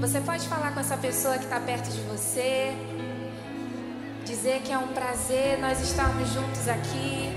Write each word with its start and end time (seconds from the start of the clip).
Você 0.00 0.18
pode 0.18 0.48
falar 0.48 0.72
com 0.72 0.80
essa 0.80 0.96
pessoa 0.96 1.36
que 1.36 1.44
está 1.44 1.60
perto 1.60 1.90
de 1.90 2.00
você. 2.00 2.72
Dizer 4.24 4.62
que 4.62 4.72
é 4.72 4.78
um 4.78 4.88
prazer 4.88 5.58
nós 5.58 5.78
estarmos 5.78 6.26
juntos 6.30 6.66
aqui. 6.68 7.30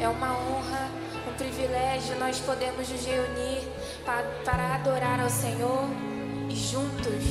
É 0.00 0.08
uma 0.08 0.32
honra, 0.32 0.90
um 1.28 1.34
privilégio 1.34 2.18
nós 2.18 2.40
podemos 2.40 2.88
nos 2.88 3.06
reunir 3.06 3.62
para, 4.04 4.24
para 4.44 4.74
adorar 4.74 5.20
ao 5.20 5.30
Senhor 5.30 5.84
e 6.50 6.56
juntos, 6.56 7.22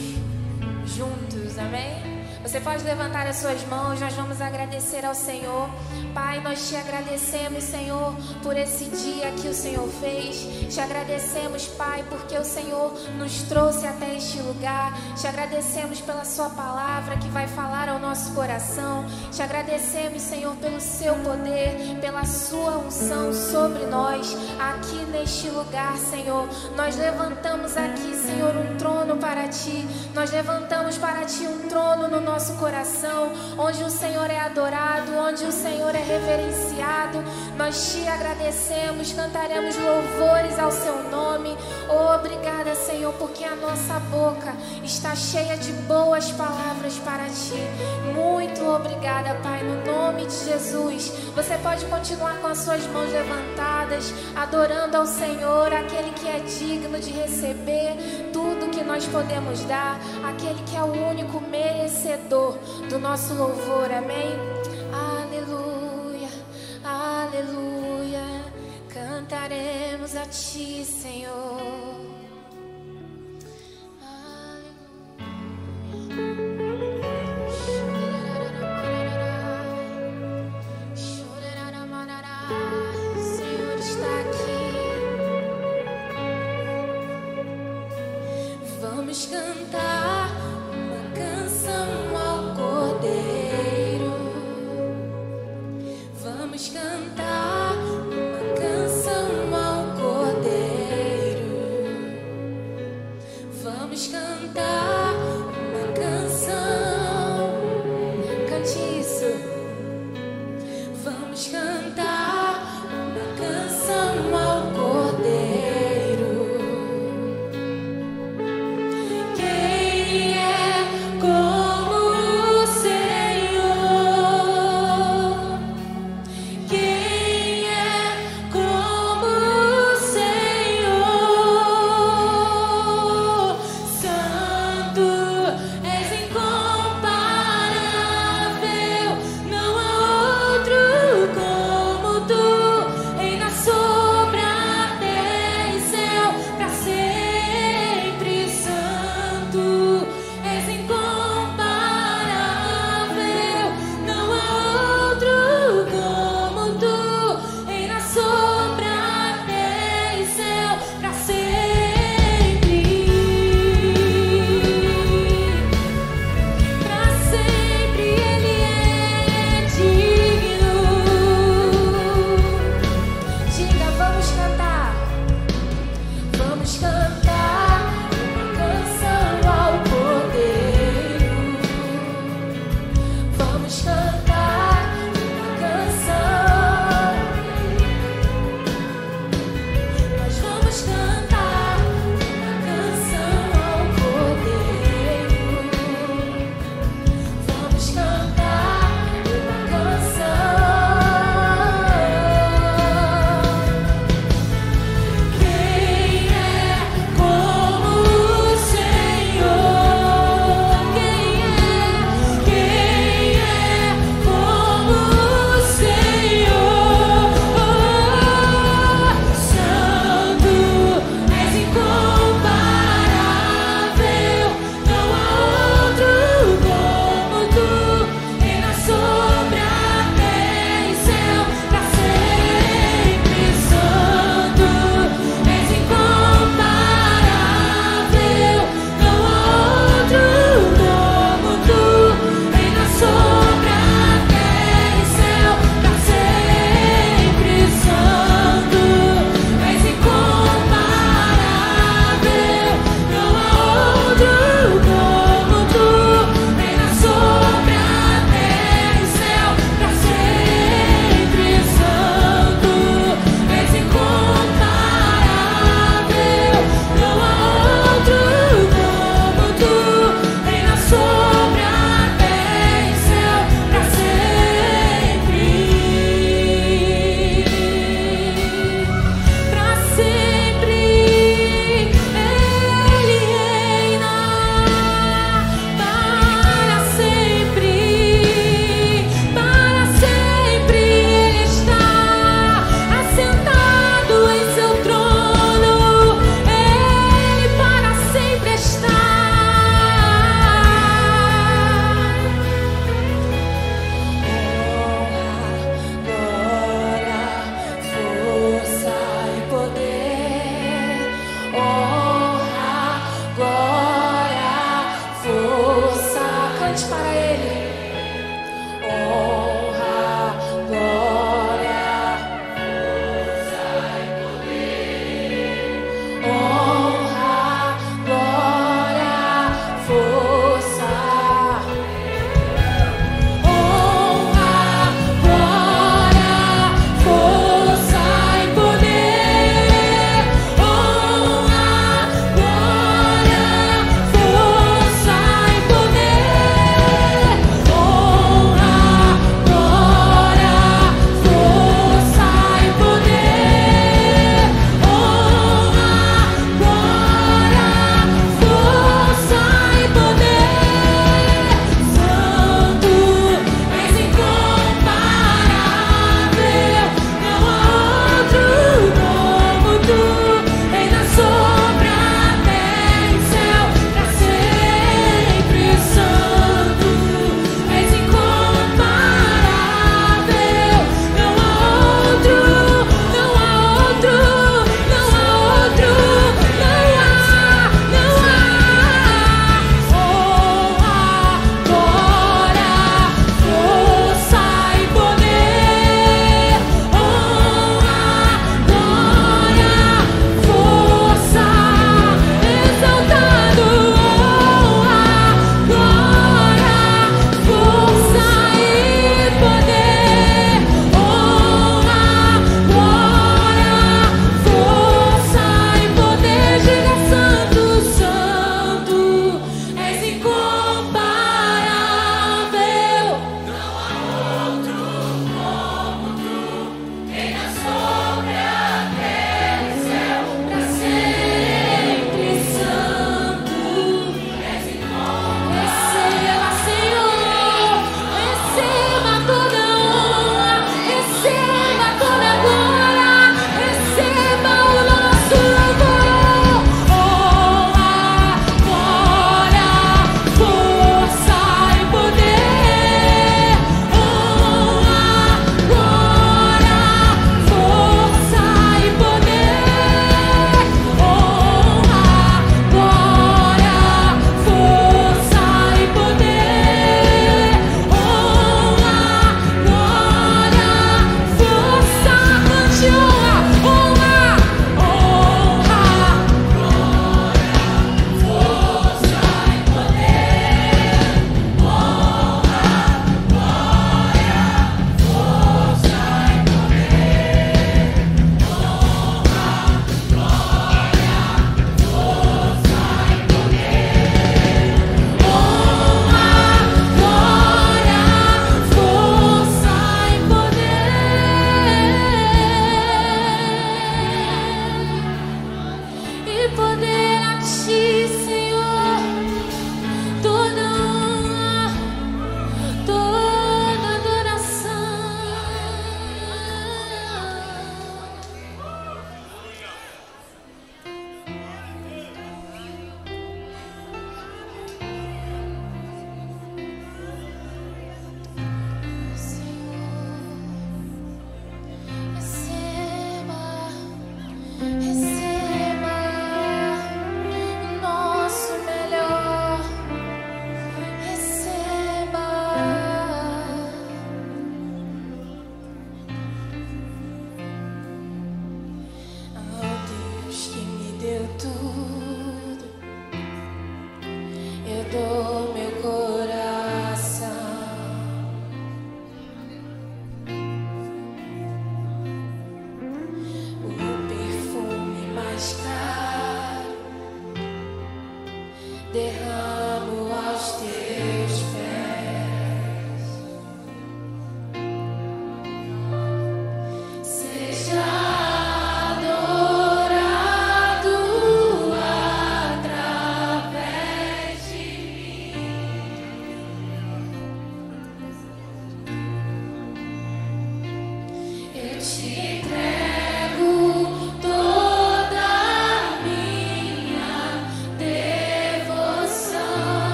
juntos, 0.86 1.60
amém? 1.60 2.13
Você 2.44 2.60
pode 2.60 2.84
levantar 2.84 3.26
as 3.26 3.38
suas 3.38 3.64
mãos, 3.64 4.02
nós 4.02 4.14
vamos 4.16 4.42
agradecer 4.42 5.06
ao 5.06 5.16
Senhor. 5.16 5.70
Pai, 6.14 6.42
nós 6.42 6.68
te 6.68 6.76
agradecemos, 6.76 7.64
Senhor, 7.64 8.14
por 8.44 8.58
esse 8.58 8.84
dia 8.84 9.32
que 9.32 9.48
o 9.48 9.54
Senhor 9.54 9.88
fez. 10.02 10.46
Te 10.72 10.82
agradecemos, 10.82 11.68
Pai, 11.70 12.04
porque 12.10 12.38
o 12.38 12.44
Senhor 12.44 12.94
nos 13.18 13.44
trouxe 13.44 13.88
até 13.88 14.18
este 14.18 14.40
lugar. 14.42 14.94
Te 15.16 15.26
agradecemos 15.26 16.02
pela 16.02 16.26
Sua 16.26 16.50
palavra 16.50 17.18
que 17.18 17.30
vai 17.30 17.48
falar 17.48 17.88
ao 17.88 17.98
nosso 17.98 18.34
coração. 18.34 19.06
Te 19.32 19.42
agradecemos, 19.42 20.22
Senhor, 20.22 20.54
pelo 20.58 20.82
Seu 20.82 21.16
poder, 21.16 21.98
pela 22.02 22.26
Sua 22.26 22.78
unção 22.78 23.34
sobre 23.34 23.86
nós, 23.86 24.36
aqui 24.60 24.98
neste 25.12 25.48
lugar, 25.48 25.98
Senhor. 25.98 26.48
Nós 26.76 26.98
levantamos 26.98 27.78
aqui, 27.78 28.14
Senhor, 28.16 28.54
um 28.58 28.78
trono 28.78 29.16
para 29.16 29.48
Ti. 29.48 29.88
Nós 30.14 30.30
levantamos 30.30 30.98
para 30.98 31.24
Ti 31.24 31.48
um 31.48 31.70
trono 31.70 32.10
no 32.10 32.20
nosso 32.20 32.33
nosso 32.34 32.54
coração, 32.56 33.32
onde 33.60 33.84
o 33.84 33.90
Senhor 33.92 34.28
é 34.28 34.40
adorado, 34.40 35.16
onde 35.16 35.46
o 35.46 35.52
Senhor 35.52 35.94
é 35.94 36.00
reverenciado. 36.00 37.24
Nós 37.56 37.94
te 37.94 38.08
agradecemos, 38.08 39.14
cantaremos 39.14 39.76
louvores 39.78 40.58
ao 40.58 40.72
seu 40.72 41.04
nome. 41.12 41.56
Obrigada, 42.16 42.74
Senhor, 42.74 43.14
porque 43.20 43.44
a 43.44 43.56
nossa 43.56 44.00
boca 44.10 44.52
está 44.84 45.16
cheia 45.16 45.56
de 45.58 45.72
boas 45.84 46.32
palavras 46.32 46.98
para 47.06 47.26
ti. 47.26 47.62
Muito 48.16 48.66
obrigada, 48.66 49.36
Pai, 49.44 49.62
no 49.62 49.86
nome 49.86 50.26
de 50.26 50.46
Jesus. 50.46 51.10
Você 51.36 51.56
pode 51.60 51.86
continuar 51.86 52.38
com 52.40 52.48
as 52.48 52.58
suas 52.58 52.84
mãos 52.88 53.12
levantadas, 53.12 54.12
adorando 54.36 54.98
ao 54.98 55.06
Senhor, 55.06 55.72
aquele 55.72 56.10
que 56.14 56.28
é 56.28 56.40
digno 56.40 57.00
de 57.00 57.12
receber 57.12 58.32
tudo 58.34 58.72
que 58.72 58.84
nós 58.84 59.06
podemos 59.06 59.64
dar, 59.66 60.00
aquele 60.28 60.64
que 60.64 60.76
é 60.76 60.82
o 60.82 61.10
único 61.10 61.40
merecedor 61.40 62.23
merecedor 62.24 62.58
do 62.90 63.00
nosso 63.00 63.34
louvor, 63.34 63.92
amém? 63.92 64.32
Aleluia, 64.92 66.30
aleluia, 66.84 68.24
cantaremos 68.90 70.16
a 70.16 70.26
Ti, 70.26 70.86
Senhor. 70.86 71.84
Vamos 88.82 89.26
cantar 89.28 90.13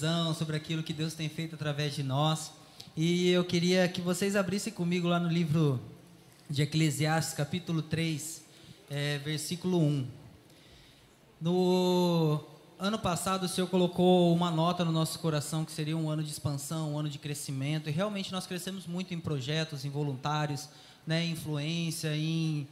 visão, 0.00 0.32
sobre 0.32 0.56
aquilo 0.56 0.82
que 0.82 0.94
Deus 0.94 1.12
tem 1.12 1.28
feito 1.28 1.54
através 1.54 1.94
de 1.94 2.02
nós. 2.02 2.52
E 2.96 3.28
eu 3.28 3.44
queria 3.44 3.86
que 3.86 4.00
vocês 4.00 4.34
abrissem 4.34 4.72
comigo 4.72 5.06
lá 5.06 5.20
no 5.20 5.28
livro 5.28 5.78
de 6.48 6.62
Eclesiastes, 6.62 7.34
capítulo 7.34 7.82
3, 7.82 8.42
é, 8.88 9.18
versículo 9.18 9.78
1. 9.78 10.06
No 11.38 12.40
ano 12.78 12.98
passado 12.98 13.44
o 13.44 13.48
Senhor 13.48 13.66
colocou 13.66 14.34
uma 14.34 14.50
nota 14.50 14.86
no 14.86 14.90
nosso 14.90 15.18
coração 15.18 15.66
que 15.66 15.72
seria 15.72 15.98
um 15.98 16.08
ano 16.08 16.22
de 16.22 16.30
expansão, 16.30 16.94
um 16.94 16.98
ano 16.98 17.10
de 17.10 17.18
crescimento, 17.18 17.90
e 17.90 17.92
realmente 17.92 18.32
nós 18.32 18.46
crescemos 18.46 18.86
muito 18.86 19.12
em 19.12 19.20
projetos, 19.20 19.84
em 19.84 19.90
voluntários, 19.90 20.70
né, 21.06 21.26
em 21.26 21.32
influência, 21.32 22.16
em 22.16 22.66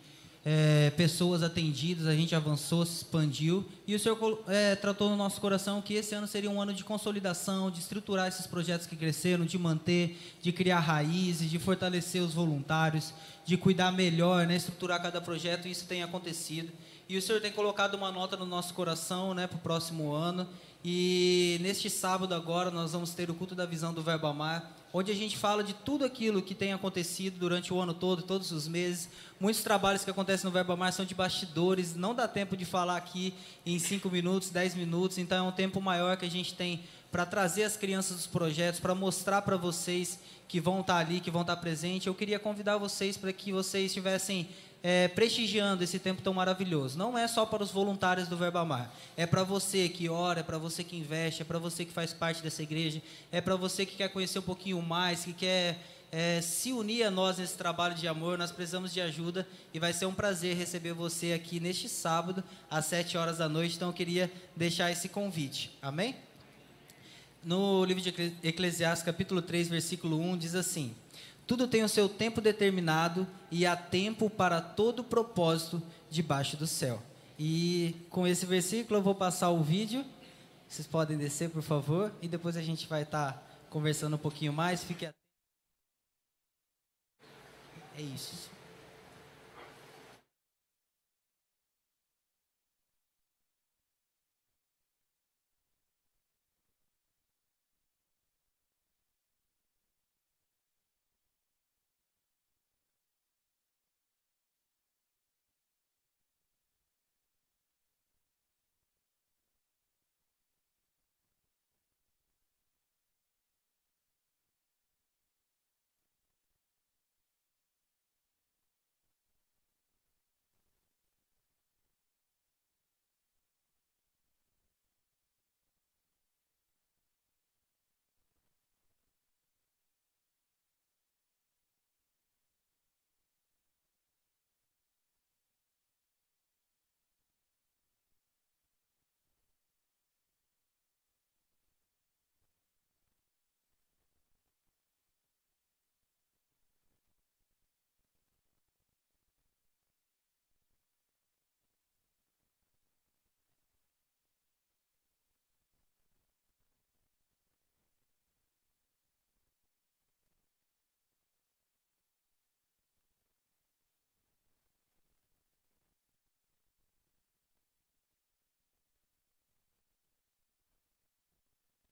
é, 0.51 0.89
pessoas 0.97 1.43
atendidas, 1.43 2.07
a 2.07 2.15
gente 2.15 2.35
avançou, 2.35 2.87
se 2.87 2.97
expandiu, 2.97 3.67
e 3.87 3.95
o 3.95 4.01
Senhor 4.01 4.43
é, 4.49 4.75
tratou 4.75 5.11
no 5.11 5.17
nosso 5.17 5.39
coração 5.43 5.83
que 5.83 5.93
esse 5.93 6.15
ano 6.15 6.27
seria 6.27 6.51
um 6.51 6.59
ano 6.59 6.73
de 6.73 6.83
consolidação, 6.83 7.71
de 7.71 7.81
estruturar 7.81 8.29
esses 8.29 8.47
projetos 8.47 8.87
que 8.87 8.97
cresceram, 8.97 9.45
de 9.45 9.59
manter, 9.59 10.19
de 10.41 10.51
criar 10.51 10.81
raízes, 10.81 11.51
de 11.51 11.59
fortalecer 11.59 12.23
os 12.23 12.33
voluntários, 12.33 13.13
de 13.45 13.59
cuidar 13.59 13.93
melhor, 13.93 14.47
né, 14.47 14.57
estruturar 14.57 15.03
cada 15.03 15.21
projeto, 15.21 15.69
e 15.69 15.71
isso 15.71 15.85
tem 15.85 16.03
acontecido. 16.03 16.73
E 17.07 17.19
o 17.19 17.21
Senhor 17.21 17.43
tem 17.43 17.53
colocado 17.53 17.95
uma 17.95 18.11
nota 18.11 18.35
no 18.35 18.47
nosso 18.47 18.73
coração 18.73 19.35
né, 19.35 19.47
para 19.47 19.59
o 19.59 19.61
próximo 19.61 20.13
ano. 20.13 20.49
E 20.83 21.59
neste 21.61 21.91
sábado 21.91 22.35
agora 22.35 22.71
nós 22.71 22.93
vamos 22.93 23.11
ter 23.11 23.29
o 23.29 23.35
culto 23.35 23.55
da 23.55 23.67
visão 23.67 23.93
do 23.93 24.01
Verbo 24.01 24.27
Amar, 24.27 24.78
onde 24.93 25.13
a 25.13 25.15
gente 25.15 25.37
fala 25.37 25.63
de 25.63 25.75
tudo 25.75 26.05
aquilo 26.05 26.43
que 26.43 26.55
tem 26.55 26.73
acontecido 26.73 27.39
durante 27.39 27.73
o 27.73 27.81
ano 27.81 27.93
todo, 27.93 28.23
todos 28.23 28.53
os 28.53 28.67
meses. 28.67 29.09
Muitos 29.39 29.63
trabalhos 29.63 30.05
que 30.05 30.11
acontecem 30.11 30.45
no 30.45 30.51
Verbo 30.51 30.73
Amar 30.73 30.93
são 30.93 31.05
de 31.05 31.15
bastidores, 31.15 31.95
não 31.95 32.15
dá 32.15 32.27
tempo 32.27 32.57
de 32.57 32.65
falar 32.65 32.97
aqui 32.97 33.35
em 33.65 33.79
5 33.79 34.11
minutos, 34.11 34.51
10 34.51 34.75
minutos, 34.75 35.19
então 35.19 35.47
é 35.47 35.49
um 35.49 35.53
tempo 35.53 35.81
maior 35.81 36.17
que 36.17 36.25
a 36.25 36.31
gente 36.31 36.55
tem 36.55 36.83
para 37.11 37.25
trazer 37.25 37.65
as 37.65 37.77
crianças 37.77 38.17
dos 38.17 38.27
projetos, 38.27 38.81
para 38.81 38.95
mostrar 38.95 39.43
para 39.43 39.57
vocês 39.57 40.19
que 40.47 40.61
vão 40.61 40.81
estar 40.81 40.97
ali, 40.97 41.21
que 41.21 41.31
vão 41.31 41.43
estar 41.43 41.57
presentes. 41.57 42.07
Eu 42.07 42.15
queria 42.15 42.39
convidar 42.39 42.77
vocês 42.77 43.17
para 43.17 43.33
que 43.33 43.53
vocês 43.53 43.93
tivessem 43.93 44.49
é, 44.83 45.09
prestigiando 45.09 45.83
esse 45.83 45.99
tempo 45.99 46.23
tão 46.23 46.33
maravilhoso. 46.33 46.99
Não 46.99 47.17
é 47.17 47.27
só 47.27 47.45
para 47.45 47.63
os 47.63 47.71
voluntários 47.71 48.29
do 48.29 48.37
Verbo 48.37 48.59
Amar. 48.59 48.93
É 49.17 49.27
para 49.27 49.43
você 49.43 49.89
que 49.89 50.09
ora, 50.09 50.41
é 50.41 50.43
para 50.43 50.59
você 50.59 50.85
que 50.85 50.97
investe, 50.97 51.43
é 51.43 51.45
para 51.45 51.59
você 51.59 51.85
que 51.85 51.93
faz 51.93 52.13
parte 52.13 52.43
dessa 52.43 52.63
igreja, 52.63 53.03
é 53.33 53.41
para 53.41 53.57
você 53.57 53.85
que 53.85 53.97
quer 53.97 54.09
conhecer 54.09 54.39
um 54.39 54.43
pouquinho 54.43 54.81
mais, 54.81 55.25
que 55.25 55.33
quer 55.33 55.79
é, 56.11 56.41
se 56.41 56.73
unir 56.73 57.03
a 57.03 57.11
nós 57.11 57.39
nesse 57.39 57.57
trabalho 57.57 57.95
de 57.95 58.07
amor. 58.07 58.39
Nós 58.39 58.53
precisamos 58.53 58.93
de 58.93 59.01
ajuda 59.01 59.47
e 59.75 59.79
vai 59.79 59.93
ser 59.93 60.07
um 60.07 60.15
prazer 60.15 60.57
receber 60.57 60.93
você 60.93 61.33
aqui 61.33 61.61
neste 61.61 61.89
sábado, 61.89 62.43
às 62.71 62.87
7 62.87 63.19
horas 63.19 63.39
da 63.39 63.49
noite. 63.49 63.77
Então 63.77 63.89
eu 63.89 63.95
queria 63.95 64.31
deixar 64.55 64.91
esse 64.91 65.09
convite. 65.09 65.77
Amém? 65.83 66.15
No 67.43 67.85
livro 67.85 68.03
de 68.03 68.35
Eclesiastes, 68.43 69.05
capítulo 69.05 69.41
3, 69.41 69.69
versículo 69.69 70.21
1, 70.21 70.37
diz 70.39 70.55
assim. 70.55 70.95
Tudo 71.49 71.67
tem 71.67 71.83
o 71.83 71.89
seu 71.89 72.11
tempo 72.11 72.43
determinado 72.43 73.27
e 73.51 73.65
há 73.65 73.75
tempo 73.75 74.29
para 74.29 74.61
todo 74.61 75.03
propósito 75.03 75.83
debaixo 76.11 76.59
do 76.59 76.67
céu. 76.67 77.03
E 77.39 77.97
com 78.11 78.27
esse 78.27 78.45
versículo 78.45 78.99
eu 78.99 79.03
vou 79.03 79.15
passar 79.15 79.49
o 79.49 79.63
vídeo. 79.63 80.05
Vocês 80.69 80.87
podem 80.87 81.17
descer, 81.17 81.49
por 81.49 81.63
favor, 81.63 82.13
e 82.21 82.29
depois 82.29 82.55
a 82.55 82.61
gente 82.61 82.87
vai 82.87 83.03
estar 83.03 83.33
tá 83.33 83.43
conversando 83.71 84.17
um 84.17 84.19
pouquinho 84.19 84.53
mais. 84.53 84.85
Fique 84.85 85.07
atento. 85.07 85.17
É 87.97 88.03
isso. 88.03 88.51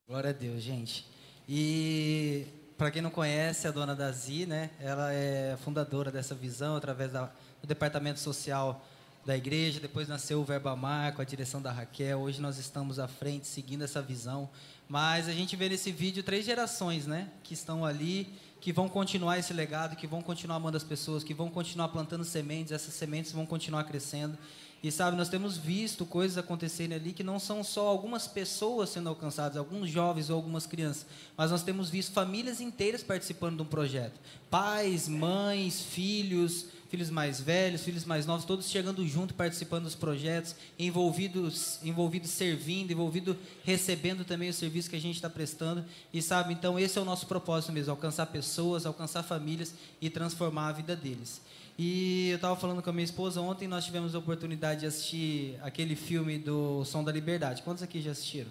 Glória 0.09 0.31
a 0.31 0.33
Deus, 0.33 0.63
gente. 0.63 1.05
E 1.49 2.47
para 2.79 2.93
quem 2.93 3.03
não 3.03 3.11
conhece, 3.11 3.67
a 3.67 3.73
dona 3.73 3.93
Dazi, 3.93 4.47
né? 4.47 4.71
Ela 4.79 5.13
é 5.13 5.57
fundadora 5.65 6.13
dessa 6.13 6.33
visão 6.33 6.77
através 6.77 7.11
da, 7.11 7.25
do 7.61 7.67
departamento 7.67 8.21
social 8.21 8.87
da 9.25 9.37
igreja. 9.37 9.81
Depois 9.81 10.07
nasceu 10.07 10.41
o 10.41 10.45
Verbo 10.45 10.69
Amar 10.69 11.13
com 11.13 11.23
a 11.23 11.25
direção 11.25 11.61
da 11.61 11.73
Raquel. 11.73 12.21
Hoje 12.21 12.41
nós 12.41 12.57
estamos 12.57 13.01
à 13.01 13.09
frente 13.09 13.49
seguindo 13.49 13.83
essa 13.83 14.01
visão. 14.01 14.49
Mas 14.89 15.27
a 15.27 15.33
gente 15.33 15.57
vê 15.57 15.69
nesse 15.69 15.91
vídeo 15.91 16.23
três 16.23 16.45
gerações, 16.47 17.05
né? 17.05 17.29
Que 17.43 17.55
estão 17.55 17.85
ali, 17.85 18.33
que 18.61 18.73
vão 18.73 18.89
continuar 18.89 19.41
esse 19.41 19.53
legado, 19.53 19.97
que 19.97 20.07
vão 20.07 20.23
continuar 20.23 20.59
amando 20.59 20.77
as 20.77 20.85
pessoas, 20.85 21.25
que 21.25 21.35
vão 21.35 21.51
continuar 21.51 21.89
plantando 21.89 22.25
sementes. 22.25 22.71
Essas 22.71 22.95
sementes 22.95 23.33
vão 23.33 23.45
continuar 23.45 23.83
crescendo. 23.83 24.39
E 24.83 24.93
sabe, 24.93 25.17
nós 25.17 25.29
temos 25.29 25.57
visto 25.57 26.05
coisas 26.05 26.39
acontecerem 26.39 26.97
ali 26.97 27.13
que 27.13 27.25
não 27.25 27.39
são 27.39 27.65
só 27.65 27.89
algumas 27.89 28.29
pessoas 28.29 28.91
sendo 28.91 29.09
alcançadas, 29.09 29.57
alguns 29.57 29.91
jovens 29.91 30.31
ou 30.31 30.37
algumas 30.37 30.67
crianças, 30.67 31.07
mas 31.37 31.51
nós 31.51 31.63
temos 31.63 31.91
visto 31.91 32.13
famílias 32.13 32.61
inteiras 32.61 33.03
participando 33.03 33.57
de 33.57 33.63
um 33.63 33.67
projeto. 33.67 34.21
Pais, 34.51 35.09
mães, 35.09 35.81
filhos, 35.81 36.67
filhos 36.89 37.11
mais 37.11 37.41
velhos, 37.41 37.83
filhos 37.83 38.05
mais 38.05 38.27
novos, 38.27 38.45
todos 38.45 38.69
chegando 38.69 39.07
junto, 39.07 39.35
participando 39.35 39.85
dos 39.85 39.95
projetos, 39.95 40.55
envolvidos, 40.79 41.79
envolvidos 41.83 42.31
servindo, 42.31 42.93
envolvidos 42.93 43.37
recebendo 43.65 44.25
também 44.25 44.49
o 44.49 44.55
serviço 44.55 44.91
que 44.91 44.97
a 44.97 45.01
gente 45.01 45.17
está 45.17 45.29
prestando. 45.29 45.85
E 46.13 46.23
sabe, 46.23 46.53
então 46.53 46.79
esse 46.79 46.99
é 46.99 47.01
o 47.01 47.05
nosso 47.05 47.27
propósito 47.27 47.73
mesmo, 47.73 47.91
alcançar 47.91 48.27
pessoas, 48.27 48.87
alcançar 48.87 49.23
famílias 49.23 49.75
e 50.01 50.09
transformar 50.09 50.69
a 50.69 50.73
vida 50.73 50.95
deles. 50.95 51.41
E 51.79 52.31
eu 52.31 52.37
estava 52.37 52.57
falando 52.57 52.83
com 52.83 52.89
a 52.89 52.93
minha 52.93 53.05
esposa 53.05 53.39
ontem, 53.39 53.69
nós 53.69 53.85
tivemos 53.85 54.15
a 54.15 54.19
oportunidade 54.19 54.81
de 54.81 54.87
assistir 54.87 55.59
aquele 55.61 55.95
filme 55.95 56.39
do 56.39 56.83
Som 56.87 57.05
da 57.05 57.13
Liberdade. 57.13 57.61
Quantos 57.63 57.83
aqui 57.83 58.01
já 58.01 58.13
assistiram? 58.13 58.51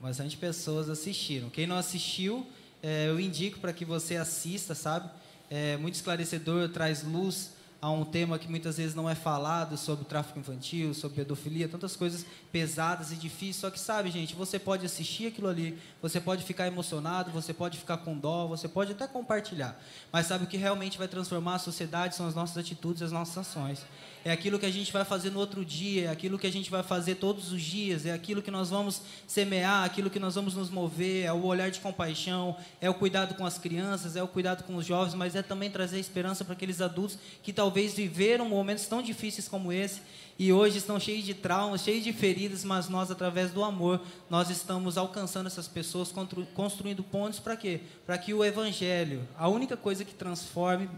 Bastante 0.00 0.36
pessoas 0.36 0.88
assistiram. 0.88 1.50
Quem 1.50 1.66
não 1.66 1.76
assistiu, 1.76 2.46
é, 2.80 3.08
eu 3.08 3.18
indico 3.18 3.58
para 3.58 3.72
que 3.72 3.84
você 3.84 4.14
assista, 4.14 4.72
sabe? 4.72 5.10
É 5.50 5.76
muito 5.78 5.94
esclarecedor, 5.94 6.68
traz 6.68 7.02
luz 7.02 7.50
a 7.80 7.90
um 7.90 8.04
tema 8.04 8.38
que 8.38 8.48
muitas 8.48 8.76
vezes 8.76 8.94
não 8.94 9.08
é 9.08 9.14
falado 9.14 9.76
sobre 9.76 10.04
tráfico 10.04 10.38
infantil, 10.38 10.92
sobre 10.92 11.18
pedofilia, 11.18 11.68
tantas 11.68 11.94
coisas 11.94 12.26
pesadas 12.50 13.12
e 13.12 13.16
difíceis. 13.16 13.56
Só 13.56 13.70
que 13.70 13.78
sabe, 13.78 14.10
gente, 14.10 14.34
você 14.34 14.58
pode 14.58 14.84
assistir 14.84 15.28
aquilo 15.28 15.48
ali, 15.48 15.78
você 16.02 16.20
pode 16.20 16.42
ficar 16.42 16.66
emocionado, 16.66 17.30
você 17.30 17.54
pode 17.54 17.78
ficar 17.78 17.98
com 17.98 18.18
dó, 18.18 18.48
você 18.48 18.66
pode 18.66 18.92
até 18.92 19.06
compartilhar. 19.06 19.80
Mas 20.12 20.26
sabe 20.26 20.44
o 20.44 20.46
que 20.48 20.56
realmente 20.56 20.98
vai 20.98 21.06
transformar 21.06 21.54
a 21.54 21.58
sociedade 21.58 22.16
são 22.16 22.26
as 22.26 22.34
nossas 22.34 22.58
atitudes, 22.58 23.02
as 23.02 23.12
nossas 23.12 23.38
ações 23.38 23.86
é 24.28 24.32
aquilo 24.32 24.58
que 24.58 24.66
a 24.66 24.70
gente 24.70 24.92
vai 24.92 25.06
fazer 25.06 25.30
no 25.30 25.40
outro 25.40 25.64
dia, 25.64 26.04
é 26.04 26.08
aquilo 26.08 26.38
que 26.38 26.46
a 26.46 26.52
gente 26.52 26.70
vai 26.70 26.82
fazer 26.82 27.14
todos 27.14 27.50
os 27.50 27.62
dias, 27.62 28.04
é 28.04 28.12
aquilo 28.12 28.42
que 28.42 28.50
nós 28.50 28.68
vamos 28.68 29.00
semear, 29.26 29.84
aquilo 29.84 30.10
que 30.10 30.18
nós 30.18 30.34
vamos 30.34 30.54
nos 30.54 30.68
mover, 30.68 31.24
é 31.24 31.32
o 31.32 31.46
olhar 31.46 31.70
de 31.70 31.80
compaixão, 31.80 32.54
é 32.78 32.90
o 32.90 32.94
cuidado 32.94 33.34
com 33.34 33.46
as 33.46 33.56
crianças, 33.56 34.16
é 34.16 34.22
o 34.22 34.28
cuidado 34.28 34.64
com 34.64 34.76
os 34.76 34.84
jovens, 34.84 35.14
mas 35.14 35.34
é 35.34 35.42
também 35.42 35.70
trazer 35.70 35.98
esperança 35.98 36.44
para 36.44 36.52
aqueles 36.52 36.82
adultos 36.82 37.18
que 37.42 37.54
talvez 37.54 37.94
viveram 37.94 38.46
momentos 38.46 38.86
tão 38.86 39.00
difíceis 39.00 39.48
como 39.48 39.72
esse 39.72 40.02
e 40.38 40.52
hoje 40.52 40.76
estão 40.76 41.00
cheios 41.00 41.24
de 41.24 41.32
traumas, 41.32 41.80
cheios 41.80 42.04
de 42.04 42.12
feridas, 42.12 42.64
mas 42.64 42.86
nós, 42.86 43.10
através 43.10 43.50
do 43.50 43.64
amor, 43.64 44.00
nós 44.28 44.50
estamos 44.50 44.98
alcançando 44.98 45.46
essas 45.46 45.66
pessoas, 45.66 46.12
construindo 46.54 47.02
pontos 47.02 47.40
para 47.40 47.56
quê? 47.56 47.80
Para 48.04 48.18
que 48.18 48.34
o 48.34 48.44
Evangelho, 48.44 49.26
a 49.38 49.48
única 49.48 49.76
coisa 49.76 50.04
que 50.04 50.14
transforme 50.14 50.88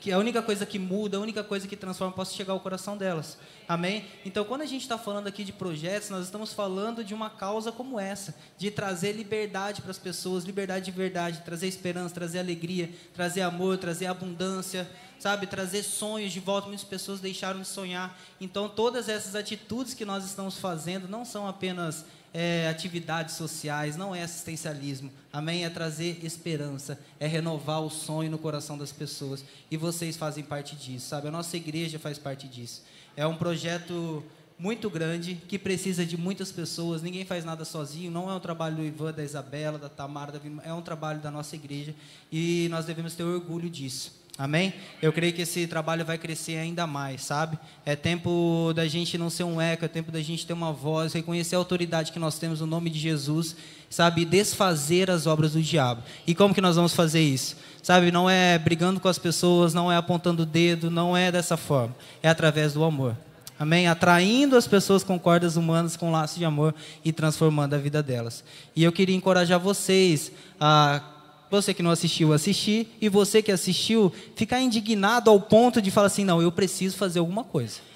que 0.00 0.10
a 0.10 0.18
única 0.18 0.40
coisa 0.40 0.64
que 0.64 0.78
muda, 0.78 1.18
a 1.18 1.20
única 1.20 1.44
coisa 1.44 1.68
que 1.68 1.76
transforma 1.76 2.14
possa 2.14 2.34
chegar 2.34 2.54
ao 2.54 2.60
coração 2.60 2.96
delas. 2.96 3.36
Amém? 3.68 4.06
Então, 4.24 4.44
quando 4.44 4.62
a 4.62 4.66
gente 4.66 4.80
está 4.80 4.96
falando 4.96 5.26
aqui 5.26 5.44
de 5.44 5.52
projetos, 5.52 6.08
nós 6.08 6.24
estamos 6.24 6.54
falando 6.54 7.04
de 7.04 7.12
uma 7.12 7.28
causa 7.28 7.70
como 7.70 8.00
essa, 8.00 8.34
de 8.56 8.70
trazer 8.70 9.12
liberdade 9.12 9.82
para 9.82 9.90
as 9.90 9.98
pessoas, 9.98 10.44
liberdade 10.44 10.86
de 10.86 10.90
verdade, 10.90 11.42
trazer 11.44 11.68
esperança, 11.68 12.14
trazer 12.14 12.38
alegria, 12.38 12.90
trazer 13.14 13.42
amor, 13.42 13.76
trazer 13.76 14.06
abundância, 14.06 14.90
sabe? 15.18 15.46
Trazer 15.46 15.82
sonhos 15.82 16.32
de 16.32 16.40
volta. 16.40 16.66
Muitas 16.66 16.84
pessoas 16.84 17.20
deixaram 17.20 17.60
de 17.60 17.68
sonhar. 17.68 18.18
Então, 18.40 18.68
todas 18.68 19.08
essas 19.08 19.34
atitudes 19.34 19.92
que 19.92 20.06
nós 20.06 20.24
estamos 20.24 20.58
fazendo 20.58 21.06
não 21.06 21.26
são 21.26 21.46
apenas 21.46 22.06
é, 22.32 22.68
atividades 22.68 23.34
sociais, 23.34 23.96
não 23.96 24.14
é 24.14 24.22
assistencialismo. 24.22 25.10
Amém? 25.32 25.64
É 25.64 25.70
trazer 25.70 26.24
esperança, 26.24 26.98
é 27.18 27.26
renovar 27.26 27.82
o 27.82 27.90
sonho 27.90 28.30
no 28.30 28.38
coração 28.38 28.78
das 28.78 28.92
pessoas. 28.92 29.44
E 29.70 29.76
vocês 29.76 30.16
fazem 30.16 30.44
parte 30.44 30.76
disso, 30.76 31.08
sabe? 31.08 31.28
A 31.28 31.30
nossa 31.30 31.56
igreja 31.56 31.98
faz 31.98 32.18
parte 32.18 32.46
disso. 32.48 32.82
É 33.16 33.26
um 33.26 33.36
projeto 33.36 34.24
muito 34.58 34.90
grande 34.90 35.36
que 35.48 35.58
precisa 35.58 36.04
de 36.04 36.18
muitas 36.18 36.52
pessoas. 36.52 37.00
Ninguém 37.00 37.24
faz 37.24 37.44
nada 37.44 37.64
sozinho. 37.64 38.10
Não 38.10 38.30
é 38.30 38.34
um 38.34 38.40
trabalho 38.40 38.76
do 38.76 38.84
Ivan, 38.84 39.12
da 39.12 39.24
Isabela, 39.24 39.78
da 39.78 39.88
Tamara, 39.88 40.32
da 40.32 40.40
é 40.62 40.72
um 40.72 40.82
trabalho 40.82 41.18
da 41.20 41.30
nossa 41.30 41.56
igreja 41.56 41.94
e 42.30 42.68
nós 42.70 42.84
devemos 42.84 43.14
ter 43.14 43.22
orgulho 43.22 43.70
disso. 43.70 44.19
Amém? 44.38 44.72
Eu 45.02 45.12
creio 45.12 45.32
que 45.32 45.42
esse 45.42 45.66
trabalho 45.66 46.04
vai 46.04 46.16
crescer 46.16 46.56
ainda 46.56 46.86
mais, 46.86 47.22
sabe? 47.22 47.58
É 47.84 47.94
tempo 47.94 48.72
da 48.74 48.86
gente 48.88 49.18
não 49.18 49.28
ser 49.28 49.44
um 49.44 49.60
eco, 49.60 49.84
é 49.84 49.88
tempo 49.88 50.10
da 50.10 50.22
gente 50.22 50.46
ter 50.46 50.54
uma 50.54 50.72
voz, 50.72 51.12
reconhecer 51.12 51.56
a 51.56 51.58
autoridade 51.58 52.10
que 52.10 52.18
nós 52.18 52.38
temos 52.38 52.60
no 52.60 52.66
nome 52.66 52.88
de 52.88 52.98
Jesus, 52.98 53.54
sabe? 53.90 54.24
Desfazer 54.24 55.10
as 55.10 55.26
obras 55.26 55.52
do 55.52 55.60
diabo. 55.60 56.02
E 56.26 56.34
como 56.34 56.54
que 56.54 56.60
nós 56.60 56.76
vamos 56.76 56.94
fazer 56.94 57.20
isso? 57.20 57.56
Sabe? 57.82 58.10
Não 58.10 58.30
é 58.30 58.58
brigando 58.58 58.98
com 58.98 59.08
as 59.08 59.18
pessoas, 59.18 59.74
não 59.74 59.92
é 59.92 59.96
apontando 59.96 60.44
o 60.44 60.46
dedo, 60.46 60.90
não 60.90 61.14
é 61.16 61.30
dessa 61.30 61.56
forma. 61.56 61.94
É 62.22 62.28
através 62.28 62.72
do 62.72 62.82
amor. 62.82 63.16
Amém? 63.58 63.88
Atraindo 63.88 64.56
as 64.56 64.66
pessoas 64.66 65.04
com 65.04 65.18
cordas 65.18 65.56
humanas, 65.56 65.98
com 65.98 66.10
laços 66.10 66.38
de 66.38 66.46
amor 66.46 66.74
e 67.04 67.12
transformando 67.12 67.74
a 67.74 67.78
vida 67.78 68.02
delas. 68.02 68.42
E 68.74 68.82
eu 68.82 68.90
queria 68.90 69.14
encorajar 69.14 69.60
vocês 69.60 70.32
a 70.58 71.02
você 71.50 71.74
que 71.74 71.82
não 71.82 71.90
assistiu, 71.90 72.32
assistir, 72.32 72.96
e 73.00 73.08
você 73.08 73.42
que 73.42 73.50
assistiu, 73.50 74.12
ficar 74.36 74.60
indignado 74.60 75.30
ao 75.30 75.40
ponto 75.40 75.82
de 75.82 75.90
falar 75.90 76.06
assim: 76.06 76.24
não, 76.24 76.40
eu 76.40 76.52
preciso 76.52 76.96
fazer 76.96 77.18
alguma 77.18 77.44
coisa. 77.44 77.90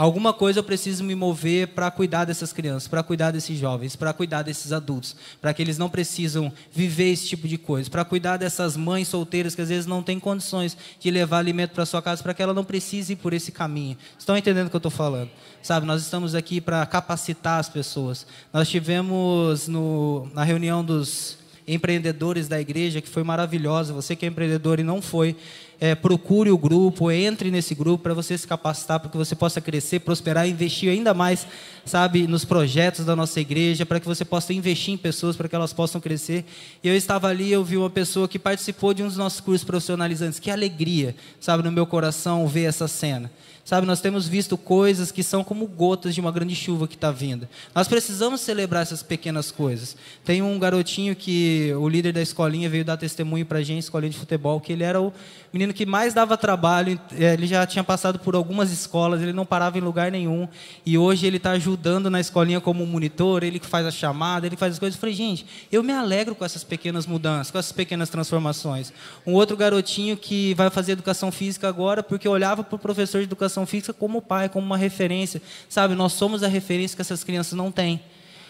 Alguma 0.00 0.32
coisa 0.32 0.60
eu 0.60 0.64
preciso 0.64 1.04
me 1.04 1.14
mover 1.14 1.68
para 1.68 1.90
cuidar 1.90 2.24
dessas 2.24 2.54
crianças, 2.54 2.88
para 2.88 3.02
cuidar 3.02 3.32
desses 3.32 3.58
jovens, 3.58 3.96
para 3.96 4.14
cuidar 4.14 4.40
desses 4.40 4.72
adultos, 4.72 5.14
para 5.42 5.52
que 5.52 5.60
eles 5.60 5.76
não 5.76 5.90
precisam 5.90 6.50
viver 6.72 7.12
esse 7.12 7.28
tipo 7.28 7.46
de 7.46 7.58
coisa, 7.58 7.90
para 7.90 8.02
cuidar 8.02 8.38
dessas 8.38 8.78
mães 8.78 9.08
solteiras 9.08 9.54
que 9.54 9.60
às 9.60 9.68
vezes 9.68 9.84
não 9.84 10.02
têm 10.02 10.18
condições 10.18 10.74
de 10.98 11.10
levar 11.10 11.36
alimento 11.36 11.72
para 11.72 11.84
sua 11.84 12.00
casa, 12.00 12.22
para 12.22 12.32
que 12.32 12.42
ela 12.42 12.54
não 12.54 12.64
precise 12.64 13.12
ir 13.12 13.16
por 13.16 13.34
esse 13.34 13.52
caminho. 13.52 13.94
Estão 14.18 14.38
entendendo 14.38 14.68
o 14.68 14.70
que 14.70 14.76
eu 14.76 14.78
estou 14.78 14.90
falando? 14.90 15.28
Sabe, 15.62 15.84
nós 15.84 16.00
estamos 16.00 16.34
aqui 16.34 16.62
para 16.62 16.86
capacitar 16.86 17.60
as 17.60 17.68
pessoas. 17.68 18.26
Nós 18.54 18.70
tivemos 18.70 19.68
no, 19.68 20.30
na 20.32 20.44
reunião 20.44 20.82
dos 20.82 21.39
empreendedores 21.74 22.48
da 22.48 22.60
igreja, 22.60 23.00
que 23.00 23.08
foi 23.08 23.22
maravilhosa. 23.22 23.92
Você 23.92 24.16
que 24.16 24.24
é 24.24 24.28
empreendedor 24.28 24.80
e 24.80 24.82
não 24.82 25.00
foi, 25.00 25.36
é, 25.80 25.94
procure 25.94 26.50
o 26.50 26.58
grupo, 26.58 27.10
entre 27.10 27.50
nesse 27.50 27.74
grupo 27.74 28.02
para 28.02 28.12
você 28.12 28.36
se 28.36 28.46
capacitar, 28.46 29.00
para 29.00 29.08
que 29.08 29.16
você 29.16 29.34
possa 29.34 29.60
crescer, 29.60 30.00
prosperar, 30.00 30.48
investir 30.48 30.90
ainda 30.90 31.14
mais, 31.14 31.46
sabe, 31.84 32.26
nos 32.26 32.44
projetos 32.44 33.04
da 33.04 33.16
nossa 33.16 33.40
igreja, 33.40 33.86
para 33.86 33.98
que 33.98 34.06
você 34.06 34.24
possa 34.24 34.52
investir 34.52 34.92
em 34.92 34.98
pessoas, 34.98 35.36
para 35.36 35.48
que 35.48 35.54
elas 35.54 35.72
possam 35.72 36.00
crescer. 36.00 36.44
E 36.82 36.88
eu 36.88 36.94
estava 36.94 37.28
ali, 37.28 37.50
eu 37.50 37.64
vi 37.64 37.76
uma 37.76 37.90
pessoa 37.90 38.28
que 38.28 38.38
participou 38.38 38.92
de 38.92 39.02
um 39.02 39.06
dos 39.06 39.16
nossos 39.16 39.40
cursos 39.40 39.64
profissionalizantes. 39.64 40.38
Que 40.38 40.50
alegria, 40.50 41.14
sabe, 41.40 41.62
no 41.62 41.72
meu 41.72 41.86
coração 41.86 42.46
ver 42.46 42.64
essa 42.64 42.86
cena. 42.88 43.30
Sabe, 43.70 43.86
nós 43.86 44.00
temos 44.00 44.26
visto 44.26 44.58
coisas 44.58 45.12
que 45.12 45.22
são 45.22 45.44
como 45.44 45.64
gotas 45.64 46.12
de 46.12 46.20
uma 46.20 46.32
grande 46.32 46.56
chuva 46.56 46.88
que 46.88 46.96
está 46.96 47.12
vindo. 47.12 47.46
Nós 47.72 47.86
precisamos 47.86 48.40
celebrar 48.40 48.82
essas 48.82 49.00
pequenas 49.00 49.52
coisas. 49.52 49.96
Tem 50.24 50.42
um 50.42 50.58
garotinho 50.58 51.14
que 51.14 51.72
o 51.78 51.88
líder 51.88 52.12
da 52.12 52.20
escolinha 52.20 52.68
veio 52.68 52.84
dar 52.84 52.96
testemunho 52.96 53.46
para 53.46 53.58
a 53.58 53.62
gente, 53.62 53.84
escolinha 53.84 54.10
de 54.10 54.18
futebol, 54.18 54.60
que 54.60 54.72
ele 54.72 54.82
era 54.82 55.00
o 55.00 55.12
menino 55.52 55.72
que 55.72 55.86
mais 55.86 56.12
dava 56.12 56.36
trabalho. 56.36 56.98
É, 57.16 57.34
ele 57.34 57.46
já 57.46 57.64
tinha 57.64 57.84
passado 57.84 58.18
por 58.18 58.34
algumas 58.34 58.72
escolas, 58.72 59.22
ele 59.22 59.32
não 59.32 59.46
parava 59.46 59.78
em 59.78 59.80
lugar 59.80 60.10
nenhum. 60.10 60.48
E 60.84 60.98
hoje 60.98 61.24
ele 61.24 61.36
está 61.36 61.52
ajudando 61.52 62.10
na 62.10 62.18
escolinha 62.18 62.60
como 62.60 62.84
monitor, 62.84 63.44
ele 63.44 63.60
que 63.60 63.68
faz 63.68 63.86
a 63.86 63.92
chamada, 63.92 64.48
ele 64.48 64.56
faz 64.56 64.72
as 64.72 64.78
coisas. 64.80 64.96
Eu 64.96 65.00
falei, 65.00 65.14
gente, 65.14 65.46
eu 65.70 65.84
me 65.84 65.92
alegro 65.92 66.34
com 66.34 66.44
essas 66.44 66.64
pequenas 66.64 67.06
mudanças, 67.06 67.52
com 67.52 67.58
essas 67.58 67.70
pequenas 67.70 68.10
transformações. 68.10 68.92
Um 69.24 69.34
outro 69.34 69.56
garotinho 69.56 70.16
que 70.16 70.54
vai 70.54 70.70
fazer 70.70 70.90
educação 70.90 71.30
física 71.30 71.68
agora, 71.68 72.02
porque 72.02 72.28
olhava 72.28 72.64
para 72.64 72.74
o 72.74 72.78
professor 72.80 73.18
de 73.18 73.26
educação 73.26 73.59
educação 73.60 73.66
física 73.66 73.92
como 73.92 74.22
pai, 74.22 74.48
como 74.48 74.66
uma 74.66 74.76
referência. 74.76 75.40
Sabe, 75.68 75.94
nós 75.94 76.12
somos 76.12 76.42
a 76.42 76.48
referência 76.48 76.96
que 76.96 77.02
essas 77.02 77.24
crianças 77.24 77.52
não 77.54 77.70
têm. 77.70 78.00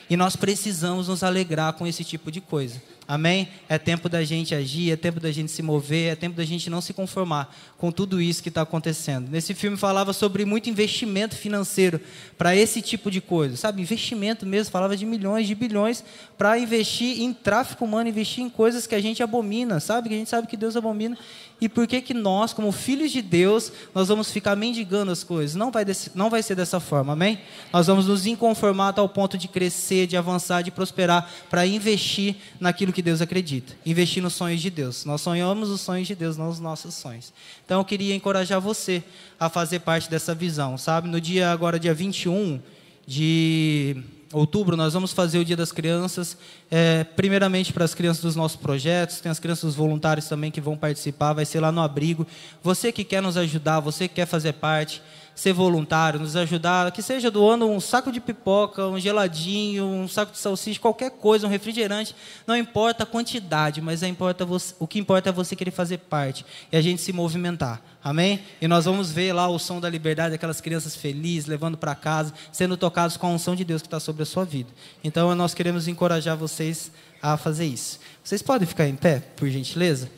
E 0.08 0.16
nós 0.16 0.34
precisamos 0.34 1.08
nos 1.08 1.22
alegrar 1.22 1.72
com 1.74 1.86
esse 1.86 2.02
tipo 2.04 2.32
de 2.32 2.40
coisa. 2.40 2.82
Amém? 3.06 3.48
É 3.68 3.76
tempo 3.76 4.08
da 4.08 4.22
gente 4.22 4.54
agir, 4.54 4.92
é 4.92 4.96
tempo 4.96 5.18
da 5.18 5.32
gente 5.32 5.50
se 5.50 5.62
mover, 5.62 6.12
é 6.12 6.14
tempo 6.16 6.36
da 6.36 6.44
gente 6.44 6.70
não 6.70 6.80
se 6.80 6.92
conformar 6.92 7.52
com 7.76 7.90
tudo 7.90 8.20
isso 8.20 8.42
que 8.42 8.48
está 8.48 8.62
acontecendo. 8.62 9.28
Nesse 9.28 9.52
filme 9.52 9.76
falava 9.76 10.12
sobre 10.12 10.44
muito 10.44 10.70
investimento 10.70 11.34
financeiro 11.36 12.00
para 12.38 12.54
esse 12.54 12.80
tipo 12.80 13.10
de 13.10 13.20
coisa, 13.20 13.56
sabe? 13.56 13.82
Investimento 13.82 14.46
mesmo, 14.46 14.70
falava 14.70 14.96
de 14.96 15.04
milhões, 15.04 15.48
de 15.48 15.56
bilhões 15.56 16.04
para 16.38 16.56
investir 16.58 17.20
em 17.20 17.32
tráfico 17.32 17.84
humano, 17.84 18.08
investir 18.08 18.44
em 18.44 18.50
coisas 18.50 18.86
que 18.86 18.94
a 18.94 19.00
gente 19.00 19.22
abomina, 19.22 19.80
sabe? 19.80 20.08
Que 20.08 20.14
a 20.14 20.18
gente 20.18 20.30
sabe 20.30 20.46
que 20.46 20.56
Deus 20.56 20.76
abomina. 20.76 21.18
E 21.60 21.68
por 21.68 21.86
que 21.86 22.00
que 22.00 22.14
nós, 22.14 22.52
como 22.52 22.72
filhos 22.72 23.10
de 23.10 23.20
Deus, 23.20 23.70
nós 23.94 24.08
vamos 24.08 24.30
ficar 24.30 24.56
mendigando 24.56 25.12
as 25.12 25.22
coisas? 25.22 25.54
Não 25.54 25.70
vai, 25.70 25.84
desse, 25.84 26.10
não 26.14 26.30
vai 26.30 26.42
ser 26.42 26.54
dessa 26.54 26.80
forma, 26.80 27.12
amém? 27.12 27.38
Nós 27.72 27.86
vamos 27.86 28.06
nos 28.06 28.26
inconformar 28.26 28.88
até 28.88 29.02
o 29.02 29.08
ponto 29.08 29.36
de 29.36 29.46
crescer, 29.46 30.06
de 30.06 30.16
avançar, 30.16 30.62
de 30.62 30.70
prosperar, 30.70 31.30
para 31.50 31.66
investir 31.66 32.36
naquilo 32.58 32.92
que 32.92 33.02
Deus 33.02 33.20
acredita. 33.20 33.74
Investir 33.84 34.22
nos 34.22 34.32
sonhos 34.32 34.60
de 34.60 34.70
Deus. 34.70 35.04
Nós 35.04 35.20
sonhamos 35.20 35.68
os 35.68 35.82
sonhos 35.82 36.08
de 36.08 36.14
Deus, 36.14 36.36
não 36.36 36.48
os 36.48 36.58
nossos 36.58 36.94
sonhos. 36.94 37.32
Então 37.64 37.80
eu 37.80 37.84
queria 37.84 38.14
encorajar 38.14 38.60
você 38.60 39.02
a 39.38 39.50
fazer 39.50 39.80
parte 39.80 40.08
dessa 40.08 40.34
visão, 40.34 40.78
sabe? 40.78 41.08
No 41.08 41.20
dia 41.20 41.50
agora, 41.52 41.78
dia 41.78 41.92
21 41.92 42.60
de 43.06 44.02
outubro, 44.32 44.76
nós 44.76 44.92
vamos 44.92 45.12
fazer 45.12 45.38
o 45.38 45.44
Dia 45.44 45.56
das 45.56 45.72
Crianças, 45.72 46.36
é, 46.70 47.04
primeiramente 47.04 47.72
para 47.72 47.84
as 47.84 47.94
crianças 47.94 48.22
dos 48.22 48.36
nossos 48.36 48.56
projetos, 48.56 49.20
tem 49.20 49.30
as 49.30 49.40
crianças 49.40 49.74
voluntárias 49.74 50.28
também 50.28 50.50
que 50.50 50.60
vão 50.60 50.76
participar, 50.76 51.32
vai 51.32 51.44
ser 51.44 51.60
lá 51.60 51.72
no 51.72 51.80
abrigo. 51.80 52.26
Você 52.62 52.92
que 52.92 53.02
quer 53.02 53.20
nos 53.20 53.36
ajudar, 53.36 53.80
você 53.80 54.06
que 54.06 54.14
quer 54.14 54.26
fazer 54.26 54.52
parte, 54.54 55.02
ser 55.40 55.54
voluntário, 55.54 56.20
nos 56.20 56.36
ajudar, 56.36 56.92
que 56.92 57.00
seja 57.00 57.30
doando 57.30 57.66
um 57.66 57.80
saco 57.80 58.12
de 58.12 58.20
pipoca, 58.20 58.86
um 58.86 59.00
geladinho, 59.00 59.86
um 59.86 60.06
saco 60.06 60.32
de 60.32 60.38
salsicha, 60.38 60.78
qualquer 60.78 61.12
coisa, 61.12 61.46
um 61.46 61.50
refrigerante, 61.50 62.14
não 62.46 62.54
importa 62.54 63.04
a 63.04 63.06
quantidade, 63.06 63.80
mas 63.80 64.02
é 64.02 64.06
importa 64.06 64.44
você, 64.44 64.74
o 64.78 64.86
que 64.86 64.98
importa 64.98 65.30
é 65.30 65.32
você 65.32 65.56
querer 65.56 65.70
fazer 65.70 65.96
parte 65.96 66.44
e 66.70 66.76
a 66.76 66.82
gente 66.82 67.00
se 67.00 67.10
movimentar. 67.10 67.80
Amém? 68.04 68.42
E 68.60 68.68
nós 68.68 68.84
vamos 68.84 69.10
ver 69.10 69.32
lá 69.32 69.48
o 69.48 69.58
som 69.58 69.80
da 69.80 69.88
liberdade, 69.88 70.34
aquelas 70.34 70.60
crianças 70.60 70.94
felizes, 70.94 71.48
levando 71.48 71.78
para 71.78 71.94
casa, 71.94 72.34
sendo 72.52 72.76
tocados 72.76 73.16
com 73.16 73.26
a 73.26 73.30
unção 73.30 73.56
de 73.56 73.64
Deus 73.64 73.80
que 73.80 73.88
está 73.88 73.98
sobre 73.98 74.24
a 74.24 74.26
sua 74.26 74.44
vida. 74.44 74.68
Então 75.02 75.34
nós 75.34 75.54
queremos 75.54 75.88
encorajar 75.88 76.36
vocês 76.36 76.92
a 77.22 77.38
fazer 77.38 77.64
isso. 77.64 77.98
Vocês 78.22 78.42
podem 78.42 78.68
ficar 78.68 78.86
em 78.86 78.94
pé, 78.94 79.22
por 79.36 79.48
gentileza? 79.48 80.10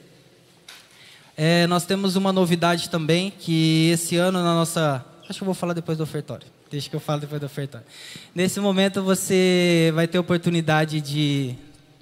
É, 1.36 1.64
nós 1.68 1.84
temos 1.84 2.16
uma 2.16 2.32
novidade 2.32 2.90
também, 2.90 3.30
que 3.30 3.88
esse 3.90 4.16
ano 4.16 4.42
na 4.42 4.54
nossa 4.54 5.11
Acho 5.28 5.38
que 5.38 5.42
eu 5.42 5.46
vou 5.46 5.54
falar 5.54 5.72
depois 5.72 5.96
do 5.98 6.04
ofertório. 6.04 6.46
Deixa 6.70 6.90
que 6.90 6.96
eu 6.96 7.00
falo 7.00 7.20
depois 7.20 7.40
do 7.40 7.46
ofertório. 7.46 7.86
Nesse 8.34 8.58
momento 8.60 9.02
você 9.02 9.92
vai 9.94 10.08
ter 10.08 10.18
oportunidade 10.18 11.00
de 11.00 11.54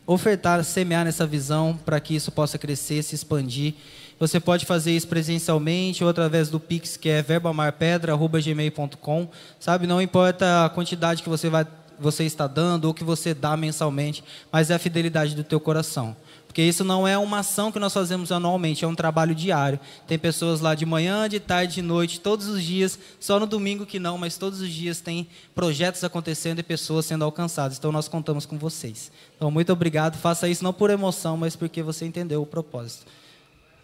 ofertar, 0.07 0.64
semear 0.64 1.05
nessa 1.05 1.27
visão 1.27 1.79
para 1.85 2.01
que 2.01 2.14
isso 2.14 2.33
possa 2.33 2.57
crescer, 2.59 3.03
se 3.03 3.14
expandir. 3.14 3.75
Você 4.18 4.41
pode 4.41 4.66
fazer 4.66 4.91
isso 4.93 5.09
presencialmente 5.09 6.03
ou 6.03 6.11
através 6.11 6.51
do 6.51 6.61
Pix, 6.61 6.97
que 6.97 7.09
é 7.09 7.23
verboamarpedra.gmail.com. 7.23 9.29
Sabe, 9.59 9.87
não 9.87 10.03
importa 10.03 10.66
a 10.66 10.68
quantidade 10.68 11.23
que 11.23 11.29
você, 11.29 11.49
vai, 11.49 11.66
você 11.99 12.25
está 12.25 12.47
dando 12.47 12.87
ou 12.87 12.95
que 12.95 13.05
você 13.05 13.33
dá 13.33 13.57
mensalmente, 13.57 14.23
mas 14.51 14.71
é 14.71 14.75
a 14.75 14.79
fidelidade 14.79 15.35
do 15.35 15.45
teu 15.45 15.61
coração. 15.61 16.16
Porque 16.51 16.62
isso 16.62 16.82
não 16.82 17.07
é 17.07 17.16
uma 17.16 17.38
ação 17.38 17.70
que 17.70 17.78
nós 17.78 17.94
fazemos 17.94 18.32
anualmente, 18.32 18.84
é 18.84 18.88
um 18.88 18.94
trabalho 18.96 19.36
diário. 19.36 19.78
Tem 20.09 20.18
pessoas 20.18 20.61
lá 20.61 20.74
de 20.74 20.84
manhã, 20.84 21.28
de 21.28 21.38
tarde, 21.38 21.74
de 21.74 21.82
noite, 21.82 22.18
todos 22.18 22.48
os 22.48 22.61
dias, 22.61 22.98
só 23.20 23.38
no 23.38 23.46
domingo 23.46 23.86
que 23.86 24.01
não, 24.01 24.18
mas 24.18 24.36
todos 24.36 24.61
os 24.61 24.68
dias 24.68 25.01
tem 25.01 25.28
projetos 25.55 26.03
acontecendo 26.03 26.59
e 26.59 26.64
pessoas 26.64 27.07
sendo 27.07 27.24
alcançadas. 27.24 27.78
Então 27.78 27.92
nós 27.92 28.09
contamos 28.09 28.46
com 28.46 28.59
vocês. 28.59 29.12
Então 29.36 29.48
muito 29.48 29.72
obrigado. 29.72 30.18
Faça 30.18 30.48
isso 30.48 30.64
não 30.64 30.72
por 30.72 30.90
emoção, 30.90 31.36
mas 31.36 31.55
porque 31.55 31.84
você 31.84 32.05
entendeu 32.05 32.42
o 32.42 32.46
propósito 32.46 33.07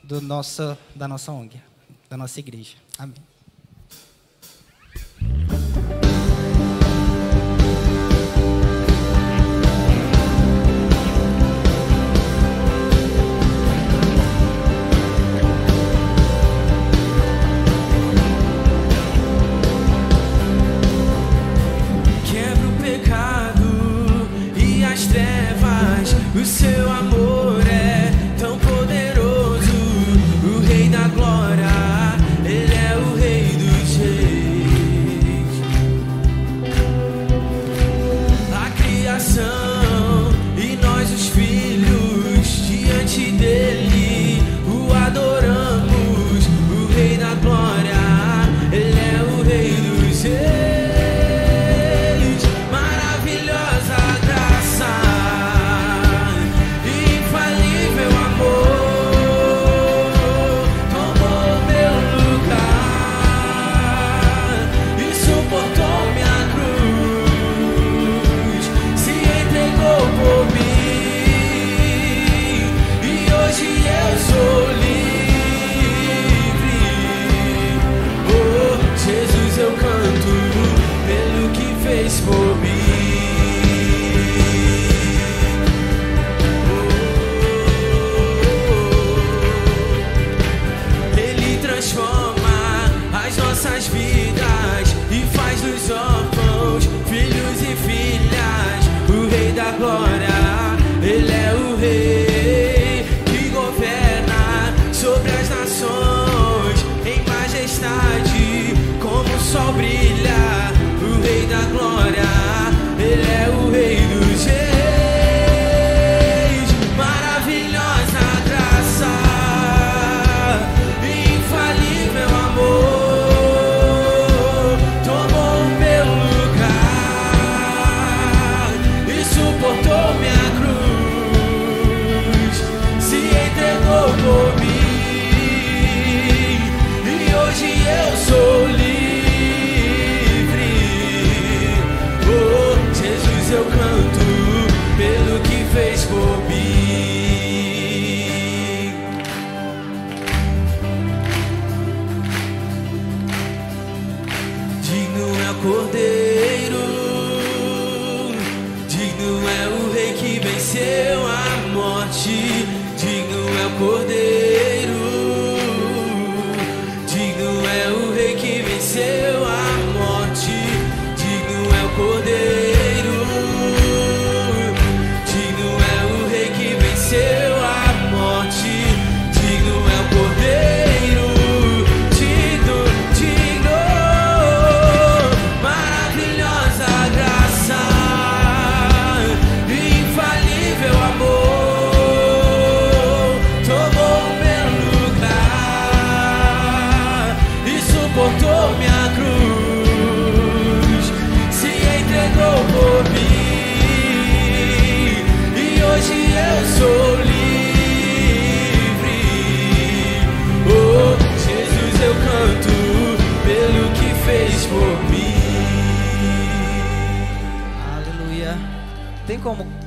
do 0.02 0.20
nossa, 0.20 0.76
da 0.92 1.06
nossa 1.06 1.30
ONG, 1.30 1.62
da 2.10 2.16
nossa 2.16 2.40
igreja. 2.40 2.74
Amém. 2.98 3.14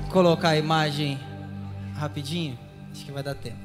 Colocar 0.10 0.49
a 0.49 0.57
imagem 0.57 1.20
rapidinho? 1.95 2.57
Acho 2.91 3.05
que 3.05 3.12
vai 3.12 3.24
dar 3.24 3.36
tempo. 3.36 3.57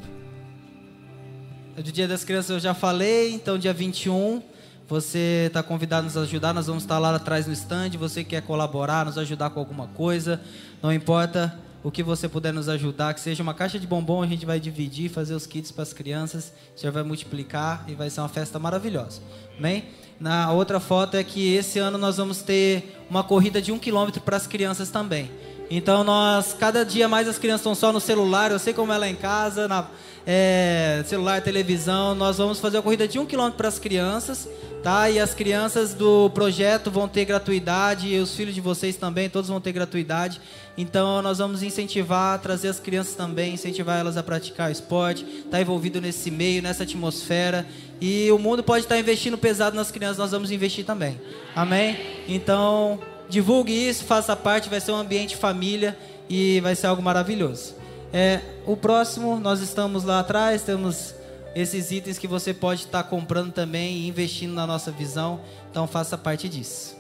É 1.76 1.82
Do 1.82 1.90
Dia 1.90 2.06
das 2.06 2.22
Crianças 2.22 2.50
eu 2.50 2.60
já 2.60 2.74
falei, 2.74 3.32
então 3.32 3.58
dia 3.58 3.72
21 3.72 4.42
você 4.86 5.44
está 5.46 5.62
convidado 5.62 6.02
a 6.02 6.04
nos 6.04 6.16
ajudar, 6.16 6.52
nós 6.52 6.66
vamos 6.66 6.82
estar 6.82 6.98
lá 6.98 7.14
atrás 7.14 7.46
no 7.46 7.52
stand. 7.54 7.90
Você 7.98 8.22
quer 8.22 8.42
colaborar, 8.42 9.06
nos 9.06 9.16
ajudar 9.16 9.50
com 9.50 9.58
alguma 9.58 9.86
coisa, 9.88 10.40
não 10.82 10.92
importa 10.92 11.58
o 11.82 11.90
que 11.90 12.02
você 12.02 12.28
puder 12.28 12.52
nos 12.52 12.68
ajudar, 12.68 13.12
que 13.14 13.20
seja 13.20 13.42
uma 13.42 13.54
caixa 13.54 13.78
de 13.78 13.86
bombom, 13.86 14.22
a 14.22 14.26
gente 14.26 14.46
vai 14.46 14.60
dividir, 14.60 15.10
fazer 15.10 15.34
os 15.34 15.46
kits 15.46 15.70
para 15.70 15.82
as 15.82 15.92
crianças, 15.92 16.52
o 16.74 16.80
Senhor 16.80 16.92
vai 16.92 17.02
multiplicar 17.02 17.84
e 17.88 17.94
vai 17.94 18.08
ser 18.08 18.20
uma 18.20 18.28
festa 18.28 18.58
maravilhosa. 18.58 19.20
Amém? 19.58 19.84
Na 20.20 20.52
outra 20.52 20.78
foto 20.80 21.16
é 21.16 21.24
que 21.24 21.54
esse 21.54 21.78
ano 21.78 21.98
nós 21.98 22.16
vamos 22.16 22.40
ter 22.40 23.04
uma 23.10 23.24
corrida 23.24 23.60
de 23.60 23.72
um 23.72 23.78
quilômetro 23.78 24.20
para 24.20 24.36
as 24.36 24.46
crianças 24.46 24.90
também. 24.90 25.30
Então 25.70 26.04
nós, 26.04 26.54
cada 26.58 26.84
dia 26.84 27.08
mais 27.08 27.26
as 27.26 27.38
crianças 27.38 27.60
estão 27.60 27.74
só 27.74 27.92
no 27.92 28.00
celular, 28.00 28.50
eu 28.50 28.58
sei 28.58 28.74
como 28.74 28.92
é 28.92 28.98
lá 28.98 29.08
em 29.08 29.14
casa, 29.14 29.66
na, 29.66 29.88
é, 30.26 31.02
celular, 31.06 31.40
televisão. 31.42 32.14
Nós 32.14 32.38
vamos 32.38 32.60
fazer 32.60 32.78
a 32.78 32.82
corrida 32.82 33.06
de 33.06 33.18
um 33.18 33.26
quilômetro 33.26 33.56
para 33.56 33.68
as 33.68 33.78
crianças, 33.78 34.48
tá? 34.82 35.08
E 35.10 35.18
as 35.18 35.34
crianças 35.34 35.94
do 35.94 36.30
projeto 36.30 36.90
vão 36.90 37.08
ter 37.08 37.24
gratuidade, 37.24 38.08
e 38.08 38.18
os 38.18 38.34
filhos 38.34 38.54
de 38.54 38.60
vocês 38.60 38.96
também, 38.96 39.28
todos 39.28 39.48
vão 39.48 39.60
ter 39.60 39.72
gratuidade. 39.72 40.40
Então 40.76 41.22
nós 41.22 41.38
vamos 41.38 41.62
incentivar, 41.62 42.38
trazer 42.40 42.68
as 42.68 42.80
crianças 42.80 43.14
também, 43.14 43.54
incentivar 43.54 43.98
elas 43.98 44.16
a 44.16 44.22
praticar 44.22 44.70
esporte, 44.70 45.24
estar 45.24 45.50
tá 45.50 45.60
envolvido 45.60 46.00
nesse 46.00 46.30
meio, 46.30 46.62
nessa 46.62 46.82
atmosfera. 46.82 47.66
E 48.00 48.30
o 48.30 48.38
mundo 48.38 48.62
pode 48.62 48.84
estar 48.84 48.96
tá 48.96 49.00
investindo 49.00 49.38
pesado 49.38 49.76
nas 49.76 49.90
crianças, 49.90 50.18
nós 50.18 50.30
vamos 50.30 50.50
investir 50.50 50.84
também. 50.84 51.20
Amém? 51.54 51.96
Então, 52.28 52.98
divulgue 53.34 53.72
isso, 53.72 54.04
faça 54.04 54.36
parte, 54.36 54.70
vai 54.70 54.80
ser 54.80 54.92
um 54.92 54.96
ambiente 54.96 55.36
família 55.36 55.98
e 56.30 56.60
vai 56.60 56.76
ser 56.76 56.86
algo 56.86 57.02
maravilhoso. 57.02 57.74
É, 58.12 58.40
o 58.64 58.76
próximo, 58.76 59.40
nós 59.40 59.60
estamos 59.60 60.04
lá 60.04 60.20
atrás, 60.20 60.62
temos 60.62 61.12
esses 61.52 61.90
itens 61.90 62.16
que 62.16 62.28
você 62.28 62.54
pode 62.54 62.82
estar 62.82 63.02
comprando 63.02 63.52
também 63.52 63.96
e 63.96 64.08
investindo 64.08 64.54
na 64.54 64.64
nossa 64.68 64.92
visão. 64.92 65.40
Então 65.68 65.84
faça 65.88 66.16
parte 66.16 66.48
disso. 66.48 66.96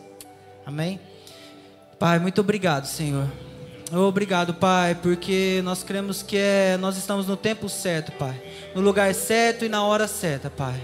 Amém? 0.66 0.98
Pai, 2.00 2.18
muito 2.18 2.40
obrigado, 2.40 2.86
Senhor. 2.86 3.30
Obrigado, 3.92 4.54
Pai, 4.54 4.96
porque 4.96 5.60
nós 5.62 5.84
cremos 5.84 6.20
que 6.20 6.36
é, 6.36 6.76
nós 6.76 6.96
estamos 6.96 7.28
no 7.28 7.36
tempo 7.36 7.68
certo, 7.68 8.10
Pai. 8.10 8.34
No 8.74 8.80
lugar 8.80 9.14
certo 9.14 9.64
e 9.64 9.68
na 9.68 9.84
hora 9.84 10.08
certa, 10.08 10.50
Pai. 10.50 10.80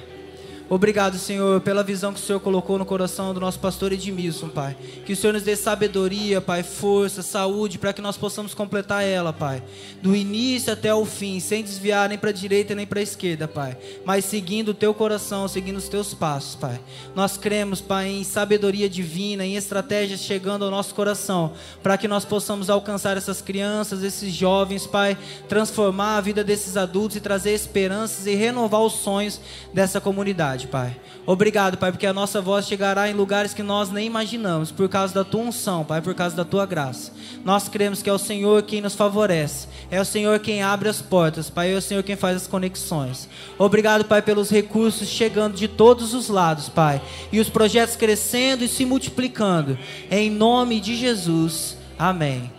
Obrigado, 0.71 1.19
Senhor, 1.19 1.61
pela 1.63 1.83
visão 1.83 2.13
que 2.13 2.21
o 2.21 2.23
Senhor 2.23 2.39
colocou 2.39 2.79
no 2.79 2.87
coração 2.87 3.35
do 3.35 3.41
nosso 3.41 3.59
pastor 3.59 3.91
Edmilson, 3.91 4.49
Pai. 4.49 4.77
Que 5.05 5.13
o 5.13 5.17
Senhor 5.17 5.33
nos 5.33 5.43
dê 5.43 5.57
sabedoria, 5.57 6.41
Pai, 6.41 6.63
força, 6.63 7.23
saúde, 7.23 7.77
para 7.77 7.93
que 7.93 8.01
nós 8.01 8.17
possamos 8.17 8.55
completar 8.55 9.03
ela, 9.03 9.33
Pai. 9.33 9.65
Do 10.01 10.15
início 10.15 10.73
até 10.73 10.95
o 10.95 11.05
fim, 11.05 11.41
sem 11.41 11.65
desviar 11.65 12.09
nem 12.09 12.17
para 12.17 12.31
a 12.31 12.33
direita 12.33 12.73
nem 12.73 12.87
para 12.87 13.01
a 13.01 13.03
esquerda, 13.03 13.49
Pai. 13.49 13.77
Mas 14.05 14.25
seguindo 14.25 14.69
o 14.69 14.75
teu 14.75 14.95
coração, 14.95 15.49
seguindo 15.49 15.77
os 15.77 15.89
teus 15.89 16.15
passos, 16.15 16.55
Pai. 16.55 16.79
Nós 17.17 17.37
cremos, 17.37 17.81
Pai, 17.81 18.07
em 18.07 18.23
sabedoria 18.23 18.89
divina, 18.89 19.45
em 19.45 19.57
estratégias 19.57 20.21
chegando 20.21 20.65
ao 20.65 20.71
nosso 20.71 20.95
coração, 20.95 21.53
para 21.83 21.99
que 21.99 22.07
nós 22.07 22.25
possamos 22.25 22.71
alcançar 22.71 23.17
essas 23.17 23.43
crianças, 23.43 24.05
esses 24.05 24.33
jovens, 24.33 24.87
Pai. 24.87 25.19
Transformar 25.49 26.19
a 26.19 26.21
vida 26.21 26.45
desses 26.45 26.77
adultos 26.77 27.17
e 27.17 27.21
trazer 27.21 27.55
esperanças 27.55 28.25
e 28.25 28.37
renovar 28.37 28.83
os 28.83 28.93
sonhos 28.93 29.41
dessa 29.75 30.01
comunidade. 30.01 30.60
Pai. 30.67 30.97
Obrigado, 31.27 31.79
Pai, 31.79 31.93
porque 31.93 32.07
a 32.07 32.13
nossa 32.13 32.41
voz 32.41 32.67
chegará 32.67 33.09
em 33.09 33.15
lugares 33.15 33.55
que 33.55 33.63
nós 33.63 33.91
nem 33.91 34.07
imaginamos, 34.07 34.71
por 34.71 34.89
causa 34.89 35.15
da 35.15 35.25
tua 35.25 35.43
unção, 35.43 35.85
Pai, 35.85 36.01
por 36.01 36.15
causa 36.15 36.35
da 36.35 36.45
tua 36.45 36.67
graça. 36.67 37.13
Nós 37.45 37.69
cremos 37.69 38.03
que 38.03 38.11
é 38.11 38.13
o 38.13 38.19
Senhor 38.19 38.63
quem 38.63 38.81
nos 38.81 38.95
favorece, 38.95 39.69
é 39.91 40.01
o 40.01 40.05
Senhor 40.05 40.39
quem 40.41 40.63
abre 40.63 40.89
as 40.89 41.01
portas, 41.01 41.51
Pai, 41.51 41.73
é 41.73 41.77
o 41.77 41.83
Senhor 41.83 42.03
quem 42.03 42.17
faz 42.17 42.37
as 42.37 42.47
conexões. 42.47 43.29
Obrigado, 43.59 44.05
Pai, 44.05 44.23
pelos 44.23 44.51
recursos 44.51 45.09
chegando 45.09 45.57
de 45.57 45.69
todos 45.69 46.15
os 46.15 46.29
lados, 46.29 46.69
Pai, 46.69 47.01
e 47.31 47.41
os 47.41 47.49
projetos 47.49 47.97
crescendo 47.97 48.65
e 48.65 48.69
se 48.69 48.85
multiplicando. 48.85 49.79
Em 50.11 50.31
nome 50.31 50.81
de 50.81 50.97
Jesus. 50.97 51.77
Amém. 51.99 52.51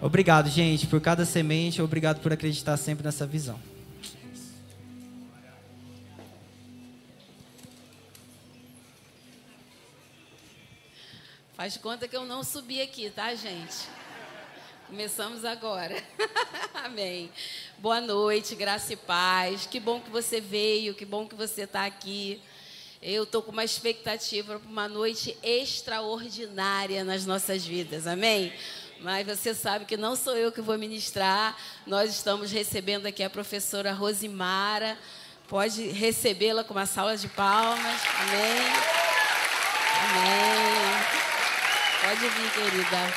Obrigado, 0.00 0.48
gente, 0.48 0.86
por 0.86 1.00
cada 1.00 1.24
semente. 1.24 1.80
Obrigado 1.80 2.20
por 2.20 2.32
acreditar 2.32 2.76
sempre 2.76 3.04
nessa 3.04 3.24
visão. 3.24 3.71
Faz 11.62 11.76
conta 11.76 12.08
que 12.08 12.16
eu 12.16 12.24
não 12.24 12.42
subi 12.42 12.82
aqui, 12.82 13.08
tá, 13.08 13.32
gente? 13.36 13.86
Começamos 14.88 15.44
agora. 15.44 15.94
Amém. 16.74 17.30
Boa 17.78 18.00
noite, 18.00 18.56
graça 18.56 18.94
e 18.94 18.96
paz. 18.96 19.64
Que 19.64 19.78
bom 19.78 20.00
que 20.00 20.10
você 20.10 20.40
veio, 20.40 20.92
que 20.92 21.04
bom 21.04 21.24
que 21.24 21.36
você 21.36 21.62
está 21.62 21.86
aqui. 21.86 22.42
Eu 23.00 23.22
estou 23.22 23.44
com 23.44 23.52
uma 23.52 23.62
expectativa 23.62 24.58
para 24.58 24.68
uma 24.68 24.88
noite 24.88 25.38
extraordinária 25.40 27.04
nas 27.04 27.24
nossas 27.26 27.64
vidas. 27.64 28.08
Amém? 28.08 28.52
Mas 28.98 29.24
você 29.24 29.54
sabe 29.54 29.84
que 29.84 29.96
não 29.96 30.16
sou 30.16 30.36
eu 30.36 30.50
que 30.50 30.60
vou 30.60 30.76
ministrar. 30.76 31.56
Nós 31.86 32.10
estamos 32.10 32.50
recebendo 32.50 33.06
aqui 33.06 33.22
a 33.22 33.30
professora 33.30 33.92
Rosimara. 33.92 34.98
Pode 35.46 35.80
recebê-la 35.90 36.64
com 36.64 36.74
uma 36.74 36.86
salva 36.86 37.16
de 37.16 37.28
palmas. 37.28 38.00
Amém. 38.18 38.66
Amém. 40.10 41.31
Pode 42.02 42.18
vir, 42.18 42.50
querida. 42.50 43.14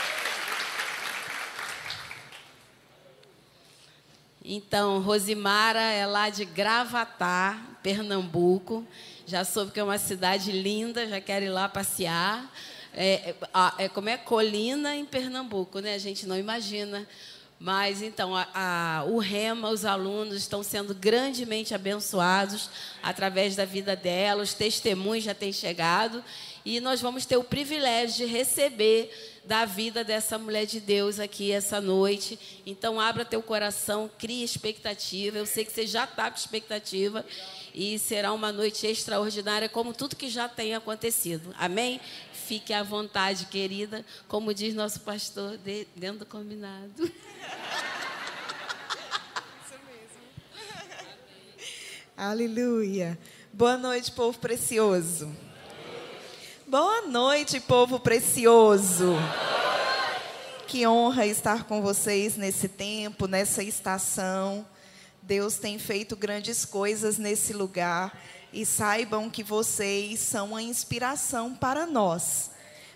Então, 4.43 5.01
Rosimara 5.01 5.81
é 5.81 6.05
lá 6.05 6.29
de 6.29 6.45
Gravatar, 6.45 7.79
Pernambuco. 7.81 8.85
Já 9.25 9.43
soube 9.43 9.71
que 9.71 9.79
é 9.79 9.83
uma 9.83 9.97
cidade 9.97 10.51
linda, 10.51 11.07
já 11.07 11.19
quero 11.19 11.45
ir 11.45 11.49
lá 11.49 11.67
passear. 11.67 12.47
É, 12.93 13.33
é, 13.79 13.85
é 13.85 13.89
como 13.89 14.07
é 14.07 14.17
colina 14.17 14.95
em 14.95 15.03
Pernambuco, 15.03 15.79
né? 15.79 15.95
A 15.95 15.99
gente 15.99 16.27
não 16.27 16.37
imagina. 16.37 17.07
Mas 17.59 18.03
então, 18.03 18.35
a, 18.35 18.47
a, 18.53 19.03
o 19.05 19.17
REMA, 19.17 19.69
os 19.69 19.83
alunos 19.83 20.35
estão 20.35 20.61
sendo 20.61 20.93
grandemente 20.93 21.73
abençoados 21.73 22.69
através 23.01 23.55
da 23.55 23.65
vida 23.65 23.95
dela, 23.95 24.43
os 24.43 24.53
testemunhos 24.53 25.23
já 25.23 25.33
têm 25.33 25.51
chegado 25.51 26.23
e 26.65 26.79
nós 26.79 26.99
vamos 26.99 27.25
ter 27.27 27.37
o 27.37 27.43
privilégio 27.43 28.25
de 28.25 28.33
receber 28.33 29.11
da 29.45 29.65
vida 29.65 30.03
dessa 30.03 30.39
mulher 30.39 30.65
de 30.65 30.79
Deus 30.79 31.19
aqui 31.19 31.51
essa 31.51 31.79
noite. 31.79 32.39
Então, 32.65 32.99
abra 32.99 33.23
teu 33.23 33.43
coração, 33.43 34.09
crie 34.17 34.43
expectativa. 34.43 35.37
Eu 35.37 35.45
sei 35.45 35.63
que 35.63 35.71
você 35.71 35.85
já 35.85 36.05
está 36.05 36.31
com 36.31 36.37
expectativa 36.37 37.23
e 37.73 37.99
será 37.99 38.33
uma 38.33 38.51
noite 38.51 38.87
extraordinária, 38.87 39.69
como 39.69 39.93
tudo 39.93 40.15
que 40.15 40.27
já 40.27 40.49
tem 40.49 40.73
acontecido. 40.73 41.53
Amém? 41.59 42.01
Fique 42.33 42.73
à 42.73 42.81
vontade, 42.81 43.45
querida, 43.45 44.03
como 44.27 44.51
diz 44.51 44.73
nosso 44.73 45.01
pastor, 45.01 45.59
dentro 45.95 46.19
do 46.19 46.25
combinado. 46.25 47.11
Aleluia. 52.17 53.19
Boa 53.53 53.77
noite, 53.77 54.11
povo 54.11 54.39
precioso. 54.39 55.44
Boa 56.67 57.03
noite, 57.03 57.59
povo 57.59 57.99
precioso. 57.99 59.13
Que 60.67 60.87
honra 60.87 61.27
estar 61.27 61.65
com 61.65 61.79
vocês 61.79 62.35
nesse 62.37 62.67
tempo, 62.67 63.27
nessa 63.27 63.61
estação. 63.61 64.65
Deus 65.21 65.57
tem 65.57 65.77
feito 65.77 66.15
grandes 66.15 66.65
coisas 66.65 67.19
nesse 67.19 67.53
lugar 67.53 68.19
e 68.51 68.65
saibam 68.65 69.29
que 69.29 69.43
vocês 69.43 70.19
são 70.19 70.49
uma 70.49 70.61
inspiração 70.63 71.53
para 71.53 71.85
nós. 71.85 72.49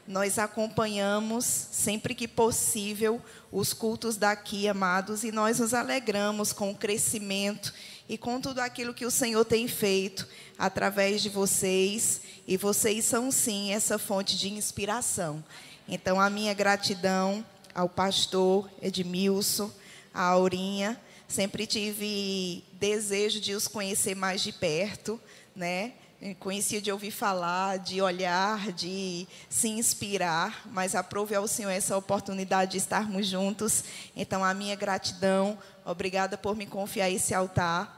Nós 0.08 0.40
acompanhamos 0.40 1.46
sempre 1.46 2.16
que 2.16 2.28
possível 2.28 3.22
os 3.52 3.72
cultos 3.72 4.18
daqui, 4.18 4.68
amados, 4.68 5.24
e 5.24 5.32
nós 5.32 5.60
nos 5.60 5.76
alegramos 5.76 6.52
com 6.52 6.72
o 6.72 6.76
crescimento 6.76 7.72
e 8.10 8.18
com 8.18 8.42
tudo 8.42 8.60
aquilo 8.60 8.94
que 8.94 9.06
o 9.06 9.12
Senhor 9.12 9.46
tem 9.46 9.68
feito 9.68 10.28
através 10.58 11.22
de 11.22 11.30
vocês. 11.30 12.22
E 12.48 12.58
vocês 12.58 13.06
são, 13.06 13.30
sim, 13.32 13.72
essa 13.72 14.00
fonte 14.00 14.36
de 14.36 14.52
inspiração. 14.52 15.44
Então, 15.88 16.20
a 16.20 16.28
minha 16.28 16.54
gratidão 16.56 17.46
ao 17.74 17.88
pastor 17.88 18.68
Edmilson, 18.82 19.72
à 20.12 20.24
Aurinha. 20.24 21.00
Sempre 21.28 21.68
tive 21.68 22.64
desejo 22.74 23.40
de 23.40 23.54
os 23.54 23.68
conhecer 23.68 24.16
mais 24.16 24.42
de 24.42 24.52
perto, 24.52 25.22
né? 25.56 25.94
Conhecia 26.38 26.82
de 26.82 26.92
ouvir 26.92 27.12
falar, 27.12 27.80
de 27.80 28.02
olhar, 28.02 28.74
de 28.74 29.26
se 29.48 29.70
inspirar, 29.70 30.68
mas 30.70 30.94
aprove 30.94 31.34
ao 31.34 31.48
Senhor 31.48 31.70
essa 31.70 31.96
oportunidade 31.96 32.72
de 32.72 32.78
estarmos 32.78 33.26
juntos. 33.26 33.86
Então, 34.14 34.44
a 34.44 34.54
minha 34.54 34.76
gratidão, 34.76 35.58
obrigada 35.86 36.38
por 36.38 36.58
me 36.58 36.66
confiar 36.66 37.10
esse 37.10 37.34
altar. 37.34 37.98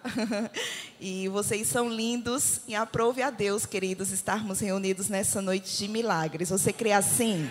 e 1.01 1.27
vocês 1.29 1.67
são 1.67 1.89
lindos 1.89 2.61
e 2.67 2.75
aprove 2.75 3.23
a 3.23 3.31
Deus, 3.31 3.65
queridos, 3.65 4.11
estarmos 4.11 4.59
reunidos 4.59 5.09
nessa 5.09 5.41
noite 5.41 5.75
de 5.75 5.87
milagres. 5.87 6.51
Você 6.51 6.71
crê 6.71 6.91
assim? 6.91 7.49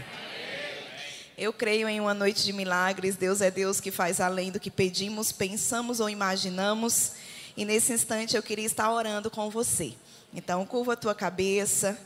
Eu 1.36 1.52
creio 1.52 1.88
em 1.88 1.98
uma 1.98 2.14
noite 2.14 2.44
de 2.44 2.52
milagres. 2.52 3.16
Deus 3.16 3.40
é 3.40 3.50
Deus 3.50 3.80
que 3.80 3.90
faz 3.90 4.20
além 4.20 4.52
do 4.52 4.60
que 4.60 4.70
pedimos, 4.70 5.32
pensamos 5.32 5.98
ou 5.98 6.08
imaginamos. 6.08 7.14
E 7.56 7.64
nesse 7.64 7.92
instante 7.92 8.36
eu 8.36 8.42
queria 8.42 8.66
estar 8.66 8.88
orando 8.92 9.28
com 9.32 9.50
você. 9.50 9.94
Então, 10.32 10.64
curva 10.64 10.92
a 10.92 10.96
tua 10.96 11.14
cabeça. 11.14 11.98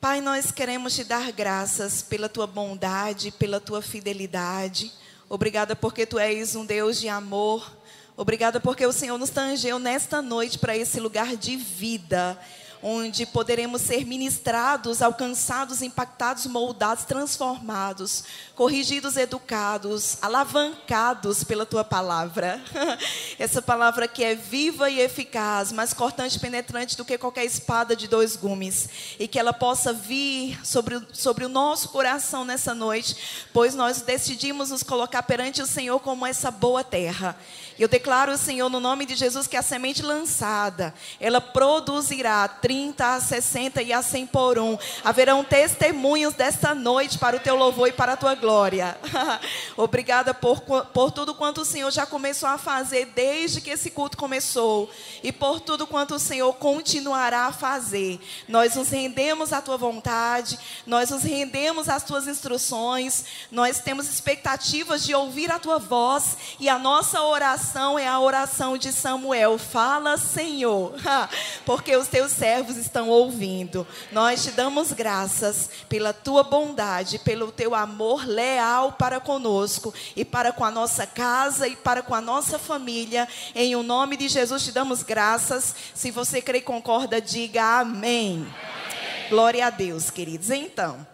Pai, 0.00 0.20
nós 0.20 0.52
queremos 0.52 0.94
te 0.94 1.02
dar 1.02 1.32
graças 1.32 2.00
pela 2.00 2.28
tua 2.28 2.46
bondade, 2.46 3.32
pela 3.32 3.60
tua 3.60 3.82
fidelidade. 3.82 4.92
Obrigada 5.28 5.74
porque 5.74 6.06
tu 6.06 6.18
és 6.18 6.54
um 6.54 6.64
Deus 6.64 7.00
de 7.00 7.08
amor. 7.08 7.76
Obrigada 8.16 8.60
porque 8.60 8.86
o 8.86 8.92
Senhor 8.92 9.18
nos 9.18 9.30
tangeu 9.30 9.78
nesta 9.80 10.22
noite 10.22 10.58
para 10.58 10.76
esse 10.76 11.00
lugar 11.00 11.36
de 11.36 11.56
vida 11.56 12.38
onde 12.82 13.24
poderemos 13.24 13.80
ser 13.82 14.04
ministrados, 14.04 15.00
alcançados, 15.00 15.82
impactados, 15.82 16.46
moldados, 16.46 17.04
transformados, 17.04 18.24
corrigidos, 18.56 19.16
educados, 19.16 20.18
alavancados 20.20 21.44
pela 21.44 21.64
tua 21.64 21.84
palavra. 21.84 22.60
Essa 23.38 23.62
palavra 23.62 24.08
que 24.08 24.24
é 24.24 24.34
viva 24.34 24.90
e 24.90 25.00
eficaz, 25.00 25.70
mais 25.70 25.94
cortante 25.94 26.36
e 26.36 26.40
penetrante 26.40 26.96
do 26.96 27.04
que 27.04 27.16
qualquer 27.16 27.44
espada 27.44 27.94
de 27.94 28.08
dois 28.08 28.34
gumes, 28.34 28.88
e 29.18 29.28
que 29.28 29.38
ela 29.38 29.52
possa 29.52 29.92
vir 29.92 30.58
sobre, 30.66 31.00
sobre 31.12 31.44
o 31.44 31.48
nosso 31.48 31.90
coração 31.90 32.44
nessa 32.44 32.74
noite, 32.74 33.16
pois 33.52 33.74
nós 33.74 34.02
decidimos 34.02 34.70
nos 34.70 34.82
colocar 34.82 35.22
perante 35.22 35.62
o 35.62 35.66
Senhor 35.66 36.00
como 36.00 36.26
essa 36.26 36.50
boa 36.50 36.82
terra. 36.82 37.36
Eu 37.78 37.88
declaro, 37.88 38.36
Senhor, 38.36 38.68
no 38.68 38.80
nome 38.80 39.06
de 39.06 39.14
Jesus, 39.14 39.46
que 39.46 39.56
a 39.56 39.62
semente 39.62 40.02
lançada, 40.02 40.94
ela 41.18 41.40
produzirá 41.40 42.46
30, 42.72 43.06
a 43.06 43.20
60 43.20 43.82
e 43.82 43.92
a 43.92 44.00
100 44.00 44.26
por 44.28 44.58
um. 44.58 44.78
Haverão 45.04 45.44
testemunhos 45.44 46.32
desta 46.32 46.74
noite 46.74 47.18
para 47.18 47.36
o 47.36 47.40
teu 47.40 47.54
louvor 47.54 47.88
e 47.88 47.92
para 47.92 48.14
a 48.14 48.16
tua 48.16 48.34
glória. 48.34 48.96
Obrigada 49.76 50.32
por, 50.32 50.62
por 50.62 51.10
tudo 51.10 51.34
quanto 51.34 51.60
o 51.60 51.64
Senhor 51.66 51.90
já 51.90 52.06
começou 52.06 52.48
a 52.48 52.56
fazer 52.56 53.12
desde 53.14 53.60
que 53.60 53.68
esse 53.68 53.90
culto 53.90 54.16
começou. 54.16 54.90
E 55.22 55.30
por 55.30 55.60
tudo 55.60 55.86
quanto 55.86 56.14
o 56.14 56.18
Senhor 56.18 56.50
continuará 56.54 57.42
a 57.42 57.52
fazer. 57.52 58.18
Nós 58.48 58.74
nos 58.74 58.88
rendemos 58.88 59.52
à 59.52 59.60
tua 59.60 59.76
vontade, 59.76 60.58
nós 60.86 61.10
nos 61.10 61.24
rendemos 61.24 61.90
às 61.90 62.02
tuas 62.02 62.26
instruções, 62.26 63.26
nós 63.50 63.80
temos 63.80 64.08
expectativas 64.08 65.04
de 65.04 65.14
ouvir 65.14 65.50
a 65.50 65.58
tua 65.58 65.78
voz 65.78 66.38
e 66.58 66.70
a 66.70 66.78
nossa 66.78 67.20
oração 67.20 67.98
é 67.98 68.08
a 68.08 68.18
oração 68.18 68.78
de 68.78 68.90
Samuel. 68.92 69.58
Fala, 69.58 70.16
Senhor, 70.16 70.94
porque 71.66 71.94
os 71.94 72.08
teus 72.08 72.32
servos 72.32 72.61
estão 72.70 73.08
ouvindo. 73.08 73.86
Nós 74.10 74.42
te 74.42 74.50
damos 74.50 74.92
graças 74.92 75.70
pela 75.88 76.12
tua 76.12 76.42
bondade, 76.42 77.18
pelo 77.18 77.50
teu 77.50 77.74
amor 77.74 78.26
leal 78.26 78.92
para 78.92 79.20
conosco 79.20 79.92
e 80.14 80.24
para 80.24 80.52
com 80.52 80.64
a 80.64 80.70
nossa 80.70 81.06
casa 81.06 81.68
e 81.68 81.76
para 81.76 82.02
com 82.02 82.14
a 82.14 82.20
nossa 82.20 82.58
família. 82.58 83.28
Em 83.54 83.74
o 83.76 83.82
nome 83.82 84.16
de 84.16 84.28
Jesus 84.28 84.64
te 84.64 84.72
damos 84.72 85.02
graças. 85.02 85.74
Se 85.94 86.10
você 86.10 86.40
crê 86.40 86.58
e 86.58 86.62
concorda, 86.62 87.20
diga 87.20 87.80
amém. 87.80 88.46
amém. 88.46 89.28
Glória 89.28 89.66
a 89.66 89.70
Deus, 89.70 90.10
queridos. 90.10 90.50
Então, 90.50 91.06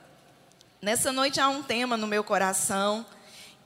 nessa 0.82 1.12
noite 1.12 1.40
há 1.40 1.48
um 1.48 1.62
tema 1.62 1.96
no 1.96 2.06
meu 2.06 2.24
coração. 2.24 3.04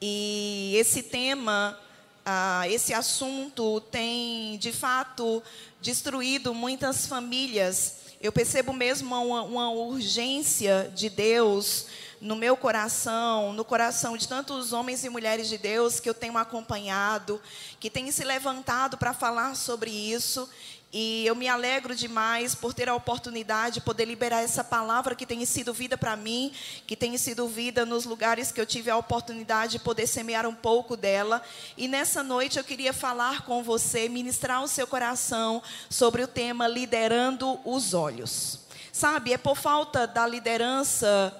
E 0.00 0.74
esse 0.76 1.02
tema 1.02 1.78
ah, 2.24 2.68
esse 2.68 2.94
assunto 2.94 3.80
tem, 3.80 4.56
de 4.58 4.72
fato, 4.72 5.42
destruído 5.82 6.54
muitas 6.54 7.06
famílias. 7.06 7.96
Eu 8.20 8.30
percebo 8.30 8.72
mesmo 8.72 9.14
uma, 9.14 9.42
uma 9.42 9.70
urgência 9.70 10.90
de 10.94 11.10
Deus 11.10 11.86
no 12.20 12.36
meu 12.36 12.56
coração, 12.56 13.52
no 13.52 13.64
coração 13.64 14.16
de 14.16 14.28
tantos 14.28 14.72
homens 14.72 15.04
e 15.04 15.08
mulheres 15.08 15.48
de 15.48 15.58
Deus 15.58 15.98
que 15.98 16.08
eu 16.08 16.14
tenho 16.14 16.38
acompanhado, 16.38 17.42
que 17.80 17.90
têm 17.90 18.12
se 18.12 18.22
levantado 18.22 18.96
para 18.96 19.12
falar 19.12 19.56
sobre 19.56 19.90
isso. 19.90 20.48
E 20.94 21.24
eu 21.24 21.34
me 21.34 21.48
alegro 21.48 21.96
demais 21.96 22.54
por 22.54 22.74
ter 22.74 22.86
a 22.86 22.94
oportunidade 22.94 23.76
de 23.76 23.80
poder 23.80 24.04
liberar 24.04 24.42
essa 24.42 24.62
palavra 24.62 25.14
que 25.14 25.24
tem 25.24 25.42
sido 25.46 25.72
vida 25.72 25.96
para 25.96 26.14
mim, 26.16 26.52
que 26.86 26.94
tem 26.94 27.16
sido 27.16 27.48
vida 27.48 27.86
nos 27.86 28.04
lugares 28.04 28.52
que 28.52 28.60
eu 28.60 28.66
tive 28.66 28.90
a 28.90 28.96
oportunidade 28.98 29.72
de 29.72 29.78
poder 29.78 30.06
semear 30.06 30.46
um 30.46 30.54
pouco 30.54 30.94
dela. 30.94 31.42
E 31.78 31.88
nessa 31.88 32.22
noite 32.22 32.58
eu 32.58 32.64
queria 32.64 32.92
falar 32.92 33.46
com 33.46 33.62
você, 33.62 34.06
ministrar 34.06 34.62
o 34.62 34.68
seu 34.68 34.86
coração 34.86 35.62
sobre 35.88 36.22
o 36.22 36.28
tema 36.28 36.68
liderando 36.68 37.58
os 37.64 37.94
olhos. 37.94 38.60
Sabe, 38.92 39.32
é 39.32 39.38
por 39.38 39.56
falta 39.56 40.06
da 40.06 40.26
liderança 40.26 41.34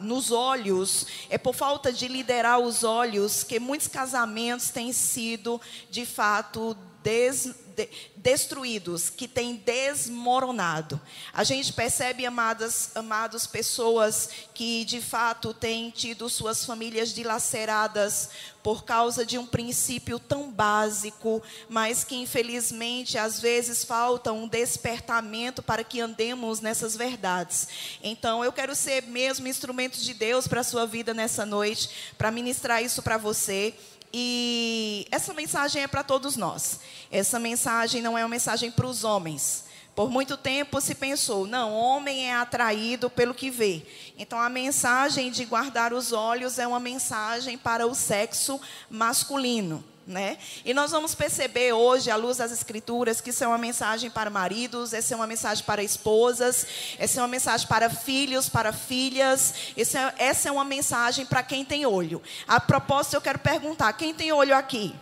nos 0.00 0.30
olhos, 0.30 1.06
é 1.28 1.36
por 1.36 1.54
falta 1.54 1.92
de 1.92 2.08
liderar 2.08 2.58
os 2.60 2.82
olhos 2.82 3.44
que 3.44 3.60
muitos 3.60 3.88
casamentos 3.88 4.70
têm 4.70 4.90
sido, 4.90 5.60
de 5.90 6.06
fato, 6.06 6.74
des, 7.08 7.54
de, 7.74 7.88
destruídos, 8.16 9.08
que 9.08 9.26
têm 9.26 9.56
desmoronado. 9.56 11.00
A 11.32 11.42
gente 11.42 11.72
percebe, 11.72 12.26
amadas, 12.26 12.90
amados, 12.94 13.46
pessoas 13.46 14.28
que 14.52 14.84
de 14.84 15.00
fato 15.00 15.54
têm 15.54 15.88
tido 15.88 16.28
suas 16.28 16.66
famílias 16.66 17.14
dilaceradas 17.14 18.28
por 18.62 18.84
causa 18.84 19.24
de 19.24 19.38
um 19.38 19.46
princípio 19.46 20.18
tão 20.18 20.52
básico, 20.52 21.42
mas 21.66 22.04
que 22.04 22.14
infelizmente 22.14 23.16
às 23.16 23.40
vezes 23.40 23.84
falta 23.84 24.30
um 24.30 24.46
despertamento 24.46 25.62
para 25.62 25.82
que 25.82 25.98
andemos 25.98 26.60
nessas 26.60 26.94
verdades. 26.94 27.68
Então 28.02 28.44
eu 28.44 28.52
quero 28.52 28.74
ser 28.74 29.04
mesmo 29.04 29.48
instrumento 29.48 29.98
de 29.98 30.12
Deus 30.12 30.46
para 30.46 30.60
a 30.60 30.64
sua 30.64 30.84
vida 30.84 31.14
nessa 31.14 31.46
noite, 31.46 31.88
para 32.18 32.30
ministrar 32.30 32.82
isso 32.82 33.02
para 33.02 33.16
você. 33.16 33.74
E 34.12 35.06
essa 35.10 35.34
mensagem 35.34 35.82
é 35.82 35.86
para 35.86 36.02
todos 36.02 36.36
nós. 36.36 36.80
Essa 37.10 37.38
mensagem 37.38 38.00
não 38.02 38.16
é 38.16 38.22
uma 38.22 38.28
mensagem 38.28 38.70
para 38.70 38.86
os 38.86 39.04
homens. 39.04 39.64
Por 39.94 40.10
muito 40.10 40.36
tempo 40.36 40.80
se 40.80 40.94
pensou, 40.94 41.44
não, 41.44 41.74
homem 41.74 42.28
é 42.28 42.34
atraído 42.34 43.10
pelo 43.10 43.34
que 43.34 43.50
vê. 43.50 43.82
Então 44.16 44.38
a 44.38 44.48
mensagem 44.48 45.30
de 45.30 45.44
guardar 45.44 45.92
os 45.92 46.12
olhos 46.12 46.58
é 46.58 46.66
uma 46.66 46.78
mensagem 46.78 47.58
para 47.58 47.84
o 47.84 47.94
sexo 47.94 48.60
masculino. 48.88 49.84
Né? 50.08 50.38
E 50.64 50.72
nós 50.72 50.90
vamos 50.90 51.14
perceber 51.14 51.74
hoje, 51.74 52.10
à 52.10 52.16
luz 52.16 52.38
das 52.38 52.50
escrituras, 52.50 53.20
que 53.20 53.28
isso 53.28 53.44
é 53.44 53.46
uma 53.46 53.58
mensagem 53.58 54.08
para 54.08 54.30
maridos, 54.30 54.94
essa 54.94 55.12
é 55.12 55.14
uma 55.14 55.26
mensagem 55.26 55.62
para 55.62 55.82
esposas, 55.82 56.66
essa 56.98 57.20
é 57.20 57.22
uma 57.22 57.28
mensagem 57.28 57.68
para 57.68 57.90
filhos, 57.90 58.48
para 58.48 58.72
filhas, 58.72 59.52
essa 59.76 59.98
é, 59.98 60.14
essa 60.28 60.48
é 60.48 60.52
uma 60.52 60.64
mensagem 60.64 61.26
para 61.26 61.42
quem 61.42 61.62
tem 61.62 61.84
olho. 61.84 62.22
A 62.46 62.58
propósito, 62.58 63.16
eu 63.16 63.20
quero 63.20 63.38
perguntar: 63.38 63.92
quem 63.92 64.14
tem 64.14 64.32
olho 64.32 64.56
aqui? 64.56 64.96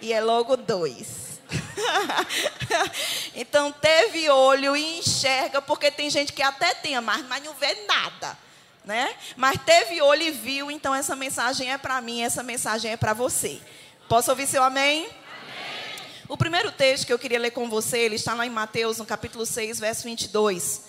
E 0.00 0.12
é 0.12 0.20
logo 0.20 0.56
dois. 0.56 1.38
então, 3.36 3.70
teve 3.70 4.28
olho 4.28 4.76
e 4.76 4.98
enxerga, 4.98 5.62
porque 5.62 5.88
tem 5.88 6.10
gente 6.10 6.32
que 6.32 6.42
até 6.42 6.74
tem, 6.74 7.00
mas 7.00 7.44
não 7.44 7.54
vê 7.54 7.86
nada 7.86 8.36
né? 8.84 9.14
Mas 9.36 9.58
teve 9.64 10.00
olho 10.00 10.22
e 10.22 10.30
viu, 10.30 10.70
então 10.70 10.94
essa 10.94 11.14
mensagem 11.14 11.70
é 11.70 11.78
para 11.78 12.00
mim, 12.00 12.22
essa 12.22 12.42
mensagem 12.42 12.90
é 12.90 12.96
para 12.96 13.12
você. 13.12 13.60
Posso 14.08 14.30
ouvir 14.30 14.46
seu 14.46 14.62
amém? 14.62 15.08
O 16.28 16.36
primeiro 16.36 16.72
texto 16.72 17.06
que 17.06 17.12
eu 17.12 17.18
queria 17.18 17.38
ler 17.38 17.50
com 17.50 17.68
você, 17.68 17.98
ele 17.98 18.16
está 18.16 18.34
lá 18.34 18.46
em 18.46 18.50
Mateus, 18.50 18.98
no 18.98 19.04
capítulo 19.04 19.44
6, 19.44 19.78
verso 19.80 20.04
22. 20.04 20.82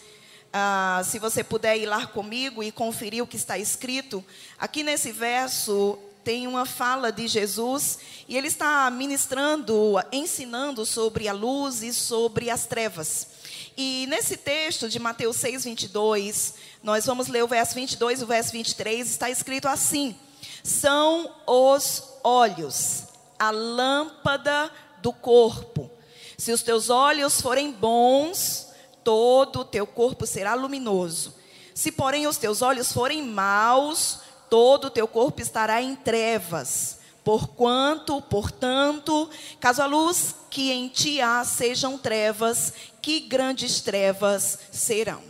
Ah, 0.53 1.01
se 1.03 1.19
você 1.19 1.43
puder 1.43 1.77
ir 1.77 1.85
lá 1.85 2.05
comigo 2.05 2.63
e 2.63 2.71
conferir 2.71 3.23
o 3.23 3.27
que 3.27 3.35
está 3.35 3.57
escrito, 3.57 4.23
aqui 4.57 4.83
nesse 4.83 5.11
verso 5.11 5.97
tem 6.23 6.47
uma 6.47 6.65
fala 6.65 7.11
de 7.11 7.27
Jesus 7.27 7.99
e 8.27 8.37
ele 8.37 8.47
está 8.47 8.89
ministrando, 8.89 9.95
ensinando 10.11 10.85
sobre 10.85 11.27
a 11.27 11.33
luz 11.33 11.83
e 11.83 11.91
sobre 11.91 12.49
as 12.49 12.65
trevas. 12.65 13.32
E 13.75 14.05
nesse 14.07 14.37
texto 14.37 14.87
de 14.87 14.99
Mateus 14.99 15.37
6, 15.37 15.63
22, 15.63 16.53
nós 16.83 17.05
vamos 17.05 17.27
ler 17.27 17.43
o 17.43 17.47
verso 17.47 17.73
22 17.73 18.21
e 18.21 18.23
o 18.23 18.27
verso 18.27 18.51
23, 18.51 19.09
está 19.09 19.29
escrito 19.29 19.67
assim: 19.67 20.15
São 20.63 21.33
os 21.47 22.03
olhos, 22.23 23.03
a 23.39 23.49
lâmpada 23.49 24.71
do 25.01 25.11
corpo. 25.11 25.89
Se 26.37 26.51
os 26.51 26.61
teus 26.61 26.89
olhos 26.89 27.41
forem 27.41 27.71
bons, 27.71 28.67
todo 29.03 29.61
o 29.61 29.65
teu 29.65 29.87
corpo 29.87 30.25
será 30.25 30.53
luminoso. 30.53 31.35
Se, 31.73 31.91
porém, 31.91 32.27
os 32.27 32.37
teus 32.37 32.61
olhos 32.61 32.91
forem 32.91 33.23
maus, 33.23 34.19
todo 34.49 34.85
o 34.85 34.91
teu 34.91 35.07
corpo 35.07 35.41
estará 35.41 35.81
em 35.81 35.95
trevas. 35.95 36.99
Porquanto, 37.23 38.21
portanto, 38.21 39.29
caso 39.59 39.81
a 39.81 39.85
luz 39.85 40.35
que 40.49 40.71
em 40.71 40.89
ti 40.89 41.21
há 41.21 41.43
sejam 41.43 41.97
trevas, 41.97 42.73
que 43.01 43.21
grandes 43.21 43.81
trevas 43.81 44.59
serão. 44.71 45.21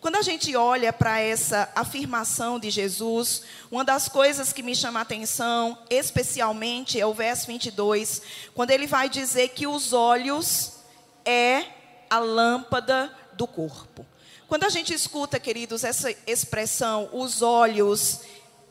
Quando 0.00 0.16
a 0.16 0.22
gente 0.22 0.56
olha 0.56 0.92
para 0.92 1.20
essa 1.20 1.70
afirmação 1.74 2.58
de 2.58 2.70
Jesus, 2.70 3.42
uma 3.70 3.84
das 3.84 4.08
coisas 4.08 4.50
que 4.50 4.62
me 4.62 4.74
chama 4.74 5.00
a 5.00 5.02
atenção, 5.02 5.76
especialmente, 5.90 6.98
é 6.98 7.04
o 7.04 7.12
verso 7.12 7.48
22, 7.48 8.22
quando 8.54 8.70
ele 8.70 8.86
vai 8.86 9.10
dizer 9.10 9.48
que 9.48 9.66
os 9.66 9.92
olhos 9.92 10.76
é 11.24 11.66
a 12.08 12.18
lâmpada 12.18 13.14
do 13.34 13.46
corpo. 13.46 14.06
Quando 14.48 14.64
a 14.64 14.70
gente 14.70 14.94
escuta, 14.94 15.38
queridos, 15.38 15.84
essa 15.84 16.10
expressão, 16.26 17.10
os 17.12 17.42
olhos 17.42 18.20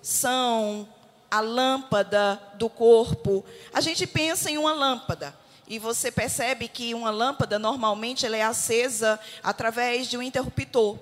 são 0.01 0.89
a 1.29 1.39
lâmpada 1.39 2.41
do 2.55 2.69
corpo, 2.69 3.45
a 3.73 3.81
gente 3.81 4.07
pensa 4.07 4.49
em 4.49 4.57
uma 4.57 4.73
lâmpada. 4.73 5.35
E 5.67 5.77
você 5.77 6.11
percebe 6.11 6.67
que 6.67 6.95
uma 6.95 7.11
lâmpada 7.11 7.59
normalmente 7.59 8.25
ela 8.25 8.35
é 8.35 8.41
acesa 8.41 9.19
através 9.43 10.07
de 10.07 10.17
um 10.17 10.21
interruptor. 10.21 10.97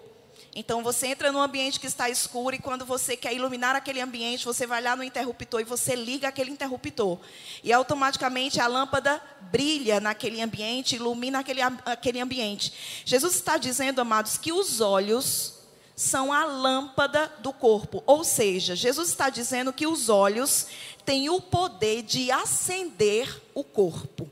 Então 0.54 0.84
você 0.84 1.08
entra 1.08 1.32
num 1.32 1.40
ambiente 1.40 1.80
que 1.80 1.86
está 1.86 2.10
escuro 2.10 2.56
e 2.56 2.60
quando 2.60 2.84
você 2.84 3.16
quer 3.16 3.32
iluminar 3.32 3.76
aquele 3.76 4.02
ambiente, 4.02 4.44
você 4.44 4.66
vai 4.66 4.82
lá 4.82 4.96
no 4.96 5.04
interruptor 5.04 5.62
e 5.62 5.64
você 5.64 5.96
liga 5.96 6.28
aquele 6.28 6.50
interruptor. 6.50 7.20
E 7.64 7.72
automaticamente 7.72 8.60
a 8.60 8.66
lâmpada 8.66 9.22
brilha 9.52 10.00
naquele 10.00 10.42
ambiente, 10.42 10.96
ilumina 10.96 11.40
aquele, 11.40 11.62
aquele 11.62 12.20
ambiente. 12.20 12.74
Jesus 13.06 13.36
está 13.36 13.58
dizendo, 13.58 14.02
amados, 14.02 14.38
que 14.38 14.52
os 14.52 14.82
olhos 14.82 15.57
são 15.98 16.32
a 16.32 16.46
lâmpada 16.46 17.34
do 17.40 17.52
corpo. 17.52 18.04
Ou 18.06 18.24
seja, 18.24 18.76
Jesus 18.76 19.10
está 19.10 19.32
dizendo 19.32 19.74
que 19.74 19.88
os 19.88 20.10
olhos 20.10 20.68
têm 21.04 21.28
o 21.28 21.42
poder 21.42 22.04
de 22.04 22.30
acender 22.30 23.42
o 23.56 23.64
corpo. 23.64 24.30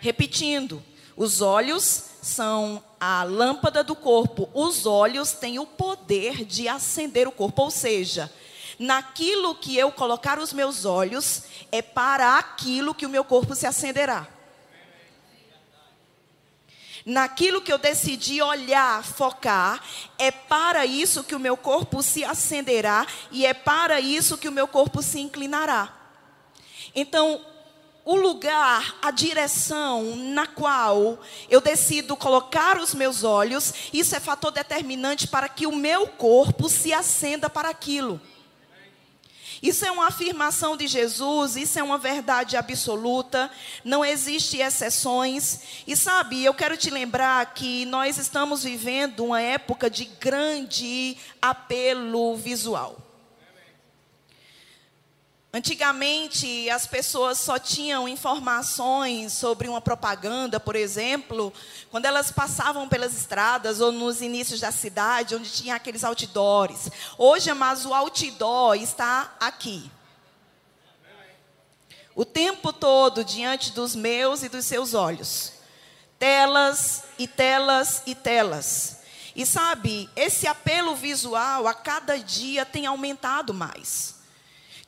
Repetindo, 0.00 0.82
os 1.16 1.40
olhos 1.40 2.06
são 2.20 2.82
a 2.98 3.22
lâmpada 3.22 3.84
do 3.84 3.94
corpo. 3.94 4.50
Os 4.52 4.84
olhos 4.84 5.30
têm 5.30 5.60
o 5.60 5.66
poder 5.66 6.44
de 6.44 6.66
acender 6.66 7.28
o 7.28 7.32
corpo. 7.32 7.62
Ou 7.62 7.70
seja, 7.70 8.32
naquilo 8.80 9.54
que 9.54 9.78
eu 9.78 9.92
colocar 9.92 10.40
os 10.40 10.52
meus 10.52 10.84
olhos, 10.84 11.44
é 11.70 11.80
para 11.80 12.36
aquilo 12.36 12.96
que 12.96 13.06
o 13.06 13.10
meu 13.10 13.22
corpo 13.22 13.54
se 13.54 13.64
acenderá 13.64 14.41
naquilo 17.04 17.60
que 17.60 17.72
eu 17.72 17.78
decidi 17.78 18.40
olhar, 18.40 19.02
focar, 19.04 19.82
é 20.18 20.30
para 20.30 20.86
isso 20.86 21.24
que 21.24 21.34
o 21.34 21.40
meu 21.40 21.56
corpo 21.56 22.02
se 22.02 22.24
acenderá 22.24 23.06
e 23.30 23.44
é 23.44 23.54
para 23.54 24.00
isso 24.00 24.38
que 24.38 24.48
o 24.48 24.52
meu 24.52 24.68
corpo 24.68 25.02
se 25.02 25.20
inclinará. 25.20 25.92
Então, 26.94 27.40
o 28.04 28.16
lugar, 28.16 28.96
a 29.00 29.10
direção 29.10 30.16
na 30.16 30.46
qual 30.46 31.20
eu 31.48 31.60
decido 31.60 32.16
colocar 32.16 32.78
os 32.78 32.94
meus 32.94 33.22
olhos, 33.22 33.72
isso 33.92 34.16
é 34.16 34.20
fator 34.20 34.50
determinante 34.50 35.28
para 35.28 35.48
que 35.48 35.66
o 35.66 35.74
meu 35.74 36.08
corpo 36.08 36.68
se 36.68 36.92
acenda 36.92 37.48
para 37.48 37.68
aquilo. 37.68 38.20
Isso 39.62 39.84
é 39.84 39.92
uma 39.92 40.08
afirmação 40.08 40.76
de 40.76 40.88
Jesus, 40.88 41.56
isso 41.56 41.78
é 41.78 41.82
uma 41.82 41.96
verdade 41.96 42.56
absoluta, 42.56 43.48
não 43.84 44.04
existe 44.04 44.58
exceções. 44.58 45.60
E 45.86 45.96
sabe, 45.96 46.44
eu 46.44 46.52
quero 46.52 46.76
te 46.76 46.90
lembrar 46.90 47.54
que 47.54 47.84
nós 47.86 48.18
estamos 48.18 48.64
vivendo 48.64 49.24
uma 49.24 49.40
época 49.40 49.88
de 49.88 50.04
grande 50.04 51.16
apelo 51.40 52.34
visual. 52.34 53.11
Antigamente, 55.54 56.70
as 56.70 56.86
pessoas 56.86 57.38
só 57.38 57.58
tinham 57.58 58.08
informações 58.08 59.34
sobre 59.34 59.68
uma 59.68 59.82
propaganda, 59.82 60.58
por 60.58 60.74
exemplo, 60.74 61.52
quando 61.90 62.06
elas 62.06 62.32
passavam 62.32 62.88
pelas 62.88 63.14
estradas 63.14 63.78
ou 63.78 63.92
nos 63.92 64.22
inícios 64.22 64.60
da 64.60 64.72
cidade, 64.72 65.34
onde 65.34 65.50
tinha 65.50 65.74
aqueles 65.74 66.04
outdoors. 66.04 66.88
Hoje, 67.18 67.52
mas 67.52 67.84
o 67.84 67.92
outdoor 67.92 68.76
está 68.76 69.34
aqui. 69.38 69.90
O 72.14 72.24
tempo 72.24 72.72
todo 72.72 73.22
diante 73.22 73.72
dos 73.72 73.94
meus 73.94 74.42
e 74.42 74.48
dos 74.48 74.64
seus 74.64 74.94
olhos. 74.94 75.52
Telas 76.18 77.04
e 77.18 77.28
telas 77.28 78.02
e 78.06 78.14
telas. 78.14 79.00
E 79.36 79.44
sabe, 79.44 80.08
esse 80.16 80.46
apelo 80.46 80.96
visual 80.96 81.68
a 81.68 81.74
cada 81.74 82.18
dia 82.18 82.64
tem 82.64 82.86
aumentado 82.86 83.52
mais. 83.52 84.21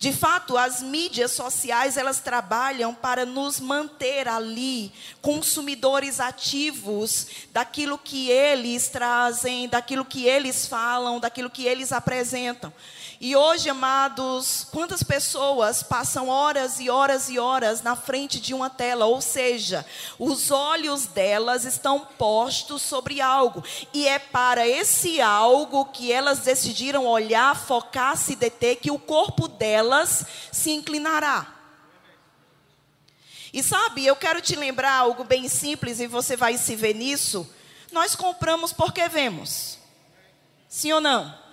De 0.05 0.13
fato, 0.13 0.59
as 0.59 0.83
mídias 0.83 1.33
sociais, 1.33 1.97
elas 1.97 2.21
trabalham 2.21 2.95
para 2.95 3.25
nos 3.25 3.59
manter 3.59 4.29
ali, 4.29 4.93
consumidores 5.23 6.21
ativos 6.21 7.27
daquilo 7.55 7.97
que 7.97 8.29
eles 8.29 8.89
trazem, 8.89 9.67
daquilo 9.67 10.05
que 10.05 10.27
eles 10.27 10.67
falam, 10.67 11.19
daquilo 11.19 11.49
que 11.49 11.65
eles 11.65 11.91
apresentam. 11.91 12.71
E 13.27 13.35
hoje, 13.35 13.71
amados, 13.71 14.67
quantas 14.71 15.03
pessoas 15.03 15.83
passam 15.83 16.29
horas 16.29 16.79
e 16.79 16.91
horas 16.91 17.31
e 17.31 17.39
horas 17.39 17.81
na 17.81 17.97
frente 17.97 18.39
de 18.39 18.53
uma 18.53 18.69
tela, 18.69 19.07
ou 19.07 19.19
seja, 19.19 19.83
os 20.19 20.51
olhos 20.51 21.07
delas 21.07 21.65
estão 21.65 22.01
postos 22.01 22.83
sobre 22.83 23.23
algo, 23.23 23.65
e 23.95 24.07
é 24.07 24.19
para 24.19 24.69
esse 24.69 25.23
algo 25.23 25.87
que 25.87 26.13
elas 26.13 26.41
decidiram 26.41 27.07
olhar, 27.07 27.57
focar, 27.57 28.15
se 28.19 28.37
deter, 28.37 28.77
que 28.77 28.91
o 28.91 28.99
corpo 28.99 29.49
delas 29.49 30.27
se 30.53 30.73
inclinará. 30.73 31.47
E 33.55 33.63
sabe, 33.63 34.05
eu 34.05 34.17
quero 34.17 34.43
te 34.43 34.55
lembrar 34.55 34.99
algo 34.99 35.25
bem 35.25 35.49
simples 35.49 35.99
e 35.99 36.07
você 36.07 36.37
vai 36.37 36.59
se 36.59 36.77
ver 36.77 36.95
nisso. 36.95 37.51
Nós 37.91 38.15
compramos 38.15 38.71
porque 38.71 39.09
vemos. 39.09 39.79
Sim 40.69 40.93
ou 40.93 41.01
não? 41.01 41.44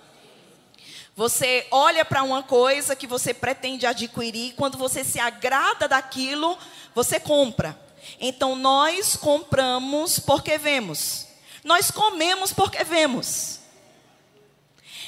Você 1.14 1.66
olha 1.70 2.04
para 2.04 2.22
uma 2.22 2.42
coisa 2.42 2.96
que 2.96 3.06
você 3.06 3.34
pretende 3.34 3.86
adquirir, 3.86 4.54
quando 4.54 4.78
você 4.78 5.04
se 5.04 5.20
agrada 5.20 5.86
daquilo, 5.86 6.56
você 6.94 7.20
compra. 7.20 7.78
Então 8.18 8.56
nós 8.56 9.14
compramos 9.16 10.18
porque 10.18 10.56
vemos. 10.56 11.26
Nós 11.62 11.90
comemos 11.90 12.52
porque 12.52 12.82
vemos. 12.82 13.60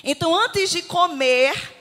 Então 0.03 0.35
antes 0.35 0.71
de 0.71 0.83
comer 0.83 1.75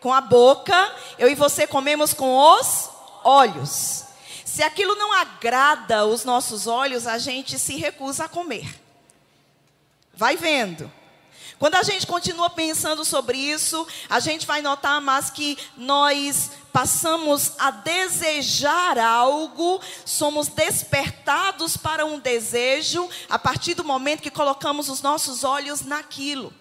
com 0.00 0.12
a 0.12 0.20
boca, 0.20 0.94
eu 1.16 1.28
e 1.28 1.34
você 1.34 1.66
comemos 1.66 2.12
com 2.12 2.36
os 2.36 2.90
olhos. 3.22 4.04
Se 4.44 4.62
aquilo 4.62 4.96
não 4.96 5.12
agrada 5.12 6.04
os 6.04 6.24
nossos 6.24 6.66
olhos, 6.66 7.06
a 7.06 7.16
gente 7.18 7.58
se 7.60 7.76
recusa 7.76 8.24
a 8.24 8.28
comer. 8.28 8.80
Vai 10.12 10.36
vendo. 10.36 10.90
Quando 11.58 11.74
a 11.74 11.82
gente 11.82 12.06
continua 12.06 12.48
pensando 12.48 13.04
sobre 13.04 13.36
isso, 13.36 13.84
a 14.08 14.20
gente 14.20 14.46
vai 14.46 14.62
notar 14.62 15.00
mais 15.00 15.28
que 15.28 15.58
nós 15.76 16.52
passamos 16.72 17.54
a 17.58 17.72
desejar 17.72 18.96
algo, 18.96 19.80
somos 20.04 20.46
despertados 20.46 21.76
para 21.76 22.06
um 22.06 22.20
desejo 22.20 23.08
a 23.28 23.38
partir 23.38 23.74
do 23.74 23.82
momento 23.82 24.22
que 24.22 24.30
colocamos 24.30 24.88
os 24.88 25.02
nossos 25.02 25.42
olhos 25.42 25.82
naquilo. 25.82 26.54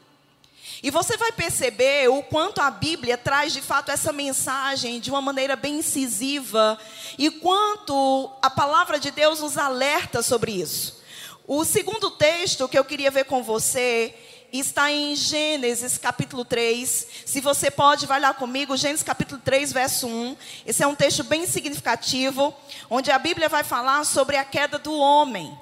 E 0.82 0.90
você 0.90 1.16
vai 1.16 1.32
perceber 1.32 2.10
o 2.10 2.24
quanto 2.24 2.60
a 2.60 2.72
Bíblia 2.72 3.18
traz 3.18 3.54
de 3.54 3.62
fato 3.62 3.92
essa 3.92 4.12
mensagem 4.12 5.00
de 5.00 5.12
uma 5.12 5.22
maneira 5.22 5.56
bem 5.56 5.78
incisiva 5.78 6.78
e 7.20 7.30
quanto 7.30 8.32
a 8.42 8.50
palavra 8.50 9.00
de 9.00 9.12
Deus 9.12 9.42
nos 9.42 9.58
alerta 9.58 10.24
sobre 10.24 10.54
isso. 10.54 11.04
O 11.48 11.64
segundo 11.64 12.12
texto 12.12 12.68
que 12.68 12.78
eu 12.78 12.84
queria 12.84 13.12
ver 13.12 13.26
com 13.26 13.42
você 13.44 14.14
está 14.52 14.92
em 14.92 15.16
Gênesis 15.16 15.98
capítulo 15.98 16.46
3. 16.46 17.08
Se 17.26 17.42
você 17.42 17.70
pode, 17.70 18.06
vai 18.06 18.20
lá 18.20 18.34
comigo, 18.34 18.78
Gênesis 18.78 19.04
capítulo 19.04 19.42
3, 19.44 19.74
verso 19.74 20.08
1. 20.08 20.38
Esse 20.66 20.84
é 20.84 20.88
um 20.88 20.96
texto 20.96 21.24
bem 21.24 21.46
significativo, 21.46 22.54
onde 22.90 23.12
a 23.12 23.20
Bíblia 23.20 23.50
vai 23.50 23.64
falar 23.64 24.06
sobre 24.06 24.38
a 24.38 24.46
queda 24.46 24.80
do 24.80 24.94
homem. 24.94 25.58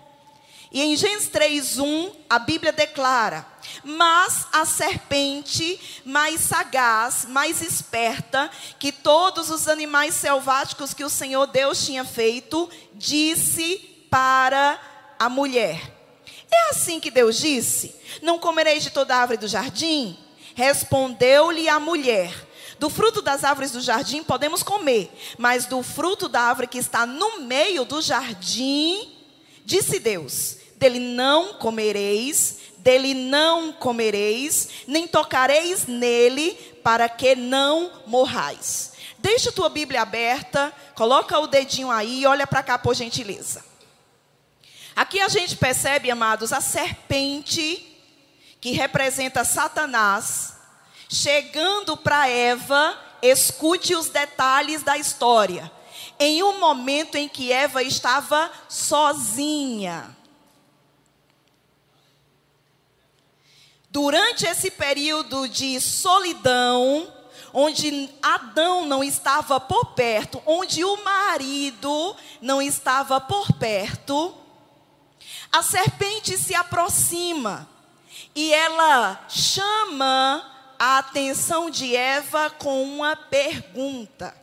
E 0.71 0.81
em 0.81 0.95
Gênesis 0.95 1.29
3, 1.29 1.79
1, 1.79 2.11
a 2.29 2.37
Bíblia 2.37 2.73
declara: 2.73 3.45
Mas 3.83 4.45
a 4.51 4.65
serpente, 4.65 5.79
mais 6.03 6.41
sagaz, 6.41 7.25
mais 7.29 7.61
esperta 7.61 8.51
que 8.77 8.91
todos 8.91 9.49
os 9.49 9.67
animais 9.67 10.15
selváticos 10.15 10.93
que 10.93 11.03
o 11.03 11.09
Senhor 11.09 11.47
Deus 11.47 11.85
tinha 11.85 12.03
feito, 12.03 12.69
disse 12.93 13.77
para 14.09 14.79
a 15.17 15.29
mulher: 15.29 15.94
É 16.51 16.69
assim 16.69 16.99
que 16.99 17.11
Deus 17.11 17.37
disse: 17.37 17.95
não 18.21 18.39
comereis 18.39 18.83
de 18.83 18.89
toda 18.89 19.15
árvore 19.15 19.37
do 19.37 19.47
jardim? 19.47 20.17
Respondeu-lhe 20.53 21.67
a 21.67 21.79
mulher: 21.79 22.33
Do 22.79 22.89
fruto 22.89 23.21
das 23.21 23.43
árvores 23.43 23.71
do 23.71 23.81
jardim 23.81 24.23
podemos 24.23 24.63
comer, 24.63 25.11
mas 25.37 25.65
do 25.65 25.81
fruto 25.83 26.27
da 26.27 26.41
árvore 26.41 26.67
que 26.67 26.77
está 26.77 27.05
no 27.05 27.41
meio 27.41 27.85
do 27.85 28.01
jardim, 28.01 29.11
disse 29.63 29.99
Deus: 29.99 30.57
Dele 30.77 30.99
não 30.99 31.55
comereis, 31.55 32.57
dele 32.77 33.13
não 33.13 33.73
comereis, 33.73 34.69
nem 34.87 35.07
tocareis 35.07 35.87
nele, 35.87 36.53
para 36.83 37.09
que 37.09 37.35
não 37.35 37.91
morrais. 38.05 38.93
Deixa 39.17 39.49
a 39.49 39.53
tua 39.53 39.69
Bíblia 39.69 40.03
aberta, 40.03 40.71
coloca 40.93 41.39
o 41.39 41.47
dedinho 41.47 41.89
aí 41.89 42.21
e 42.21 42.25
olha 42.27 42.45
para 42.45 42.61
cá 42.61 42.77
por 42.77 42.93
gentileza. 42.93 43.63
Aqui 44.95 45.19
a 45.19 45.27
gente 45.27 45.57
percebe, 45.57 46.09
amados, 46.09 46.53
a 46.53 46.61
serpente 46.61 47.85
que 48.61 48.71
representa 48.71 49.43
Satanás, 49.43 50.53
chegando 51.09 51.97
para 51.97 52.29
Eva, 52.29 52.97
escute 53.21 53.93
os 53.93 54.07
detalhes 54.07 54.83
da 54.83 54.97
história. 54.97 55.69
Em 56.17 56.41
um 56.41 56.59
momento 56.59 57.15
em 57.15 57.27
que 57.27 57.51
Eva 57.51 57.83
estava 57.83 58.49
sozinha. 58.69 60.15
Durante 63.89 64.45
esse 64.45 64.71
período 64.71 65.47
de 65.49 65.79
solidão, 65.81 67.13
onde 67.53 68.09
Adão 68.21 68.85
não 68.85 69.03
estava 69.03 69.59
por 69.59 69.87
perto, 69.87 70.41
onde 70.45 70.85
o 70.85 71.03
marido 71.03 72.15
não 72.41 72.61
estava 72.61 73.19
por 73.19 73.51
perto, 73.53 74.44
a 75.55 75.63
serpente 75.63 76.37
se 76.37 76.53
aproxima 76.53 77.65
e 78.35 78.53
ela 78.53 79.25
chama 79.29 80.73
a 80.77 80.97
atenção 80.97 81.69
de 81.69 81.95
Eva 81.95 82.49
com 82.49 82.83
uma 82.83 83.15
pergunta. 83.15 84.35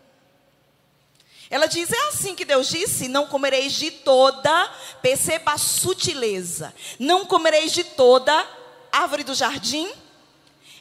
Ela 1.50 1.66
diz: 1.66 1.92
É 1.92 2.08
assim 2.08 2.34
que 2.34 2.46
Deus 2.46 2.66
disse: 2.66 3.08
Não 3.08 3.26
comereis 3.26 3.74
de 3.74 3.90
toda, 3.90 4.68
perceba 5.02 5.52
a 5.52 5.58
sutileza, 5.58 6.74
não 6.98 7.26
comereis 7.26 7.72
de 7.72 7.84
toda 7.84 8.48
árvore 8.90 9.22
do 9.22 9.34
jardim. 9.34 9.92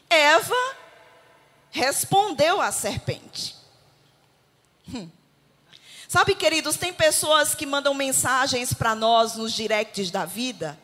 Eva 0.10 0.76
respondeu 1.72 2.62
à 2.62 2.72
serpente. 2.72 3.54
Hum. 4.94 5.10
Sabe, 6.12 6.36
queridos, 6.36 6.76
tem 6.76 6.92
pessoas 6.92 7.56
que 7.56 7.66
mandam 7.66 7.94
mensagens 7.94 8.74
para 8.74 8.94
nós 8.94 9.38
nos 9.38 9.54
directs 9.54 10.12
da 10.12 10.26
vida 10.26 10.78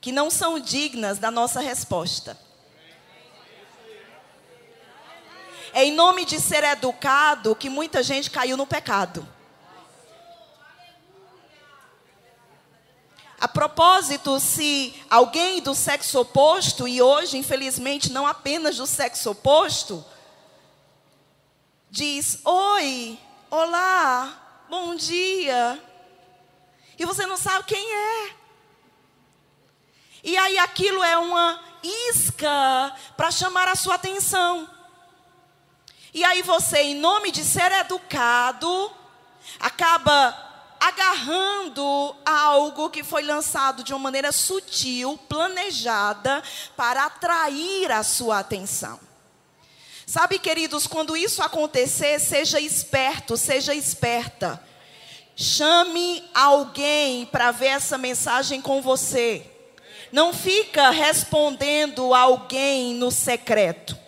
que 0.00 0.12
não 0.12 0.30
são 0.30 0.60
dignas 0.60 1.18
da 1.18 1.28
nossa 1.28 1.58
resposta. 1.58 2.38
É 5.72 5.84
em 5.84 5.92
nome 5.92 6.24
de 6.24 6.38
ser 6.38 6.62
educado 6.62 7.56
que 7.56 7.68
muita 7.68 8.00
gente 8.00 8.30
caiu 8.30 8.56
no 8.56 8.64
pecado. 8.64 9.28
A 13.40 13.48
propósito, 13.48 14.38
se 14.38 14.94
alguém 15.10 15.60
do 15.60 15.74
sexo 15.74 16.20
oposto, 16.20 16.86
e 16.86 17.02
hoje, 17.02 17.36
infelizmente, 17.36 18.12
não 18.12 18.24
apenas 18.24 18.76
do 18.76 18.86
sexo 18.86 19.32
oposto, 19.32 20.04
diz: 21.90 22.38
Oi, 22.44 23.18
olá, 23.50 24.66
bom 24.68 24.94
dia, 24.94 25.82
e 26.98 27.04
você 27.04 27.26
não 27.26 27.36
sabe 27.36 27.64
quem 27.64 27.94
é. 27.94 28.30
E 30.22 30.36
aí 30.36 30.58
aquilo 30.58 31.02
é 31.02 31.16
uma 31.16 31.60
isca 31.82 32.94
para 33.16 33.30
chamar 33.30 33.68
a 33.68 33.76
sua 33.76 33.94
atenção. 33.94 34.68
E 36.12 36.24
aí 36.24 36.42
você, 36.42 36.78
em 36.78 36.94
nome 36.96 37.30
de 37.30 37.44
ser 37.44 37.70
educado, 37.72 38.92
acaba 39.60 40.36
agarrando 40.80 42.16
algo 42.24 42.90
que 42.90 43.04
foi 43.04 43.22
lançado 43.22 43.82
de 43.82 43.92
uma 43.92 44.00
maneira 44.00 44.32
sutil, 44.32 45.18
planejada, 45.28 46.42
para 46.76 47.04
atrair 47.04 47.90
a 47.92 48.02
sua 48.02 48.40
atenção. 48.40 49.07
Sabe, 50.08 50.38
queridos, 50.38 50.86
quando 50.86 51.14
isso 51.14 51.42
acontecer, 51.42 52.18
seja 52.18 52.58
esperto, 52.58 53.36
seja 53.36 53.74
esperta. 53.74 54.58
Chame 55.36 56.24
alguém 56.32 57.26
para 57.26 57.50
ver 57.50 57.66
essa 57.66 57.98
mensagem 57.98 58.62
com 58.62 58.80
você. 58.80 59.44
Não 60.10 60.32
fica 60.32 60.88
respondendo 60.88 62.14
alguém 62.14 62.94
no 62.94 63.10
secreto. 63.10 63.98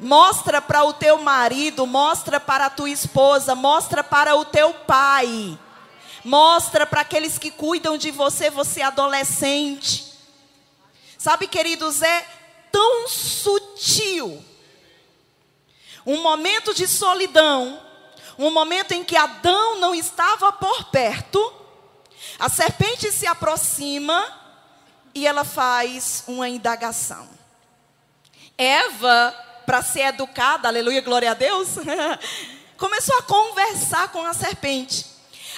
Mostra 0.00 0.62
para 0.62 0.84
o 0.84 0.94
teu 0.94 1.18
marido, 1.20 1.86
mostra 1.86 2.40
para 2.40 2.64
a 2.64 2.70
tua 2.70 2.88
esposa, 2.88 3.54
mostra 3.54 4.02
para 4.02 4.34
o 4.36 4.46
teu 4.46 4.72
pai. 4.72 5.58
Mostra 6.24 6.86
para 6.86 7.02
aqueles 7.02 7.36
que 7.36 7.50
cuidam 7.50 7.98
de 7.98 8.10
você, 8.10 8.48
você 8.48 8.80
adolescente. 8.80 10.14
Sabe, 11.18 11.46
queridos, 11.46 12.00
é 12.00 12.39
tão 12.70 13.08
sutil. 13.08 14.44
Um 16.06 16.22
momento 16.22 16.74
de 16.74 16.86
solidão, 16.88 17.80
um 18.38 18.50
momento 18.50 18.92
em 18.92 19.04
que 19.04 19.16
Adão 19.16 19.78
não 19.78 19.94
estava 19.94 20.52
por 20.52 20.84
perto. 20.84 21.52
A 22.38 22.48
serpente 22.48 23.12
se 23.12 23.26
aproxima 23.26 24.26
e 25.14 25.26
ela 25.26 25.44
faz 25.44 26.24
uma 26.26 26.48
indagação. 26.48 27.28
Eva 28.56 29.34
para 29.66 29.82
ser 29.82 30.00
educada, 30.00 30.68
aleluia, 30.68 31.00
glória 31.00 31.30
a 31.30 31.34
Deus, 31.34 31.68
começou 32.76 33.16
a 33.18 33.22
conversar 33.22 34.08
com 34.08 34.24
a 34.26 34.34
serpente. 34.34 35.06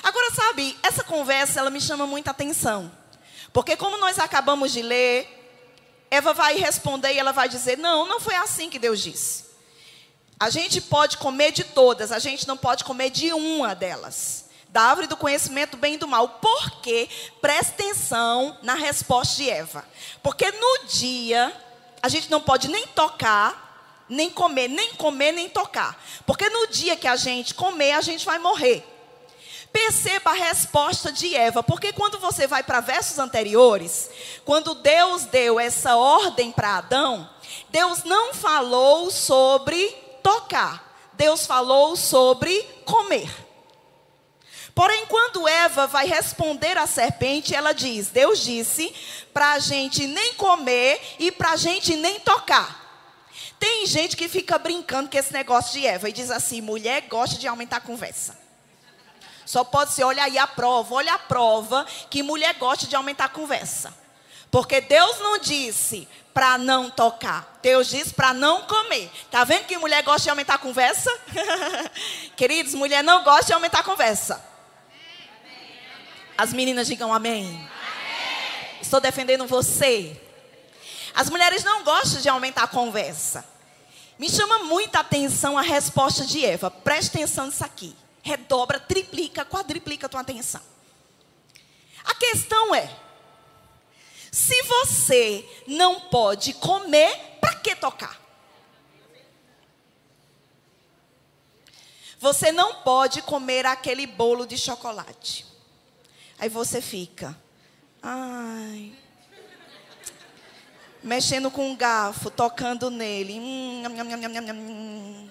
Agora, 0.02 0.34
sabe, 0.34 0.76
essa 0.82 1.04
conversa, 1.04 1.60
ela 1.60 1.70
me 1.70 1.80
chama 1.80 2.06
muita 2.06 2.32
atenção. 2.32 2.90
Porque 3.52 3.76
como 3.76 3.96
nós 3.98 4.18
acabamos 4.18 4.72
de 4.72 4.82
ler, 4.82 5.41
Eva 6.12 6.34
vai 6.34 6.56
responder 6.56 7.14
e 7.14 7.18
ela 7.18 7.32
vai 7.32 7.48
dizer: 7.48 7.78
Não, 7.78 8.06
não 8.06 8.20
foi 8.20 8.34
assim 8.34 8.68
que 8.68 8.78
Deus 8.78 9.00
disse. 9.00 9.46
A 10.38 10.50
gente 10.50 10.78
pode 10.78 11.16
comer 11.16 11.52
de 11.52 11.64
todas, 11.64 12.12
a 12.12 12.18
gente 12.18 12.46
não 12.46 12.54
pode 12.54 12.84
comer 12.84 13.08
de 13.08 13.32
uma 13.32 13.74
delas. 13.74 14.44
Da 14.68 14.82
árvore 14.82 15.06
do 15.06 15.16
conhecimento 15.16 15.74
bem 15.74 15.94
e 15.94 15.96
do 15.96 16.06
mal. 16.06 16.28
Por 16.28 16.82
quê? 16.82 17.08
Presta 17.40 17.72
atenção 17.72 18.58
na 18.62 18.74
resposta 18.74 19.36
de 19.36 19.48
Eva. 19.48 19.86
Porque 20.22 20.50
no 20.50 20.86
dia, 20.86 21.50
a 22.02 22.10
gente 22.10 22.30
não 22.30 22.42
pode 22.42 22.68
nem 22.68 22.86
tocar, 22.88 24.04
nem 24.06 24.28
comer, 24.28 24.68
nem 24.68 24.92
comer, 24.96 25.32
nem 25.32 25.48
tocar. 25.48 25.98
Porque 26.26 26.46
no 26.50 26.66
dia 26.66 26.94
que 26.94 27.08
a 27.08 27.16
gente 27.16 27.54
comer, 27.54 27.92
a 27.92 28.02
gente 28.02 28.26
vai 28.26 28.38
morrer. 28.38 28.86
Perceba 29.72 30.30
a 30.30 30.34
resposta 30.34 31.10
de 31.10 31.34
Eva, 31.34 31.62
porque 31.62 31.92
quando 31.92 32.18
você 32.18 32.46
vai 32.46 32.62
para 32.62 32.80
versos 32.80 33.18
anteriores, 33.18 34.10
quando 34.44 34.74
Deus 34.74 35.24
deu 35.24 35.58
essa 35.58 35.96
ordem 35.96 36.52
para 36.52 36.76
Adão, 36.76 37.28
Deus 37.70 38.04
não 38.04 38.34
falou 38.34 39.10
sobre 39.10 39.88
tocar, 40.22 41.10
Deus 41.14 41.46
falou 41.46 41.96
sobre 41.96 42.62
comer. 42.84 43.30
Porém, 44.74 45.04
quando 45.06 45.48
Eva 45.48 45.86
vai 45.86 46.06
responder 46.06 46.76
à 46.78 46.86
serpente, 46.86 47.54
ela 47.54 47.72
diz: 47.72 48.08
Deus 48.08 48.40
disse 48.40 48.94
para 49.32 49.52
a 49.52 49.58
gente 49.58 50.06
nem 50.06 50.34
comer 50.34 51.00
e 51.18 51.30
para 51.30 51.52
a 51.52 51.56
gente 51.56 51.96
nem 51.96 52.20
tocar. 52.20 52.80
Tem 53.58 53.86
gente 53.86 54.16
que 54.16 54.28
fica 54.28 54.58
brincando 54.58 55.10
com 55.10 55.16
esse 55.16 55.32
negócio 55.32 55.72
de 55.78 55.86
Eva 55.86 56.08
e 56.08 56.12
diz 56.12 56.30
assim: 56.30 56.60
mulher 56.60 57.02
gosta 57.02 57.38
de 57.38 57.46
aumentar 57.46 57.76
a 57.78 57.80
conversa. 57.80 58.42
Só 59.52 59.62
pode 59.62 59.92
ser, 59.92 60.02
olha 60.04 60.24
aí 60.24 60.38
a 60.38 60.46
prova, 60.46 60.94
olha 60.94 61.12
a 61.12 61.18
prova 61.18 61.84
que 62.08 62.22
mulher 62.22 62.54
gosta 62.54 62.86
de 62.86 62.96
aumentar 62.96 63.26
a 63.26 63.28
conversa. 63.28 63.92
Porque 64.50 64.80
Deus 64.80 65.18
não 65.18 65.38
disse 65.38 66.08
para 66.32 66.56
não 66.56 66.88
tocar, 66.88 67.58
Deus 67.60 67.90
disse 67.90 68.14
para 68.14 68.32
não 68.32 68.62
comer. 68.62 69.10
Tá 69.30 69.44
vendo 69.44 69.66
que 69.66 69.76
mulher 69.76 70.02
gosta 70.04 70.22
de 70.22 70.30
aumentar 70.30 70.54
a 70.54 70.58
conversa? 70.58 71.10
Queridos, 72.34 72.72
mulher 72.72 73.04
não 73.04 73.22
gosta 73.24 73.44
de 73.44 73.52
aumentar 73.52 73.80
a 73.80 73.82
conversa. 73.82 74.42
As 76.38 76.50
meninas 76.54 76.86
digam 76.86 77.12
amém. 77.12 77.44
amém. 77.44 77.68
Estou 78.80 79.00
defendendo 79.02 79.46
você. 79.46 80.18
As 81.14 81.28
mulheres 81.28 81.62
não 81.62 81.84
gostam 81.84 82.22
de 82.22 82.28
aumentar 82.30 82.62
a 82.62 82.68
conversa. 82.68 83.44
Me 84.18 84.30
chama 84.30 84.60
muita 84.60 85.00
atenção 85.00 85.58
a 85.58 85.60
resposta 85.60 86.24
de 86.24 86.42
Eva. 86.42 86.70
Preste 86.70 87.10
atenção 87.10 87.44
nisso 87.44 87.62
aqui. 87.62 87.94
Redobra, 88.22 88.78
triplica, 88.78 89.44
quadriplica 89.44 90.06
a 90.06 90.08
tua 90.08 90.20
atenção. 90.20 90.62
A 92.04 92.14
questão 92.14 92.74
é: 92.74 92.88
se 94.30 94.62
você 94.62 95.48
não 95.66 96.00
pode 96.00 96.54
comer, 96.54 97.38
para 97.40 97.56
que 97.56 97.74
tocar? 97.76 98.20
Você 102.18 102.52
não 102.52 102.76
pode 102.82 103.20
comer 103.22 103.66
aquele 103.66 104.06
bolo 104.06 104.46
de 104.46 104.56
chocolate. 104.56 105.44
Aí 106.38 106.48
você 106.48 106.80
fica, 106.80 107.36
ai, 108.00 108.92
mexendo 111.02 111.50
com 111.50 111.68
um 111.70 111.76
garfo, 111.76 112.30
tocando 112.30 112.90
nele. 112.90 113.40
Hum, 113.40 115.28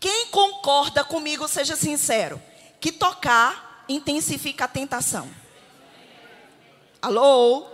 Quem 0.00 0.26
concorda 0.26 1.02
comigo, 1.02 1.48
seja 1.48 1.74
sincero, 1.74 2.40
que 2.80 2.92
tocar 2.92 3.84
intensifica 3.88 4.64
a 4.64 4.68
tentação. 4.68 5.28
Alô? 7.02 7.66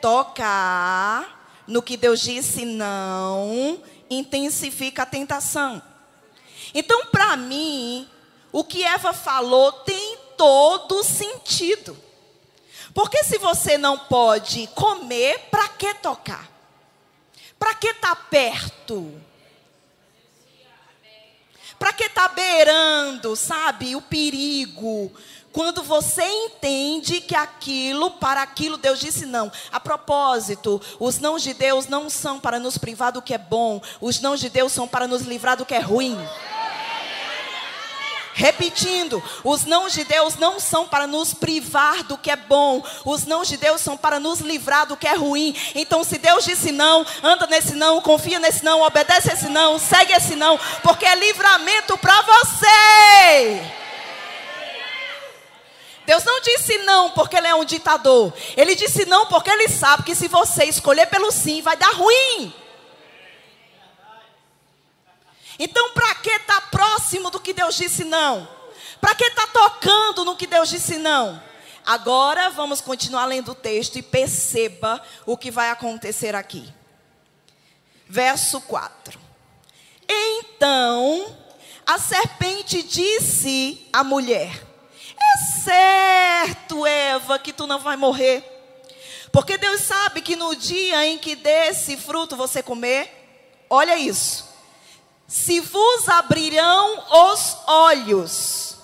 Tocar 0.00 1.62
no 1.66 1.82
que 1.82 1.96
Deus 1.96 2.20
disse 2.20 2.64
não 2.64 3.82
intensifica 4.10 5.02
a 5.02 5.06
tentação. 5.06 5.82
Então, 6.74 7.06
para 7.06 7.36
mim, 7.36 8.08
o 8.52 8.62
que 8.62 8.84
Eva 8.84 9.12
falou 9.12 9.72
tem 9.72 10.18
todo 10.36 11.02
sentido. 11.02 11.96
Porque 12.94 13.24
se 13.24 13.38
você 13.38 13.78
não 13.78 13.98
pode 13.98 14.66
comer, 14.68 15.38
para 15.50 15.68
que 15.68 15.94
tocar? 15.94 16.50
Para 17.58 17.74
que 17.74 17.88
estar 17.88 18.14
tá 18.14 18.16
perto? 18.16 19.20
Para 21.82 21.92
que 21.92 22.08
tá 22.08 22.28
beirando, 22.28 23.34
sabe, 23.34 23.96
o 23.96 24.00
perigo? 24.00 25.10
Quando 25.50 25.82
você 25.82 26.22
entende 26.22 27.20
que 27.20 27.34
aquilo, 27.34 28.12
para 28.12 28.40
aquilo 28.40 28.76
Deus 28.76 29.00
disse 29.00 29.26
não. 29.26 29.50
A 29.72 29.80
propósito, 29.80 30.80
os 31.00 31.18
não 31.18 31.36
de 31.36 31.52
Deus 31.52 31.88
não 31.88 32.08
são 32.08 32.38
para 32.38 32.60
nos 32.60 32.78
privar 32.78 33.10
do 33.10 33.20
que 33.20 33.34
é 33.34 33.38
bom, 33.38 33.82
os 34.00 34.20
não 34.20 34.36
de 34.36 34.48
Deus 34.48 34.70
são 34.70 34.86
para 34.86 35.08
nos 35.08 35.22
livrar 35.22 35.56
do 35.56 35.66
que 35.66 35.74
é 35.74 35.80
ruim. 35.80 36.16
Repetindo, 38.34 39.22
os 39.44 39.64
não 39.64 39.88
de 39.88 40.04
Deus 40.04 40.36
não 40.36 40.58
são 40.58 40.88
para 40.88 41.06
nos 41.06 41.34
privar 41.34 42.02
do 42.04 42.16
que 42.16 42.30
é 42.30 42.36
bom, 42.36 42.82
os 43.04 43.26
não 43.26 43.42
de 43.42 43.58
Deus 43.58 43.80
são 43.80 43.96
para 43.96 44.18
nos 44.18 44.40
livrar 44.40 44.86
do 44.86 44.96
que 44.96 45.06
é 45.06 45.14
ruim. 45.14 45.54
Então, 45.74 46.02
se 46.02 46.16
Deus 46.16 46.44
disse 46.44 46.72
não, 46.72 47.04
anda 47.22 47.46
nesse 47.46 47.74
não, 47.74 48.00
confia 48.00 48.38
nesse 48.38 48.64
não, 48.64 48.80
obedece 48.80 49.32
esse 49.32 49.48
não, 49.48 49.78
segue 49.78 50.12
esse 50.12 50.34
não, 50.34 50.58
porque 50.82 51.04
é 51.04 51.14
livramento 51.14 51.98
para 51.98 52.22
você. 52.22 53.62
Deus 56.06 56.24
não 56.24 56.40
disse 56.40 56.78
não 56.78 57.10
porque 57.10 57.36
ele 57.36 57.46
é 57.46 57.54
um 57.54 57.64
ditador. 57.64 58.32
Ele 58.56 58.74
disse 58.74 59.04
não 59.04 59.26
porque 59.26 59.50
ele 59.50 59.68
sabe 59.68 60.02
que 60.02 60.14
se 60.14 60.26
você 60.26 60.64
escolher 60.64 61.06
pelo 61.06 61.30
sim, 61.30 61.62
vai 61.62 61.76
dar 61.76 61.92
ruim. 61.92 62.52
Então, 65.58 65.90
para 65.90 66.14
que 66.16 66.30
estar 66.30 66.60
tá 66.60 66.66
próximo 66.68 67.30
do 67.30 67.40
que 67.40 67.52
Deus 67.52 67.74
disse 67.74 68.04
não? 68.04 68.48
Para 69.00 69.14
que 69.14 69.24
estar 69.24 69.46
tá 69.46 69.52
tocando 69.52 70.24
no 70.24 70.36
que 70.36 70.46
Deus 70.46 70.68
disse 70.68 70.96
não? 70.96 71.42
Agora 71.84 72.48
vamos 72.50 72.80
continuar 72.80 73.26
lendo 73.26 73.52
o 73.52 73.56
texto 73.56 73.98
e 73.98 74.02
perceba 74.02 75.02
o 75.26 75.36
que 75.36 75.50
vai 75.50 75.70
acontecer 75.70 76.34
aqui. 76.34 76.72
Verso 78.08 78.60
4. 78.60 79.18
Então 80.08 81.36
a 81.84 81.98
serpente 81.98 82.82
disse 82.82 83.88
à 83.92 84.04
mulher: 84.04 84.62
É 85.18 85.60
certo, 85.62 86.86
Eva, 86.86 87.38
que 87.38 87.52
tu 87.52 87.66
não 87.66 87.80
vai 87.80 87.96
morrer. 87.96 88.48
Porque 89.32 89.58
Deus 89.58 89.80
sabe 89.80 90.20
que 90.20 90.36
no 90.36 90.54
dia 90.54 91.04
em 91.06 91.18
que 91.18 91.34
desse 91.34 91.96
fruto 91.96 92.36
você 92.36 92.62
comer, 92.62 93.64
olha 93.68 93.98
isso 93.98 94.51
se 95.32 95.60
vos 95.60 96.10
abrirão 96.10 97.04
os 97.10 97.56
olhos, 97.66 98.76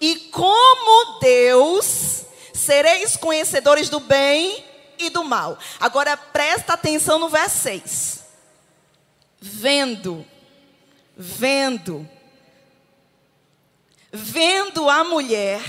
e 0.00 0.16
como 0.32 1.20
Deus, 1.20 2.24
sereis 2.52 3.16
conhecedores 3.16 3.88
do 3.88 4.00
bem 4.00 4.64
e 4.98 5.08
do 5.10 5.22
mal. 5.22 5.56
Agora 5.78 6.16
presta 6.16 6.72
atenção 6.72 7.20
no 7.20 7.28
verso 7.28 7.58
6. 7.58 8.24
Vendo, 9.40 10.26
vendo, 11.16 12.08
vendo 14.12 14.90
a 14.90 15.04
mulher 15.04 15.62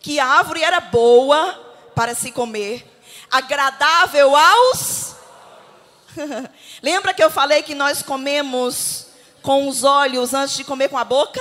que 0.00 0.18
a 0.18 0.24
árvore 0.24 0.62
era 0.62 0.80
boa 0.80 1.52
para 1.94 2.14
se 2.14 2.32
comer, 2.32 2.90
agradável 3.30 4.34
aos. 4.34 5.14
Lembra 6.82 7.12
que 7.12 7.22
eu 7.22 7.30
falei 7.30 7.62
que 7.62 7.74
nós 7.74 8.00
comemos 8.00 9.05
com 9.46 9.68
os 9.68 9.84
olhos 9.84 10.34
antes 10.34 10.56
de 10.56 10.64
comer 10.64 10.88
com 10.88 10.98
a 10.98 11.04
boca? 11.04 11.40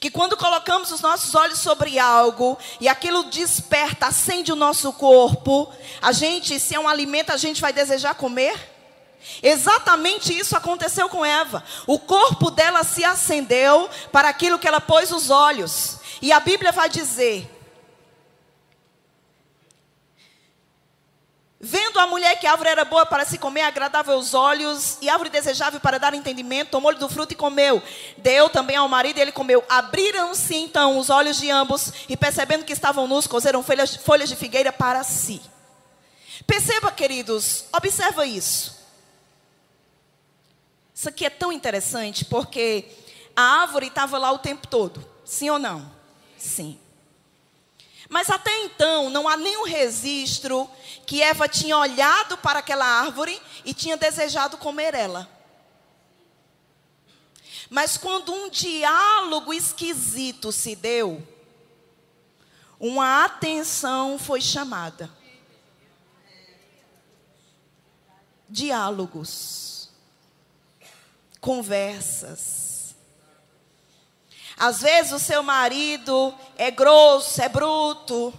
Que 0.00 0.10
quando 0.10 0.36
colocamos 0.36 0.90
os 0.90 1.00
nossos 1.00 1.32
olhos 1.36 1.60
sobre 1.60 1.96
algo 1.96 2.58
e 2.80 2.88
aquilo 2.88 3.22
desperta, 3.30 4.08
acende 4.08 4.50
o 4.50 4.56
nosso 4.56 4.92
corpo, 4.92 5.72
a 6.02 6.10
gente, 6.10 6.58
se 6.58 6.74
é 6.74 6.80
um 6.80 6.88
alimento, 6.88 7.30
a 7.30 7.36
gente 7.36 7.60
vai 7.60 7.72
desejar 7.72 8.16
comer? 8.16 8.58
Exatamente 9.40 10.36
isso 10.36 10.56
aconteceu 10.56 11.08
com 11.08 11.24
Eva. 11.24 11.62
O 11.86 12.00
corpo 12.00 12.50
dela 12.50 12.82
se 12.82 13.04
acendeu 13.04 13.88
para 14.10 14.28
aquilo 14.28 14.58
que 14.58 14.66
ela 14.66 14.80
pôs 14.80 15.12
os 15.12 15.30
olhos. 15.30 15.98
E 16.20 16.32
a 16.32 16.40
Bíblia 16.40 16.72
vai 16.72 16.88
dizer 16.88 17.48
Vendo 21.62 21.98
a 21.98 22.06
mulher 22.06 22.40
que 22.40 22.46
a 22.46 22.52
árvore 22.52 22.70
era 22.70 22.86
boa 22.86 23.04
para 23.04 23.26
se 23.26 23.36
comer, 23.36 23.60
agradável 23.60 24.14
aos 24.14 24.32
olhos, 24.32 24.96
e 25.02 25.10
árvore 25.10 25.28
desejável 25.28 25.78
para 25.78 25.98
dar 25.98 26.14
entendimento, 26.14 26.70
tomou-lhe 26.70 26.98
do 26.98 27.06
fruto 27.06 27.34
e 27.34 27.36
comeu. 27.36 27.82
Deu 28.16 28.48
também 28.48 28.76
ao 28.76 28.88
marido 28.88 29.18
e 29.18 29.20
ele 29.20 29.30
comeu. 29.30 29.62
Abriram-se 29.68 30.54
então 30.54 30.98
os 30.98 31.10
olhos 31.10 31.38
de 31.38 31.50
ambos, 31.50 31.92
e 32.08 32.16
percebendo 32.16 32.64
que 32.64 32.72
estavam 32.72 33.06
nus, 33.06 33.26
cozeram 33.26 33.62
folhas, 33.62 33.94
folhas 33.94 34.30
de 34.30 34.36
figueira 34.36 34.72
para 34.72 35.04
si. 35.04 35.42
Perceba, 36.46 36.90
queridos, 36.90 37.66
observa 37.70 38.24
isso. 38.24 38.80
Isso 40.94 41.10
aqui 41.10 41.26
é 41.26 41.30
tão 41.30 41.52
interessante, 41.52 42.24
porque 42.24 42.86
a 43.36 43.60
árvore 43.60 43.88
estava 43.88 44.16
lá 44.16 44.32
o 44.32 44.38
tempo 44.38 44.66
todo. 44.66 45.06
Sim 45.26 45.50
ou 45.50 45.58
não? 45.58 45.92
Sim. 46.38 46.79
Mas 48.10 48.28
até 48.28 48.64
então 48.64 49.08
não 49.08 49.28
há 49.28 49.36
nenhum 49.36 49.64
registro 49.64 50.68
que 51.06 51.22
Eva 51.22 51.48
tinha 51.48 51.78
olhado 51.78 52.36
para 52.36 52.58
aquela 52.58 52.84
árvore 52.84 53.40
e 53.64 53.72
tinha 53.72 53.96
desejado 53.96 54.58
comer 54.58 54.94
ela. 54.94 55.30
Mas 57.70 57.96
quando 57.96 58.32
um 58.32 58.50
diálogo 58.50 59.54
esquisito 59.54 60.50
se 60.50 60.74
deu, 60.74 61.24
uma 62.80 63.24
atenção 63.24 64.18
foi 64.18 64.40
chamada. 64.40 65.08
Diálogos, 68.48 69.88
conversas, 71.40 72.69
às 74.60 74.82
vezes 74.82 75.10
o 75.10 75.18
seu 75.18 75.42
marido 75.42 76.34
é 76.54 76.70
grosso, 76.70 77.40
é 77.40 77.48
bruto. 77.48 78.38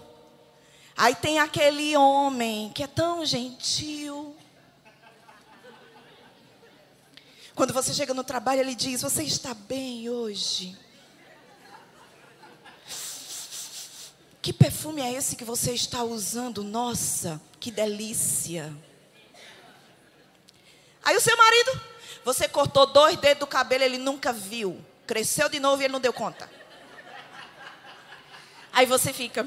Aí 0.96 1.16
tem 1.16 1.40
aquele 1.40 1.98
homem 1.98 2.72
que 2.76 2.84
é 2.84 2.88
tão 2.88 3.26
gentil. 3.26 4.36
Quando 7.56 7.74
você 7.74 7.92
chega 7.92 8.14
no 8.14 8.24
trabalho, 8.24 8.62
ele 8.62 8.76
diz: 8.76 9.02
Você 9.02 9.24
está 9.24 9.56
bem 9.56 10.12
hoje? 10.12 10.78
Que 14.44 14.54
perfume 14.54 15.02
é 15.02 15.12
esse 15.12 15.36
que 15.36 15.44
você 15.44 15.72
está 15.74 16.04
usando? 16.04 16.64
Nossa, 16.64 17.42
que 17.60 17.72
delícia. 17.72 18.72
Aí 21.04 21.18
o 21.18 21.22
seu 21.22 21.36
marido, 21.36 21.82
você 22.24 22.48
cortou 22.48 22.86
dois 22.86 23.18
dedos 23.18 23.40
do 23.40 23.48
cabelo, 23.48 23.84
ele 23.84 23.98
nunca 23.98 24.32
viu. 24.32 24.91
Cresceu 25.12 25.50
de 25.50 25.60
novo 25.60 25.82
e 25.82 25.84
ele 25.84 25.92
não 25.92 26.00
deu 26.00 26.14
conta. 26.14 26.50
Aí 28.72 28.86
você 28.86 29.12
fica, 29.12 29.44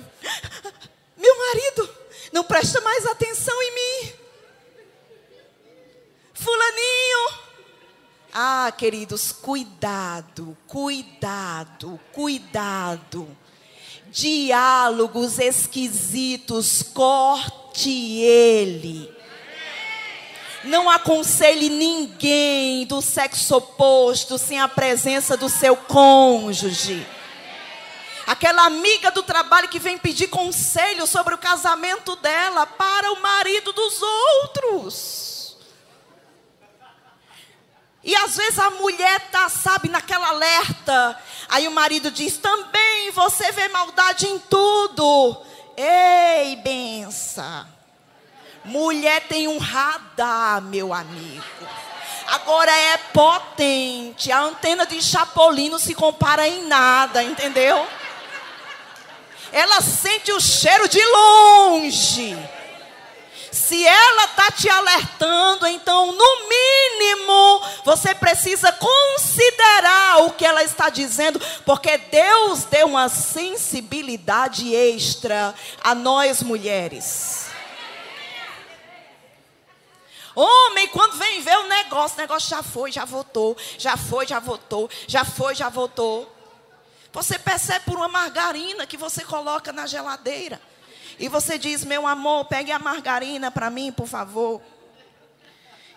meu 1.17 1.39
marido 1.39 1.89
não 2.35 2.45
presta 2.45 2.83
mais 2.83 3.07
atenção 3.07 3.55
em 3.63 3.75
mim. 3.75 4.13
Fulaninho. 6.35 7.45
Ah, 8.31 8.71
queridos, 8.77 9.33
cuidado, 9.33 10.55
cuidado, 10.67 11.99
cuidado. 12.13 13.35
Diálogos 14.11 15.39
esquisitos, 15.39 16.83
corte 16.83 18.19
ele. 18.21 19.14
Não 20.65 20.89
aconselhe 20.89 21.69
ninguém 21.69 22.87
do 22.87 23.03
sexo 23.03 23.57
oposto 23.57 24.39
sem 24.39 24.59
a 24.61 24.67
presença 24.67 25.37
do 25.37 25.49
seu 25.49 25.77
cônjuge. 25.77 27.07
Aquela 28.27 28.65
amiga 28.65 29.11
do 29.11 29.23
trabalho 29.23 29.69
que 29.69 29.79
vem 29.79 29.99
pedir 29.99 30.29
conselho 30.29 31.07
sobre 31.07 31.35
o 31.35 31.39
casamento 31.39 32.17
dela 32.17 32.67
para 32.67 33.13
o 33.13 33.21
marido 33.21 33.73
dos 33.73 34.01
outros. 34.01 35.57
E 38.03 38.15
às 38.17 38.37
vezes 38.37 38.59
a 38.59 38.71
mulher 38.71 39.21
tá, 39.31 39.49
sabe, 39.51 39.91
naquela 39.91 40.29
alerta. 40.29 41.19
Aí 41.49 41.69
o 41.69 41.73
marido 41.73 42.11
diz: 42.11 42.39
"Também 42.39 43.11
você 43.11 43.53
vê 43.53 43.69
maldade 43.69 44.27
em 44.27 44.39
tudo". 44.39 45.43
Ei, 45.77 46.57
benção. 46.57 47.74
Mulher 48.65 49.23
tem 49.29 49.47
um 49.47 49.59
radar, 49.59 50.63
meu 50.63 50.95
amigo. 50.95 51.45
Agora 52.29 52.71
é 52.71 52.97
potente. 52.97 54.33
A 54.33 54.41
antena 54.41 54.87
de 54.87 55.01
Chapolin 55.03 55.69
não 55.69 55.79
se 55.79 55.95
compara 55.95 56.49
em 56.49 56.67
nada, 56.67 57.23
entendeu? 57.23 57.87
Ela 59.53 59.81
sente 59.83 60.33
o 60.33 60.41
cheiro 60.41 60.89
de 60.89 61.05
longe. 61.05 62.37
Se 63.53 63.87
ela 63.87 64.25
está 64.25 64.51
te 64.51 64.69
alertando, 64.69 65.67
então, 65.67 66.07
no 66.11 66.49
mínimo, 66.49 67.63
você 67.85 68.13
precisa 68.13 68.73
considerar 68.73 70.23
o 70.23 70.33
que 70.33 70.45
ela 70.45 70.65
está 70.65 70.89
dizendo, 70.89 71.41
porque 71.65 71.97
Deus 71.97 72.65
deu 72.65 72.89
uma 72.89 73.09
sensibilidade 73.09 74.75
extra 74.75 75.55
a 75.85 75.95
nós 75.95 76.43
mulheres. 76.43 77.44
Homem, 80.35 80.89
quando 80.89 81.17
vem 81.17 81.41
ver 81.41 81.57
o 81.59 81.69
negócio, 81.69 82.17
o 82.17 82.21
negócio 82.21 82.49
já 82.49 82.63
foi, 82.63 82.91
já 82.91 83.05
votou, 83.05 83.57
já 83.79 83.97
foi, 83.97 84.27
já 84.27 84.41
votou, 84.41 84.91
já 85.07 85.25
foi, 85.25 85.55
já 85.55 85.69
votou. 85.69 86.31
Você 87.13 87.39
percebe 87.39 87.85
por 87.85 87.97
uma 87.97 88.09
margarina 88.09 88.87
que 88.87 88.97
você 88.97 89.25
coloca 89.25 89.73
na 89.73 89.87
geladeira. 89.87 90.61
E 91.19 91.29
você 91.29 91.57
diz: 91.57 91.85
Meu 91.85 92.07
amor, 92.07 92.47
pegue 92.47 92.73
a 92.73 92.79
margarina 92.79 93.51
para 93.51 93.71
mim, 93.71 93.93
por 93.93 94.09
favor. 94.09 94.61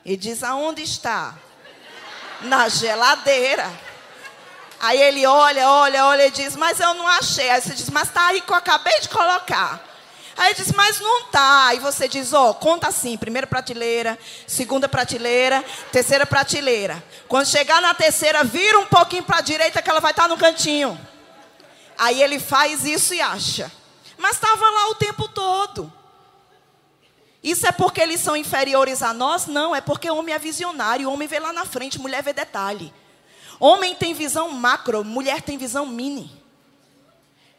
E 0.06 0.16
diz: 0.16 0.44
Aonde 0.44 0.84
está? 0.84 1.36
Na 2.42 2.70
geladeira. 2.70 3.88
Aí 4.80 5.02
ele 5.02 5.26
olha, 5.26 5.68
olha, 5.68 6.06
olha 6.06 6.28
e 6.28 6.32
diz, 6.32 6.56
mas 6.56 6.80
eu 6.80 6.94
não 6.94 7.08
achei. 7.08 7.50
Aí 7.50 7.62
você 7.62 7.74
diz, 7.74 7.90
mas 7.90 8.12
tá 8.12 8.28
aí 8.28 8.42
que 8.42 8.52
eu 8.52 8.56
acabei 8.56 9.00
de 9.00 9.10
colocar. 9.10 9.84
Aí 10.38 10.54
diz, 10.54 10.72
mas 10.72 11.00
não 11.00 11.24
tá. 11.26 11.66
Aí 11.68 11.80
você 11.80 12.08
diz, 12.08 12.32
ó, 12.32 12.52
oh, 12.52 12.54
conta 12.54 12.88
assim: 12.88 13.18
primeira 13.18 13.48
prateleira, 13.48 14.18
segunda 14.46 14.88
prateleira, 14.88 15.66
terceira 15.92 16.28
prateleira. 16.28 17.04
Quando 17.28 17.48
chegar 17.48 17.82
na 17.82 17.96
terceira, 17.96 18.44
vira 18.44 18.78
um 18.78 18.86
pouquinho 18.86 19.24
para 19.24 19.38
a 19.38 19.42
direita 19.42 19.82
que 19.82 19.90
ela 19.90 20.00
vai 20.00 20.12
estar 20.12 20.24
tá 20.24 20.28
no 20.28 20.38
cantinho. 20.38 21.00
Aí 21.98 22.22
ele 22.22 22.40
faz 22.40 22.86
isso 22.86 23.16
e 23.16 23.20
acha. 23.20 23.72
Mas 24.16 24.36
estava 24.36 24.70
lá 24.70 24.90
o 24.90 24.96
tempo 24.96 25.28
todo. 25.28 25.92
Isso 27.42 27.66
é 27.66 27.72
porque 27.72 28.02
eles 28.02 28.20
são 28.20 28.36
inferiores 28.36 29.02
a 29.02 29.14
nós? 29.14 29.48
Não, 29.48 29.76
é 29.76 29.82
porque 29.82 30.10
o 30.10 30.18
homem 30.18 30.36
é 30.36 30.40
visionário, 30.40 31.10
o 31.10 31.14
homem 31.14 31.28
vê 31.28 31.40
lá 31.40 31.52
na 31.52 31.66
frente, 31.66 32.00
mulher 32.00 32.22
vê 32.22 32.34
detalhe. 32.34 32.94
Homem 33.60 33.96
tem 33.96 34.14
visão 34.14 34.52
macro, 34.52 35.04
mulher 35.04 35.42
tem 35.42 35.58
visão 35.58 35.86
mini. 35.86 36.32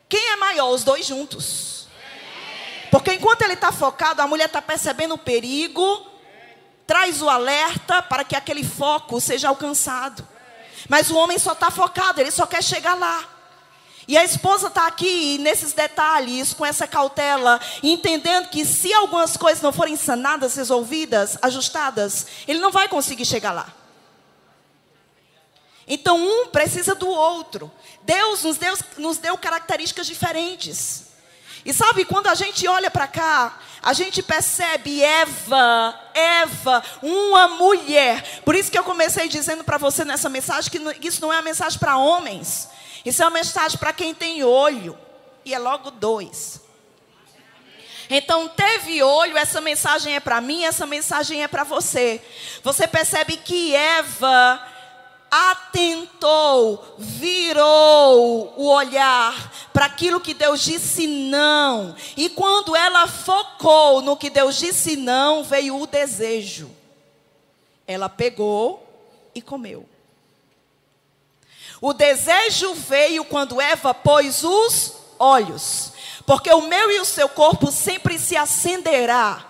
Quem 0.08 0.30
é 0.30 0.36
maior? 0.36 0.70
Os 0.70 0.84
dois 0.84 1.06
juntos. 1.06 1.77
Porque 2.90 3.12
enquanto 3.12 3.42
ele 3.42 3.54
está 3.54 3.70
focado, 3.70 4.22
a 4.22 4.26
mulher 4.26 4.46
está 4.46 4.62
percebendo 4.62 5.14
o 5.14 5.18
perigo, 5.18 6.06
traz 6.86 7.20
o 7.20 7.28
alerta 7.28 8.02
para 8.02 8.24
que 8.24 8.34
aquele 8.34 8.64
foco 8.64 9.20
seja 9.20 9.48
alcançado. 9.48 10.26
Mas 10.88 11.10
o 11.10 11.16
homem 11.16 11.38
só 11.38 11.52
está 11.52 11.70
focado, 11.70 12.20
ele 12.20 12.30
só 12.30 12.46
quer 12.46 12.62
chegar 12.62 12.94
lá. 12.94 13.24
E 14.08 14.16
a 14.16 14.24
esposa 14.24 14.68
está 14.68 14.86
aqui 14.86 15.36
nesses 15.36 15.74
detalhes, 15.74 16.54
com 16.54 16.64
essa 16.64 16.86
cautela, 16.86 17.60
entendendo 17.82 18.48
que 18.48 18.64
se 18.64 18.90
algumas 18.94 19.36
coisas 19.36 19.62
não 19.62 19.70
forem 19.70 19.96
sanadas, 19.96 20.56
resolvidas, 20.56 21.36
ajustadas, 21.42 22.26
ele 22.46 22.58
não 22.58 22.70
vai 22.70 22.88
conseguir 22.88 23.26
chegar 23.26 23.52
lá. 23.52 23.70
Então, 25.86 26.18
um 26.18 26.46
precisa 26.48 26.94
do 26.94 27.06
outro. 27.06 27.70
Deus 28.02 28.44
nos 28.44 28.56
deu, 28.56 28.74
nos 28.96 29.18
deu 29.18 29.36
características 29.36 30.06
diferentes. 30.06 31.07
E 31.68 31.74
sabe, 31.74 32.06
quando 32.06 32.28
a 32.28 32.34
gente 32.34 32.66
olha 32.66 32.90
para 32.90 33.06
cá, 33.06 33.58
a 33.82 33.92
gente 33.92 34.22
percebe 34.22 35.04
Eva, 35.04 36.00
Eva, 36.14 36.82
uma 37.02 37.46
mulher. 37.46 38.40
Por 38.42 38.54
isso 38.54 38.70
que 38.70 38.78
eu 38.78 38.82
comecei 38.82 39.28
dizendo 39.28 39.62
para 39.62 39.76
você 39.76 40.02
nessa 40.02 40.30
mensagem 40.30 40.70
que 40.70 41.06
isso 41.06 41.20
não 41.20 41.30
é 41.30 41.36
uma 41.36 41.42
mensagem 41.42 41.78
para 41.78 41.98
homens. 41.98 42.70
Isso 43.04 43.22
é 43.22 43.26
uma 43.26 43.32
mensagem 43.32 43.76
para 43.76 43.92
quem 43.92 44.14
tem 44.14 44.42
olho. 44.42 44.98
E 45.44 45.52
é 45.52 45.58
logo 45.58 45.90
dois. 45.90 46.62
Então, 48.08 48.48
teve 48.48 49.02
olho, 49.02 49.36
essa 49.36 49.60
mensagem 49.60 50.16
é 50.16 50.20
para 50.20 50.40
mim, 50.40 50.64
essa 50.64 50.86
mensagem 50.86 51.42
é 51.42 51.48
para 51.48 51.64
você. 51.64 52.22
Você 52.64 52.88
percebe 52.88 53.36
que 53.36 53.74
Eva 53.74 54.66
atentou, 55.30 56.96
virou 56.98 58.54
o 58.56 58.68
olhar 58.68 59.52
para 59.72 59.86
aquilo 59.86 60.20
que 60.20 60.34
Deus 60.34 60.60
disse 60.62 61.06
não. 61.06 61.94
E 62.16 62.28
quando 62.28 62.74
ela 62.74 63.06
focou 63.06 64.00
no 64.02 64.16
que 64.16 64.30
Deus 64.30 64.56
disse 64.56 64.96
não, 64.96 65.44
veio 65.44 65.80
o 65.80 65.86
desejo. 65.86 66.70
Ela 67.86 68.08
pegou 68.08 68.86
e 69.34 69.40
comeu. 69.40 69.88
O 71.80 71.92
desejo 71.92 72.74
veio 72.74 73.24
quando 73.24 73.60
Eva 73.60 73.94
pôs 73.94 74.42
os 74.42 74.94
olhos. 75.18 75.92
Porque 76.26 76.52
o 76.52 76.62
meu 76.62 76.90
e 76.90 77.00
o 77.00 77.04
seu 77.04 77.28
corpo 77.28 77.70
sempre 77.70 78.18
se 78.18 78.36
acenderá 78.36 79.46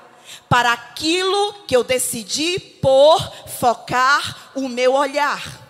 para 0.49 0.73
aquilo 0.73 1.55
que 1.67 1.77
eu 1.77 1.85
decidi 1.85 2.59
por 2.59 3.21
focar 3.47 4.51
o 4.55 4.69
meu 4.69 4.95
olhar. 4.95 5.68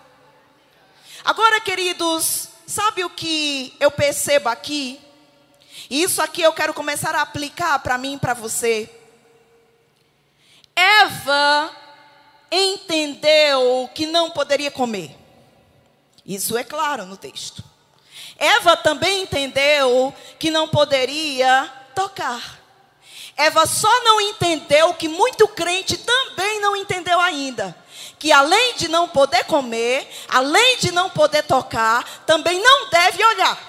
Agora, 1.25 1.61
queridos, 1.61 2.49
sabe 2.67 3.05
o 3.05 3.11
que 3.11 3.75
eu 3.81 3.91
percebo 3.91 4.49
aqui? 4.49 5.01
E 5.91 6.03
isso 6.03 6.21
aqui 6.21 6.43
eu 6.43 6.53
quero 6.53 6.75
começar 6.75 7.15
a 7.15 7.23
aplicar 7.23 7.79
para 7.81 7.99
mim 7.99 8.15
e 8.15 8.19
para 8.19 8.35
você. 8.35 8.91
Eva 10.75 11.75
entendeu 12.51 13.91
que 13.95 14.07
não 14.07 14.31
poderia 14.31 14.71
comer. 14.71 15.17
Isso 16.25 16.57
é 16.57 16.63
claro 16.63 17.07
no 17.07 17.17
texto. 17.17 17.65
Eva 18.37 18.77
também 18.77 19.23
entendeu 19.23 20.15
que 20.39 20.51
não 20.51 20.69
poderia 20.69 21.73
tocar. 21.95 22.61
Eva 23.37 23.67
só 23.67 24.05
não 24.05 24.21
entendeu 24.21 24.95
que 24.95 25.09
muito 25.09 25.49
crente 25.49 25.97
também 25.97 26.61
não 26.61 26.77
entendeu 26.77 27.19
ainda. 27.21 27.77
Que 28.19 28.33
além 28.33 28.75
de 28.75 28.89
não 28.89 29.09
poder 29.09 29.45
comer, 29.45 30.09
além 30.29 30.79
de 30.79 30.91
não 30.91 31.09
poder 31.09 31.43
tocar, 31.45 32.05
também 32.27 32.61
não 32.61 32.91
deve 32.91 33.25
olhar. 33.25 33.69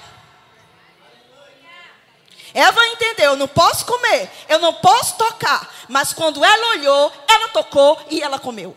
Eva 2.54 2.88
entendeu, 2.88 3.32
eu 3.32 3.36
não 3.38 3.48
posso 3.48 3.86
comer, 3.86 4.30
eu 4.48 4.60
não 4.60 4.74
posso 4.74 5.16
tocar. 5.18 5.70
Mas 5.88 6.14
quando 6.14 6.44
ela 6.44 6.70
olhou, 6.70 7.12
ela 7.28 7.50
tocou 7.50 8.00
e 8.10 8.22
ela 8.22 8.40
comeu. 8.40 8.76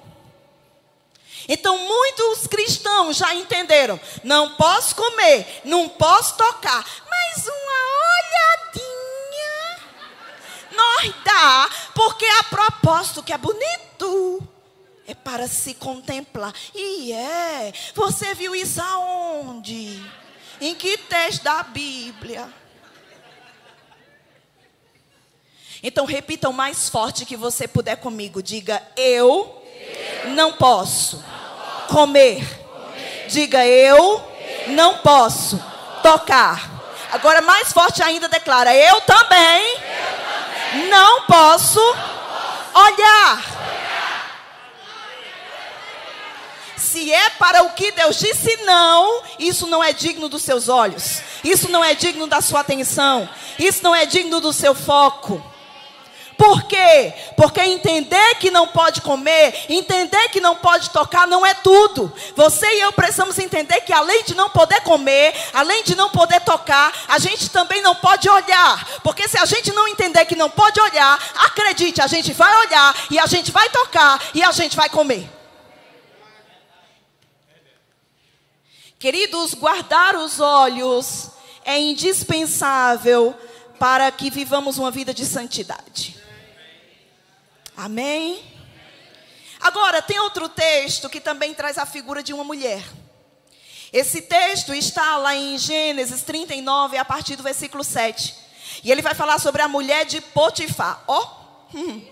Então 1.48 1.76
muitos 1.78 2.46
cristãos 2.46 3.16
já 3.16 3.34
entenderam: 3.34 3.98
não 4.22 4.50
posso 4.50 4.94
comer, 4.94 5.62
não 5.64 5.88
posso 5.88 6.36
tocar, 6.36 6.84
mas 7.10 7.46
uma 7.46 7.72
olhadinha 8.18 9.12
nós 10.72 11.14
dá, 11.24 11.70
porque 11.94 12.26
a 12.26 12.44
propósito 12.44 13.22
que 13.22 13.32
é 13.32 13.38
bonito. 13.38 14.51
É 15.06 15.14
para 15.14 15.48
se 15.48 15.74
contemplar. 15.74 16.54
E 16.74 17.12
é. 17.12 17.72
Você 17.94 18.34
viu 18.34 18.54
isso 18.54 18.80
aonde? 18.80 20.00
Em 20.60 20.74
que 20.74 20.96
texto 20.96 21.42
da 21.42 21.62
Bíblia? 21.62 22.48
Então 25.82 26.04
repita 26.04 26.48
o 26.48 26.52
mais 26.52 26.88
forte 26.88 27.26
que 27.26 27.36
você 27.36 27.66
puder 27.66 27.96
comigo. 27.96 28.42
Diga: 28.42 28.80
Eu 28.96 29.62
não 30.28 30.52
posso 30.52 31.22
comer. 31.88 32.46
Diga 33.28 33.66
eu 33.66 34.22
não 34.68 34.98
posso 34.98 35.62
tocar. 36.02 36.70
Agora 37.12 37.42
mais 37.42 37.72
forte 37.72 38.02
ainda 38.02 38.28
declara: 38.28 38.74
eu 38.74 39.00
também 39.02 39.78
não 40.88 41.22
posso 41.22 41.80
olhar. 42.74 43.42
Se 46.82 47.12
é 47.12 47.30
para 47.30 47.62
o 47.62 47.70
que 47.70 47.92
Deus 47.92 48.18
disse 48.18 48.56
não, 48.64 49.22
isso 49.38 49.68
não 49.68 49.82
é 49.82 49.92
digno 49.92 50.28
dos 50.28 50.42
seus 50.42 50.68
olhos. 50.68 51.22
Isso 51.44 51.70
não 51.70 51.82
é 51.82 51.94
digno 51.94 52.26
da 52.26 52.40
sua 52.40 52.60
atenção. 52.60 53.28
Isso 53.56 53.84
não 53.84 53.94
é 53.94 54.04
digno 54.04 54.40
do 54.40 54.52
seu 54.52 54.74
foco. 54.74 55.40
Por 56.36 56.64
quê? 56.64 57.14
Porque 57.36 57.60
entender 57.60 58.34
que 58.40 58.50
não 58.50 58.66
pode 58.66 59.00
comer, 59.00 59.66
entender 59.68 60.28
que 60.30 60.40
não 60.40 60.56
pode 60.56 60.90
tocar, 60.90 61.24
não 61.24 61.46
é 61.46 61.54
tudo. 61.54 62.12
Você 62.34 62.66
e 62.66 62.80
eu 62.80 62.92
precisamos 62.92 63.38
entender 63.38 63.80
que 63.82 63.92
além 63.92 64.24
de 64.24 64.34
não 64.34 64.50
poder 64.50 64.80
comer, 64.80 65.32
além 65.54 65.84
de 65.84 65.94
não 65.94 66.10
poder 66.10 66.40
tocar, 66.40 66.92
a 67.06 67.18
gente 67.20 67.48
também 67.48 67.80
não 67.80 67.94
pode 67.94 68.28
olhar. 68.28 69.00
Porque 69.04 69.28
se 69.28 69.38
a 69.38 69.44
gente 69.44 69.72
não 69.72 69.86
entender 69.86 70.24
que 70.24 70.34
não 70.34 70.50
pode 70.50 70.80
olhar, 70.80 71.16
acredite, 71.36 72.02
a 72.02 72.08
gente 72.08 72.32
vai 72.32 72.52
olhar 72.66 72.92
e 73.08 73.20
a 73.20 73.26
gente 73.26 73.52
vai 73.52 73.68
tocar 73.68 74.20
e 74.34 74.42
a 74.42 74.50
gente 74.50 74.74
vai 74.74 74.88
comer. 74.88 75.41
Queridos, 79.02 79.52
guardar 79.54 80.14
os 80.14 80.38
olhos 80.38 81.30
é 81.64 81.76
indispensável 81.76 83.36
para 83.76 84.08
que 84.12 84.30
vivamos 84.30 84.78
uma 84.78 84.92
vida 84.92 85.12
de 85.12 85.26
santidade. 85.26 86.16
Amém? 87.76 88.40
Agora, 89.58 90.00
tem 90.00 90.20
outro 90.20 90.48
texto 90.48 91.10
que 91.10 91.18
também 91.18 91.52
traz 91.52 91.78
a 91.78 91.84
figura 91.84 92.22
de 92.22 92.32
uma 92.32 92.44
mulher. 92.44 92.84
Esse 93.92 94.22
texto 94.22 94.72
está 94.72 95.16
lá 95.16 95.34
em 95.34 95.58
Gênesis 95.58 96.22
39, 96.22 96.96
a 96.96 97.04
partir 97.04 97.34
do 97.34 97.42
versículo 97.42 97.82
7. 97.82 98.36
E 98.84 98.92
ele 98.92 99.02
vai 99.02 99.14
falar 99.14 99.40
sobre 99.40 99.62
a 99.62 99.68
mulher 99.68 100.06
de 100.06 100.20
Potifar. 100.20 101.02
Ó, 101.08 101.20
oh, 101.74 101.76
hum, 101.76 102.06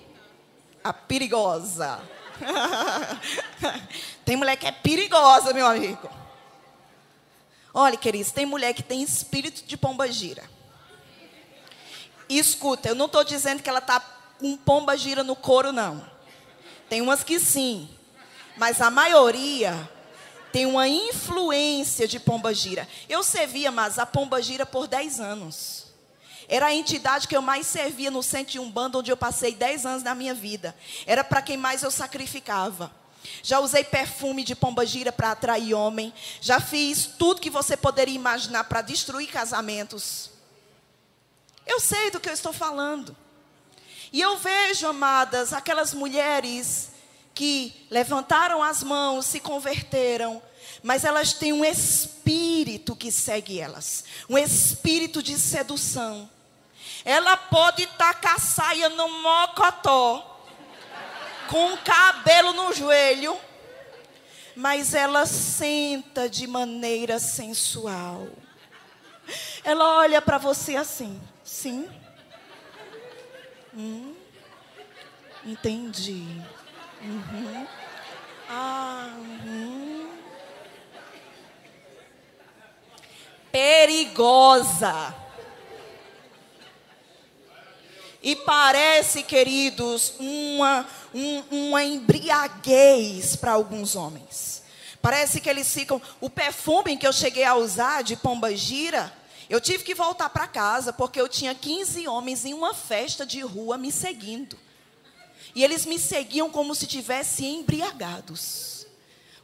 a 0.83 0.93
perigosa. 0.93 2.01
tem 4.27 4.35
mulher 4.35 4.57
que 4.57 4.67
é 4.67 4.73
perigosa, 4.73 5.55
meu 5.55 5.69
amigo. 5.69 6.19
Olha, 7.73 7.97
queridos, 7.97 8.33
tem 8.33 8.45
mulher 8.45 8.75
que 8.75 8.83
tem 8.83 9.03
espírito 9.03 9.65
de 9.65 9.77
pomba 9.77 10.11
gira. 10.11 10.43
E 12.29 12.39
escuta, 12.39 12.89
eu 12.89 12.95
não 12.95 13.07
estou 13.07 13.25
dizendo 13.25 13.63
que 13.63 13.69
ela 13.69 13.79
está 13.79 14.01
com 14.39 14.57
pomba 14.57 14.97
gira 14.97 15.23
no 15.23 15.37
couro, 15.37 15.73
não. 15.73 16.05
Tem 16.89 17.01
umas 17.01 17.23
que 17.23 17.39
sim. 17.39 17.89
Mas 18.57 18.81
a 18.81 18.91
maioria 18.91 19.89
tem 20.53 20.67
uma 20.67 20.89
influência 20.89 22.09
de 22.09 22.19
pomba 22.19 22.53
gira. 22.53 22.89
Eu 23.09 23.23
servia, 23.23 23.71
mas 23.71 23.99
a 23.99 24.07
pomba 24.07 24.43
gira 24.43 24.67
por 24.67 24.87
10 24.87 25.21
anos. 25.21 25.87
Era 26.49 26.67
a 26.67 26.75
entidade 26.75 27.29
que 27.29 27.37
eu 27.37 27.43
mais 27.43 27.67
servia 27.67 28.11
no 28.11 28.23
centro 28.23 28.53
de 28.53 28.59
um 28.59 28.69
bando 28.69 28.99
onde 28.99 29.11
eu 29.11 29.17
passei 29.17 29.55
10 29.55 29.87
anos 29.87 30.03
da 30.03 30.17
minha 30.17 30.35
vida. 30.35 30.75
Era 31.07 31.23
para 31.23 31.41
quem 31.41 31.57
mais 31.57 31.85
eu 31.85 31.91
sacrificava. 31.93 32.91
Já 33.43 33.61
usei 33.61 33.85
perfume 33.85 34.45
de 34.45 34.55
pomba-gira 34.55 35.13
para 35.13 35.33
atrair 35.33 35.75
homem. 35.75 36.13
Já 36.41 36.61
fiz 36.61 37.07
tudo 37.07 37.41
que 37.41 37.51
você 37.51 37.77
poderia 37.77 38.15
imaginar 38.15 38.65
para 38.65 38.83
destruir 38.83 39.29
casamentos. 39.29 40.31
Eu 41.67 41.81
sei 41.81 42.11
do 42.11 42.21
que 42.21 42.29
eu 42.29 42.35
estou 42.35 42.53
falando. 42.53 43.17
E 44.13 44.21
eu 44.21 44.37
vejo, 44.39 44.87
amadas, 44.87 45.53
aquelas 45.53 45.95
mulheres 45.95 46.91
que 47.35 47.87
levantaram 47.91 48.63
as 48.63 48.83
mãos, 48.83 49.27
se 49.27 49.39
converteram, 49.39 50.43
mas 50.83 51.05
elas 51.05 51.33
têm 51.33 51.53
um 51.53 51.65
espírito 51.65 52.97
que 52.97 53.11
segue 53.11 53.61
elas 53.61 54.05
um 54.31 54.39
espírito 54.39 55.23
de 55.23 55.37
sedução. 55.39 56.31
Ela 57.05 57.37
pode 57.37 57.87
tacar 57.87 58.39
saia 58.39 58.89
no 58.91 59.09
mocotó, 59.23 60.40
com 61.51 61.75
o 61.75 61.79
cabelo 61.79 62.53
no 62.53 62.73
joelho, 62.73 63.37
mas 64.55 64.95
ela 64.95 65.27
senta 65.27 66.31
de 66.31 66.47
maneira 66.47 67.19
sensual. 67.19 68.29
Ela 69.65 69.99
olha 69.99 70.23
para 70.23 70.39
você 70.39 70.77
assim, 70.77 71.21
sim. 71.43 71.91
Hum, 73.75 74.15
entendi. 75.45 76.25
Uhum. 77.03 77.67
Ah, 78.49 79.11
uhum. 79.19 80.09
Perigosa. 83.51 85.20
E 88.23 88.37
parece, 88.37 89.23
queridos, 89.23 90.13
uma, 90.19 90.87
um, 91.15 91.69
uma 91.69 91.83
embriaguez 91.83 93.35
para 93.35 93.53
alguns 93.53 93.97
homens. 93.97 94.63
Parece 95.01 95.41
que 95.41 95.49
eles 95.49 95.73
ficam. 95.73 96.01
O 96.21 96.29
perfume 96.29 96.97
que 96.99 97.07
eu 97.07 97.13
cheguei 97.13 97.45
a 97.45 97.55
usar 97.55 98.03
de 98.03 98.17
pomba 98.17 98.55
gira, 98.55 99.11
eu 99.49 99.61
tive 99.61 99.83
que 99.83 99.95
voltar 99.95 100.29
para 100.29 100.47
casa 100.47 100.93
porque 100.93 101.21
eu 101.21 101.29
tinha 101.29 101.55
15 101.55 102.07
homens 102.07 102.45
em 102.45 102.53
uma 102.53 102.75
festa 102.75 103.25
de 103.25 103.41
rua 103.41 103.79
me 103.79 103.91
seguindo. 103.91 104.59
E 105.55 105.65
eles 105.65 105.87
me 105.87 105.99
seguiam 105.99 106.51
como 106.51 106.75
se 106.75 106.87
tivessem 106.87 107.61
embriagados, 107.61 108.87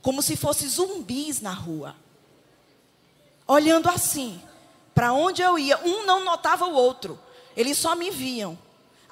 como 0.03 0.23
se 0.23 0.37
fossem 0.37 0.69
zumbis 0.69 1.41
na 1.41 1.53
rua. 1.53 1.97
Olhando 3.49 3.89
assim, 3.89 4.41
para 4.95 5.13
onde 5.13 5.41
eu 5.41 5.59
ia, 5.59 5.79
um 5.79 6.05
não 6.05 6.25
notava 6.25 6.67
o 6.67 6.75
outro, 6.75 7.19
eles 7.57 7.79
só 7.79 7.97
me 7.97 8.11
viam. 8.11 8.66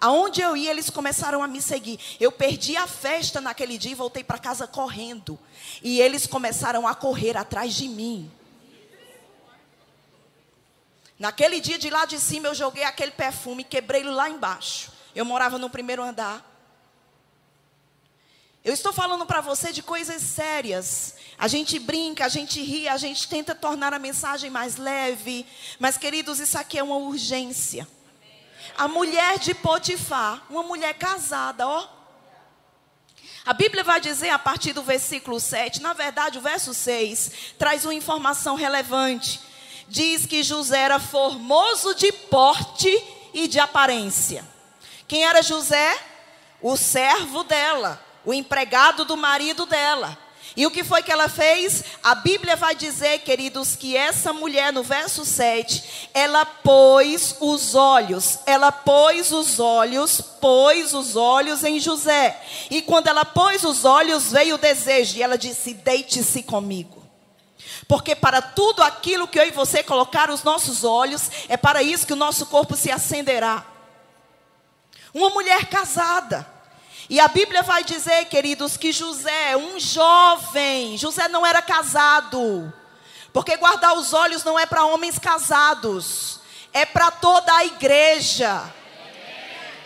Aonde 0.05 0.43
eu 0.43 0.55
ia, 0.55 0.71
eles 0.71 0.91
começaram 0.91 1.43
a 1.43 1.49
me 1.49 1.63
seguir. 1.63 1.99
Eu 2.21 2.31
perdi 2.31 2.77
a 2.77 2.87
festa 2.87 3.41
naquele 3.41 3.79
dia 3.79 3.93
e 3.93 3.95
voltei 3.95 4.23
para 4.23 4.37
casa 4.37 4.67
correndo. 4.67 5.39
E 5.83 5.99
eles 5.99 6.27
começaram 6.27 6.87
a 6.87 6.95
correr 6.95 7.39
atrás 7.39 7.73
de 7.73 7.89
mim. 7.89 8.31
Naquele 11.19 11.59
dia 11.59 11.79
de 11.79 11.89
lá 11.89 12.05
de 12.05 12.21
cima, 12.21 12.49
eu 12.49 12.55
joguei 12.55 12.85
aquele 12.85 13.13
perfume, 13.13 13.65
quebrei 13.65 14.03
ele 14.03 14.11
lá 14.11 14.29
embaixo. 14.29 14.93
Eu 15.15 15.25
morava 15.25 15.59
no 15.59 15.71
primeiro 15.71 16.03
andar. 16.03 16.45
Eu 18.63 18.75
estou 18.75 18.93
falando 18.93 19.25
para 19.25 19.41
você 19.41 19.73
de 19.73 19.83
coisas 19.83 20.21
sérias. 20.21 21.15
A 21.39 21.49
gente 21.49 21.79
brinca, 21.79 22.27
a 22.27 22.29
gente 22.29 22.61
ri, 22.61 22.87
a 22.91 22.99
gente 22.99 23.27
tenta 23.27 23.55
tornar 23.55 23.95
a 23.95 23.99
mensagem 23.99 24.51
mais 24.51 24.77
leve. 24.77 25.47
Mas, 25.79 25.97
queridos, 25.97 26.41
isso 26.41 26.59
aqui 26.59 26.79
é 26.79 26.83
uma 26.83 26.97
urgência. 26.97 27.89
A 28.77 28.89
mulher 28.89 29.39
de 29.39 29.55
Potifar, 29.55 30.43
uma 30.51 30.63
mulher 30.63 30.95
casada, 30.95 31.67
ó. 31.67 31.89
A 33.47 33.53
Bíblia 33.53 33.85
vai 33.85 34.01
dizer 34.01 34.31
a 34.31 34.39
partir 34.39 34.73
do 34.73 34.83
versículo 34.83 35.39
7, 35.39 35.83
na 35.83 35.93
verdade, 35.93 36.39
o 36.39 36.41
verso 36.41 36.73
6 36.73 37.55
traz 37.59 37.85
uma 37.85 37.95
informação 37.95 38.55
relevante. 38.55 39.41
Diz 39.87 40.25
que 40.25 40.43
José 40.43 40.79
era 40.79 40.99
formoso 40.99 41.95
de 41.95 42.11
porte 42.11 42.91
e 43.35 43.47
de 43.47 43.61
aparência. 43.61 44.49
Quem 45.07 45.25
era 45.25 45.43
José? 45.43 45.99
O 46.63 46.77
servo 46.77 47.45
dela, 47.45 48.03
o 48.25 48.33
empregado 48.33 49.05
do 49.05 49.17
marido 49.17 49.67
dela. 49.67 50.24
E 50.57 50.65
o 50.67 50.71
que 50.71 50.85
foi 50.85 51.03
que 51.03 51.11
ela 51.11 51.29
fez? 51.29 51.83
A 52.03 52.15
Bíblia 52.15 52.55
vai 52.55 52.77
dizer, 52.77 53.19
queridos, 53.21 53.75
que 53.75 53.97
essa 53.97 54.33
mulher, 54.33 54.73
no 54.73 54.85
verso 54.85 55.25
7, 55.25 56.11
ela 56.15 56.47
pôs 56.47 57.37
os 57.41 57.75
olhos, 57.75 58.39
ela 58.47 58.71
pôs 58.71 59.33
os 59.33 59.59
olhos, 59.59 60.21
pôs 60.21 60.95
os 60.95 61.17
olhos 61.17 61.65
em 61.65 61.81
José. 61.81 62.41
E 62.71 62.81
quando 62.83 63.09
ela 63.09 63.25
pôs 63.25 63.65
os 63.65 63.85
olhos, 63.85 64.31
veio 64.31 64.55
o 64.55 64.59
desejo, 64.59 65.17
e 65.17 65.23
ela 65.23 65.37
disse: 65.37 65.75
Deite-se 65.75 66.45
comigo. 66.45 67.03
Porque 67.89 68.15
para 68.15 68.41
tudo 68.41 68.83
aquilo 68.83 69.27
que 69.27 69.39
eu 69.39 69.47
e 69.47 69.51
você 69.51 69.83
colocar 69.83 70.31
os 70.31 70.45
nossos 70.45 70.85
olhos, 70.85 71.31
é 71.49 71.57
para 71.57 71.83
isso 71.83 72.07
que 72.07 72.13
o 72.13 72.17
nosso 72.17 72.47
corpo 72.47 72.77
se 72.77 72.93
acenderá. 72.93 73.67
Uma 75.13 75.31
mulher 75.31 75.67
casada 75.67 76.54
e 77.09 77.21
a 77.21 77.29
Bíblia 77.29 77.63
vai 77.63 77.85
dizer, 77.85 78.25
queridos, 78.27 78.77
que 78.77 78.91
José, 78.91 79.57
um 79.57 79.79
jovem, 79.79 80.97
José 80.97 81.29
não 81.29 81.45
era 81.45 81.61
casado. 81.61 82.73
Porque 83.33 83.57
guardar 83.57 83.95
os 83.95 84.13
olhos 84.13 84.45
não 84.45 84.59
é 84.59 84.65
para 84.65 84.87
homens 84.87 85.19
casados, 85.19 86.41
é 86.73 86.87
para 86.87 87.11
toda 87.11 87.55
a 87.55 87.65
igreja. 87.65 88.63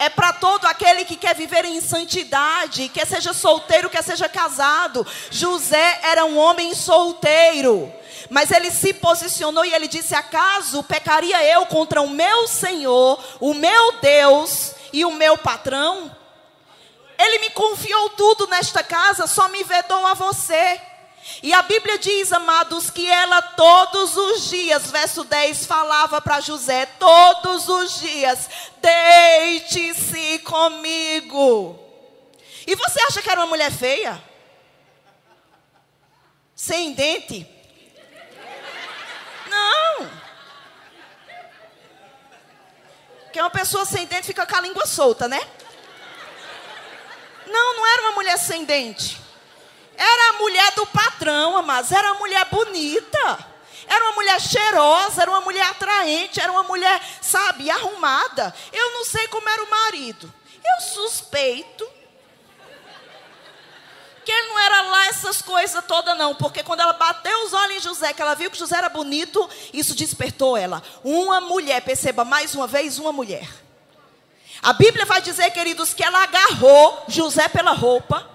É 0.01 0.09
para 0.09 0.32
todo 0.32 0.65
aquele 0.66 1.05
que 1.05 1.16
quer 1.16 1.35
viver 1.35 1.65
em 1.65 1.81
santidade, 1.81 2.89
quer 2.89 3.05
seja 3.05 3.32
solteiro, 3.32 3.90
quer 3.90 4.05
seja 4.05 4.28
casado. 4.28 5.05
José 5.28 5.99
era 6.05 6.24
um 6.24 6.39
homem 6.39 6.73
solteiro. 6.73 7.93
Mas 8.31 8.53
ele 8.53 8.70
se 8.70 8.95
posicionou 8.95 9.65
e 9.65 9.74
ele 9.74 9.89
disse: 9.89 10.15
Acaso 10.15 10.85
pecaria 10.85 11.43
eu 11.43 11.66
contra 11.66 12.01
o 12.01 12.09
meu 12.09 12.47
Senhor, 12.47 13.19
o 13.40 13.55
meu 13.55 13.99
Deus 14.01 14.73
e 14.93 15.05
o 15.05 15.11
meu 15.11 15.36
patrão? 15.36 16.16
Ele 17.19 17.39
me 17.40 17.51
confiou 17.51 18.11
tudo 18.11 18.47
nesta 18.47 18.82
casa, 18.82 19.27
só 19.27 19.49
me 19.49 19.65
vedou 19.65 20.07
a 20.07 20.15
você. 20.15 20.81
E 21.43 21.53
a 21.53 21.62
Bíblia 21.62 21.99
diz, 21.99 22.32
amados, 22.32 22.90
que 22.90 23.11
ela 23.11 23.43
todos 23.43 24.16
os 24.16 24.49
dias, 24.49 24.90
verso 24.90 25.24
10, 25.24 25.66
falava 25.66 26.20
para 26.20 26.40
José: 26.40 26.86
todos 26.86 27.69
os 27.69 28.01
dias, 28.01 28.49
deite-se 28.81 30.39
comigo. 30.40 31.78
E 32.66 32.74
você 32.77 33.01
acha 33.03 33.20
que 33.20 33.31
era 33.31 33.40
uma 33.40 33.47
mulher 33.47 33.73
feia? 33.73 34.23
Sem 36.55 36.93
dente? 36.93 37.47
Não. 39.49 40.11
Porque 43.24 43.40
uma 43.40 43.51
pessoa 43.51 43.85
sem 43.85 44.07
dente 44.07 44.27
fica 44.27 44.47
com 44.47 44.57
a 44.57 44.61
língua 44.61 44.86
solta, 44.86 45.28
né? 45.28 45.40
Não, 47.51 47.77
não 47.77 47.87
era 47.87 48.03
uma 48.03 48.12
mulher 48.12 48.39
sem 48.39 48.65
dente. 48.65 49.20
Era 49.97 50.31
a 50.31 50.33
mulher 50.35 50.73
do 50.75 50.87
patrão, 50.87 51.62
mas 51.62 51.91
era 51.91 52.12
uma 52.12 52.20
mulher 52.20 52.45
bonita. 52.47 53.47
Era 53.87 54.05
uma 54.05 54.15
mulher 54.15 54.41
cheirosa, 54.41 55.23
era 55.23 55.31
uma 55.31 55.41
mulher 55.41 55.66
atraente, 55.66 56.41
era 56.41 56.53
uma 56.53 56.62
mulher, 56.62 57.01
sabe, 57.23 57.70
arrumada. 57.70 58.55
Eu 58.73 58.93
não 58.93 59.05
sei 59.05 59.27
como 59.29 59.49
era 59.49 59.65
o 59.65 59.70
marido. 59.70 60.33
Eu 60.65 60.83
suspeito 60.83 61.89
que 64.25 64.33
ele 64.33 64.49
não 64.49 64.59
era 64.59 64.83
lá 64.83 65.07
essas 65.07 65.41
coisas 65.41 65.83
todas, 65.87 66.16
não. 66.19 66.35
Porque 66.35 66.62
quando 66.62 66.81
ela 66.81 66.93
bateu 66.93 67.47
os 67.47 67.55
olhos 67.55 67.79
em 67.79 67.81
José, 67.81 68.12
que 68.12 68.20
ela 68.20 68.35
viu 68.35 68.51
que 68.51 68.59
José 68.59 68.77
era 68.77 68.91
bonito, 68.91 69.49
isso 69.73 69.95
despertou 69.95 70.55
ela. 70.55 70.83
Uma 71.03 71.41
mulher, 71.41 71.81
perceba 71.81 72.27
mais 72.27 72.55
uma 72.55 72.66
vez, 72.66 72.99
uma 72.99 73.11
mulher. 73.11 73.49
A 74.62 74.72
Bíblia 74.72 75.05
vai 75.06 75.20
dizer, 75.20 75.51
queridos, 75.51 75.94
que 75.94 76.02
ela 76.02 76.22
agarrou 76.22 77.05
José 77.09 77.48
pela 77.48 77.72
roupa. 77.72 78.26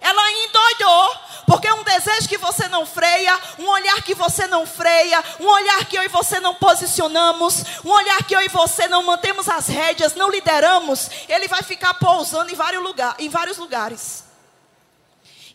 Ela 0.00 0.30
endoidou, 0.30 1.16
porque 1.46 1.70
um 1.72 1.82
desejo 1.82 2.28
que 2.28 2.38
você 2.38 2.68
não 2.68 2.84
freia, 2.84 3.38
um 3.58 3.68
olhar 3.68 4.02
que 4.02 4.14
você 4.14 4.46
não 4.46 4.66
freia, 4.66 5.22
um 5.40 5.46
olhar 5.46 5.84
que 5.86 5.96
eu 5.96 6.02
e 6.04 6.08
você 6.08 6.38
não 6.38 6.54
posicionamos, 6.54 7.64
um 7.84 7.90
olhar 7.90 8.22
que 8.24 8.36
eu 8.36 8.42
e 8.42 8.48
você 8.48 8.86
não 8.88 9.02
mantemos 9.02 9.48
as 9.48 9.66
rédeas, 9.66 10.14
não 10.14 10.30
lideramos, 10.30 11.10
ele 11.28 11.48
vai 11.48 11.62
ficar 11.62 11.94
pousando 11.94 12.52
em 12.52 12.54
vários, 12.54 12.82
lugar, 12.82 13.16
em 13.18 13.28
vários 13.28 13.56
lugares. 13.56 14.25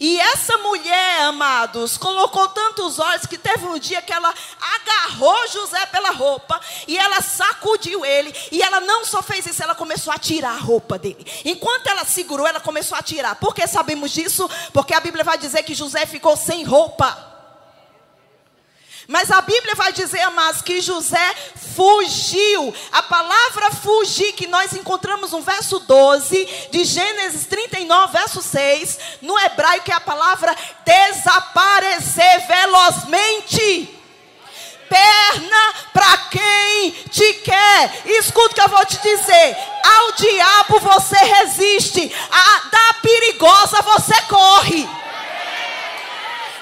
E 0.02 0.20
essa 0.20 0.58
mulher, 0.58 1.22
amados, 1.26 1.96
colocou 1.96 2.48
tantos 2.48 2.98
olhos 2.98 3.28
que 3.28 3.38
teve 3.38 3.68
um 3.68 3.78
dia 3.78 4.02
que 4.02 4.12
ela 4.12 4.34
agarrou 4.60 5.48
José 5.48 5.86
pela 5.86 6.10
roupa 6.10 6.60
e 6.88 6.98
ela 6.98 7.22
sacudiu 7.22 8.04
ele. 8.04 8.34
E 8.52 8.64
ela 8.64 8.80
não 8.80 9.06
só 9.06 9.22
fez 9.22 9.46
isso, 9.46 9.62
ela 9.62 9.76
começou 9.76 10.12
a 10.12 10.18
tirar 10.18 10.54
a 10.54 10.58
roupa 10.58 10.98
dele. 10.98 11.24
Enquanto 11.46 11.86
ela 11.86 12.04
segurou, 12.04 12.48
ela 12.48 12.60
começou 12.60 12.98
a 12.98 13.04
tirar. 13.04 13.36
Por 13.36 13.54
que 13.54 13.68
sabemos 13.68 14.10
disso? 14.10 14.50
Porque 14.74 14.96
a 14.96 15.00
Bíblia 15.00 15.24
vai 15.24 15.38
dizer 15.38 15.62
que 15.62 15.76
José 15.76 16.08
ficou 16.08 16.36
sem 16.36 16.64
roupa. 16.64 17.31
Mas 19.12 19.30
a 19.30 19.42
Bíblia 19.42 19.76
vai 19.76 19.92
dizer, 19.92 20.22
amados, 20.22 20.62
que 20.62 20.80
José 20.80 21.36
fugiu. 21.76 22.74
A 22.94 23.04
palavra 23.04 23.70
fugir, 23.70 24.32
que 24.32 24.48
nós 24.48 24.72
encontramos 24.72 25.34
no 25.34 25.42
verso 25.42 25.80
12 25.80 26.70
de 26.72 26.86
Gênesis 26.86 27.46
39, 27.46 28.14
verso 28.14 28.42
6, 28.42 29.00
no 29.22 29.38
hebraico 29.38 29.92
é 29.92 29.96
a 29.96 30.00
palavra 30.00 30.56
desaparecer 30.86 32.48
velozmente 32.48 33.98
perna 34.88 35.74
para 35.92 36.18
quem 36.30 36.92
te 37.10 37.34
quer. 37.44 38.04
Escuta 38.06 38.52
o 38.52 38.56
que 38.56 38.62
eu 38.62 38.70
vou 38.70 38.86
te 38.86 38.98
dizer. 39.02 39.58
Ao 39.84 40.12
diabo 40.14 40.80
você 40.80 41.18
resiste, 41.18 42.16
a 42.32 42.70
da 42.70 42.94
perigosa 43.02 43.82
você 43.82 44.22
corre. 44.30 45.02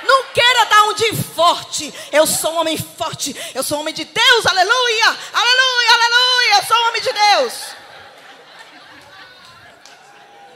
Não 0.09 0.23
queira 0.33 0.65
dar 0.65 0.83
um 0.85 0.93
de 0.95 1.15
forte. 1.15 1.93
Eu 2.11 2.25
sou 2.25 2.53
um 2.53 2.57
homem 2.61 2.75
forte. 2.75 3.35
Eu 3.53 3.61
sou 3.61 3.77
um 3.77 3.81
homem 3.81 3.93
de 3.93 4.05
Deus. 4.05 4.45
Aleluia. 4.47 5.17
Aleluia. 5.31 5.93
Aleluia. 5.93 6.55
Eu 6.55 6.63
sou 6.63 6.77
um 6.77 6.87
homem 6.87 7.01
de 7.03 7.13
Deus. 7.13 7.53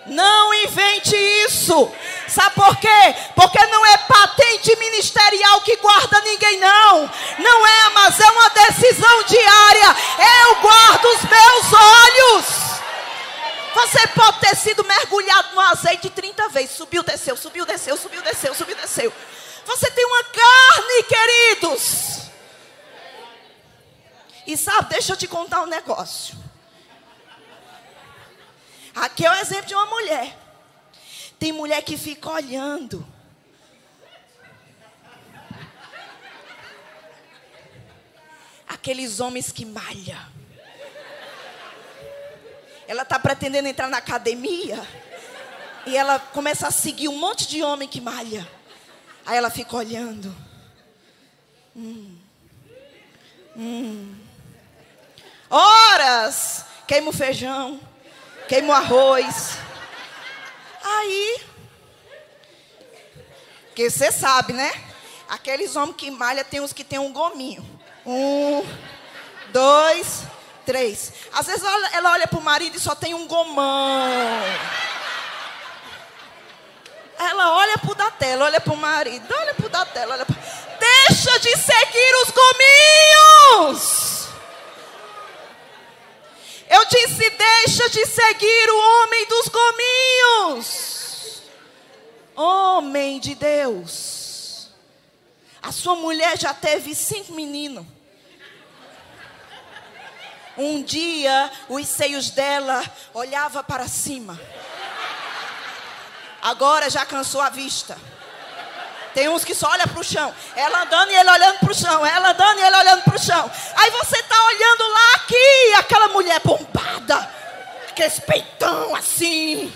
Não 0.08 0.52
invente 0.56 1.16
isso. 1.46 1.92
Sabe 2.28 2.56
por 2.56 2.76
quê? 2.78 3.16
Porque 3.36 3.64
não 3.68 3.86
é 3.86 3.98
patente 4.00 4.76
ministerial 4.78 5.62
que 5.62 5.76
guarda 5.76 6.20
ninguém, 6.22 6.60
não. 6.60 7.12
Não 7.38 7.68
é, 7.68 7.90
mas 7.90 8.20
é 8.20 8.32
uma 8.32 8.50
decisão 8.50 9.24
diária. 9.24 9.96
Eu 10.48 10.56
guardo 10.62 11.06
os 11.06 11.22
meus 11.30 11.74
olhos. 11.74 12.46
Você 13.76 14.08
pode 14.08 14.40
ter 14.40 14.56
sido 14.56 14.84
mergulhado 14.84 15.54
no 15.54 15.62
azeite 15.62 16.10
30 16.10 16.50
vezes. 16.50 16.72
Subiu, 16.72 17.04
desceu, 17.04 17.38
subiu, 17.38 17.68
desceu, 17.68 17.96
subiu, 17.96 18.22
desceu, 18.24 18.56
subiu, 18.56 18.76
desceu. 18.76 19.14
Você 19.66 19.92
tem 19.92 20.06
uma 20.06 20.24
carne, 20.24 21.04
queridos. 21.04 22.14
E 24.46 24.58
sabe, 24.58 24.90
deixa 24.90 25.14
eu 25.14 25.18
te 25.18 25.28
contar 25.28 25.62
um 25.62 25.68
negócio. 25.68 26.36
Aqui 28.94 29.26
é 29.26 29.32
o 29.32 29.36
exemplo 29.36 29.66
de 29.66 29.74
uma 29.74 29.86
mulher. 29.86 30.38
Tem 31.40 31.52
mulher 31.52 31.82
que 31.82 31.98
fica 31.98 32.30
olhando. 32.30 33.06
Aqueles 38.68 39.20
homens 39.20 39.52
que 39.52 39.66
malham. 39.66 40.34
Ela 42.88 43.04
está 43.04 43.18
pretendendo 43.18 43.68
entrar 43.68 43.88
na 43.88 43.98
academia. 43.98 44.86
E 45.86 45.98
ela 45.98 46.20
começa 46.20 46.68
a 46.68 46.72
seguir 46.72 47.08
um 47.08 47.18
monte 47.18 47.48
de 47.48 47.64
homem 47.64 47.88
que 47.88 48.00
malha. 48.00 48.48
Aí 49.26 49.38
ela 49.38 49.50
fica 49.50 49.76
olhando. 49.76 50.36
Hum. 51.76 52.18
Hum. 53.56 54.16
Horas. 55.50 56.66
Queima 56.88 57.10
o 57.10 57.14
feijão. 57.14 57.80
Queima 58.48 58.70
o 58.70 58.76
arroz. 58.76 59.58
Aí. 60.84 61.42
Porque 63.68 63.90
você 63.90 64.12
sabe, 64.12 64.54
né? 64.54 64.72
Aqueles 65.30 65.76
homens 65.76 65.96
que 65.96 66.12
malham 66.12 66.44
tem 66.44 66.60
uns 66.60 66.74
que 66.74 66.84
tem 66.84 67.00
um 67.00 67.12
gominho. 67.12 67.66
Um, 68.06 68.64
dois, 69.52 70.24
três. 70.66 71.14
Às 71.32 71.48
vezes 71.48 71.64
ela, 71.64 71.88
ela 71.94 72.12
olha 72.12 72.28
para 72.28 72.40
o 72.40 72.44
marido 72.44 72.76
e 72.76 72.80
só 72.80 72.94
tem 72.94 73.14
um 73.14 73.26
gomão. 73.26 74.42
Ela 77.18 77.56
olha 77.56 77.78
para 77.78 77.92
o 77.92 77.96
da 77.96 78.12
olha 78.44 78.60
para 78.60 78.74
o 78.74 78.78
marido, 78.78 79.34
olha 79.34 79.54
para 79.54 79.66
o 79.66 79.70
da 79.70 79.88
olha 80.10 80.26
pro... 80.26 80.36
Deixa 80.80 81.40
de 81.40 81.56
seguir 81.58 82.16
os 82.24 82.32
gominhos. 82.32 84.28
Eu 86.70 86.86
disse, 86.86 87.30
deixa 87.30 87.90
de 87.90 88.06
seguir 88.06 88.70
o 88.70 88.78
homem 88.78 89.26
dos 89.28 89.48
gominhos. 89.48 91.44
Homem 92.36 93.20
de 93.20 93.36
Deus. 93.36 94.70
A 95.62 95.72
sua 95.72 95.96
mulher 95.96 96.38
já 96.38 96.54
teve 96.54 96.96
cinco 96.96 97.34
meninos. 97.34 97.86
Um 100.58 100.84
dia, 100.84 101.52
os 101.70 101.88
seios 101.88 102.30
dela 102.30 102.84
olhava 103.14 103.64
para 103.64 103.88
cima. 103.88 104.40
Agora 106.44 106.90
já 106.90 107.06
cansou 107.06 107.40
a 107.40 107.50
vista. 107.50 107.98
Tem 109.14 109.30
uns 109.30 109.46
que 109.46 109.56
só 109.56 109.70
olham 109.70 109.88
para 109.88 110.00
o 110.02 110.04
chão. 110.04 110.34
Ela 110.58 110.84
andando 110.84 111.10
e 111.10 111.16
ele 111.16 111.30
olhando 111.30 111.60
para 111.60 111.72
o 111.72 111.74
chão. 111.74 112.06
Ela 112.06 112.32
andando 112.32 112.60
e 112.60 112.64
ele 112.64 112.76
olhando 112.76 113.04
para 113.04 113.16
o 113.16 113.20
chão. 113.20 113.52
Aí 113.78 113.90
você 113.92 114.20
está 114.20 114.44
olhando 114.44 114.90
lá 114.90 115.14
aqui, 115.16 115.74
aquela 115.78 116.08
mulher 116.10 116.42
bombada. 116.42 117.18
Aquele 117.90 118.22
peitão 118.22 118.94
assim. 118.94 119.72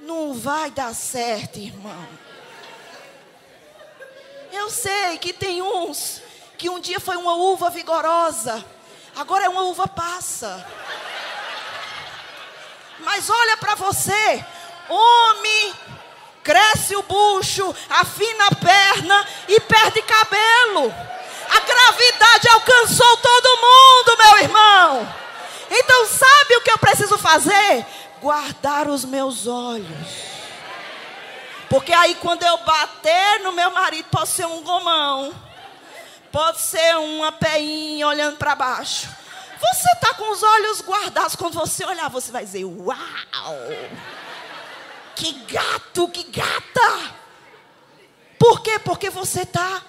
Não 0.00 0.34
vai 0.34 0.72
dar 0.72 0.92
certo, 0.92 1.58
irmão. 1.60 2.08
Eu 4.50 4.70
sei 4.70 5.18
que 5.18 5.32
tem 5.32 5.62
uns 5.62 6.20
que 6.56 6.68
um 6.68 6.80
dia 6.80 6.98
foi 6.98 7.16
uma 7.16 7.34
uva 7.34 7.70
vigorosa. 7.70 8.64
Agora 9.14 9.44
é 9.44 9.48
uma 9.48 9.62
uva 9.62 9.86
passa. 9.86 10.66
Mas 13.00 13.30
olha 13.30 13.56
para 13.56 13.74
você, 13.74 14.44
homem, 14.88 15.74
cresce 16.42 16.96
o 16.96 17.02
bucho, 17.02 17.74
afina 17.88 18.46
a 18.46 18.54
perna 18.54 19.26
e 19.48 19.60
perde 19.60 20.02
cabelo. 20.02 20.94
A 21.50 21.60
gravidade 21.60 22.48
alcançou 22.48 23.16
todo 23.18 23.60
mundo, 23.60 24.18
meu 24.18 24.38
irmão. 24.42 25.14
Então, 25.70 26.06
sabe 26.06 26.56
o 26.56 26.60
que 26.60 26.70
eu 26.70 26.78
preciso 26.78 27.18
fazer? 27.18 27.86
Guardar 28.20 28.88
os 28.88 29.04
meus 29.04 29.46
olhos. 29.46 30.08
Porque 31.68 31.92
aí, 31.92 32.14
quando 32.16 32.42
eu 32.42 32.56
bater 32.58 33.40
no 33.40 33.52
meu 33.52 33.70
marido, 33.70 34.08
pode 34.10 34.30
ser 34.30 34.46
um 34.46 34.62
gomão, 34.62 35.34
pode 36.32 36.60
ser 36.60 36.96
uma 36.96 37.30
peinha 37.30 38.06
olhando 38.06 38.36
para 38.38 38.54
baixo. 38.54 39.08
Você 39.60 39.90
está 39.92 40.14
com 40.14 40.32
os 40.32 40.42
olhos 40.42 40.80
guardados. 40.80 41.36
Quando 41.36 41.54
você 41.54 41.84
olhar, 41.84 42.08
você 42.08 42.30
vai 42.30 42.44
dizer: 42.44 42.64
Uau! 42.64 42.96
Que 45.14 45.32
gato, 45.32 46.08
que 46.08 46.24
gata! 46.24 47.14
Por 48.38 48.60
quê? 48.62 48.78
Porque 48.78 49.10
você 49.10 49.42
está 49.42 49.84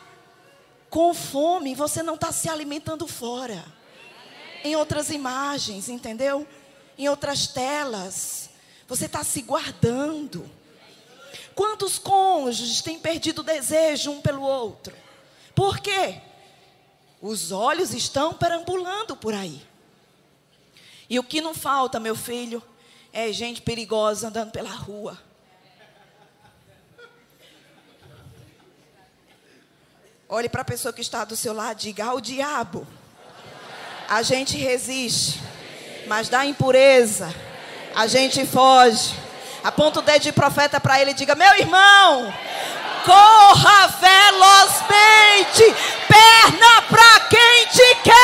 com 0.89 1.13
fome, 1.13 1.75
você 1.75 2.01
não 2.01 2.15
está 2.15 2.31
se 2.31 2.49
alimentando 2.49 3.07
fora. 3.07 3.63
Em 4.63 4.75
outras 4.75 5.09
imagens, 5.09 5.87
entendeu? 5.87 6.47
Em 6.97 7.07
outras 7.07 7.47
telas. 7.47 8.49
Você 8.87 9.05
está 9.05 9.23
se 9.23 9.41
guardando. 9.43 10.49
Quantos 11.53 11.99
cônjuges 11.99 12.81
têm 12.81 12.97
perdido 12.97 13.39
o 13.39 13.43
desejo 13.43 14.11
um 14.11 14.21
pelo 14.21 14.41
outro? 14.41 14.95
Por 15.53 15.79
quê? 15.79 16.21
Os 17.21 17.51
olhos 17.51 17.93
estão 17.93 18.33
perambulando 18.33 19.15
por 19.15 19.33
aí. 19.33 19.61
E 21.09 21.19
o 21.19 21.23
que 21.23 21.41
não 21.41 21.53
falta, 21.53 21.99
meu 21.99 22.15
filho, 22.15 22.61
é 23.11 23.31
gente 23.33 23.61
perigosa 23.61 24.27
andando 24.27 24.51
pela 24.51 24.69
rua. 24.69 25.17
Olhe 30.27 30.47
para 30.47 30.61
a 30.61 30.65
pessoa 30.65 30.93
que 30.93 31.01
está 31.01 31.25
do 31.25 31.35
seu 31.35 31.53
lado 31.53 31.79
e 31.79 31.81
diga: 31.81 32.05
ao 32.05 32.21
diabo. 32.21 32.87
A 34.07 34.21
gente 34.21 34.57
resiste, 34.57 35.39
mas 36.07 36.29
da 36.29 36.45
impureza 36.45 37.33
a 37.95 38.07
gente 38.07 38.45
foge. 38.45 39.13
Aponta 39.63 39.99
o 39.99 40.01
dedo 40.01 40.21
de 40.21 40.31
profeta 40.31 40.79
para 40.79 41.01
ele 41.01 41.11
e 41.11 41.13
diga: 41.15 41.35
Meu 41.35 41.53
irmão, 41.57 42.33
corra 43.09 43.87
velozmente, 43.87 45.63
perna 46.07 46.81
para 46.83 47.19
quem 47.21 47.65
te 47.67 47.95
quer. 48.03 48.19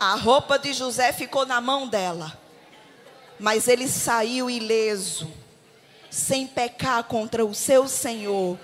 A 0.00 0.14
roupa 0.14 0.58
de 0.58 0.72
José 0.72 1.12
ficou 1.12 1.44
na 1.44 1.60
mão 1.60 1.86
dela, 1.86 2.32
mas 3.38 3.68
ele 3.68 3.86
saiu 3.86 4.48
ileso, 4.48 5.30
sem 6.08 6.46
pecar 6.46 7.04
contra 7.04 7.44
o 7.44 7.54
seu 7.54 7.86
Senhor 7.86 8.58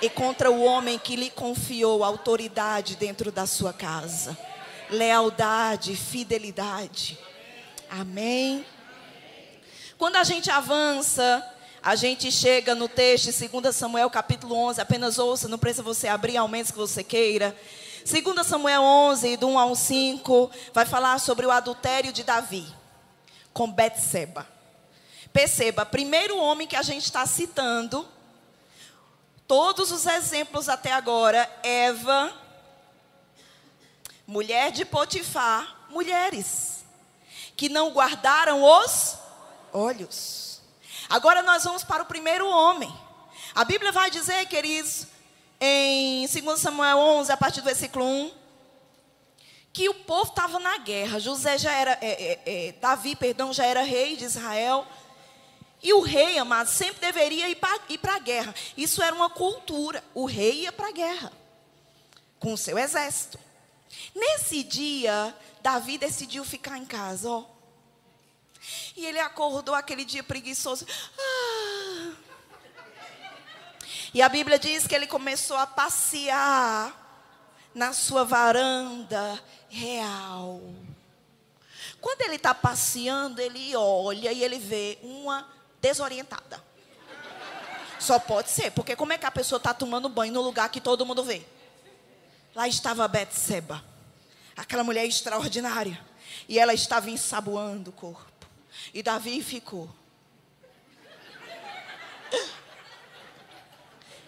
e 0.00 0.08
contra 0.08 0.52
o 0.52 0.62
homem 0.62 1.00
que 1.00 1.16
lhe 1.16 1.30
confiou 1.30 2.04
autoridade 2.04 2.94
dentro 2.94 3.32
da 3.32 3.44
sua 3.44 3.72
casa. 3.72 4.38
Lealdade, 4.88 5.96
fidelidade. 5.96 7.18
Amém. 7.90 8.64
Quando 10.04 10.16
a 10.16 10.22
gente 10.22 10.50
avança, 10.50 11.42
a 11.82 11.96
gente 11.96 12.30
chega 12.30 12.74
no 12.74 12.90
texto 12.90 13.32
de 13.32 13.48
2 13.48 13.74
Samuel 13.74 14.10
capítulo 14.10 14.54
11, 14.54 14.78
apenas 14.78 15.18
ouça, 15.18 15.48
não 15.48 15.58
precisa 15.58 15.82
você 15.82 16.08
abrir, 16.08 16.36
ao 16.36 16.46
menos 16.46 16.70
que 16.70 16.76
você 16.76 17.02
queira. 17.02 17.56
2 18.04 18.46
Samuel 18.46 18.82
11, 18.82 19.38
do 19.38 19.48
1 19.48 19.58
ao 19.58 19.74
5, 19.74 20.50
vai 20.74 20.84
falar 20.84 21.18
sobre 21.20 21.46
o 21.46 21.50
adultério 21.50 22.12
de 22.12 22.22
Davi 22.22 22.66
com 23.50 23.72
Betseba. 23.72 24.46
Perceba, 25.32 25.86
primeiro 25.86 26.36
homem 26.36 26.68
que 26.68 26.76
a 26.76 26.82
gente 26.82 27.04
está 27.04 27.24
citando, 27.24 28.06
todos 29.48 29.90
os 29.90 30.04
exemplos 30.04 30.68
até 30.68 30.92
agora, 30.92 31.50
Eva, 31.62 32.30
mulher 34.26 34.70
de 34.70 34.84
Potifar, 34.84 35.86
mulheres, 35.88 36.84
que 37.56 37.70
não 37.70 37.90
guardaram 37.90 38.62
os 38.62 39.23
olhos. 39.74 40.62
Agora 41.08 41.42
nós 41.42 41.64
vamos 41.64 41.84
para 41.84 42.02
o 42.02 42.06
primeiro 42.06 42.48
homem. 42.48 42.92
A 43.54 43.64
Bíblia 43.64 43.92
vai 43.92 44.10
dizer, 44.10 44.46
queridos, 44.46 45.06
em 45.60 46.26
2 46.26 46.60
Samuel 46.60 46.98
11, 46.98 47.32
a 47.32 47.36
partir 47.36 47.60
do 47.60 47.64
versículo 47.64 48.04
1, 48.04 48.32
que 49.72 49.88
o 49.88 49.94
povo 49.94 50.30
estava 50.30 50.58
na 50.60 50.78
guerra. 50.78 51.18
José 51.18 51.58
já 51.58 51.72
era, 51.72 51.98
é, 52.00 52.06
é, 52.06 52.42
é, 52.68 52.72
Davi, 52.72 53.16
perdão, 53.16 53.52
já 53.52 53.66
era 53.66 53.82
rei 53.82 54.16
de 54.16 54.24
Israel. 54.24 54.86
E 55.82 55.92
o 55.92 56.00
rei, 56.00 56.38
amado, 56.38 56.68
sempre 56.68 57.00
deveria 57.00 57.48
ir 57.48 57.56
para 57.56 58.14
a 58.14 58.18
guerra. 58.18 58.54
Isso 58.76 59.02
era 59.02 59.14
uma 59.14 59.28
cultura. 59.28 60.02
O 60.14 60.24
rei 60.24 60.62
ia 60.62 60.72
para 60.72 60.88
a 60.88 60.92
guerra 60.92 61.32
com 62.38 62.52
o 62.52 62.58
seu 62.58 62.78
exército. 62.78 63.38
Nesse 64.14 64.62
dia, 64.62 65.34
Davi 65.62 65.98
decidiu 65.98 66.44
ficar 66.44 66.78
em 66.78 66.84
casa, 66.84 67.28
ó. 67.30 67.53
E 68.96 69.04
ele 69.04 69.18
acordou 69.18 69.74
aquele 69.74 70.04
dia 70.04 70.22
preguiçoso. 70.22 70.86
Ah. 71.18 72.12
E 74.12 74.22
a 74.22 74.28
Bíblia 74.28 74.58
diz 74.58 74.86
que 74.86 74.94
ele 74.94 75.06
começou 75.06 75.56
a 75.56 75.66
passear 75.66 77.04
na 77.74 77.92
sua 77.92 78.24
varanda 78.24 79.42
real. 79.68 80.60
Quando 82.00 82.20
ele 82.20 82.36
está 82.36 82.54
passeando, 82.54 83.40
ele 83.40 83.74
olha 83.74 84.30
e 84.30 84.44
ele 84.44 84.58
vê 84.58 84.98
uma 85.02 85.48
desorientada. 85.80 86.62
Só 87.98 88.18
pode 88.18 88.50
ser, 88.50 88.70
porque 88.70 88.94
como 88.94 89.12
é 89.12 89.18
que 89.18 89.26
a 89.26 89.30
pessoa 89.30 89.56
está 89.56 89.72
tomando 89.72 90.08
banho 90.08 90.32
no 90.32 90.42
lugar 90.42 90.68
que 90.68 90.80
todo 90.80 91.06
mundo 91.06 91.24
vê? 91.24 91.42
Lá 92.54 92.68
estava 92.68 93.08
Betseba, 93.08 93.82
aquela 94.56 94.84
mulher 94.84 95.06
extraordinária, 95.06 95.98
e 96.48 96.58
ela 96.58 96.74
estava 96.74 97.10
ensaboando 97.10 97.90
o 97.90 97.92
corpo. 97.94 98.33
E 98.92 99.02
Davi 99.02 99.42
ficou. 99.42 99.88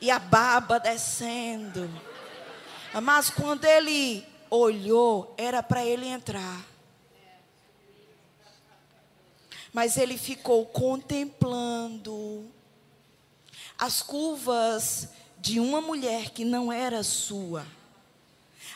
E 0.00 0.10
a 0.10 0.18
baba 0.18 0.78
descendo. 0.78 1.90
Mas 3.02 3.30
quando 3.30 3.64
ele 3.64 4.26
olhou, 4.50 5.34
era 5.36 5.62
para 5.62 5.84
ele 5.84 6.06
entrar. 6.06 6.64
Mas 9.72 9.96
ele 9.96 10.16
ficou 10.16 10.64
contemplando 10.66 12.50
as 13.78 14.00
curvas 14.02 15.10
de 15.38 15.60
uma 15.60 15.80
mulher 15.80 16.30
que 16.30 16.44
não 16.44 16.72
era 16.72 17.02
sua. 17.02 17.66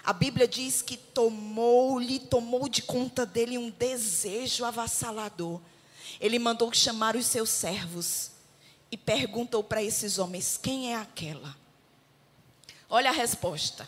A 0.02 0.12
Bíblia 0.12 0.48
diz 0.48 0.82
que 0.82 0.96
tomou-lhe, 0.96 2.18
tomou 2.18 2.68
de 2.68 2.82
conta 2.82 3.26
dele 3.26 3.58
um 3.58 3.70
desejo 3.70 4.64
avassalador. 4.64 5.60
Ele 6.20 6.38
mandou 6.38 6.72
chamar 6.72 7.16
os 7.16 7.26
seus 7.26 7.50
servos 7.50 8.32
e 8.90 8.96
perguntou 8.96 9.62
para 9.62 9.82
esses 9.82 10.18
homens: 10.18 10.58
quem 10.60 10.92
é 10.92 10.96
aquela? 10.96 11.56
Olha 12.88 13.10
a 13.10 13.12
resposta 13.12 13.86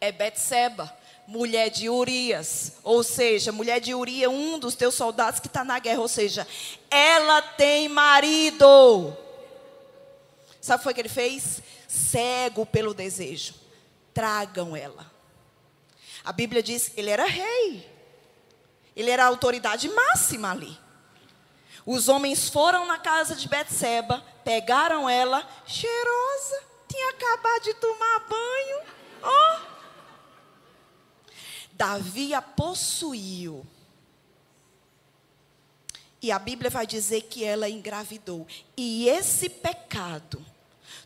é 0.00 0.12
Betseba, 0.12 0.92
mulher 1.26 1.70
de 1.70 1.88
Urias, 1.88 2.72
ou 2.82 3.02
seja, 3.02 3.52
mulher 3.52 3.80
de 3.80 3.94
Urias, 3.94 4.30
um 4.30 4.58
dos 4.58 4.74
teus 4.74 4.94
soldados 4.94 5.40
que 5.40 5.46
está 5.46 5.64
na 5.64 5.78
guerra, 5.78 6.00
ou 6.00 6.08
seja, 6.08 6.46
ela 6.90 7.42
tem 7.42 7.88
marido. 7.88 9.16
Sabe 10.60 10.88
o 10.88 10.94
que 10.94 11.00
ele 11.00 11.08
fez? 11.08 11.62
Cego 11.86 12.66
pelo 12.66 12.92
desejo. 12.94 13.54
Tragam 14.12 14.76
ela. 14.76 15.17
A 16.28 16.32
Bíblia 16.32 16.62
diz 16.62 16.90
que 16.90 17.00
ele 17.00 17.08
era 17.08 17.24
rei. 17.24 17.90
Ele 18.94 19.10
era 19.10 19.24
a 19.24 19.28
autoridade 19.28 19.88
máxima 19.88 20.50
ali. 20.50 20.78
Os 21.86 22.06
homens 22.06 22.50
foram 22.50 22.84
na 22.84 22.98
casa 22.98 23.34
de 23.34 23.48
Betseba, 23.48 24.22
pegaram 24.44 25.08
ela, 25.08 25.48
cheirosa, 25.66 26.62
tinha 26.86 27.10
acabado 27.12 27.62
de 27.62 27.72
tomar 27.76 28.26
banho. 28.28 28.80
Ó, 29.22 29.56
oh, 29.56 29.60
Davi 31.72 32.34
a 32.34 32.42
possuiu. 32.42 33.66
E 36.20 36.30
a 36.30 36.38
Bíblia 36.38 36.68
vai 36.68 36.86
dizer 36.86 37.22
que 37.22 37.42
ela 37.42 37.70
engravidou. 37.70 38.46
E 38.76 39.08
esse 39.08 39.48
pecado 39.48 40.44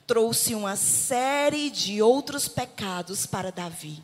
trouxe 0.04 0.52
uma 0.52 0.74
série 0.74 1.70
de 1.70 2.02
outros 2.02 2.48
pecados 2.48 3.24
para 3.24 3.52
Davi. 3.52 4.02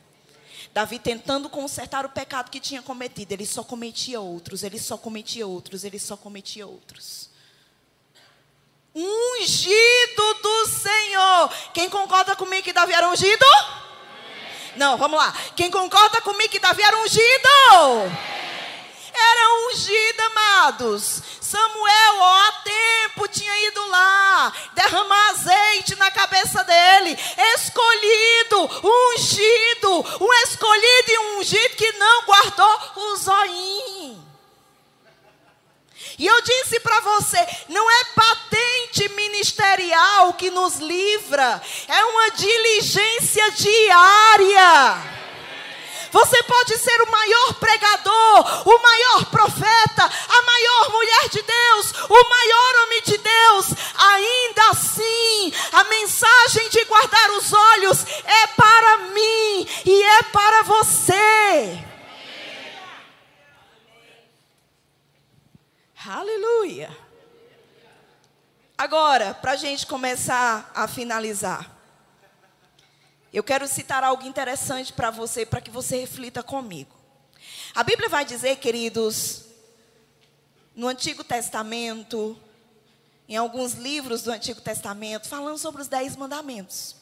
Davi 0.79 1.01
tentando 1.01 1.51
consertar 1.51 2.07
o 2.07 2.09
pecado 2.09 2.53
que 2.53 2.61
tinha 2.61 2.81
cometido, 2.81 3.33
ele 3.33 3.45
só 3.45 3.65
cometia 3.65 4.21
outros, 4.21 4.63
ele 4.63 4.79
só 4.79 4.97
cometia 4.97 5.45
outros, 5.45 5.83
ele 5.83 5.99
só 5.99 6.17
cometia 6.17 6.69
outros. 6.69 7.31
Ungido 8.95 10.35
do 10.41 10.67
Senhor. 10.67 11.53
Quem 11.75 11.91
concorda 11.91 12.37
comigo 12.37 12.63
que 12.63 12.73
Davi 12.73 12.93
era 12.93 13.09
ungido? 13.09 13.45
Não, 14.77 14.97
vamos 14.97 15.19
lá. 15.19 15.35
Quem 15.57 15.69
concorda 15.69 16.21
comigo 16.21 16.49
que 16.49 16.61
Davi 16.61 16.81
era 16.81 16.97
ungido? 16.99 17.49
Era 19.19 19.69
ungido, 19.69 20.23
amados. 20.23 21.23
Samuel, 21.41 22.19
ó, 22.19 22.41
há 22.41 22.53
tempo 22.63 23.29
tinha 23.29 23.67
ido 23.69 23.87
lá 23.89 24.53
derramar 24.75 25.31
azeite 25.31 25.97
na 25.97 26.11
cabeça 26.11 26.63
dele. 26.65 27.19
Escolhido, 27.55 28.71
ungido. 28.85 30.25
Um 30.25 30.33
escolhido 30.45 31.11
e 31.11 31.19
um 31.19 31.39
ungido 31.39 31.77
que 31.77 31.93
não 31.93 32.25
guardou 32.25 32.81
o 32.97 33.17
zoinho. 33.17 34.29
E 36.19 36.27
eu 36.27 36.43
disse 36.43 36.81
para 36.81 37.01
você: 37.01 37.39
não 37.69 37.91
é 37.91 38.05
patente 38.15 39.09
ministerial 39.11 40.35
que 40.35 40.51
nos 40.51 40.77
livra, 40.77 41.63
é 41.87 42.05
uma 42.05 42.31
diligência 42.31 43.51
diária. 43.53 45.18
Você 46.11 46.43
pode 46.43 46.79
ser 46.79 47.03
o 47.03 47.11
maior 47.11 47.55
pregador, 47.55 48.69
o 48.69 48.83
maior 48.83 49.25
profeta, 49.27 50.05
a 50.05 50.43
maior 50.43 50.91
mulher 50.91 51.29
de 51.29 51.43
Deus, 51.43 51.93
o 52.09 52.29
maior 52.29 52.85
homem 52.85 53.03
de 53.03 53.19
Deus. 53.19 53.67
Ainda 53.99 54.71
assim, 54.71 55.53
a 55.73 55.85
mensagem 55.85 56.69
de 56.71 56.85
guardar 56.85 57.31
os 57.33 57.53
olhos 57.53 58.05
é 58.25 58.47
para 58.49 58.99
mim 58.99 59.69
e 59.85 60.03
é 60.03 60.23
para 60.25 60.63
você. 60.63 61.85
Aleluia. 66.07 66.97
Agora, 68.79 69.35
para 69.35 69.53
a 69.53 69.57
gente 69.57 69.87
começar 69.87 70.71
a 70.75 70.87
finalizar, 70.87 71.78
eu 73.33 73.43
quero 73.43 73.67
citar 73.67 74.03
algo 74.03 74.27
interessante 74.27 74.93
para 74.93 75.11
você, 75.11 75.45
para 75.45 75.61
que 75.61 75.71
você 75.71 75.99
reflita 75.99 76.43
comigo. 76.43 76.95
A 77.75 77.83
Bíblia 77.83 78.09
vai 78.09 78.25
dizer, 78.25 78.57
queridos, 78.57 79.45
no 80.75 80.89
Antigo 80.89 81.23
Testamento, 81.23 82.37
em 83.29 83.37
alguns 83.37 83.75
livros 83.75 84.23
do 84.23 84.31
Antigo 84.31 84.61
Testamento, 84.61 85.29
falando 85.29 85.59
sobre 85.59 85.83
os 85.83 85.89
Dez 85.89 86.17
Mandamentos. 86.17 86.97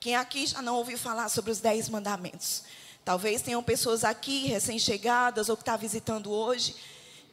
Quem 0.00 0.16
aqui 0.16 0.46
já 0.46 0.62
não 0.62 0.76
ouviu 0.76 0.96
falar 0.96 1.28
sobre 1.28 1.50
os 1.50 1.58
Dez 1.58 1.88
Mandamentos? 1.88 2.64
Talvez 3.04 3.42
tenham 3.42 3.62
pessoas 3.62 4.04
aqui, 4.04 4.46
recém-chegadas, 4.46 5.48
ou 5.48 5.56
que 5.56 5.62
estão 5.62 5.74
tá 5.74 5.80
visitando 5.80 6.30
hoje, 6.30 6.74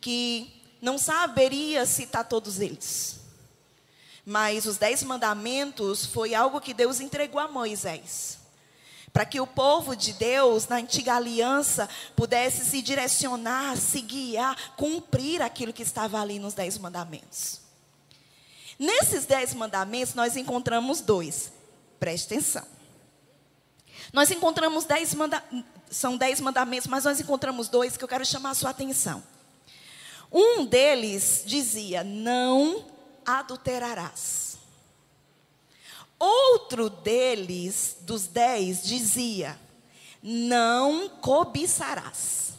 que 0.01 0.51
não 0.81 0.97
saberia 0.97 1.85
citar 1.85 2.27
todos 2.27 2.59
eles. 2.59 3.18
Mas 4.29 4.67
os 4.67 4.77
dez 4.77 5.01
mandamentos 5.01 6.05
foi 6.05 6.35
algo 6.35 6.61
que 6.61 6.71
Deus 6.71 6.99
entregou 6.99 7.41
a 7.41 7.47
Moisés. 7.47 8.37
Para 9.11 9.25
que 9.25 9.41
o 9.41 9.47
povo 9.47 9.95
de 9.95 10.13
Deus, 10.13 10.67
na 10.67 10.75
antiga 10.75 11.15
aliança, 11.15 11.89
pudesse 12.15 12.63
se 12.63 12.79
direcionar, 12.79 13.75
se 13.75 14.01
guiar, 14.01 14.75
cumprir 14.75 15.41
aquilo 15.41 15.73
que 15.73 15.81
estava 15.81 16.21
ali 16.21 16.37
nos 16.37 16.53
dez 16.53 16.77
mandamentos. 16.77 17.61
Nesses 18.77 19.25
dez 19.25 19.51
mandamentos, 19.55 20.13
nós 20.13 20.37
encontramos 20.37 21.01
dois. 21.01 21.51
Preste 21.99 22.25
atenção. 22.35 22.67
Nós 24.13 24.29
encontramos 24.29 24.85
dez 24.85 25.11
mandamentos, 25.15 25.65
são 25.89 26.15
dez 26.15 26.39
mandamentos, 26.39 26.85
mas 26.85 27.03
nós 27.03 27.19
encontramos 27.19 27.67
dois 27.67 27.97
que 27.97 28.03
eu 28.03 28.07
quero 28.07 28.23
chamar 28.23 28.51
a 28.51 28.53
sua 28.53 28.69
atenção. 28.69 29.23
Um 30.31 30.67
deles 30.67 31.41
dizia: 31.47 32.03
Não 32.03 32.98
adulterarás. 33.37 34.57
Outro 36.17 36.89
deles, 36.89 37.97
dos 38.01 38.27
dez, 38.27 38.83
dizia: 38.83 39.59
Não 40.21 41.07
cobiçarás, 41.07 42.53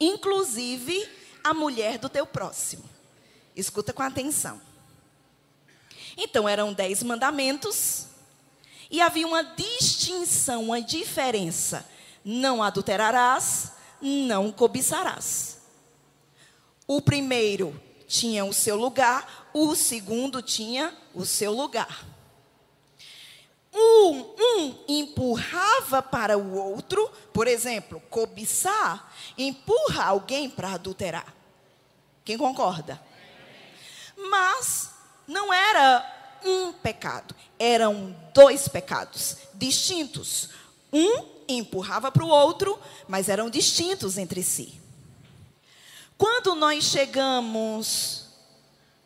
inclusive 0.00 1.08
a 1.42 1.52
mulher 1.52 1.98
do 1.98 2.08
teu 2.08 2.26
próximo. 2.26 2.84
Escuta 3.54 3.92
com 3.92 4.02
atenção. 4.02 4.60
Então, 6.16 6.48
eram 6.48 6.72
dez 6.72 7.02
mandamentos 7.02 8.06
e 8.90 9.00
havia 9.00 9.26
uma 9.26 9.42
distinção, 9.42 10.64
uma 10.64 10.80
diferença. 10.80 11.86
Não 12.24 12.62
adulterarás, 12.62 13.72
não 14.00 14.52
cobiçarás. 14.52 15.58
O 16.86 17.00
primeiro 17.00 17.78
tinha 18.12 18.44
o 18.44 18.52
seu 18.52 18.76
lugar, 18.76 19.48
o 19.54 19.74
segundo 19.74 20.42
tinha 20.42 20.94
o 21.14 21.24
seu 21.24 21.50
lugar. 21.50 22.04
Um, 23.74 24.34
um 24.38 24.78
empurrava 24.86 26.02
para 26.02 26.36
o 26.36 26.54
outro, 26.54 27.10
por 27.32 27.48
exemplo, 27.48 28.02
cobiçar, 28.10 29.10
empurra 29.38 30.04
alguém 30.04 30.50
para 30.50 30.74
adulterar. 30.74 31.34
Quem 32.22 32.36
concorda? 32.36 33.00
Mas 34.14 34.90
não 35.26 35.50
era 35.50 36.38
um 36.44 36.70
pecado, 36.70 37.34
eram 37.58 38.14
dois 38.34 38.68
pecados 38.68 39.38
distintos. 39.54 40.50
Um 40.92 41.24
empurrava 41.48 42.12
para 42.12 42.24
o 42.24 42.28
outro, 42.28 42.78
mas 43.08 43.30
eram 43.30 43.48
distintos 43.48 44.18
entre 44.18 44.42
si. 44.42 44.81
Quando 46.22 46.54
nós 46.54 46.84
chegamos 46.84 48.26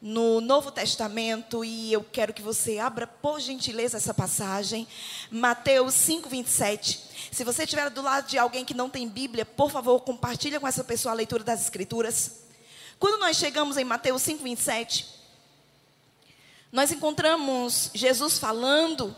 no 0.03 0.39
Novo 0.43 0.71
Testamento, 0.71 1.65
e 1.65 1.91
eu 1.91 2.05
quero 2.05 2.35
que 2.35 2.43
você 2.43 2.79
abra, 2.79 3.07
por 3.07 3.41
gentileza, 3.41 3.97
essa 3.97 4.13
passagem, 4.13 4.87
Mateus 5.31 5.95
5, 5.95 6.29
27. 6.29 7.01
Se 7.33 7.43
você 7.43 7.63
estiver 7.63 7.89
do 7.89 8.03
lado 8.03 8.29
de 8.29 8.37
alguém 8.37 8.67
que 8.67 8.75
não 8.75 8.91
tem 8.91 9.09
Bíblia, 9.09 9.47
por 9.47 9.71
favor, 9.71 9.99
compartilha 10.01 10.61
com 10.61 10.69
essa 10.69 10.85
pessoa 10.85 11.13
a 11.13 11.17
leitura 11.17 11.43
das 11.43 11.63
Escrituras. 11.63 12.33
Quando 12.99 13.19
nós 13.19 13.39
chegamos 13.39 13.79
em 13.79 13.85
Mateus 13.85 14.21
5, 14.21 14.45
27, 14.45 15.07
nós 16.71 16.93
encontramos 16.93 17.93
Jesus 17.95 18.39
falando, 18.39 19.17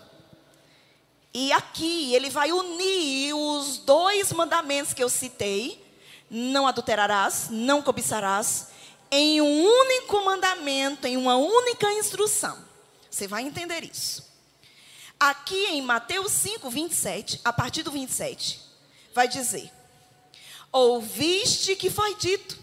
e 1.35 1.51
aqui 1.51 2.15
ele 2.15 2.31
vai 2.31 2.53
unir 2.53 3.35
os 3.35 3.79
dois 3.79 4.33
mandamentos 4.33 4.95
que 4.95 5.03
eu 5.03 5.09
citei 5.09 5.88
não 6.31 6.67
adulterarás, 6.67 7.49
não 7.51 7.83
cobiçarás, 7.83 8.69
em 9.11 9.41
um 9.41 9.65
único 9.65 10.25
mandamento, 10.25 11.07
em 11.07 11.17
uma 11.17 11.37
única 11.37 11.91
instrução. 11.93 12.59
Você 13.11 13.27
vai 13.27 13.43
entender 13.43 13.85
isso. 13.85 14.29
Aqui 15.19 15.67
em 15.67 15.83
Mateus 15.83 16.31
5, 16.33 16.71
27, 16.71 17.41
a 17.45 17.53
partir 17.53 17.83
do 17.83 17.91
27, 17.91 18.61
vai 19.15 19.27
dizer: 19.27 19.73
Ouviste 20.71 21.75
que 21.75 21.91
foi 21.91 22.15
dito, 22.15 22.59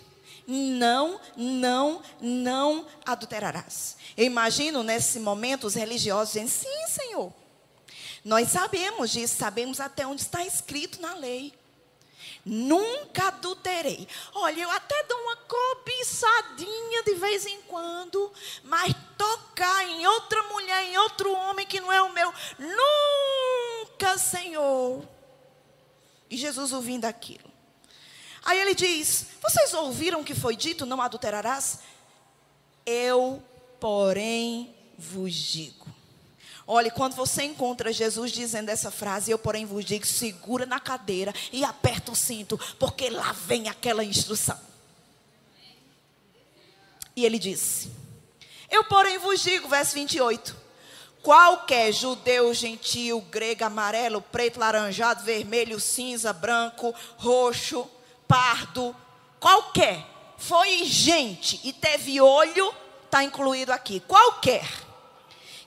não, 0.48 1.20
não, 1.36 2.02
não 2.22 2.86
adulterarás. 3.06 3.98
Eu 4.16 4.26
imagino 4.26 4.84
nesse 4.84 5.20
momento 5.20 5.68
os 5.68 5.74
religiosos 5.74 6.34
dizendo: 6.34 6.50
Sim, 6.50 6.88
Senhor. 6.88 7.34
Nós 8.24 8.50
sabemos 8.50 9.12
disso, 9.12 9.36
sabemos 9.38 9.80
até 9.80 10.08
onde 10.08 10.22
está 10.22 10.44
escrito 10.46 11.02
na 11.02 11.14
lei. 11.14 11.54
Nunca 12.46 13.30
adulterei. 13.30 14.08
Olha, 14.34 14.62
eu 14.62 14.70
até 14.70 15.04
dou 15.04 15.18
uma 15.20 15.36
cobiçadinha 15.36 17.02
de 17.04 17.16
vez 17.16 17.48
em 17.48 17.60
quando, 17.64 18.32
mas 18.64 18.94
tocar 19.18 19.84
em 19.90 20.06
outra 20.06 20.44
mulher, 20.44 20.84
em 20.84 20.98
outro 21.00 21.34
homem 21.34 21.66
que 21.66 21.80
não 21.80 21.92
é 21.92 22.02
o 22.04 22.14
meu, 22.14 22.32
nunca, 22.60 24.16
Senhor. 24.20 25.04
E 26.30 26.38
Jesus 26.38 26.72
ouvindo 26.72 27.06
aquilo. 27.06 27.52
Aí 28.44 28.60
ele 28.60 28.76
diz: 28.76 29.26
Vocês 29.42 29.74
ouviram 29.74 30.24
que 30.24 30.36
foi 30.36 30.56
dito: 30.56 30.86
Não 30.86 31.02
adulterarás? 31.02 31.80
Eu, 32.86 33.44
porém, 33.80 34.76
vos 34.96 35.34
digo. 35.34 35.85
Olhe, 36.68 36.90
quando 36.90 37.16
você 37.16 37.44
encontra 37.44 37.94
Jesus 37.94 38.32
dizendo 38.32 38.70
essa 38.70 38.90
frase, 38.90 39.30
eu, 39.30 39.38
porém, 39.38 39.66
vos 39.66 39.86
digo: 39.86 40.06
segura 40.06 40.66
na 40.66 40.80
cadeira 40.80 41.34
e 41.52 41.64
aperta 41.64 42.12
o 42.12 42.16
cinto, 42.16 42.60
porque 42.80 43.10
lá 43.10 43.32
vem 43.34 43.70
aquela 43.70 44.04
instrução. 44.04 44.60
E 47.16 47.24
ele 47.24 47.38
disse: 47.38 47.92
Eu, 48.70 48.84
porém, 48.86 49.20
vos 49.20 49.42
digo, 49.42 49.68
verso 49.68 49.94
28. 49.94 50.66
Qualquer 51.22 51.92
judeu, 51.92 52.54
gentil, 52.54 53.22
grego, 53.22 53.64
amarelo, 53.64 54.22
preto, 54.22 54.60
laranjado, 54.60 55.24
vermelho, 55.24 55.80
cinza, 55.80 56.34
branco, 56.34 56.94
roxo, 57.18 57.90
pardo, 58.28 58.96
qualquer, 59.40 60.06
foi 60.38 60.84
gente 60.86 61.60
e 61.64 61.74
teve 61.74 62.22
olho, 62.22 62.72
está 63.06 63.24
incluído 63.24 63.72
aqui. 63.72 64.00
Qualquer 64.02 64.85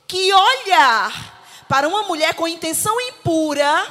que 0.08 0.32
olhar 0.32 1.38
para 1.68 1.86
uma 1.86 2.02
mulher 2.04 2.34
com 2.34 2.48
intenção 2.48 2.98
impura, 3.02 3.86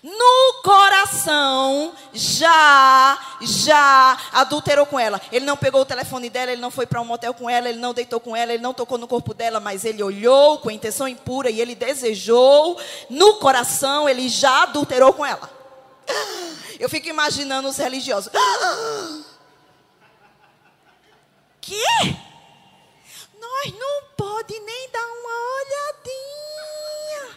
no 0.00 0.62
coração 0.62 1.92
já, 2.12 3.18
já 3.40 4.18
adulterou 4.32 4.86
com 4.86 5.00
ela. 5.00 5.20
Ele 5.32 5.44
não 5.44 5.56
pegou 5.56 5.80
o 5.80 5.84
telefone 5.84 6.30
dela, 6.30 6.52
ele 6.52 6.60
não 6.60 6.70
foi 6.70 6.86
para 6.86 7.00
um 7.00 7.04
motel 7.04 7.34
com 7.34 7.50
ela, 7.50 7.68
ele 7.68 7.78
não 7.78 7.92
deitou 7.92 8.20
com 8.20 8.36
ela, 8.36 8.52
ele 8.52 8.62
não 8.62 8.72
tocou 8.72 8.96
no 8.96 9.08
corpo 9.08 9.34
dela, 9.34 9.58
mas 9.58 9.84
ele 9.84 10.02
olhou 10.02 10.58
com 10.58 10.70
intenção 10.70 11.08
impura 11.08 11.50
e 11.50 11.60
ele 11.60 11.74
desejou, 11.74 12.78
no 13.10 13.34
coração, 13.34 14.08
ele 14.08 14.28
já 14.28 14.62
adulterou 14.62 15.12
com 15.14 15.26
ela. 15.26 15.50
Eu 16.78 16.88
fico 16.88 17.08
imaginando 17.08 17.68
os 17.68 17.76
religiosos. 17.76 18.32
Que? 21.60 22.24
Nós 23.54 23.72
não 23.78 24.02
pode 24.16 24.58
nem 24.58 24.90
dar 24.90 25.06
uma 25.06 25.36
olhadinha. 25.60 27.36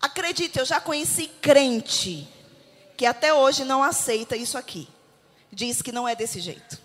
Acredite, 0.00 0.58
eu 0.58 0.64
já 0.64 0.80
conheci 0.80 1.28
crente 1.40 2.28
que 2.96 3.06
até 3.06 3.32
hoje 3.32 3.64
não 3.64 3.82
aceita 3.82 4.36
isso 4.36 4.58
aqui. 4.58 4.88
Diz 5.52 5.80
que 5.80 5.92
não 5.92 6.08
é 6.08 6.16
desse 6.16 6.40
jeito. 6.40 6.78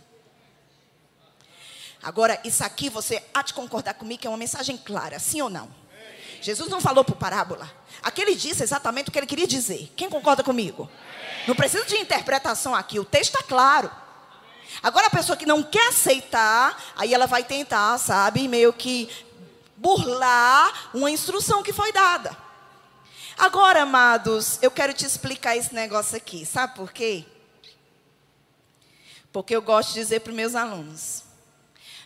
Agora, 2.04 2.40
isso 2.44 2.64
aqui 2.64 2.88
você 2.90 3.24
há 3.34 3.42
de 3.42 3.54
concordar 3.54 3.96
comigo 3.96 4.22
que 4.22 4.28
é 4.28 4.30
uma 4.30 4.38
mensagem 4.38 4.78
clara, 4.78 5.18
sim 5.18 5.42
ou 5.42 5.50
não? 5.50 5.74
Jesus 6.40 6.70
não 6.70 6.80
falou 6.80 7.04
por 7.04 7.16
parábola. 7.16 7.70
Aquele 8.04 8.36
disse 8.36 8.62
exatamente 8.62 9.10
o 9.10 9.12
que 9.12 9.18
ele 9.18 9.26
queria 9.26 9.48
dizer. 9.48 9.92
Quem 9.96 10.08
concorda 10.08 10.44
comigo? 10.44 10.90
Não 11.48 11.56
precisa 11.56 11.84
de 11.86 11.96
interpretação 11.96 12.76
aqui, 12.76 13.00
o 13.00 13.06
texto 13.06 13.34
está 13.34 13.44
claro. 13.44 14.05
Agora 14.82 15.08
a 15.08 15.12
pessoa 15.12 15.38
que 15.38 15.46
não 15.46 15.64
quer 15.64 15.88
aceitar, 15.88 16.94
aí 16.96 17.14
ela 17.14 17.26
vai 17.26 17.44
tentar, 17.44 17.98
sabe, 17.98 18.48
meio 18.48 18.74
que 18.74 19.10
burlar 19.78 20.90
uma 20.94 21.12
instrução 21.12 21.64
que 21.64 21.74
foi 21.74 21.92
dada. 21.92 22.36
Agora, 23.38 23.82
amados, 23.82 24.60
eu 24.62 24.72
quero 24.72 24.94
te 24.94 25.06
explicar 25.06 25.58
esse 25.58 25.74
negócio 25.74 26.16
aqui. 26.16 26.46
Sabe 26.46 26.76
por 26.76 26.92
quê? 26.92 27.26
Porque 29.32 29.56
eu 29.56 29.62
gosto 29.62 29.90
de 29.90 30.00
dizer 30.00 30.22
para 30.22 30.30
os 30.30 30.36
meus 30.36 30.56
alunos: 30.56 31.24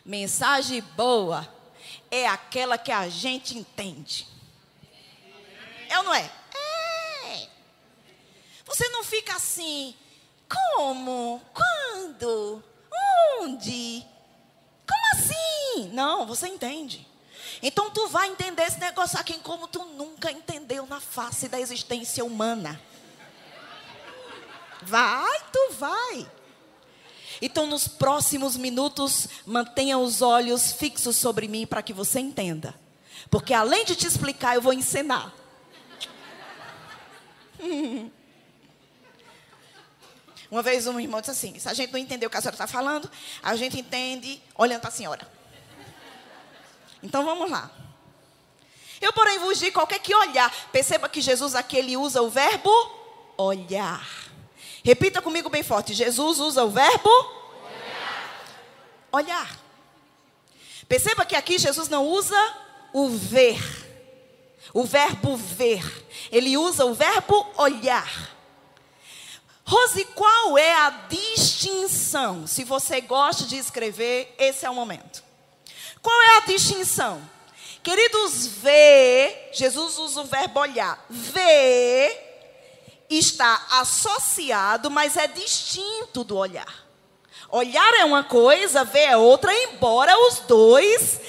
mensagem 0.03 0.81
boa 0.95 1.48
é 2.10 2.27
aquela 2.27 2.77
que 2.77 2.91
a 2.91 3.07
gente 3.07 3.57
entende. 3.57 4.27
É 5.88 5.98
ou 5.99 6.03
não 6.03 6.14
é? 6.14 6.31
É. 7.26 7.48
Você 8.65 8.90
não 8.90 9.03
fica 9.03 9.36
assim, 9.36 9.95
como? 10.50 11.42
Quando? 11.54 12.64
Onde? 13.42 14.06
Como 14.88 15.06
assim? 15.14 15.90
Não, 15.94 16.26
você 16.26 16.48
entende. 16.48 17.08
Então 17.62 17.90
tu 17.92 18.08
vai 18.08 18.30
entender 18.30 18.64
esse 18.64 18.80
negócio 18.80 19.20
aqui 19.20 19.38
como 19.40 19.68
tu 19.68 19.84
nunca 19.86 20.32
entendeu 20.32 20.86
na 20.86 21.00
face 21.00 21.48
da 21.48 21.60
existência 21.60 22.24
humana. 22.24 22.80
Vai, 24.82 25.40
tu 25.52 25.74
vai. 25.74 26.30
Então, 27.42 27.68
nos 27.68 27.88
próximos 27.88 28.58
minutos, 28.58 29.28
mantenha 29.46 29.98
os 29.98 30.22
olhos 30.22 30.74
fixos 30.74 31.16
sobre 31.16 31.48
mim 31.48 31.66
para 31.66 31.82
que 31.82 31.94
você 31.94 32.20
entenda. 32.20 32.76
Porque 33.30 33.54
além 33.54 33.86
de 33.86 33.96
te 33.96 34.08
explicar, 34.08 34.56
eu 34.56 34.62
vou 34.62 34.74
ensinar. 34.74 35.34
Uma 40.52 40.64
vez 40.64 40.88
um 40.88 41.00
irmão 41.00 41.22
disse 41.22 41.32
assim: 41.32 41.60
se 41.60 41.70
a 41.70 41.74
gente 41.74 41.92
não 41.92 42.00
entender 42.00 42.26
o 42.26 42.30
que 42.30 42.38
a 42.38 42.42
senhora 42.42 42.56
está 42.56 42.68
falando, 42.68 43.10
a 43.44 43.56
gente 43.56 43.80
entende 43.80 44.42
olhando 44.56 44.82
para 44.82 44.90
a 44.90 44.94
senhora. 44.94 45.28
Então 47.04 47.24
vamos 47.24 47.50
lá. 47.50 47.72
Eu, 49.00 49.14
porém, 49.14 49.40
vos 49.40 49.60
digo 49.60 49.74
qualquer 49.74 50.00
que 50.00 50.14
olhar. 50.14 50.54
Perceba 50.72 51.08
que 51.08 51.22
Jesus 51.22 51.56
aqui 51.56 51.78
ele 51.78 51.96
usa 51.96 52.22
o 52.22 52.30
verbo 52.30 52.70
olhar. 53.38 54.06
Repita 54.84 55.22
comigo 55.22 55.50
bem 55.50 55.64
forte. 55.64 55.94
Jesus 55.94 56.40
usa 56.40 56.64
o 56.64 56.70
verbo 56.70 57.10
olhar. 57.10 58.46
olhar. 59.12 59.60
Perceba 60.88 61.26
que 61.26 61.36
aqui 61.36 61.58
Jesus 61.58 61.88
não 61.88 62.06
usa 62.06 62.56
o 62.92 63.08
ver. 63.10 63.62
O 64.74 64.84
verbo 64.84 65.38
ver. 65.38 65.84
Ele 66.32 66.58
usa 66.58 66.86
o 66.86 66.94
verbo 66.94 67.48
olhar. 67.56 68.39
Rose, 69.70 70.04
qual 70.16 70.58
é 70.58 70.74
a 70.74 70.90
distinção? 71.08 72.48
Se 72.48 72.64
você 72.64 73.02
gosta 73.02 73.44
de 73.44 73.56
escrever, 73.56 74.34
esse 74.40 74.66
é 74.66 74.70
o 74.70 74.74
momento. 74.74 75.24
Qual 76.02 76.20
é 76.24 76.38
a 76.38 76.46
distinção? 76.48 77.22
Queridos, 77.84 78.48
ver, 78.48 79.52
Jesus 79.54 80.00
usa 80.00 80.22
o 80.22 80.26
verbo 80.26 80.60
olhar. 80.60 81.06
Ver 81.08 82.26
está 83.12 83.68
associado, 83.74 84.90
mas 84.90 85.16
é 85.16 85.28
distinto 85.28 86.24
do 86.24 86.36
olhar. 86.36 86.88
Olhar 87.52 87.94
é 87.94 88.06
uma 88.06 88.24
coisa, 88.24 88.84
ver 88.84 89.10
é 89.10 89.18
outra, 89.18 89.54
embora 89.54 90.18
os 90.30 90.40
dois 90.40 91.20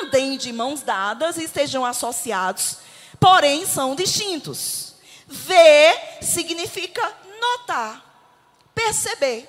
andem 0.00 0.38
de 0.38 0.50
mãos 0.50 0.80
dadas 0.80 1.36
e 1.36 1.44
estejam 1.44 1.84
associados, 1.84 2.78
porém 3.20 3.66
são 3.66 3.94
distintos. 3.94 4.94
Ver 5.26 6.18
significa 6.22 7.20
notar, 7.42 8.70
perceber. 8.74 9.48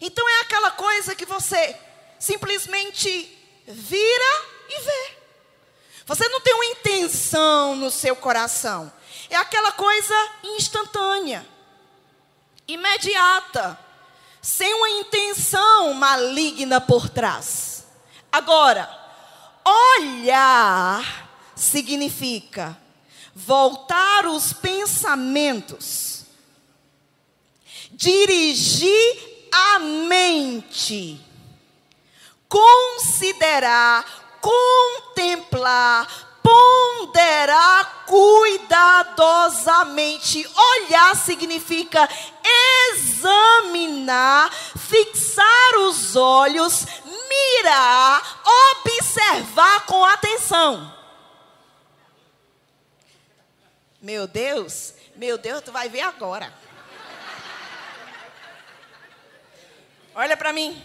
Então 0.00 0.28
é 0.28 0.40
aquela 0.42 0.70
coisa 0.70 1.14
que 1.14 1.24
você 1.26 1.76
simplesmente 2.18 3.08
vira 3.66 4.44
e 4.68 4.80
vê. 4.82 5.16
Você 6.06 6.28
não 6.28 6.40
tem 6.40 6.54
uma 6.54 6.66
intenção 6.66 7.74
no 7.76 7.90
seu 7.90 8.14
coração. 8.14 8.92
É 9.28 9.36
aquela 9.36 9.72
coisa 9.72 10.14
instantânea, 10.42 11.46
imediata, 12.66 13.78
sem 14.42 14.72
uma 14.74 14.90
intenção 14.90 15.94
maligna 15.94 16.80
por 16.80 17.08
trás. 17.08 17.84
Agora, 18.32 18.88
olhar 19.64 21.28
significa 21.54 22.76
voltar 23.34 24.26
os 24.26 24.52
pensamentos, 24.52 26.19
dirigir 28.00 29.48
a 29.52 29.78
mente, 29.78 31.20
considerar, 32.48 34.04
contemplar, 34.40 36.08
ponderar 36.42 38.06
cuidadosamente. 38.06 40.48
Olhar 40.48 41.14
significa 41.14 42.08
examinar, 42.88 44.50
fixar 44.78 45.76
os 45.80 46.16
olhos, 46.16 46.86
mirar, 47.28 48.40
observar 48.72 49.84
com 49.84 50.02
atenção. 50.06 50.90
Meu 54.00 54.26
Deus, 54.26 54.94
meu 55.16 55.36
Deus, 55.36 55.62
tu 55.62 55.70
vai 55.70 55.90
ver 55.90 56.00
agora. 56.00 56.50
Olha 60.14 60.36
para 60.36 60.52
mim. 60.52 60.80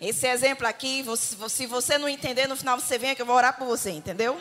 Esse 0.00 0.26
exemplo 0.28 0.66
aqui, 0.66 1.04
se 1.48 1.66
você 1.66 1.98
não 1.98 2.08
entender, 2.08 2.46
no 2.46 2.56
final 2.56 2.78
você 2.78 2.98
vem 2.98 3.14
que 3.14 3.22
eu 3.22 3.26
vou 3.26 3.34
orar 3.34 3.56
por 3.56 3.66
você, 3.66 3.90
entendeu? 3.90 4.40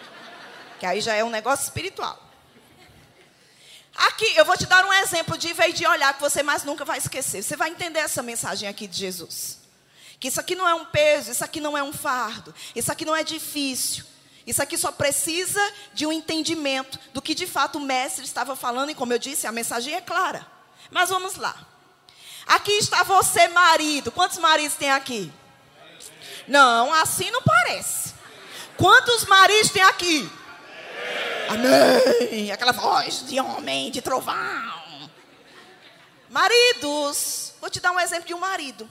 Que 0.80 0.86
aí 0.86 1.02
já 1.02 1.16
é 1.16 1.24
um 1.24 1.30
negócio 1.30 1.64
espiritual. 1.64 2.22
Aqui, 3.96 4.32
eu 4.36 4.46
vou 4.46 4.56
te 4.56 4.68
dar 4.68 4.86
um 4.86 4.94
exemplo 4.94 5.36
de 5.36 5.52
ver 5.54 5.70
e 5.70 5.74
de 5.74 5.88
olhar 5.88 6.14
que 6.14 6.22
você 6.22 6.44
mais 6.44 6.64
nunca 6.64 6.86
vai 6.86 7.00
esquecer. 7.00 7.42
Você 7.42 7.56
vai 7.56 7.72
entender 7.72 8.00
essa 8.00 8.22
mensagem 8.22 8.70
aqui 8.70 8.86
de 8.86 8.96
Jesus. 8.96 9.60
Que 10.20 10.28
isso 10.28 10.40
aqui 10.40 10.54
não 10.54 10.70
é 10.70 10.76
um 10.76 10.86
peso, 10.86 11.32
isso 11.32 11.44
aqui 11.44 11.60
não 11.60 11.76
é 11.76 11.82
um 11.82 11.94
fardo, 11.94 12.54
isso 12.76 12.92
aqui 12.92 13.06
não 13.06 13.16
é 13.16 13.24
difícil. 13.24 14.06
Isso 14.46 14.62
aqui 14.62 14.78
só 14.78 14.92
precisa 14.92 15.62
de 15.94 16.06
um 16.06 16.12
entendimento 16.12 17.00
do 17.14 17.22
que 17.22 17.34
de 17.34 17.48
fato 17.48 17.80
o 17.80 17.82
mestre 17.82 18.24
estava 18.24 18.56
falando, 18.56 18.92
e 18.92 18.96
como 18.96 19.12
eu 19.12 19.20
disse, 19.20 19.48
a 19.48 19.52
mensagem 19.52 19.96
é 19.96 20.02
clara. 20.02 20.46
Mas 20.92 21.10
vamos 21.10 21.36
lá. 21.36 21.68
Aqui 22.48 22.72
está 22.72 23.04
você, 23.04 23.48
marido. 23.50 24.12
Quantos 24.12 24.38
maridos 24.38 24.76
tem 24.76 24.92
aqui? 24.92 25.32
Não, 26.48 26.94
assim 26.94 27.30
não 27.30 27.42
parece. 27.42 28.14
Quantos 28.78 29.26
maridos 29.26 29.72
tem 29.72 29.82
aqui? 29.82 30.30
Amém. 31.50 32.52
Aquela 32.52 32.72
voz 32.72 33.26
de 33.26 33.40
homem, 33.40 33.92
de 33.92 34.02
trovão. 34.02 34.68
Maridos, 36.30 37.54
vou 37.60 37.70
te 37.70 37.80
dar 37.80 37.92
um 37.92 38.00
exemplo 38.00 38.28
de 38.28 38.34
um 38.34 38.40
marido. 38.40 38.90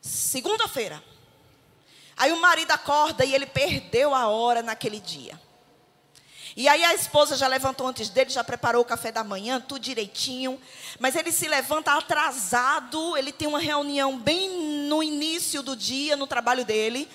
Segunda-feira. 0.00 1.02
Aí 2.16 2.32
o 2.32 2.40
marido 2.40 2.70
acorda 2.70 3.24
e 3.24 3.34
ele 3.34 3.46
perdeu 3.46 4.14
a 4.14 4.28
hora 4.28 4.62
naquele 4.62 5.00
dia. 5.00 5.40
E 6.56 6.68
aí 6.68 6.84
a 6.84 6.94
esposa 6.94 7.36
já 7.36 7.48
levantou 7.48 7.88
antes 7.88 8.08
dele, 8.08 8.30
já 8.30 8.44
preparou 8.44 8.82
o 8.82 8.84
café 8.84 9.10
da 9.10 9.24
manhã, 9.24 9.60
tudo 9.60 9.80
direitinho. 9.80 10.60
Mas 11.00 11.16
ele 11.16 11.32
se 11.32 11.48
levanta 11.48 11.92
atrasado, 11.92 13.16
ele 13.16 13.32
tem 13.32 13.48
uma 13.48 13.58
reunião 13.58 14.16
bem 14.16 14.86
no 14.88 15.02
início 15.02 15.64
do 15.64 15.74
dia, 15.74 16.16
no 16.16 16.28
trabalho 16.28 16.64
dele. 16.64 17.08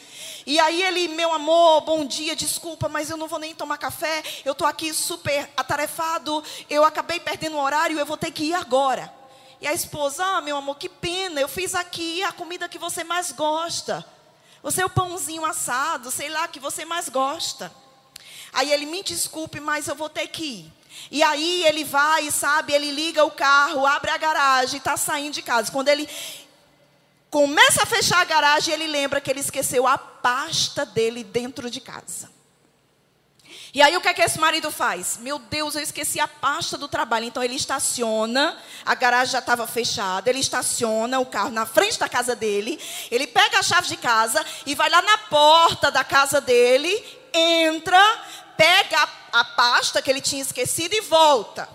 E 0.45 0.59
aí 0.59 0.83
ele, 0.83 1.07
meu 1.07 1.31
amor, 1.31 1.81
bom 1.81 2.03
dia, 2.03 2.35
desculpa, 2.35 2.89
mas 2.89 3.09
eu 3.09 3.15
não 3.15 3.29
vou 3.29 3.39
nem 3.39 3.55
tomar 3.55 3.77
café, 3.77 4.23
eu 4.43 4.51
estou 4.51 4.67
aqui 4.67 4.93
super 4.93 5.49
atarefado, 5.55 6.43
eu 6.69 6.83
acabei 6.83 7.19
perdendo 7.19 7.55
o 7.55 7.61
horário, 7.61 7.97
eu 7.97 8.05
vou 8.05 8.17
ter 8.17 8.31
que 8.31 8.45
ir 8.45 8.53
agora. 8.53 9.13
E 9.61 9.67
a 9.67 9.73
esposa, 9.73 10.25
ah, 10.25 10.41
meu 10.41 10.57
amor, 10.57 10.77
que 10.77 10.89
pena, 10.89 11.39
eu 11.39 11.47
fiz 11.47 11.75
aqui 11.75 12.21
a 12.23 12.33
comida 12.33 12.67
que 12.67 12.77
você 12.77 13.05
mais 13.05 13.31
gosta. 13.31 14.05
O 14.61 14.69
seu 14.69 14.89
pãozinho 14.89 15.45
assado, 15.45 16.11
sei 16.11 16.27
lá, 16.27 16.45
que 16.47 16.59
você 16.59 16.83
mais 16.83 17.07
gosta. 17.07 17.71
Aí 18.51 18.71
ele, 18.71 18.85
me 18.85 19.03
desculpe, 19.03 19.59
mas 19.59 19.87
eu 19.87 19.95
vou 19.95 20.09
ter 20.09 20.27
que 20.27 20.43
ir. 20.43 20.73
E 21.11 21.23
aí 21.23 21.63
ele 21.65 21.83
vai, 21.83 22.29
sabe, 22.31 22.73
ele 22.73 22.91
liga 22.91 23.23
o 23.23 23.31
carro, 23.31 23.85
abre 23.85 24.11
a 24.11 24.17
garagem, 24.17 24.77
está 24.77 24.97
saindo 24.97 25.33
de 25.33 25.41
casa. 25.41 25.71
Quando 25.71 25.87
ele 25.87 26.07
começa 27.29 27.83
a 27.83 27.85
fechar 27.85 28.21
a 28.21 28.25
garagem, 28.25 28.73
ele 28.73 28.87
lembra 28.87 29.21
que 29.21 29.29
ele 29.29 29.39
esqueceu 29.39 29.87
a 29.87 29.97
pasta 29.97 30.85
dele 30.85 31.23
dentro 31.23 31.69
de 31.69 31.79
casa. 31.79 32.29
E 33.71 33.83
aí 33.83 33.95
o 33.95 34.01
que 34.01 34.07
é 34.07 34.13
que 34.13 34.21
esse 34.21 34.39
marido 34.39 34.71
faz? 34.71 35.17
Meu 35.21 35.37
Deus, 35.37 35.75
eu 35.75 35.81
esqueci 35.81 36.19
a 36.19 36.27
pasta 36.27 36.75
do 36.75 36.87
trabalho. 36.87 37.25
Então 37.25 37.43
ele 37.43 37.55
estaciona, 37.55 38.57
a 38.83 38.95
garagem 38.95 39.33
já 39.33 39.39
estava 39.39 39.67
fechada, 39.67 40.29
ele 40.29 40.39
estaciona 40.39 41.19
o 41.19 41.25
carro 41.25 41.51
na 41.51 41.67
frente 41.67 41.99
da 41.99 42.09
casa 42.09 42.35
dele, 42.35 42.79
ele 43.11 43.27
pega 43.27 43.59
a 43.59 43.63
chave 43.63 43.87
de 43.87 43.97
casa 43.97 44.43
e 44.65 44.73
vai 44.73 44.89
lá 44.89 45.01
na 45.03 45.17
porta 45.19 45.91
da 45.91 46.03
casa 46.03 46.41
dele, 46.41 46.91
entra, 47.33 47.99
pega 48.57 48.97
a, 49.31 49.39
a 49.39 49.45
pasta 49.45 50.01
que 50.01 50.09
ele 50.09 50.21
tinha 50.21 50.41
esquecido 50.41 50.93
e 50.93 51.01
volta. 51.01 51.67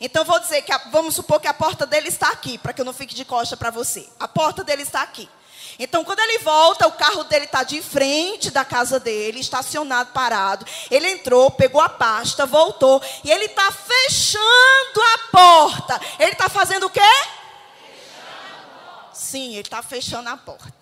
Então 0.00 0.24
vou 0.24 0.38
dizer 0.38 0.62
que 0.62 0.72
a, 0.72 0.78
vamos 0.90 1.14
supor 1.14 1.40
que 1.40 1.48
a 1.48 1.54
porta 1.54 1.84
dele 1.84 2.08
está 2.08 2.28
aqui, 2.30 2.58
para 2.58 2.72
que 2.72 2.80
eu 2.80 2.84
não 2.84 2.92
fique 2.92 3.14
de 3.14 3.24
costa 3.24 3.56
para 3.56 3.70
você. 3.70 4.08
A 4.18 4.28
porta 4.28 4.62
dele 4.62 4.82
está 4.82 5.02
aqui. 5.02 5.28
Então, 5.78 6.04
quando 6.04 6.18
ele 6.18 6.38
volta, 6.38 6.88
o 6.88 6.92
carro 6.92 7.22
dele 7.24 7.44
está 7.44 7.62
de 7.62 7.80
frente 7.80 8.50
da 8.50 8.64
casa 8.64 8.98
dele, 8.98 9.38
estacionado, 9.38 10.12
parado. 10.12 10.66
Ele 10.90 11.08
entrou, 11.08 11.52
pegou 11.52 11.80
a 11.80 11.88
pasta, 11.88 12.44
voltou. 12.44 13.00
E 13.22 13.30
ele 13.30 13.44
está 13.44 13.70
fechando 13.70 15.00
a 15.14 15.18
porta. 15.30 16.00
Ele 16.18 16.32
está 16.32 16.48
fazendo 16.48 16.86
o 16.86 16.90
quê? 16.90 17.00
Sim, 19.12 19.52
ele 19.52 19.60
está 19.60 19.80
fechando 19.80 20.28
a 20.28 20.36
porta. 20.36 20.77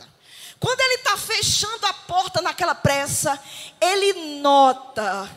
Quando 0.66 0.80
ele 0.80 0.94
está 0.94 1.16
fechando 1.16 1.86
a 1.86 1.92
porta 1.92 2.42
naquela 2.42 2.74
pressa, 2.74 3.40
ele 3.80 4.40
nota 4.40 5.30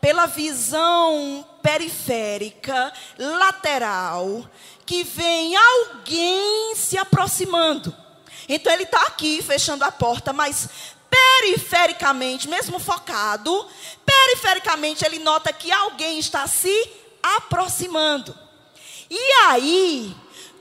pela 0.00 0.26
visão 0.26 1.46
periférica, 1.62 2.92
lateral, 3.16 4.44
que 4.84 5.04
vem 5.04 5.54
alguém 5.54 6.74
se 6.74 6.98
aproximando. 6.98 7.96
Então 8.48 8.72
ele 8.72 8.82
está 8.82 9.02
aqui 9.02 9.40
fechando 9.40 9.84
a 9.84 9.92
porta, 9.92 10.32
mas 10.32 10.68
perifericamente, 11.08 12.48
mesmo 12.48 12.80
focado, 12.80 13.64
perifericamente 14.04 15.04
ele 15.04 15.20
nota 15.20 15.52
que 15.52 15.70
alguém 15.70 16.18
está 16.18 16.48
se 16.48 16.90
aproximando. 17.22 18.36
E 19.08 19.32
aí, 19.46 20.12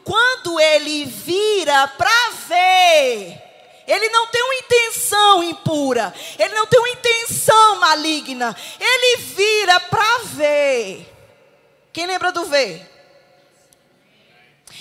quando 0.04 0.60
ele 0.60 1.06
vira 1.06 1.88
para 1.88 2.30
ver, 2.48 3.51
ele 3.88 4.10
não 4.10 4.28
tem 4.28 4.42
uma 4.44 4.56
intenção 4.56 5.44
impura. 5.44 6.14
Ele 6.38 6.54
não 6.54 6.68
tem 6.68 6.80
uma 6.80 6.90
intenção 6.90 7.76
maligna. 7.78 8.56
Ele 8.80 9.18
vira 9.18 9.80
para 9.80 10.18
ver. 10.26 11.08
Quem 11.92 12.06
lembra 12.06 12.32
do 12.32 12.46
ver? 12.46 12.90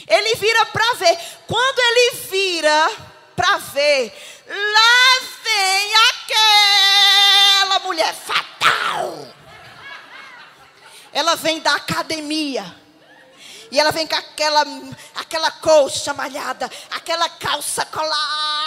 Ele 0.07 0.35
vira 0.37 0.67
para 0.67 0.95
ver. 0.95 1.19
Quando 1.47 1.79
ele 1.79 2.17
vira 2.31 2.91
para 3.35 3.57
ver, 3.59 4.13
lá 4.47 5.21
vem 5.43 5.95
aquela 6.11 7.79
mulher 7.81 8.15
fatal. 8.15 9.27
Ela 11.13 11.35
vem 11.37 11.61
da 11.61 11.75
academia. 11.75 12.77
E 13.71 13.79
ela 13.79 13.93
vem 13.93 14.07
com 14.07 14.17
aquela, 14.17 14.65
aquela 15.15 15.51
colcha 15.53 16.13
malhada, 16.13 16.69
aquela 16.91 17.29
calça 17.29 17.85
colada. 17.87 18.60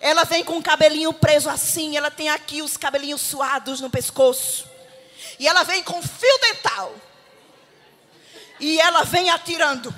Ela 0.00 0.24
vem 0.24 0.42
com 0.44 0.58
o 0.58 0.62
cabelinho 0.62 1.12
preso 1.12 1.48
assim, 1.48 1.96
ela 1.96 2.10
tem 2.10 2.28
aqui 2.28 2.60
os 2.62 2.76
cabelinhos 2.76 3.20
suados 3.20 3.80
no 3.80 3.90
pescoço. 3.90 4.68
E 5.38 5.48
ela 5.48 5.62
vem 5.64 5.82
com 5.82 6.00
fio 6.02 6.38
dental. 6.40 6.94
E 8.60 8.78
ela 8.80 9.04
vem 9.04 9.30
atirando. 9.30 9.92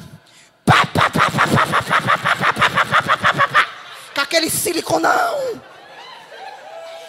Com 4.14 4.20
aquele 4.20 4.50
siliconão. 4.50 5.60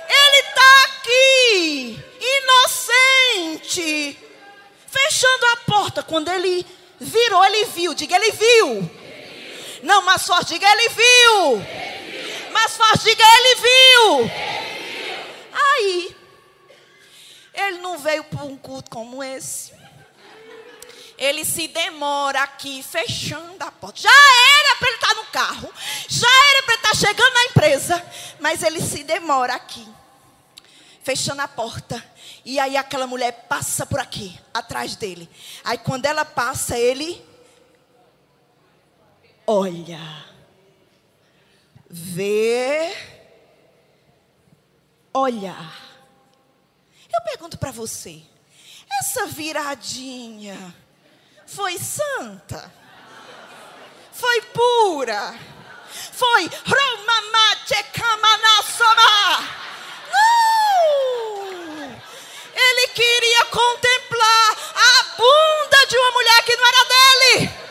Ele 0.09 0.47
está 0.47 0.83
aqui, 0.85 2.03
inocente, 2.19 4.17
fechando 4.87 5.45
a 5.45 5.57
porta. 5.57 6.01
Quando 6.03 6.29
ele 6.29 6.65
virou, 6.99 7.45
ele 7.45 7.65
viu. 7.65 7.93
Diga, 7.93 8.15
ele 8.15 8.31
viu. 8.31 8.98
Não, 9.83 10.01
mais 10.01 10.25
forte, 10.25 10.53
diga, 10.53 10.67
ele 10.71 10.89
viu. 10.89 12.51
Mais 12.51 12.75
forte, 12.75 13.03
diga, 13.05 13.23
ele 13.23 13.55
viu. 13.55 14.31
Aí, 15.53 16.17
ele 17.53 17.77
não 17.79 17.97
veio 17.97 18.23
para 18.23 18.43
um 18.43 18.57
culto 18.57 18.89
como 18.89 19.23
esse. 19.23 19.77
Ele 21.17 21.43
se 21.43 21.67
demora 21.67 22.41
aqui, 22.43 22.81
fechando 22.81 23.61
a 23.63 23.71
porta. 23.71 23.99
Já 23.99 24.09
era 24.09 24.75
para 24.77 24.87
ele 24.87 24.97
estar 24.97 25.13
no 25.15 25.25
carro. 25.25 25.73
Já 26.07 26.27
era 26.27 26.63
para 26.63 26.73
ele 26.75 26.83
estar 26.85 26.95
chegando 26.95 27.33
na 27.33 27.45
empresa. 27.45 28.05
Mas 28.39 28.63
ele 28.63 28.79
se 28.81 29.03
demora 29.03 29.53
aqui, 29.53 29.85
fechando 31.03 31.41
a 31.41 31.47
porta. 31.47 32.01
E 32.45 32.57
aí 32.57 32.77
aquela 32.77 33.05
mulher 33.05 33.47
passa 33.49 33.85
por 33.85 33.99
aqui, 33.99 34.39
atrás 34.53 34.95
dele. 34.95 35.29
Aí 35.63 35.77
quando 35.77 36.05
ela 36.05 36.23
passa, 36.23 36.77
ele 36.77 37.28
olha, 39.51 39.99
vê, 41.89 42.95
olhar. 45.11 45.89
Eu 47.11 47.19
pergunto 47.23 47.57
para 47.57 47.71
você, 47.71 48.21
essa 48.99 49.25
viradinha 49.25 50.55
foi 51.47 51.79
santa? 51.79 52.71
Foi 54.13 54.39
pura? 54.53 55.35
Foi 56.13 56.47
Não! 60.13 62.01
Ele 62.53 62.87
queria 62.89 63.45
contemplar 63.45 64.51
a 64.75 65.03
bunda 65.17 65.87
de 65.87 65.97
uma 65.97 66.11
mulher 66.11 66.43
que 66.45 66.55
não 66.55 66.67
era 66.67 66.83
dele. 66.85 67.68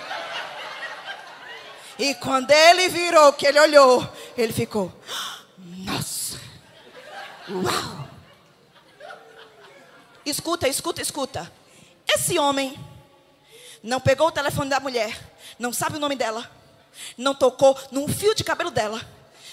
E 1.98 2.14
quando 2.14 2.50
ele 2.50 2.88
virou, 2.88 3.32
que 3.32 3.46
ele 3.46 3.58
olhou, 3.58 4.08
ele 4.36 4.52
ficou, 4.52 4.92
nossa, 5.58 6.40
uau. 7.48 8.08
Escuta, 10.24 10.68
escuta, 10.68 11.02
escuta. 11.02 11.52
Esse 12.06 12.38
homem 12.38 12.78
não 13.82 14.00
pegou 14.00 14.28
o 14.28 14.32
telefone 14.32 14.70
da 14.70 14.78
mulher, 14.78 15.18
não 15.58 15.72
sabe 15.72 15.96
o 15.96 16.00
nome 16.00 16.14
dela, 16.14 16.48
não 17.16 17.34
tocou 17.34 17.76
num 17.90 18.06
fio 18.06 18.34
de 18.34 18.44
cabelo 18.44 18.70
dela, 18.70 19.00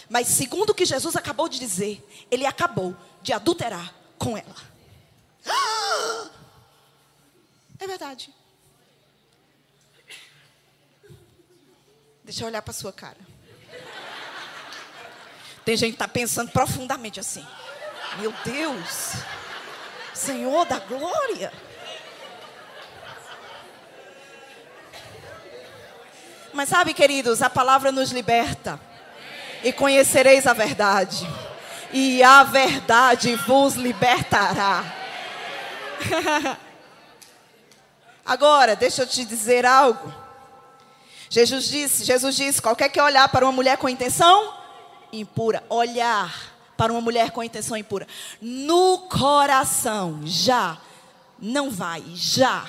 mas 0.10 0.28
segundo 0.28 0.70
o 0.70 0.76
que 0.76 0.86
Jesus 0.86 1.16
acabou 1.16 1.50
de 1.50 1.60
dizer, 1.60 2.06
ele 2.30 2.46
acabou 2.46 2.96
de 3.22 3.34
adulterar 3.34 3.94
com 4.18 4.38
ela. 4.38 4.56
É 7.78 7.86
verdade. 7.86 8.34
Deixa 12.26 12.44
eu 12.44 12.48
olhar 12.48 12.64
para 12.64 12.74
sua 12.74 12.92
cara. 12.92 13.18
Tem 15.64 15.78
gente 15.78 15.92
que 15.92 15.96
está 15.96 16.08
pensando 16.08 16.52
profundamente 16.52 17.20
assim. 17.20 17.46
Meu 18.18 18.34
Deus. 18.44 19.14
Senhor 20.12 20.66
da 20.66 20.80
glória. 20.80 21.54
Mas 26.52 26.68
sabe, 26.68 26.96
queridos, 26.96 27.44
a 27.44 27.50
palavra 27.50 27.92
nos 27.92 28.12
liberta. 28.12 28.80
E 29.64 29.72
conhecereis 29.72 30.48
a 30.48 30.54
verdade. 30.54 31.28
E 31.94 32.24
a 32.24 32.42
verdade 32.42 33.36
vos 33.36 33.76
libertará. 33.76 34.84
Agora, 38.26 38.76
deixa 38.76 39.04
eu 39.04 39.08
te 39.08 39.24
dizer 39.24 39.64
algo. 39.64 40.25
Jesus 41.36 41.66
disse, 41.66 42.06
Jesus 42.06 42.34
disse, 42.34 42.62
qualquer 42.62 42.88
que 42.88 43.02
olhar 43.02 43.28
para 43.28 43.46
uma 43.46 43.52
mulher 43.52 43.78
com 43.78 43.90
intenção 43.90 44.54
impura, 45.12 45.62
olhar 45.70 46.34
para 46.78 46.94
uma 46.94 47.02
mulher 47.02 47.32
com 47.32 47.44
intenção 47.44 47.76
impura, 47.76 48.08
no 48.42 49.00
coração 49.10 50.22
já 50.24 50.78
não 51.38 51.70
vai, 51.70 52.02
já 52.14 52.66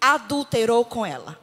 adulterou 0.00 0.84
com 0.84 1.06
ela. 1.06 1.38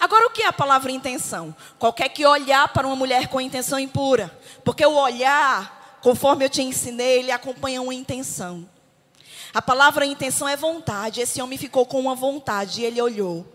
Agora, 0.00 0.26
o 0.26 0.30
que 0.30 0.42
é 0.42 0.48
a 0.48 0.52
palavra 0.52 0.90
intenção? 0.90 1.54
Qualquer 1.78 2.08
que 2.08 2.26
olhar 2.26 2.66
para 2.72 2.84
uma 2.84 2.96
mulher 2.96 3.28
com 3.28 3.40
intenção 3.40 3.78
impura, 3.78 4.36
porque 4.64 4.84
o 4.84 4.94
olhar, 4.94 6.00
conforme 6.02 6.44
eu 6.44 6.50
te 6.50 6.62
ensinei, 6.62 7.20
ele 7.20 7.30
acompanha 7.30 7.80
uma 7.80 7.94
intenção. 7.94 8.68
A 9.54 9.60
palavra 9.60 10.06
intenção 10.06 10.48
é 10.48 10.56
vontade. 10.56 11.20
Esse 11.20 11.42
homem 11.42 11.58
ficou 11.58 11.84
com 11.84 12.00
uma 12.00 12.14
vontade 12.14 12.80
e 12.80 12.84
ele 12.84 13.00
olhou. 13.00 13.46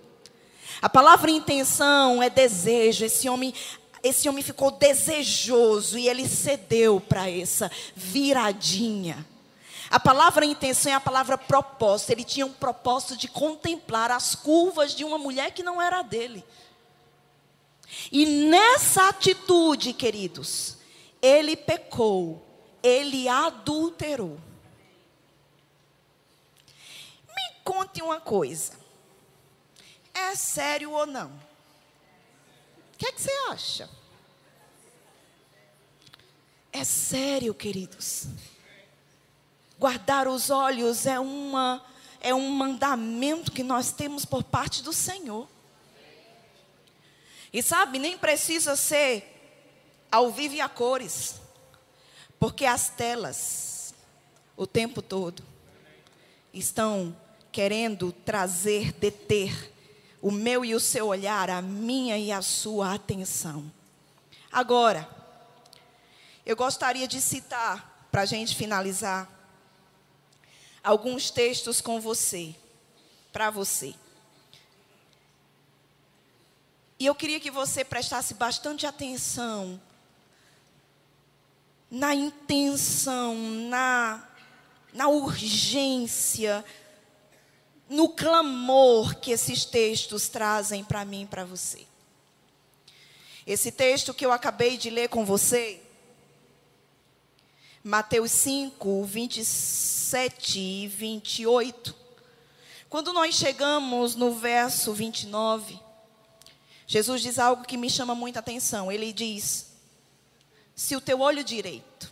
A 0.81 0.87
palavra 0.87 1.31
intenção 1.31 2.21
é 2.21 2.29
desejo. 2.29 3.05
Esse 3.05 3.27
homem, 3.27 3.53
esse 4.03 4.29
homem 4.29 4.43
ficou 4.43 4.69
desejoso 4.69 5.97
e 5.97 6.07
ele 6.07 6.27
cedeu 6.27 7.01
para 7.01 7.29
essa 7.29 7.71
viradinha. 7.95 9.25
A 9.89 9.99
palavra 9.99 10.45
intenção 10.45 10.91
é 10.91 10.95
a 10.95 10.99
palavra 10.99 11.37
propósito. 11.37 12.11
Ele 12.11 12.23
tinha 12.23 12.45
um 12.45 12.53
propósito 12.53 13.17
de 13.17 13.27
contemplar 13.27 14.11
as 14.11 14.35
curvas 14.35 14.93
de 14.93 15.03
uma 15.03 15.17
mulher 15.17 15.51
que 15.51 15.63
não 15.63 15.81
era 15.81 16.03
dele. 16.03 16.43
E 18.11 18.25
nessa 18.25 19.09
atitude, 19.09 19.93
queridos, 19.93 20.77
ele 21.21 21.55
pecou, 21.55 22.45
ele 22.83 23.27
adulterou. 23.27 24.37
Conte 27.67 28.01
uma 28.01 28.21
coisa. 28.21 28.71
É 30.13 30.33
sério 30.35 30.91
ou 30.91 31.05
não? 31.05 31.27
O 32.93 32.97
que, 32.97 33.07
é 33.07 33.11
que 33.11 33.21
você 33.21 33.31
acha? 33.49 33.89
É 36.71 36.85
sério, 36.85 37.53
queridos. 37.53 38.27
Guardar 39.77 40.29
os 40.29 40.49
olhos 40.49 41.05
é 41.05 41.19
uma 41.19 41.85
é 42.21 42.33
um 42.33 42.49
mandamento 42.49 43.51
que 43.51 43.61
nós 43.61 43.91
temos 43.91 44.23
por 44.23 44.43
parte 44.43 44.81
do 44.81 44.93
Senhor. 44.93 45.47
E 47.51 47.61
sabe, 47.61 47.99
nem 47.99 48.17
precisa 48.17 48.75
ser 48.77 49.33
ao 50.09 50.31
vivo 50.31 50.55
e 50.55 50.61
a 50.61 50.69
cores, 50.69 51.35
porque 52.39 52.65
as 52.65 52.89
telas 52.89 53.93
o 54.55 54.65
tempo 54.65 55.01
todo 55.01 55.43
estão 56.53 57.15
querendo 57.57 58.11
trazer, 58.11 58.93
deter 58.93 59.73
o 60.21 60.29
meu 60.29 60.63
e 60.63 60.75
o 60.75 60.79
seu 60.79 61.07
olhar, 61.07 61.49
a 61.49 61.59
minha 61.59 62.15
e 62.15 62.31
a 62.31 62.39
sua 62.39 62.93
atenção. 62.93 63.73
Agora, 64.51 65.09
eu 66.45 66.55
gostaria 66.55 67.07
de 67.07 67.19
citar, 67.19 68.07
para 68.11 68.21
a 68.21 68.25
gente 68.25 68.55
finalizar, 68.55 69.27
alguns 70.83 71.31
textos 71.31 71.81
com 71.81 71.99
você, 71.99 72.53
para 73.33 73.49
você. 73.49 73.95
E 76.99 77.07
eu 77.07 77.15
queria 77.15 77.39
que 77.39 77.49
você 77.49 77.83
prestasse 77.83 78.35
bastante 78.35 78.85
atenção 78.85 79.81
na 81.89 82.13
intenção, 82.13 83.35
na, 83.67 84.29
na 84.93 85.07
urgência, 85.07 86.63
no 87.89 88.09
clamor 88.09 89.15
que 89.15 89.31
esses 89.31 89.65
textos 89.65 90.27
trazem 90.27 90.83
para 90.83 91.05
mim 91.05 91.23
e 91.23 91.27
para 91.27 91.45
você. 91.45 91.85
Esse 93.45 93.71
texto 93.71 94.13
que 94.13 94.25
eu 94.25 94.31
acabei 94.31 94.77
de 94.77 94.89
ler 94.89 95.07
com 95.07 95.23
você, 95.25 95.81
Mateus 97.83 98.31
5, 98.31 99.05
27 99.05 100.59
e 100.59 100.87
28. 100.87 101.95
Quando 102.89 103.13
nós 103.13 103.35
chegamos 103.35 104.15
no 104.15 104.33
verso 104.33 104.93
29, 104.93 105.79
Jesus 106.85 107.21
diz 107.21 107.39
algo 107.39 107.63
que 107.63 107.77
me 107.77 107.89
chama 107.89 108.13
muita 108.13 108.39
atenção. 108.39 108.91
Ele 108.91 109.13
diz: 109.13 109.67
Se 110.75 110.95
o 110.95 111.01
teu 111.01 111.21
olho 111.21 111.43
direito 111.43 112.11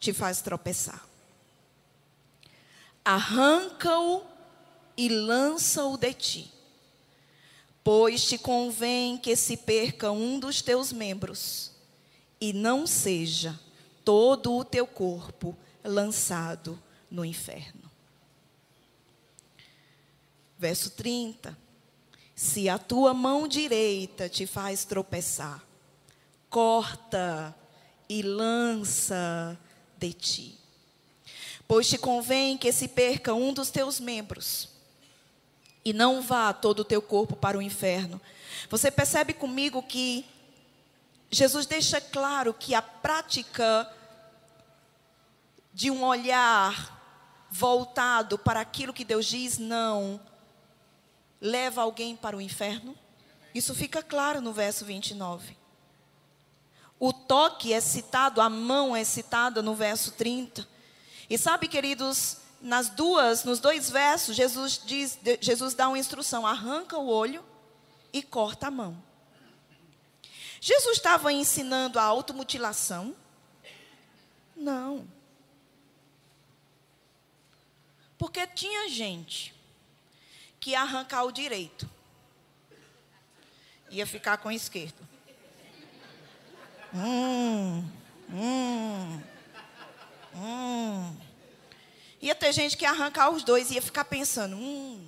te 0.00 0.12
faz 0.12 0.40
tropeçar, 0.40 1.04
arranca-o 3.04 4.37
e 4.98 5.08
lança-o 5.08 5.96
de 5.96 6.12
ti. 6.12 6.52
Pois 7.84 8.24
te 8.24 8.36
convém 8.36 9.16
que 9.16 9.36
se 9.36 9.56
perca 9.56 10.10
um 10.10 10.40
dos 10.40 10.60
teus 10.60 10.92
membros 10.92 11.70
e 12.40 12.52
não 12.52 12.84
seja 12.84 13.58
todo 14.04 14.52
o 14.56 14.64
teu 14.64 14.88
corpo 14.88 15.56
lançado 15.84 16.82
no 17.08 17.24
inferno. 17.24 17.88
Verso 20.58 20.90
30. 20.90 21.56
Se 22.34 22.68
a 22.68 22.76
tua 22.76 23.14
mão 23.14 23.46
direita 23.46 24.28
te 24.28 24.46
faz 24.46 24.84
tropeçar, 24.84 25.64
corta 26.50 27.54
e 28.08 28.22
lança 28.22 29.56
de 29.96 30.12
ti. 30.12 30.58
Pois 31.68 31.88
te 31.88 31.98
convém 31.98 32.58
que 32.58 32.72
se 32.72 32.88
perca 32.88 33.32
um 33.32 33.52
dos 33.52 33.70
teus 33.70 34.00
membros 34.00 34.77
e 35.88 35.92
não 35.94 36.20
vá 36.20 36.52
todo 36.52 36.80
o 36.80 36.84
teu 36.84 37.00
corpo 37.00 37.34
para 37.34 37.56
o 37.56 37.62
inferno. 37.62 38.20
Você 38.68 38.90
percebe 38.90 39.32
comigo 39.32 39.82
que 39.82 40.22
Jesus 41.30 41.64
deixa 41.64 41.98
claro 41.98 42.52
que 42.52 42.74
a 42.74 42.82
prática 42.82 43.90
de 45.72 45.90
um 45.90 46.04
olhar 46.04 47.48
voltado 47.50 48.36
para 48.36 48.60
aquilo 48.60 48.92
que 48.92 49.02
Deus 49.02 49.24
diz 49.24 49.56
não 49.56 50.20
leva 51.40 51.80
alguém 51.80 52.14
para 52.14 52.36
o 52.36 52.40
inferno? 52.40 52.94
Isso 53.54 53.74
fica 53.74 54.02
claro 54.02 54.42
no 54.42 54.52
verso 54.52 54.84
29. 54.84 55.56
O 57.00 57.14
toque 57.14 57.72
é 57.72 57.80
citado, 57.80 58.42
a 58.42 58.50
mão 58.50 58.94
é 58.94 59.04
citada 59.04 59.62
no 59.62 59.74
verso 59.74 60.12
30. 60.12 60.68
E 61.30 61.38
sabe, 61.38 61.66
queridos, 61.66 62.36
nas 62.60 62.88
duas, 62.88 63.44
nos 63.44 63.60
dois 63.60 63.88
versos, 63.88 64.34
Jesus 64.34 64.80
diz, 64.84 65.18
Jesus 65.40 65.74
dá 65.74 65.88
uma 65.88 65.98
instrução: 65.98 66.46
arranca 66.46 66.98
o 66.98 67.06
olho 67.06 67.44
e 68.12 68.22
corta 68.22 68.68
a 68.68 68.70
mão. 68.70 69.02
Jesus 70.60 70.96
estava 70.96 71.32
ensinando 71.32 71.98
a 71.98 72.02
automutilação? 72.02 73.14
Não. 74.56 75.06
Porque 78.16 78.44
tinha 78.48 78.88
gente 78.88 79.54
que 80.58 80.70
ia 80.70 80.80
arrancar 80.80 81.24
o 81.24 81.30
direito. 81.30 81.88
Ia 83.90 84.06
ficar 84.06 84.38
com 84.38 84.48
o 84.48 84.52
esquerdo. 84.52 85.06
Hum, 86.92 87.88
hum, 88.30 89.22
hum. 90.34 91.27
Ia 92.20 92.34
ter 92.34 92.52
gente 92.52 92.76
que 92.76 92.84
ia 92.84 92.90
arrancar 92.90 93.30
os 93.30 93.42
dois 93.42 93.70
e 93.70 93.74
ia 93.74 93.82
ficar 93.82 94.04
pensando, 94.04 94.56
hum, 94.56 95.06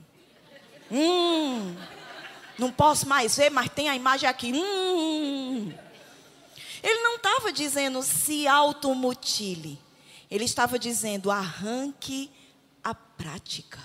hum, 0.90 1.76
não 2.58 2.70
posso 2.70 3.08
mais 3.08 3.36
ver, 3.36 3.50
mas 3.50 3.68
tem 3.68 3.88
a 3.88 3.96
imagem 3.96 4.28
aqui, 4.28 4.52
hum. 4.52 5.72
Ele 6.82 7.02
não 7.02 7.16
estava 7.16 7.52
dizendo 7.52 8.02
se 8.02 8.46
automutile. 8.46 9.78
Ele 10.30 10.44
estava 10.44 10.78
dizendo 10.78 11.30
arranque 11.30 12.30
a 12.82 12.94
prática. 12.94 13.80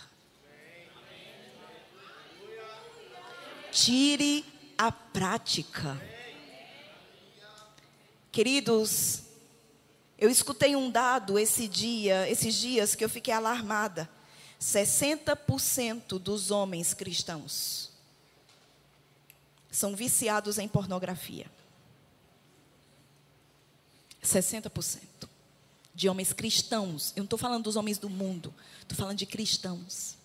Tire 3.71 4.45
a 4.77 4.91
prática. 4.91 5.99
Queridos, 8.31 9.24
eu 10.17 10.29
escutei 10.29 10.75
um 10.75 10.89
dado 10.89 11.37
esse 11.37 11.67
dia, 11.67 12.29
esses 12.29 12.55
dias 12.55 12.95
que 12.95 13.03
eu 13.03 13.09
fiquei 13.09 13.33
alarmada. 13.33 14.09
60% 14.59 16.17
dos 16.17 16.49
homens 16.49 16.93
cristãos 16.93 17.91
são 19.69 19.95
viciados 19.95 20.57
em 20.57 20.67
pornografia. 20.67 21.51
60% 24.23 25.01
de 25.93 26.09
homens 26.09 26.31
cristãos. 26.33 27.11
Eu 27.15 27.21
não 27.21 27.25
estou 27.25 27.37
falando 27.37 27.65
dos 27.65 27.75
homens 27.75 27.97
do 27.97 28.09
mundo, 28.09 28.53
estou 28.81 28.97
falando 28.97 29.17
de 29.17 29.25
cristãos. 29.25 30.15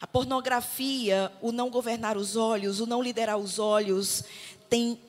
A 0.00 0.06
pornografia, 0.06 1.32
o 1.42 1.50
não 1.50 1.68
governar 1.68 2.16
os 2.16 2.36
olhos, 2.36 2.78
o 2.78 2.86
não 2.86 3.02
liderar 3.02 3.36
os 3.36 3.58
olhos, 3.58 4.22
tem 4.70 5.00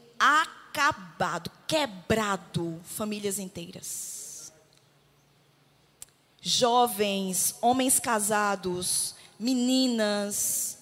acabado, 0.70 1.52
quebrado 1.68 2.80
famílias 2.84 3.40
inteiras. 3.40 4.54
Jovens, 6.42 7.56
homens 7.62 8.00
casados, 8.00 9.16
meninas, 9.40 10.78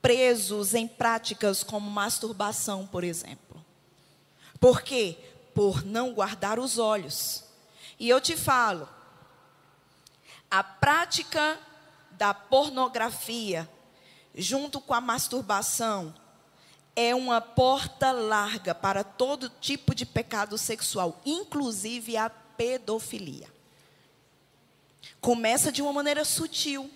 presos 0.00 0.74
em 0.74 0.86
práticas 0.86 1.62
como 1.62 1.90
masturbação, 1.90 2.86
por 2.86 3.02
exemplo. 3.02 3.64
Por 4.60 4.82
quê? 4.82 5.16
Por 5.54 5.84
não 5.84 6.12
guardar 6.12 6.58
os 6.58 6.78
olhos. 6.78 7.44
E 7.98 8.08
eu 8.08 8.20
te 8.20 8.36
falo, 8.36 8.88
a 10.50 10.62
prática 10.62 11.58
da 12.12 12.34
pornografia, 12.34 13.68
junto 14.34 14.80
com 14.80 14.94
a 14.94 15.00
masturbação, 15.00 16.14
é 16.96 17.14
uma 17.14 17.40
porta 17.40 18.12
larga 18.12 18.74
para 18.74 19.02
todo 19.02 19.48
tipo 19.48 19.94
de 19.94 20.06
pecado 20.06 20.56
sexual, 20.56 21.20
inclusive 21.24 22.16
a 22.16 22.30
pedofilia. 22.30 23.52
Começa 25.20 25.72
de 25.72 25.82
uma 25.82 25.92
maneira 25.92 26.24
sutil, 26.24 26.90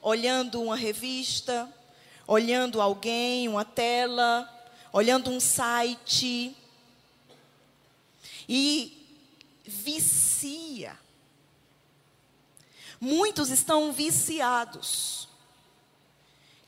olhando 0.00 0.62
uma 0.62 0.76
revista, 0.76 1.68
olhando 2.26 2.80
alguém, 2.80 3.48
uma 3.48 3.64
tela, 3.64 4.48
olhando 4.92 5.30
um 5.30 5.40
site. 5.40 6.56
E 8.48 9.06
vicia. 9.64 10.98
Muitos 13.00 13.50
estão 13.50 13.92
viciados. 13.92 15.28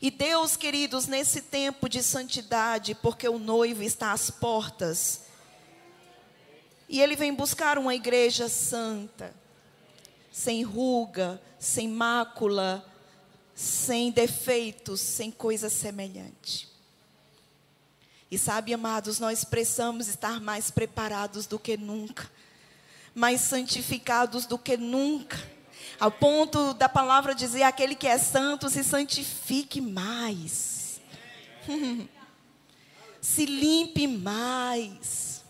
E 0.05 0.11
Deus, 0.11 0.55
queridos, 0.55 1.07
nesse 1.07 1.41
tempo 1.41 1.89
de 1.89 2.03
santidade, 2.03 2.93
porque 2.93 3.27
o 3.27 3.39
noivo 3.39 3.81
está 3.81 4.11
às 4.11 4.29
portas, 4.29 5.21
e 6.87 7.01
Ele 7.01 7.15
vem 7.15 7.33
buscar 7.33 7.79
uma 7.79 7.95
igreja 7.95 8.47
santa, 8.47 9.33
sem 10.31 10.61
ruga, 10.61 11.41
sem 11.57 11.87
mácula, 11.87 12.85
sem 13.55 14.11
defeitos, 14.11 15.01
sem 15.01 15.31
coisa 15.31 15.71
semelhante. 15.71 16.69
E 18.29 18.37
sabe, 18.37 18.75
amados, 18.75 19.19
nós 19.19 19.43
precisamos 19.43 20.07
estar 20.07 20.39
mais 20.39 20.69
preparados 20.69 21.47
do 21.47 21.57
que 21.57 21.75
nunca, 21.75 22.29
mais 23.15 23.41
santificados 23.41 24.45
do 24.45 24.59
que 24.59 24.77
nunca 24.77 25.55
ao 25.99 26.11
ponto 26.11 26.73
da 26.73 26.89
palavra 26.89 27.33
dizer: 27.33 27.63
aquele 27.63 27.95
que 27.95 28.07
é 28.07 28.17
santo 28.17 28.69
se 28.69 28.83
santifique 28.83 29.79
mais. 29.81 30.99
se 33.21 33.45
limpe 33.45 34.07
mais. 34.07 35.43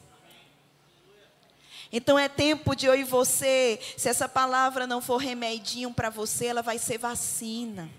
Então 1.92 2.20
é 2.20 2.28
tempo 2.28 2.76
de 2.76 2.86
eu 2.86 2.96
e 2.96 3.04
você, 3.04 3.80
se 3.98 4.10
essa 4.10 4.28
palavra 4.28 4.86
não 4.86 5.02
for 5.02 5.18
remedinho 5.18 5.94
para 5.94 6.10
você, 6.10 6.48
ela 6.48 6.62
vai 6.62 6.78
ser 6.78 6.98
vacina. 6.98 7.90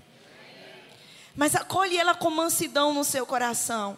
Mas 1.35 1.55
acolhe 1.55 1.97
ela 1.97 2.15
com 2.15 2.31
mansidão 2.31 2.93
no 2.93 3.05
seu 3.05 3.27
coração. 3.27 3.97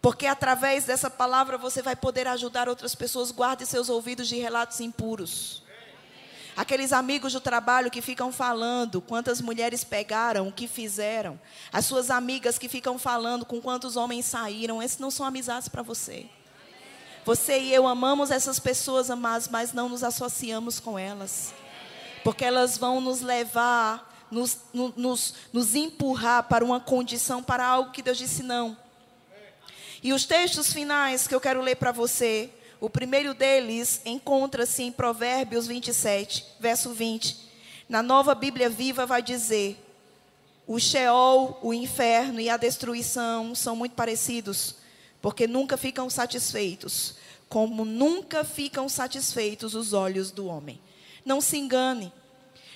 Porque 0.00 0.26
através 0.26 0.84
dessa 0.84 1.10
palavra 1.10 1.58
você 1.58 1.82
vai 1.82 1.96
poder 1.96 2.26
ajudar 2.28 2.68
outras 2.68 2.94
pessoas. 2.94 3.32
Guarde 3.32 3.66
seus 3.66 3.88
ouvidos 3.88 4.28
de 4.28 4.36
relatos 4.36 4.80
impuros. 4.80 5.62
Aqueles 6.58 6.92
amigos 6.92 7.32
do 7.32 7.40
trabalho 7.40 7.88
que 7.88 8.02
ficam 8.02 8.32
falando 8.32 9.00
quantas 9.00 9.40
mulheres 9.40 9.84
pegaram, 9.84 10.48
o 10.48 10.52
que 10.52 10.66
fizeram. 10.66 11.38
As 11.72 11.86
suas 11.86 12.10
amigas 12.10 12.58
que 12.58 12.68
ficam 12.68 12.98
falando 12.98 13.46
com 13.46 13.60
quantos 13.60 13.96
homens 13.96 14.26
saíram. 14.26 14.82
Esses 14.82 14.98
não 14.98 15.08
são 15.08 15.24
amizades 15.24 15.68
para 15.68 15.82
você. 15.82 16.26
Você 17.24 17.60
e 17.60 17.72
eu 17.72 17.86
amamos 17.86 18.32
essas 18.32 18.58
pessoas, 18.58 19.08
amadas, 19.08 19.46
mas 19.46 19.72
não 19.72 19.88
nos 19.88 20.02
associamos 20.02 20.80
com 20.80 20.98
elas. 20.98 21.54
Porque 22.24 22.44
elas 22.44 22.76
vão 22.76 23.00
nos 23.00 23.20
levar, 23.20 24.26
nos, 24.28 24.58
nos, 24.74 25.34
nos 25.52 25.76
empurrar 25.76 26.42
para 26.48 26.64
uma 26.64 26.80
condição, 26.80 27.40
para 27.40 27.64
algo 27.64 27.92
que 27.92 28.02
Deus 28.02 28.18
disse 28.18 28.42
não. 28.42 28.76
E 30.02 30.12
os 30.12 30.24
textos 30.24 30.72
finais 30.72 31.28
que 31.28 31.34
eu 31.36 31.40
quero 31.40 31.62
ler 31.62 31.76
para 31.76 31.92
você 31.92 32.50
o 32.80 32.88
primeiro 32.88 33.34
deles 33.34 34.00
encontra-se 34.04 34.82
em 34.82 34.92
Provérbios 34.92 35.66
27, 35.66 36.44
verso 36.60 36.92
20. 36.92 37.36
Na 37.88 38.02
nova 38.02 38.34
Bíblia 38.34 38.68
viva 38.68 39.04
vai 39.04 39.20
dizer: 39.20 39.76
o 40.66 40.78
Sheol, 40.78 41.58
o 41.62 41.74
inferno 41.74 42.40
e 42.40 42.48
a 42.48 42.56
destruição 42.56 43.54
são 43.54 43.74
muito 43.74 43.96
parecidos, 43.96 44.76
porque 45.20 45.46
nunca 45.46 45.76
ficam 45.76 46.08
satisfeitos, 46.08 47.14
como 47.48 47.84
nunca 47.84 48.44
ficam 48.44 48.88
satisfeitos 48.88 49.74
os 49.74 49.92
olhos 49.92 50.30
do 50.30 50.46
homem. 50.46 50.80
Não 51.24 51.40
se 51.40 51.56
engane. 51.56 52.12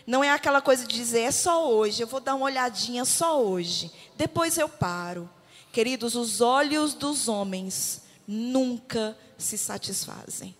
Não 0.04 0.24
é 0.24 0.30
aquela 0.30 0.60
coisa 0.60 0.84
de 0.84 0.96
dizer, 0.96 1.20
é 1.20 1.30
só 1.30 1.70
hoje, 1.70 2.02
eu 2.02 2.08
vou 2.08 2.18
dar 2.18 2.34
uma 2.34 2.46
olhadinha 2.46 3.04
só 3.04 3.40
hoje, 3.40 3.88
depois 4.16 4.58
eu 4.58 4.68
paro. 4.68 5.30
Queridos, 5.72 6.16
os 6.16 6.40
olhos 6.40 6.92
dos 6.92 7.28
homens 7.28 8.01
nunca 8.32 9.16
se 9.36 9.58
satisfazem. 9.58 10.56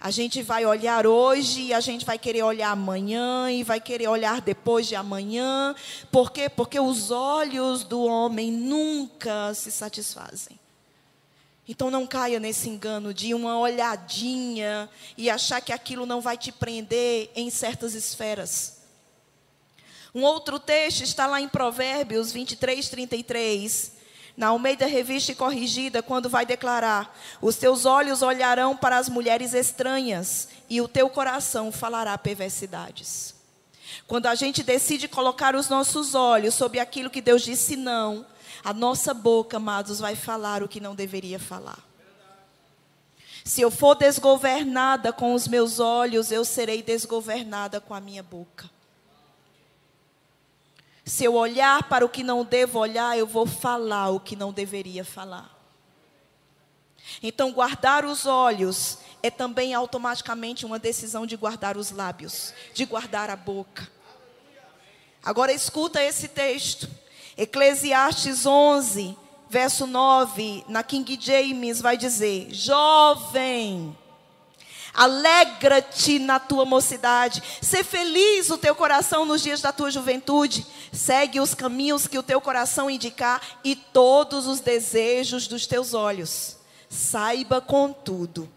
A 0.00 0.12
gente 0.12 0.42
vai 0.42 0.64
olhar 0.64 1.06
hoje 1.06 1.62
e 1.62 1.74
a 1.74 1.80
gente 1.80 2.04
vai 2.04 2.18
querer 2.18 2.44
olhar 2.44 2.70
amanhã 2.70 3.50
e 3.50 3.64
vai 3.64 3.80
querer 3.80 4.06
olhar 4.06 4.40
depois 4.40 4.86
de 4.86 4.94
amanhã. 4.94 5.74
Por 6.12 6.30
quê? 6.30 6.48
Porque 6.48 6.78
os 6.78 7.10
olhos 7.10 7.82
do 7.82 8.04
homem 8.04 8.52
nunca 8.52 9.52
se 9.54 9.72
satisfazem. 9.72 10.58
Então 11.66 11.90
não 11.90 12.06
caia 12.06 12.38
nesse 12.38 12.68
engano 12.68 13.12
de 13.12 13.34
uma 13.34 13.58
olhadinha 13.58 14.88
e 15.16 15.28
achar 15.28 15.60
que 15.60 15.72
aquilo 15.72 16.06
não 16.06 16.20
vai 16.20 16.38
te 16.38 16.52
prender 16.52 17.30
em 17.34 17.50
certas 17.50 17.94
esferas. 17.94 18.78
Um 20.14 20.22
outro 20.22 20.60
texto 20.60 21.02
está 21.02 21.26
lá 21.26 21.40
em 21.40 21.48
Provérbios 21.48 22.30
23, 22.30 22.88
33 22.88 23.97
na 24.38 24.46
Almeida 24.46 24.86
Revista 24.86 25.32
e 25.32 25.34
Corrigida, 25.34 26.00
quando 26.00 26.28
vai 26.28 26.46
declarar: 26.46 27.12
Os 27.42 27.56
teus 27.56 27.84
olhos 27.84 28.22
olharão 28.22 28.76
para 28.76 28.96
as 28.96 29.08
mulheres 29.08 29.52
estranhas 29.52 30.48
e 30.70 30.80
o 30.80 30.86
teu 30.86 31.10
coração 31.10 31.72
falará 31.72 32.16
perversidades. 32.16 33.34
Quando 34.06 34.26
a 34.26 34.36
gente 34.36 34.62
decide 34.62 35.08
colocar 35.08 35.56
os 35.56 35.68
nossos 35.68 36.14
olhos 36.14 36.54
sobre 36.54 36.78
aquilo 36.78 37.10
que 37.10 37.20
Deus 37.20 37.42
disse 37.42 37.74
não, 37.74 38.24
a 38.62 38.72
nossa 38.72 39.12
boca, 39.12 39.56
amados, 39.56 39.98
vai 39.98 40.14
falar 40.14 40.62
o 40.62 40.68
que 40.68 40.80
não 40.80 40.94
deveria 40.94 41.40
falar. 41.40 41.84
Se 43.44 43.60
eu 43.60 43.72
for 43.72 43.96
desgovernada 43.96 45.12
com 45.12 45.34
os 45.34 45.48
meus 45.48 45.80
olhos, 45.80 46.30
eu 46.30 46.44
serei 46.44 46.80
desgovernada 46.80 47.80
com 47.80 47.92
a 47.92 48.00
minha 48.00 48.22
boca. 48.22 48.70
Se 51.08 51.24
eu 51.24 51.34
olhar 51.34 51.84
para 51.84 52.04
o 52.04 52.08
que 52.08 52.22
não 52.22 52.44
devo 52.44 52.78
olhar, 52.78 53.16
eu 53.16 53.26
vou 53.26 53.46
falar 53.46 54.10
o 54.10 54.20
que 54.20 54.36
não 54.36 54.52
deveria 54.52 55.04
falar. 55.04 55.56
Então, 57.22 57.50
guardar 57.50 58.04
os 58.04 58.26
olhos 58.26 58.98
é 59.22 59.30
também 59.30 59.72
automaticamente 59.72 60.66
uma 60.66 60.78
decisão 60.78 61.26
de 61.26 61.34
guardar 61.34 61.78
os 61.78 61.90
lábios, 61.90 62.52
de 62.74 62.84
guardar 62.84 63.30
a 63.30 63.36
boca. 63.36 63.90
Agora 65.24 65.50
escuta 65.50 66.02
esse 66.02 66.28
texto. 66.28 66.88
Eclesiastes 67.38 68.44
11, 68.44 69.16
verso 69.48 69.86
9, 69.86 70.64
na 70.68 70.82
King 70.82 71.18
James 71.18 71.80
vai 71.80 71.96
dizer: 71.96 72.48
Jovem, 72.50 73.96
Alegra-te 74.98 76.18
na 76.18 76.40
tua 76.40 76.64
mocidade. 76.64 77.40
Ser 77.62 77.84
feliz 77.84 78.50
o 78.50 78.58
teu 78.58 78.74
coração 78.74 79.24
nos 79.24 79.40
dias 79.40 79.60
da 79.60 79.70
tua 79.70 79.92
juventude. 79.92 80.66
Segue 80.92 81.38
os 81.38 81.54
caminhos 81.54 82.08
que 82.08 82.18
o 82.18 82.22
teu 82.22 82.40
coração 82.40 82.90
indicar 82.90 83.40
e 83.62 83.76
todos 83.76 84.48
os 84.48 84.58
desejos 84.58 85.46
dos 85.46 85.68
teus 85.68 85.94
olhos. 85.94 86.56
Saiba, 86.90 87.60
contudo, 87.60 88.50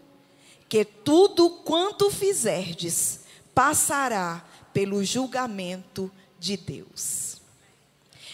que 0.68 0.84
tudo 0.84 1.48
quanto 1.48 2.10
fizerdes 2.10 3.20
passará 3.54 4.42
pelo 4.72 5.04
julgamento 5.04 6.10
de 6.40 6.56
Deus. 6.56 7.36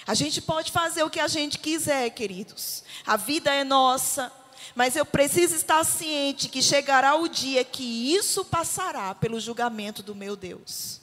A 0.07 0.15
gente 0.15 0.41
pode 0.41 0.73
fazer 0.73 1.03
o 1.03 1.11
que 1.11 1.21
a 1.21 1.29
gente 1.29 1.59
quiser, 1.59 2.09
queridos. 2.09 2.83
A 3.07 3.19
vida 3.19 3.53
é 3.53 3.63
nossa, 3.65 4.33
mas 4.75 4.97
eu 4.97 5.05
preciso 5.05 5.55
estar 5.55 5.85
ciente 5.85 6.49
que 6.49 6.63
chegará 6.63 7.15
o 7.17 7.29
dia 7.29 7.65
que 7.65 8.15
isso 8.15 8.45
passará 8.45 9.15
pelo 9.15 9.41
julgamento 9.41 10.03
do 10.03 10.15
meu 10.15 10.37
Deus. 10.37 11.01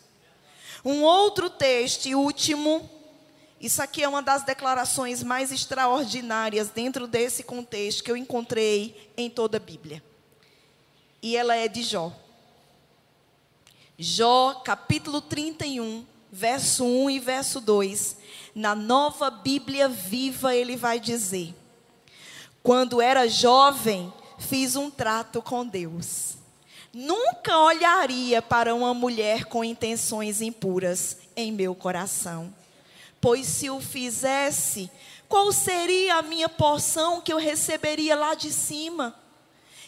Um 0.84 1.02
outro 1.02 1.50
texto 1.50 2.06
e 2.06 2.16
último, 2.16 2.90
isso 3.60 3.82
aqui 3.82 4.04
é 4.04 4.08
uma 4.08 4.22
das 4.22 4.44
declarações 4.44 5.24
mais 5.24 5.52
extraordinárias 5.52 6.70
dentro 6.70 7.08
desse 7.08 7.44
contexto 7.44 8.04
que 8.04 8.12
eu 8.12 8.18
encontrei 8.18 9.12
em 9.18 9.30
toda 9.30 9.58
a 9.58 9.60
Bíblia. 9.60 10.04
E 11.22 11.36
ela 11.36 11.56
é 11.56 11.68
de 11.68 11.82
Jó. 11.82 12.14
Jó, 13.98 14.62
capítulo 14.64 15.22
31, 15.22 16.06
verso 16.32 16.84
1 16.84 17.10
e 17.10 17.20
verso 17.20 17.62
2. 17.62 18.18
Na 18.54 18.76
nova 18.76 19.32
Bíblia 19.32 19.88
viva, 19.88 20.54
ele 20.54 20.76
vai 20.76 21.00
dizer: 21.00 21.56
quando 22.66 23.00
era 23.00 23.28
jovem, 23.28 24.12
fiz 24.40 24.76
um 24.76 24.90
trato 24.90 25.40
com 25.40 25.64
Deus. 25.64 26.34
Nunca 26.92 27.60
olharia 27.60 28.42
para 28.42 28.74
uma 28.74 28.92
mulher 28.92 29.46
com 29.46 29.64
intenções 29.64 30.42
impuras 30.42 31.16
em 31.36 31.52
meu 31.52 31.76
coração. 31.76 32.52
Pois 33.22 33.46
se 33.46 33.70
o 33.70 33.80
fizesse, 33.80 34.90
qual 35.30 35.52
seria 35.52 36.16
a 36.16 36.24
minha 36.24 36.50
porção 36.50 37.22
que 37.22 37.32
eu 37.32 37.38
receberia 37.38 38.16
lá 38.16 38.34
de 38.34 38.52
cima? 38.52 39.16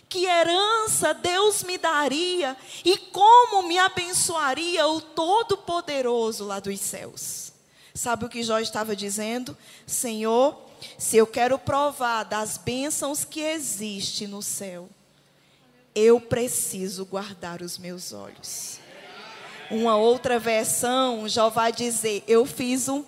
Que 0.08 0.26
herança 0.26 1.16
Deus 1.16 1.64
me 1.64 1.80
daria 1.80 2.56
e 2.86 2.96
como 2.96 3.64
me 3.64 3.80
abençoaria 3.80 4.88
o 4.88 5.02
Todo-Poderoso 5.02 6.46
lá 6.46 6.60
dos 6.60 6.80
céus? 6.80 7.52
Sabe 7.92 8.26
o 8.26 8.30
que 8.30 8.44
Jó 8.44 8.60
estava 8.60 8.96
dizendo? 8.96 9.58
Senhor, 9.88 10.67
se 10.98 11.18
eu 11.18 11.28
quero 11.28 11.58
provar 11.58 12.24
das 12.24 12.58
bênçãos 12.58 13.24
que 13.24 13.42
existem 13.42 14.28
no 14.28 14.42
céu, 14.42 14.90
eu 15.96 16.20
preciso 16.20 17.06
guardar 17.06 17.62
os 17.62 17.78
meus 17.78 18.14
olhos. 18.14 18.80
Uma 19.70 19.98
outra 19.98 20.40
versão 20.40 21.28
já 21.28 21.50
vai 21.50 21.72
dizer: 21.72 22.24
Eu 22.28 22.46
fiz 22.46 22.88
um 22.88 23.04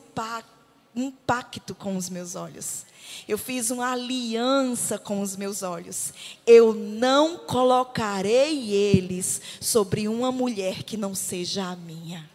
um 0.96 1.12
pacto 1.12 1.74
com 1.76 1.96
os 1.96 2.10
meus 2.10 2.36
olhos. 2.36 2.86
Eu 3.28 3.38
fiz 3.38 3.70
uma 3.72 3.92
aliança 3.92 4.98
com 4.98 5.22
os 5.22 5.36
meus 5.36 5.64
olhos. 5.64 6.14
Eu 6.46 6.74
não 6.74 7.38
colocarei 7.38 8.72
eles 8.72 9.42
sobre 9.60 10.08
uma 10.08 10.32
mulher 10.32 10.84
que 10.84 10.98
não 10.98 11.16
seja 11.16 11.64
a 11.66 11.76
minha. 11.76 12.30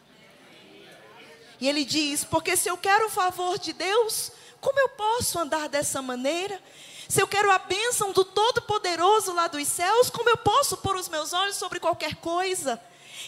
E 1.61 1.69
ele 1.69 1.85
diz: 1.85 2.24
Porque 2.24 2.56
se 2.56 2.69
eu 2.69 2.77
quero 2.77 3.06
o 3.06 3.11
favor 3.11 3.59
de 3.59 3.73
Deus, 3.73 4.32
como 4.64 4.80
eu 4.80 4.88
posso 4.88 5.38
andar 5.38 5.68
dessa 5.68 6.00
maneira? 6.00 6.58
Se 7.06 7.20
eu 7.20 7.28
quero 7.28 7.50
a 7.50 7.58
bênção 7.58 8.12
do 8.12 8.24
Todo-Poderoso 8.24 9.34
lá 9.34 9.46
dos 9.46 9.68
céus, 9.68 10.08
como 10.08 10.30
eu 10.30 10.38
posso 10.38 10.78
pôr 10.78 10.96
os 10.96 11.06
meus 11.06 11.34
olhos 11.34 11.56
sobre 11.56 11.78
qualquer 11.78 12.16
coisa? 12.16 12.80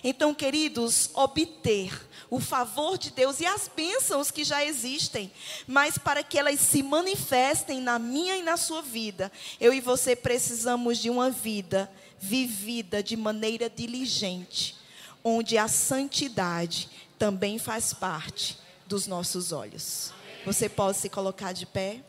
Então, 0.03 0.35
queridos, 0.35 1.11
obter 1.13 1.93
o 2.31 2.41
favor 2.41 2.97
de 2.97 3.11
Deus 3.11 3.39
e 3.39 3.45
as 3.45 3.69
bênçãos 3.69 4.31
que 4.31 4.45
já 4.45 4.65
existem, 4.65 5.31
mas 5.67 5.99
para 5.99 6.23
que 6.23 6.39
elas 6.39 6.59
se 6.59 6.83
manifestem 6.83 7.83
na 7.83 7.99
minha 7.99 8.39
e 8.39 8.43
na 8.43 8.57
sua 8.57 8.81
vida, 8.81 9.31
eu 9.61 9.75
e 9.75 9.81
você 9.81 10.17
precisamos 10.17 10.97
de 10.97 11.11
uma 11.11 11.31
vida 11.31 11.91
vivida 12.19 13.03
de 13.03 13.15
maneira 13.15 13.69
diligente, 13.69 14.75
onde 15.23 15.59
a 15.59 15.69
santidade 15.69 16.89
também 17.19 17.59
faz 17.59 17.93
parte 17.93 18.59
dos 18.87 19.07
nossos 19.07 19.53
olhos. 19.53 20.16
Você 20.47 20.69
pode 20.69 20.97
se 20.97 21.09
colocar 21.09 21.53
de 21.53 21.67
pé? 21.67 22.05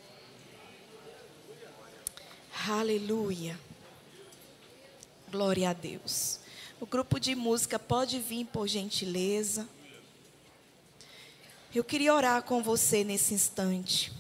Aleluia. 2.70 3.60
Glória 5.32 5.72
a 5.72 5.74
Deus. 5.74 6.40
O 6.80 6.86
grupo 6.86 7.20
de 7.20 7.34
música 7.34 7.80
pode 7.80 8.20
vir, 8.20 8.46
por 8.46 8.68
gentileza. 8.68 9.68
Eu 11.74 11.84
queria 11.84 12.14
orar 12.14 12.44
com 12.44 12.62
você 12.62 13.04
nesse 13.04 13.34
instante. 13.34 14.14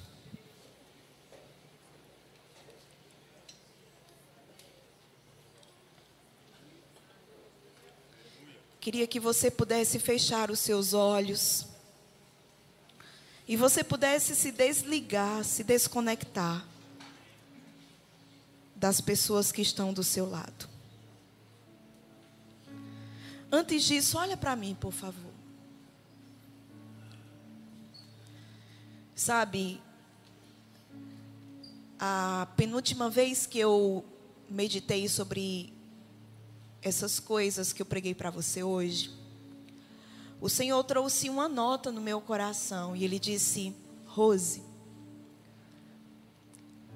Queria 8.81 9.05
que 9.05 9.19
você 9.19 9.51
pudesse 9.51 9.99
fechar 9.99 10.49
os 10.49 10.57
seus 10.57 10.95
olhos 10.95 11.76
e 13.47 13.55
você 13.55 13.83
pudesse 13.83 14.35
se 14.35 14.51
desligar, 14.51 15.43
se 15.43 15.63
desconectar 15.63 16.65
das 18.75 18.99
pessoas 18.99 19.51
que 19.51 19.61
estão 19.61 19.93
do 19.93 20.03
seu 20.03 20.29
lado. 20.29 20.69
Antes 23.51 23.83
disso, 23.83 24.17
olha 24.17 24.35
para 24.35 24.55
mim, 24.55 24.75
por 24.79 24.91
favor. 24.91 25.31
Sabe, 29.15 29.81
a 31.97 32.47
penúltima 32.55 33.09
vez 33.09 33.47
que 33.47 33.57
eu 33.57 34.05
meditei 34.49 35.07
sobre 35.07 35.73
essas 36.81 37.19
coisas 37.19 37.73
que 37.73 37.81
eu 37.81 37.85
preguei 37.85 38.13
para 38.13 38.29
você 38.29 38.61
hoje, 38.61 39.16
o 40.39 40.49
Senhor 40.49 40.83
trouxe 40.83 41.29
uma 41.29 41.47
nota 41.49 41.91
no 41.91 41.99
meu 41.99 42.21
coração 42.21 42.95
e 42.95 43.03
ele 43.03 43.17
disse: 43.17 43.75
Rose, 44.05 44.63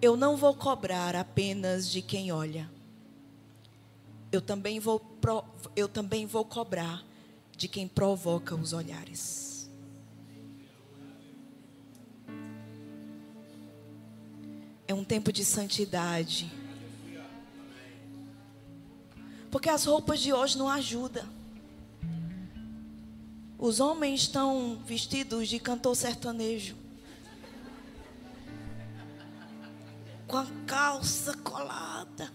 eu 0.01 0.15
não 0.15 0.38
vou 0.38 0.53
cobrar 0.55 1.15
apenas 1.15 1.89
de 1.89 2.01
quem 2.01 2.31
olha. 2.31 2.69
Eu 4.31 4.41
também 4.41 4.80
vou, 4.80 5.01
eu 5.76 5.88
também 5.88 6.26
vou 6.26 6.45
cobrar 6.45 7.03
de 7.57 7.68
quem 7.68 7.88
provoca 7.88 8.55
os 8.55 8.73
olhares. 8.73 9.69
É 14.88 14.93
um 14.93 15.03
tempo 15.03 15.31
de 15.31 15.43
santidade. 15.43 16.51
Porque 19.49 19.69
as 19.69 19.85
roupas 19.85 20.19
de 20.19 20.31
hoje 20.31 20.57
não 20.57 20.69
ajudam. 20.69 21.40
Os 23.61 23.79
homens 23.79 24.21
estão 24.21 24.81
vestidos 24.88 25.47
de 25.47 25.59
cantor 25.59 25.95
sertanejo. 25.95 26.75
Com 30.27 30.38
a 30.38 30.47
calça 30.65 31.38
colada. 31.38 32.33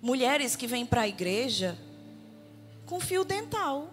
Mulheres 0.00 0.54
que 0.54 0.68
vêm 0.68 0.86
para 0.86 1.00
a 1.00 1.08
igreja 1.08 1.76
com 2.86 3.00
fio 3.00 3.24
dental. 3.24 3.92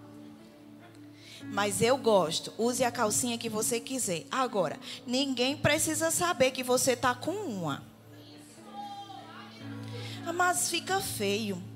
Mas 1.46 1.82
eu 1.82 1.98
gosto. 1.98 2.54
Use 2.60 2.84
a 2.84 2.92
calcinha 2.92 3.40
que 3.40 3.50
você 3.50 3.80
quiser. 3.80 4.28
Agora, 4.30 4.80
ninguém 5.08 5.58
precisa 5.58 6.12
saber 6.12 6.52
que 6.52 6.62
você 6.62 6.96
tá 6.96 7.16
com 7.16 7.32
uma. 7.32 7.84
Mas 10.36 10.70
fica 10.70 11.02
feio. 11.02 11.71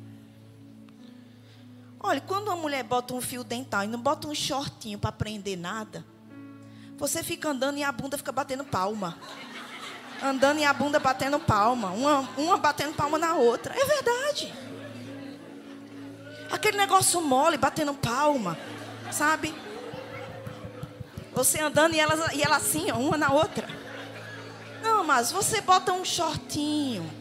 Olha, 2.07 2.21
quando 2.21 2.49
uma 2.49 2.55
mulher 2.55 2.83
bota 2.83 3.15
um 3.15 3.19
fio 3.19 3.43
dental 3.43 3.83
e 3.83 3.87
não 3.87 3.99
bota 3.99 4.27
um 4.27 4.35
shortinho 4.35 4.99
para 4.99 5.11
prender 5.11 5.57
nada, 5.57 6.05
você 6.99 7.23
fica 7.23 7.49
andando 7.49 7.79
e 7.79 7.83
a 7.83 7.91
bunda 7.91 8.15
fica 8.15 8.31
batendo 8.31 8.63
palma. 8.63 9.17
Andando 10.21 10.59
e 10.59 10.63
a 10.63 10.71
bunda 10.71 10.99
batendo 10.99 11.39
palma. 11.39 11.89
Uma, 11.89 12.19
uma 12.37 12.57
batendo 12.57 12.93
palma 12.93 13.17
na 13.17 13.33
outra. 13.33 13.73
É 13.75 13.83
verdade. 13.83 14.53
Aquele 16.51 16.77
negócio 16.77 17.19
mole, 17.21 17.57
batendo 17.57 17.95
palma. 17.95 18.55
Sabe? 19.11 19.55
Você 21.33 21.59
andando 21.59 21.95
e 21.95 21.99
ela, 21.99 22.35
e 22.35 22.43
ela 22.43 22.57
assim, 22.57 22.91
uma 22.91 23.17
na 23.17 23.31
outra. 23.31 23.67
Não, 24.83 25.03
mas 25.03 25.31
você 25.31 25.59
bota 25.59 25.91
um 25.91 26.05
shortinho. 26.05 27.11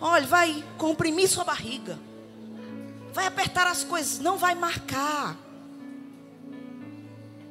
Olha, 0.00 0.26
vai 0.26 0.64
comprimir 0.78 1.28
sua 1.28 1.44
barriga. 1.44 1.98
Vai 3.12 3.26
apertar 3.26 3.66
as 3.66 3.82
coisas, 3.82 4.18
não 4.18 4.38
vai 4.38 4.54
marcar. 4.54 5.36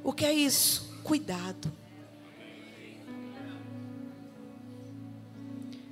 O 0.03 0.13
que 0.13 0.25
é 0.25 0.33
isso? 0.33 0.99
Cuidado. 1.03 1.71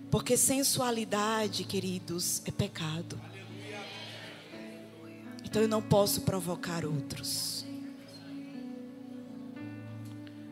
Porque 0.10 0.38
sensualidade, 0.38 1.64
queridos, 1.66 2.42
é 2.46 2.52
pecado. 2.52 3.20
Então 5.44 5.62
eu 5.62 5.68
não 5.68 5.82
posso 5.82 6.22
provocar 6.22 6.86
outros. 6.86 7.66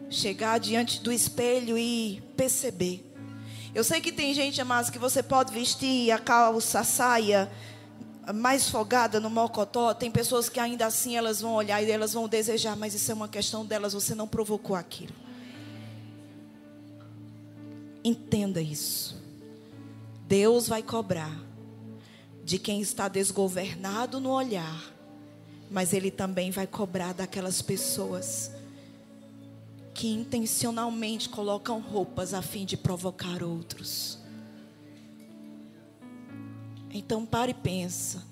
Chegar 0.10 0.60
diante 0.60 1.02
do 1.02 1.12
espelho 1.12 1.78
e 1.78 2.22
perceber. 2.36 3.04
Eu 3.74 3.84
sei 3.84 4.00
que 4.00 4.12
tem 4.12 4.34
gente, 4.34 4.62
amados, 4.62 4.90
que 4.90 5.00
você 5.00 5.22
pode 5.24 5.54
vestir 5.54 6.12
a 6.12 6.20
calça, 6.20 6.80
a 6.80 6.84
saia 6.84 7.52
mais 8.34 8.70
folgada 8.70 9.20
no 9.20 9.30
mocotó. 9.30 9.94
Tem 9.94 10.10
pessoas 10.10 10.50
que 10.50 10.60
ainda 10.60 10.86
assim 10.86 11.16
elas 11.16 11.42
vão 11.42 11.54
olhar 11.54 11.82
e 11.82 11.92
elas 11.92 12.14
vão 12.14 12.28
desejar, 12.28 12.76
mas 12.76 12.94
isso 12.94 13.12
é 13.12 13.14
uma 13.14 13.28
questão 13.28 13.66
delas, 13.66 13.94
você 13.94 14.16
não 14.16 14.28
provocou 14.28 14.76
aquilo. 14.76 15.14
Entenda 18.04 18.62
isso. 18.62 19.16
Deus 20.28 20.68
vai 20.68 20.82
cobrar 20.82 21.36
de 22.44 22.60
quem 22.60 22.82
está 22.82 23.08
desgovernado 23.08 24.20
no 24.20 24.32
olhar, 24.32 24.94
mas 25.70 25.94
Ele 25.94 26.12
também 26.12 26.52
vai 26.52 26.68
cobrar 26.68 27.14
daquelas 27.14 27.62
pessoas 27.62 28.52
que 29.94 30.08
intencionalmente 30.10 31.30
colocam 31.30 31.80
roupas 31.80 32.34
a 32.34 32.42
fim 32.42 32.66
de 32.66 32.76
provocar 32.76 33.42
outros. 33.42 34.20
Então 36.98 37.26
pare 37.26 37.52
e 37.52 37.54
pensa. 37.54 38.24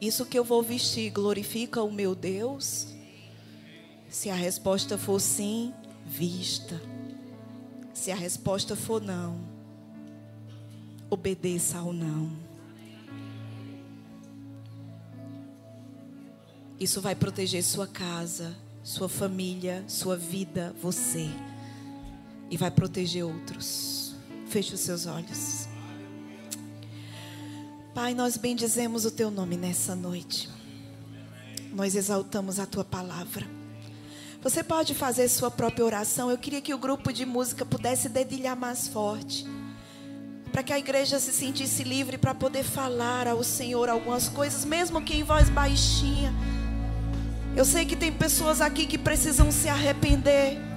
Isso 0.00 0.26
que 0.26 0.36
eu 0.36 0.42
vou 0.42 0.64
vestir 0.64 1.12
glorifica 1.12 1.80
o 1.80 1.92
meu 1.92 2.12
Deus? 2.12 2.88
Se 4.08 4.28
a 4.28 4.34
resposta 4.34 4.98
for 4.98 5.20
sim, 5.20 5.72
vista. 6.04 6.82
Se 7.94 8.10
a 8.10 8.16
resposta 8.16 8.74
for 8.74 9.00
não, 9.00 9.40
obedeça 11.08 11.78
ao 11.78 11.92
não. 11.92 12.32
Isso 16.80 17.00
vai 17.00 17.14
proteger 17.14 17.62
sua 17.62 17.86
casa, 17.86 18.56
sua 18.82 19.08
família, 19.08 19.84
sua 19.86 20.16
vida, 20.16 20.74
você. 20.82 21.28
E 22.50 22.56
vai 22.56 22.72
proteger 22.72 23.24
outros. 23.24 24.16
Feche 24.48 24.74
os 24.74 24.80
seus 24.80 25.06
olhos. 25.06 25.69
Pai, 27.94 28.14
nós 28.14 28.36
bendizemos 28.36 29.04
o 29.04 29.10
teu 29.10 29.32
nome 29.32 29.56
nessa 29.56 29.96
noite. 29.96 30.48
Nós 31.72 31.96
exaltamos 31.96 32.60
a 32.60 32.66
tua 32.66 32.84
palavra. 32.84 33.44
Você 34.40 34.62
pode 34.62 34.94
fazer 34.94 35.28
sua 35.28 35.50
própria 35.50 35.84
oração. 35.84 36.30
Eu 36.30 36.38
queria 36.38 36.60
que 36.60 36.72
o 36.72 36.78
grupo 36.78 37.12
de 37.12 37.26
música 37.26 37.66
pudesse 37.66 38.08
dedilhar 38.08 38.56
mais 38.56 38.86
forte. 38.86 39.44
Para 40.52 40.62
que 40.62 40.72
a 40.72 40.78
igreja 40.78 41.18
se 41.18 41.32
sentisse 41.32 41.82
livre 41.82 42.16
para 42.16 42.32
poder 42.32 42.62
falar 42.62 43.26
ao 43.26 43.42
Senhor 43.42 43.88
algumas 43.88 44.28
coisas, 44.28 44.64
mesmo 44.64 45.02
que 45.02 45.14
em 45.14 45.24
voz 45.24 45.48
baixinha. 45.48 46.32
Eu 47.56 47.64
sei 47.64 47.84
que 47.84 47.96
tem 47.96 48.12
pessoas 48.12 48.60
aqui 48.60 48.86
que 48.86 48.98
precisam 48.98 49.50
se 49.50 49.68
arrepender. 49.68 50.69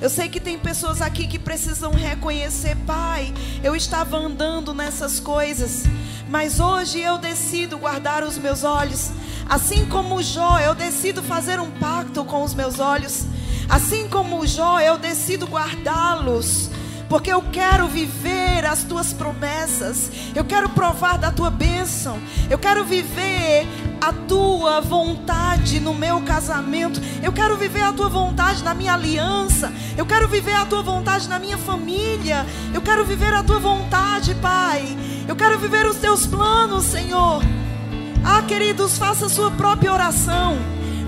Eu 0.00 0.10
sei 0.10 0.28
que 0.28 0.40
tem 0.40 0.58
pessoas 0.58 1.00
aqui 1.00 1.26
que 1.26 1.38
precisam 1.38 1.92
reconhecer, 1.92 2.76
Pai, 2.86 3.32
eu 3.62 3.74
estava 3.74 4.16
andando 4.16 4.74
nessas 4.74 5.20
coisas, 5.20 5.84
mas 6.28 6.60
hoje 6.60 7.00
eu 7.00 7.16
decido 7.16 7.78
guardar 7.78 8.22
os 8.22 8.36
meus 8.36 8.64
olhos. 8.64 9.10
Assim 9.48 9.86
como 9.86 10.22
Jó, 10.22 10.58
eu 10.58 10.74
decido 10.74 11.22
fazer 11.22 11.60
um 11.60 11.70
pacto 11.70 12.24
com 12.24 12.42
os 12.42 12.54
meus 12.54 12.80
olhos. 12.80 13.24
Assim 13.68 14.08
como 14.08 14.46
Jó, 14.46 14.80
eu 14.80 14.98
decido 14.98 15.46
guardá-los 15.46 16.70
porque 17.14 17.32
eu 17.32 17.42
quero 17.52 17.86
viver 17.86 18.66
as 18.66 18.82
tuas 18.82 19.12
promessas, 19.12 20.10
eu 20.34 20.44
quero 20.44 20.68
provar 20.70 21.16
da 21.16 21.30
tua 21.30 21.48
bênção, 21.48 22.18
eu 22.50 22.58
quero 22.58 22.84
viver 22.84 23.68
a 24.00 24.12
tua 24.12 24.80
vontade 24.80 25.78
no 25.78 25.94
meu 25.94 26.22
casamento, 26.22 27.00
eu 27.22 27.32
quero 27.32 27.56
viver 27.56 27.82
a 27.82 27.92
tua 27.92 28.08
vontade 28.08 28.64
na 28.64 28.74
minha 28.74 28.94
aliança, 28.94 29.72
eu 29.96 30.04
quero 30.04 30.26
viver 30.26 30.54
a 30.54 30.66
tua 30.66 30.82
vontade 30.82 31.28
na 31.28 31.38
minha 31.38 31.56
família, 31.56 32.44
eu 32.74 32.82
quero 32.82 33.04
viver 33.04 33.32
a 33.32 33.44
tua 33.44 33.60
vontade, 33.60 34.34
Pai, 34.34 34.84
eu 35.28 35.36
quero 35.36 35.56
viver 35.56 35.86
os 35.86 35.98
teus 35.98 36.26
planos, 36.26 36.82
Senhor. 36.82 37.40
Ah, 38.24 38.42
queridos, 38.42 38.98
faça 38.98 39.26
a 39.26 39.28
sua 39.28 39.52
própria 39.52 39.92
oração. 39.92 40.58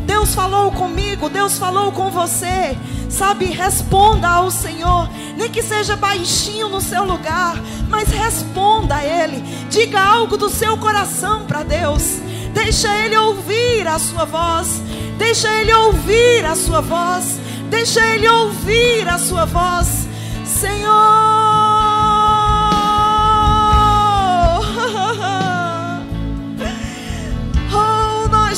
Deus 0.07 0.35
falou 0.35 0.71
comigo, 0.71 1.29
Deus 1.29 1.59
falou 1.59 1.91
com 1.91 2.11
você. 2.11 2.79
Sabe, 3.11 3.47
responda 3.47 4.29
ao 4.29 4.51
Senhor, 4.51 5.09
nem 5.37 5.51
que 5.51 5.63
seja 5.63 5.97
baixinho 5.97 6.69
no 6.69 6.81
seu 6.81 7.05
lugar, 7.05 7.57
mas 7.89 8.09
responda 8.09 8.97
a 8.97 9.05
Ele. 9.05 9.43
Diga 9.69 10.01
algo 10.01 10.37
do 10.37 10.49
seu 10.49 10.77
coração 10.79 11.45
para 11.45 11.63
Deus. 11.63 12.21
Deixa 12.55 12.89
Ele 13.05 13.17
ouvir 13.17 13.87
a 13.87 13.99
sua 13.99 14.25
voz. 14.25 14.81
Deixa 15.19 15.53
Ele 15.53 15.73
ouvir 15.73 16.45
a 16.45 16.55
sua 16.55 16.81
voz. 16.81 17.39
Deixa 17.69 18.01
Ele 18.15 18.29
ouvir 18.29 19.09
a 19.09 19.19
sua 19.19 19.45
voz. 19.45 20.07
Senhor. 20.45 21.35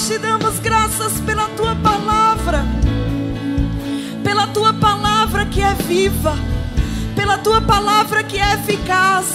te 0.09 0.17
damos 0.17 0.48
que 5.59 5.63
é 5.65 5.75
viva, 5.75 6.39
pela 7.17 7.37
tua 7.37 7.61
palavra 7.61 8.23
que 8.23 8.39
é 8.39 8.55
eficaz. 8.55 9.27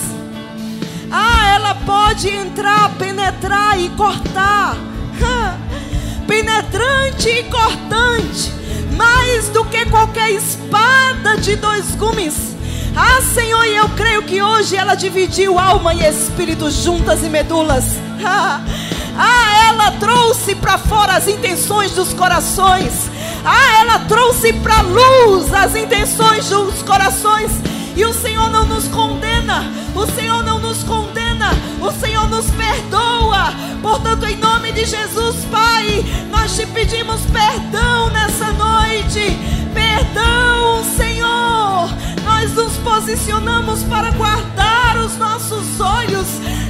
Ah, 1.11 1.49
ela 1.53 1.75
pode 1.75 2.29
entrar, 2.29 2.91
penetrar 2.91 3.77
e 3.77 3.89
cortar, 3.89 4.77
penetrante 6.25 7.27
e 7.27 7.43
cortante, 7.43 8.53
mais 8.95 9.49
do 9.49 9.65
que 9.65 9.85
qualquer 9.87 10.31
espada 10.31 11.35
de 11.35 11.57
dois 11.57 11.93
gumes. 11.95 12.55
Ah, 12.95 13.21
Senhor, 13.33 13.65
e 13.65 13.75
eu 13.75 13.89
creio 13.89 14.23
que 14.23 14.41
hoje 14.41 14.77
ela 14.77 14.95
dividiu 14.95 15.59
alma 15.59 15.93
e 15.93 16.05
espírito 16.05 16.71
juntas 16.71 17.21
e 17.21 17.27
medulas. 17.27 17.83
Ah, 19.15 19.67
ela 19.69 19.91
trouxe 19.99 20.55
para 20.55 20.75
fora 20.79 21.13
as 21.13 21.27
intenções 21.27 21.91
dos 21.91 22.15
corações. 22.15 23.12
Ah, 23.45 23.81
ela 23.81 23.99
trouxe 23.99 24.53
para 24.53 24.81
luz 24.81 25.53
as 25.53 25.75
intenções 25.75 26.49
dos 26.49 26.81
corações. 26.81 27.51
E 27.95 28.05
o 28.05 28.13
Senhor 28.13 28.49
não 28.49 28.65
nos 28.65 28.87
condena. 28.87 29.71
O 29.93 30.05
Senhor 30.07 30.41
não 30.43 30.59
nos 30.59 30.83
condena. 30.83 31.51
O 31.81 31.91
Senhor 31.91 32.29
nos 32.29 32.49
perdoa. 32.51 33.53
Portanto, 33.81 34.25
em 34.25 34.37
nome 34.37 34.71
de 34.71 34.85
Jesus, 34.85 35.45
Pai, 35.51 36.03
nós 36.31 36.55
te 36.55 36.65
pedimos 36.67 37.21
perdão 37.25 38.09
nessa 38.09 38.51
noite. 38.53 39.37
Perdão, 39.73 40.83
Senhor. 40.95 41.89
Nós 42.23 42.53
nos 42.53 42.77
posicionamos 42.77 43.83
para 43.83 44.11
guardar 44.11 44.97
os 44.97 45.17
nossos 45.17 45.79
olhos. 45.81 46.27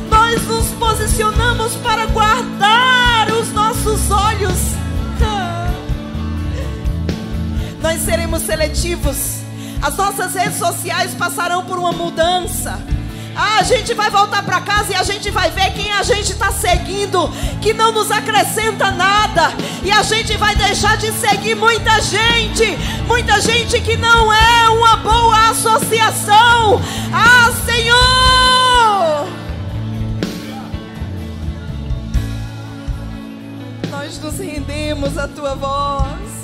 Nós 0.10 0.42
nos 0.48 0.68
posicionamos 0.72 1.76
para 1.76 2.08
guardar 2.08 3.32
os 3.32 3.52
nossos 3.54 4.10
olhos 4.10 4.74
nós 7.84 8.02
seremos 8.02 8.44
seletivos. 8.44 9.44
As 9.82 9.98
nossas 9.98 10.34
redes 10.34 10.58
sociais 10.58 11.14
passarão 11.14 11.66
por 11.66 11.78
uma 11.78 11.92
mudança. 11.92 12.80
Ah, 13.36 13.58
a 13.60 13.64
gente 13.64 13.94
vai 13.94 14.10
voltar 14.10 14.42
para 14.44 14.62
casa 14.62 14.94
e 14.94 14.96
a 14.96 15.04
gente 15.04 15.30
vai 15.30 15.52
ver 15.52 15.74
quem 15.74 15.92
a 15.92 16.02
gente 16.02 16.32
está 16.32 16.50
seguindo, 16.50 17.30
que 17.62 17.74
não 17.74 17.92
nos 17.92 18.10
acrescenta 18.10 18.90
nada. 18.90 19.52
E 19.84 19.92
a 19.92 20.02
gente 20.02 20.38
vai 20.38 20.56
deixar 20.56 20.96
de 20.96 21.12
seguir 21.12 21.56
muita 21.56 22.00
gente, 22.00 22.78
muita 23.06 23.42
gente 23.42 23.82
que 23.82 23.98
não 23.98 24.32
é 24.32 24.70
uma 24.70 24.96
boa 24.98 25.50
associação. 25.50 26.82
Ah, 27.12 27.52
Senhor! 27.66 29.28
Nós 33.92 34.20
nos 34.20 34.40
rendemos 34.40 35.18
à 35.18 35.28
tua 35.28 35.54
voz. 35.56 36.43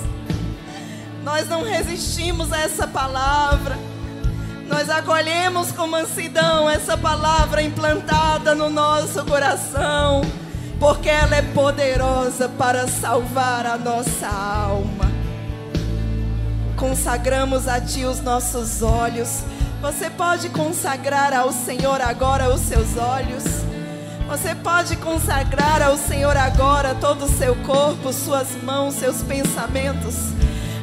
Nós 1.23 1.47
não 1.47 1.63
resistimos 1.63 2.51
a 2.51 2.59
essa 2.59 2.87
palavra. 2.87 3.77
Nós 4.67 4.89
acolhemos 4.89 5.71
com 5.71 5.87
mansidão 5.87 6.69
essa 6.69 6.95
palavra 6.95 7.61
implantada 7.61 8.53
no 8.53 8.69
nosso 8.69 9.25
coração, 9.25 10.21
porque 10.79 11.09
ela 11.09 11.35
é 11.35 11.41
poderosa 11.41 12.47
para 12.47 12.87
salvar 12.87 13.65
a 13.65 13.77
nossa 13.77 14.27
alma. 14.27 15.09
Consagramos 16.77 17.67
a 17.67 17.81
Ti 17.81 18.05
os 18.05 18.21
nossos 18.21 18.81
olhos. 18.81 19.43
Você 19.81 20.09
pode 20.09 20.49
consagrar 20.49 21.33
ao 21.33 21.51
Senhor 21.51 21.99
agora 21.99 22.53
os 22.53 22.61
seus 22.61 22.95
olhos. 22.95 23.43
Você 24.29 24.53
pode 24.53 24.95
consagrar 24.97 25.81
ao 25.81 25.97
Senhor 25.97 26.37
agora 26.37 26.93
todo 26.93 27.25
o 27.25 27.29
seu 27.29 27.55
corpo, 27.65 28.13
suas 28.13 28.55
mãos, 28.61 28.93
seus 28.93 29.23
pensamentos. 29.23 30.15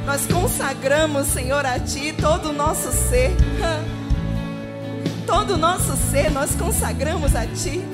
Nós 0.07 0.25
consagramos, 0.25 1.27
Senhor, 1.27 1.67
a 1.67 1.81
Ti 1.81 2.15
todo 2.19 2.51
o 2.51 2.53
nosso 2.53 2.93
ser. 2.93 3.37
Todo 5.27 5.55
o 5.55 5.57
nosso 5.57 5.97
ser 5.97 6.31
nós 6.31 6.55
consagramos 6.55 7.35
a 7.35 7.45
Ti. 7.45 7.85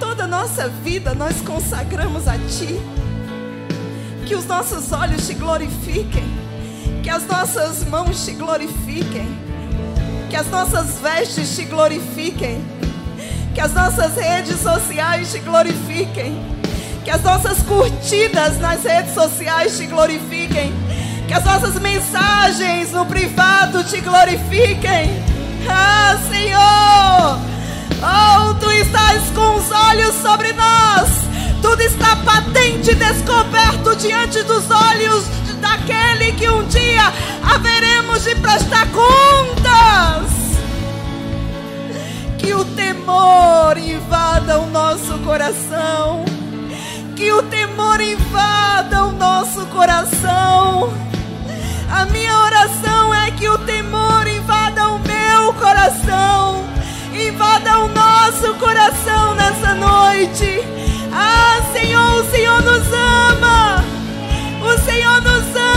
Toda 0.00 0.24
a 0.24 0.26
nossa 0.26 0.70
vida 0.70 1.14
nós 1.14 1.42
consagramos 1.42 2.26
a 2.26 2.32
Ti. 2.38 2.80
Que 4.26 4.34
os 4.34 4.46
nossos 4.46 4.90
olhos 4.90 5.26
te 5.26 5.34
glorifiquem. 5.34 6.24
Que 7.02 7.10
as 7.10 7.26
nossas 7.26 7.84
mãos 7.84 8.24
te 8.24 8.32
glorifiquem. 8.32 9.28
Que 10.30 10.36
as 10.36 10.48
nossas 10.48 10.98
vestes 10.98 11.54
te 11.54 11.64
glorifiquem. 11.66 12.64
Que 13.54 13.60
as 13.60 13.74
nossas 13.74 14.16
redes 14.16 14.60
sociais 14.60 15.30
te 15.30 15.40
glorifiquem. 15.40 16.42
Que 17.04 17.10
as 17.10 17.22
nossas 17.22 17.62
curtidas 17.64 18.58
nas 18.58 18.82
redes 18.82 19.12
sociais 19.12 19.76
te 19.76 19.84
glorifiquem 19.84 20.87
que 21.28 21.34
as 21.34 21.44
nossas 21.44 21.78
mensagens 21.78 22.90
no 22.90 23.04
privado 23.04 23.84
te 23.84 24.00
glorifiquem. 24.00 25.22
Ah, 25.68 26.18
Senhor. 26.30 27.38
Oh, 28.00 28.54
tu 28.54 28.70
estás 28.70 29.28
com 29.34 29.56
os 29.56 29.70
olhos 29.70 30.14
sobre 30.14 30.54
nós. 30.54 31.10
Tudo 31.60 31.82
está 31.82 32.16
patente 32.16 32.92
e 32.92 32.94
descoberto 32.94 33.94
diante 33.96 34.42
dos 34.44 34.70
olhos 34.70 35.24
daquele 35.60 36.32
que 36.32 36.48
um 36.48 36.66
dia 36.66 37.12
haveremos 37.42 38.24
de 38.24 38.34
prestar 38.36 38.86
contas. 38.86 40.32
Que 42.38 42.54
o 42.54 42.64
temor 42.64 43.76
invada 43.76 44.60
o 44.60 44.66
nosso 44.70 45.18
coração. 45.18 46.24
Que 47.14 47.30
o 47.32 47.42
temor 47.42 48.00
invada 48.00 49.04
o 49.04 49.12
nosso 49.12 49.66
coração 49.66 51.07
a 51.90 52.04
minha 52.06 52.38
oração 52.38 53.14
é 53.14 53.30
que 53.30 53.48
o 53.48 53.58
temor 53.58 54.26
invada 54.26 54.88
o 54.88 54.98
meu 54.98 55.52
coração, 55.54 56.64
invada 57.12 57.80
o 57.80 57.88
nosso 57.88 58.54
coração 58.54 59.34
nessa 59.34 59.74
noite. 59.74 60.60
Ah, 61.12 61.60
Senhor, 61.72 62.20
o 62.20 62.30
Senhor 62.30 62.62
nos 62.62 62.86
ama. 62.92 63.84
O 64.62 64.78
Senhor 64.84 65.20
nos 65.22 65.56
ama. 65.56 65.67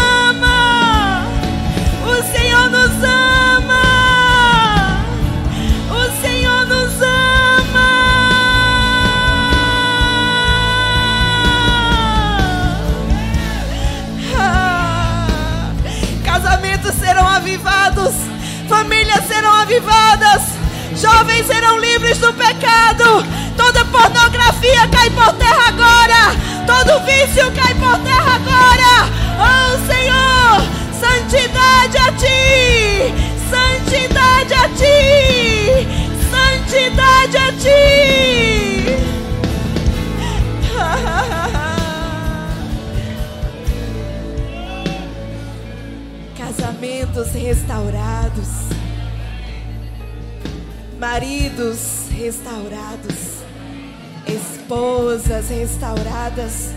Avivadas, 19.72 20.43
jovens 20.98 21.48
serão 21.48 21.80
livres 21.80 22.18
do 22.18 22.34
pecado, 22.34 23.23
toda 23.56 23.85
pornografia 23.85 24.85
cai 24.89 25.10
por 25.11 25.31
terra 25.34 25.69
agora, 25.69 26.35
todo 26.68 26.99
vício 27.06 27.49
cai 27.53 27.73
por 27.76 27.98
terra 27.99 28.35
agora. 28.35 29.07
Oh 29.39 29.77
Senhor, 29.88 30.61
santidade 30.99 31.98
a 31.98 32.11
ti, 32.11 33.14
santidade 33.49 34.53
a 34.53 34.68
ti, 34.76 35.88
santidade 36.30 37.38
a 37.38 37.53
ti. 37.53 37.88
Casamentos 46.38 47.31
restaurados, 47.34 48.72
maridos 51.02 52.10
restaurados, 52.11 53.41
esposas 54.28 55.49
restauradas, 55.49 56.69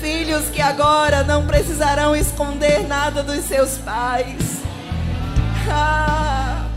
filhos 0.00 0.46
que 0.46 0.62
agora 0.62 1.22
não 1.22 1.46
precisarão 1.46 2.16
esconder 2.16 2.88
nada 2.88 3.22
dos 3.22 3.44
seus 3.44 3.76
pais. 3.76 4.62
Ah, 5.70 6.70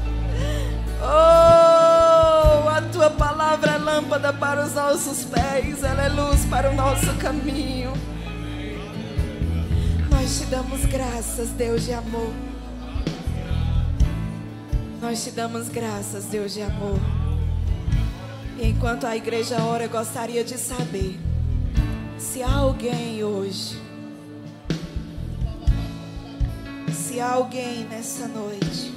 oh, 1.01 2.67
a 2.67 2.81
tua 2.91 3.11
palavra 3.11 3.71
é 3.71 3.77
lâmpada 3.77 4.33
para 4.33 4.65
os 4.65 4.73
nossos 4.73 5.23
pés, 5.23 5.85
ela 5.85 6.03
é 6.03 6.09
luz 6.09 6.43
para 6.49 6.69
o 6.69 6.75
nosso 6.75 7.13
caminho. 7.13 7.93
Nós 10.11 10.39
te 10.39 10.45
damos 10.47 10.83
graças, 10.83 11.47
Deus 11.51 11.85
de 11.85 11.93
amor. 11.93 12.56
Nós 15.07 15.23
te 15.23 15.31
damos 15.31 15.69
graças, 15.69 16.25
Deus 16.25 16.53
de 16.53 16.61
amor. 16.61 16.99
E 18.59 18.67
enquanto 18.67 19.07
a 19.07 19.15
igreja 19.15 19.55
ora, 19.63 19.85
eu 19.85 19.89
gostaria 19.89 20.43
de 20.43 20.57
saber 20.57 21.17
se 22.19 22.43
há 22.43 22.53
alguém 22.53 23.23
hoje, 23.23 23.81
se 26.91 27.21
há 27.21 27.31
alguém 27.31 27.85
nessa 27.85 28.27
noite 28.27 28.93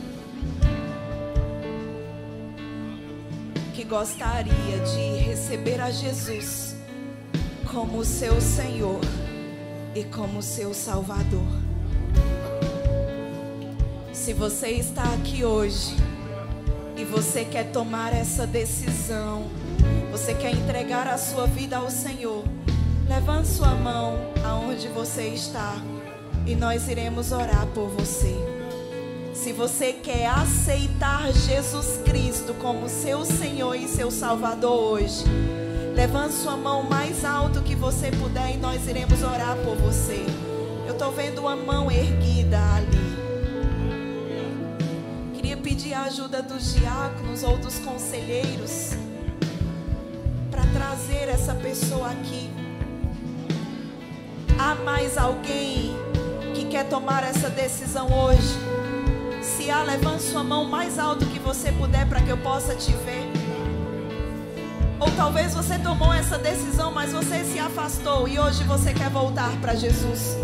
que 3.72 3.84
gostaria 3.84 4.80
de 4.92 5.28
receber 5.28 5.80
a 5.80 5.92
Jesus 5.92 6.74
como 7.70 8.04
seu 8.04 8.40
Senhor 8.40 9.00
e 9.94 10.02
como 10.02 10.42
seu 10.42 10.74
Salvador. 10.74 11.69
Se 14.12 14.32
você 14.32 14.68
está 14.70 15.04
aqui 15.14 15.44
hoje 15.44 15.94
e 16.96 17.04
você 17.04 17.44
quer 17.44 17.70
tomar 17.70 18.12
essa 18.12 18.44
decisão, 18.44 19.44
você 20.10 20.34
quer 20.34 20.52
entregar 20.52 21.06
a 21.06 21.16
sua 21.16 21.46
vida 21.46 21.76
ao 21.76 21.88
Senhor, 21.90 22.44
levante 23.08 23.48
sua 23.48 23.74
mão 23.74 24.18
aonde 24.44 24.88
você 24.88 25.28
está 25.28 25.76
e 26.44 26.56
nós 26.56 26.88
iremos 26.88 27.30
orar 27.30 27.66
por 27.68 27.88
você. 27.88 28.34
Se 29.32 29.52
você 29.52 29.92
quer 29.92 30.26
aceitar 30.26 31.32
Jesus 31.32 32.00
Cristo 32.04 32.52
como 32.54 32.88
seu 32.88 33.24
Senhor 33.24 33.74
e 33.76 33.86
seu 33.86 34.10
Salvador 34.10 34.92
hoje, 34.92 35.24
levante 35.94 36.34
sua 36.34 36.56
mão 36.56 36.82
mais 36.82 37.24
alto 37.24 37.62
que 37.62 37.76
você 37.76 38.10
puder 38.10 38.54
e 38.54 38.56
nós 38.56 38.86
iremos 38.88 39.22
orar 39.22 39.56
por 39.58 39.76
você. 39.76 40.26
Eu 40.84 40.94
estou 40.94 41.12
vendo 41.12 41.42
uma 41.42 41.54
mão 41.54 41.90
erguida 41.90 42.58
ali. 42.74 43.09
Pedir 45.70 45.94
a 45.94 46.02
ajuda 46.02 46.42
dos 46.42 46.74
diáconos 46.74 47.44
ou 47.44 47.56
dos 47.56 47.78
conselheiros 47.78 48.90
para 50.50 50.66
trazer 50.66 51.28
essa 51.28 51.54
pessoa 51.54 52.10
aqui. 52.10 52.50
Há 54.58 54.74
mais 54.74 55.16
alguém 55.16 55.94
que 56.56 56.64
quer 56.64 56.88
tomar 56.88 57.22
essa 57.22 57.48
decisão 57.48 58.08
hoje? 58.12 58.58
Se 59.40 59.70
há, 59.70 59.84
levante 59.84 60.24
sua 60.24 60.42
mão 60.42 60.64
mais 60.64 60.98
alto 60.98 61.24
que 61.26 61.38
você 61.38 61.70
puder 61.70 62.04
para 62.08 62.20
que 62.20 62.30
eu 62.30 62.38
possa 62.38 62.74
te 62.74 62.90
ver. 62.90 63.30
Ou 64.98 65.08
talvez 65.12 65.54
você 65.54 65.78
tomou 65.78 66.12
essa 66.12 66.36
decisão, 66.36 66.90
mas 66.90 67.12
você 67.12 67.44
se 67.44 67.60
afastou 67.60 68.26
e 68.26 68.40
hoje 68.40 68.64
você 68.64 68.92
quer 68.92 69.08
voltar 69.08 69.52
para 69.60 69.76
Jesus. 69.76 70.36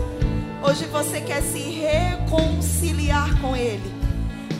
Hoje 0.63 0.85
você 0.85 1.21
quer 1.21 1.43
se 1.43 1.59
reconciliar 1.59 3.41
com 3.41 3.57
Ele. 3.57 3.96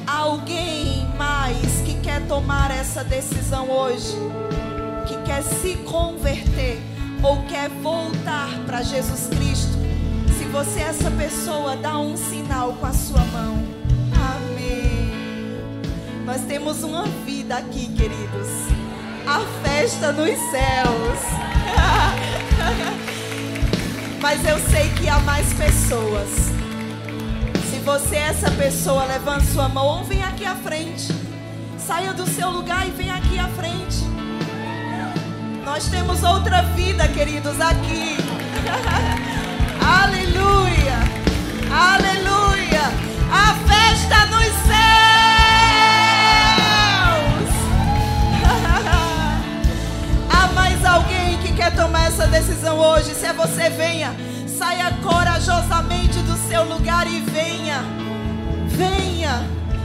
Alguém 0.07 1.05
mais 1.19 1.81
que 1.85 1.95
quer 2.01 2.25
tomar 2.29 2.71
essa 2.71 3.03
decisão 3.03 3.69
hoje, 3.69 4.17
que 5.07 5.17
quer 5.23 5.43
se 5.43 5.75
converter 5.79 6.81
ou 7.23 7.43
quer 7.45 7.69
voltar 7.83 8.49
para 8.67 8.83
Jesus 8.83 9.29
Cristo. 9.37 9.77
Se 10.39 10.45
você 10.45 10.81
é 10.81 10.85
essa 10.85 11.11
pessoa, 11.11 11.77
dá 11.77 11.99
um 11.99 12.17
sinal 12.17 12.75
com 12.75 12.87
a 12.87 12.93
sua 12.93 13.25
mão. 13.25 13.57
Amém. 14.15 15.11
Nós 16.25 16.43
temos 16.43 16.85
uma 16.85 17.05
vida 17.25 17.57
aqui, 17.57 17.89
queridos. 17.89 18.49
A 19.27 19.41
festa 19.67 20.13
nos 20.13 20.39
céus. 20.51 21.19
Mas 24.23 24.45
eu 24.47 24.59
sei 24.71 24.89
que 24.91 25.09
há 25.09 25.19
mais 25.21 25.53
pessoas. 25.55 26.66
Você 27.87 28.17
é 28.17 28.31
essa 28.31 28.51
pessoa, 28.51 29.05
levante 29.05 29.47
sua 29.47 29.69
mão 29.69 29.87
ou 29.87 30.03
vem 30.03 30.21
aqui 30.21 30.45
à 30.45 30.57
frente. 30.57 31.07
Saia 31.79 32.13
do 32.13 32.29
seu 32.29 32.51
lugar 32.51 32.85
e 32.85 32.91
vem 32.91 33.09
aqui 33.13 33.39
à 33.39 33.47
frente. 33.47 33.99
Nós 35.65 35.87
temos 35.87 36.25
outra 36.25 36.63
vida, 36.63 37.07
queridos, 37.07 37.61
aqui. 37.61 38.17
Aleluia! 40.03 40.99
Aleluia! 41.71 42.91
A 43.31 43.55
festa 43.69 44.27
nos 44.35 44.53
céus! 44.67 44.83
Há 50.35 50.53
mais 50.55 50.85
alguém 50.85 51.39
que 51.39 51.53
quer 51.53 51.73
tomar 51.77 52.09
essa 52.09 52.27
decisão 52.27 52.81
hoje? 52.81 53.15
Se 53.15 53.27
é 53.27 53.33
você, 53.33 53.71
venha. 53.71 54.13
Saia 54.59 54.91
corajosamente 55.05 56.16
seu 56.49 56.65
lugar 56.65 57.07
e 57.07 57.21
venha. 57.21 57.83
Venha. 58.69 59.45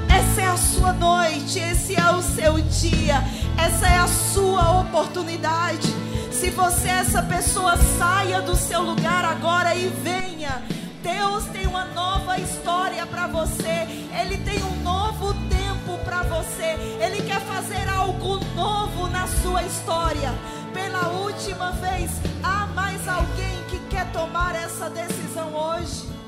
Essa 0.10 0.42
é 0.42 0.48
a 0.48 0.58
sua 0.58 0.94
noite, 0.94 1.60
esse 1.60 1.96
é 1.96 2.12
o 2.12 2.22
seu 2.22 2.60
dia, 2.62 3.24
essa 3.58 3.88
é 3.88 3.98
a 3.98 4.08
sua 4.08 4.82
oportunidade. 4.82 5.88
Se 6.32 6.50
você 6.52 6.88
é 6.88 7.00
essa 7.00 7.24
pessoa, 7.24 7.78
saia 7.98 8.42
do 8.42 8.56
seu 8.56 8.82
lugar 8.82 9.26
agora 9.26 9.76
e 9.76 9.88
venha. 9.88 10.62
Deus 11.02 11.46
tem 11.46 11.66
uma 11.66 11.86
nova 11.86 12.38
história 12.38 13.06
para 13.08 13.28
você. 13.28 13.88
Ele 14.20 14.38
tem 14.38 14.62
um 14.64 14.84
novo 14.84 15.34
tempo 15.50 15.98
para 16.06 16.22
você. 16.24 16.78
Ele 17.04 17.22
quer 17.24 17.42
fazer 17.42 17.88
algo 17.90 18.40
novo 18.56 19.08
na 19.08 19.28
sua 19.28 19.64
história. 19.64 20.32
Pela 20.74 21.08
última 21.10 21.72
vez, 21.72 22.12
há 22.44 22.68
mais 22.68 23.08
alguém 23.08 23.64
que 23.70 23.80
quer 23.90 24.12
tomar 24.12 24.56
essa 24.56 24.90
decisão 24.90 25.54
hoje? 25.56 26.20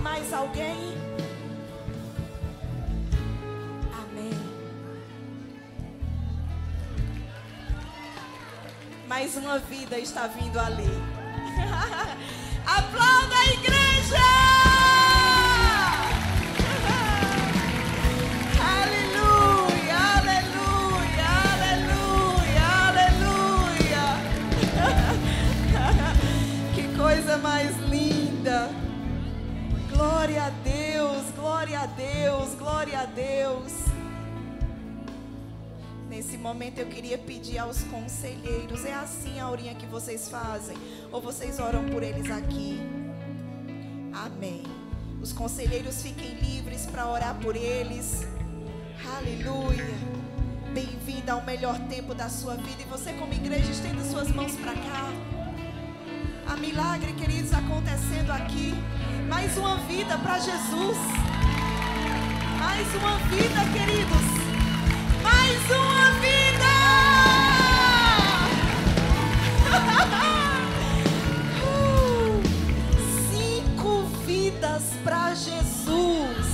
Mais 0.00 0.32
alguém? 0.32 0.94
Amém. 3.92 4.32
Mais 9.08 9.36
uma 9.36 9.58
vida 9.58 9.98
está 9.98 10.26
vindo 10.26 10.58
ali. 10.58 10.82
Aplauda 12.66 13.36
a 13.36 13.52
igreja! 13.52 14.53
A 31.84 31.86
Deus, 31.86 32.54
glória 32.54 32.98
a 32.98 33.04
Deus. 33.04 33.72
Nesse 36.08 36.38
momento 36.38 36.78
eu 36.78 36.86
queria 36.86 37.18
pedir 37.18 37.58
aos 37.58 37.82
conselheiros, 37.84 38.86
é 38.86 38.94
assim, 38.94 39.38
Aurinha, 39.38 39.74
que 39.74 39.84
vocês 39.84 40.30
fazem? 40.30 40.78
Ou 41.12 41.20
vocês 41.20 41.58
oram 41.60 41.84
por 41.84 42.02
eles 42.02 42.30
aqui? 42.30 42.80
Amém. 44.14 44.62
Os 45.20 45.34
conselheiros 45.34 46.00
fiquem 46.00 46.34
livres 46.36 46.86
para 46.86 47.06
orar 47.06 47.34
por 47.34 47.54
eles. 47.54 48.26
Aleluia. 49.18 49.84
Bem-vinda 50.72 51.34
ao 51.34 51.42
melhor 51.44 51.78
tempo 51.80 52.14
da 52.14 52.30
sua 52.30 52.54
vida. 52.54 52.80
E 52.80 52.86
você, 52.86 53.12
como 53.12 53.34
igreja, 53.34 53.70
estenda 53.70 54.02
suas 54.04 54.30
mãos 54.30 54.56
para 54.56 54.72
cá. 54.72 55.12
Há 56.48 56.56
milagre, 56.56 57.12
queridos, 57.12 57.52
acontecendo 57.52 58.30
aqui. 58.30 58.72
Mais 59.28 59.58
uma 59.58 59.76
vida 59.80 60.16
para 60.16 60.38
Jesus. 60.38 61.33
Mais 62.64 62.88
uma 62.94 63.18
vida, 63.28 63.60
queridos. 63.72 64.26
Mais 65.22 65.70
uma 65.70 66.10
vida! 66.24 66.74
Cinco 73.30 73.92
vidas 74.26 74.82
para 75.04 75.34
Jesus. 75.34 76.46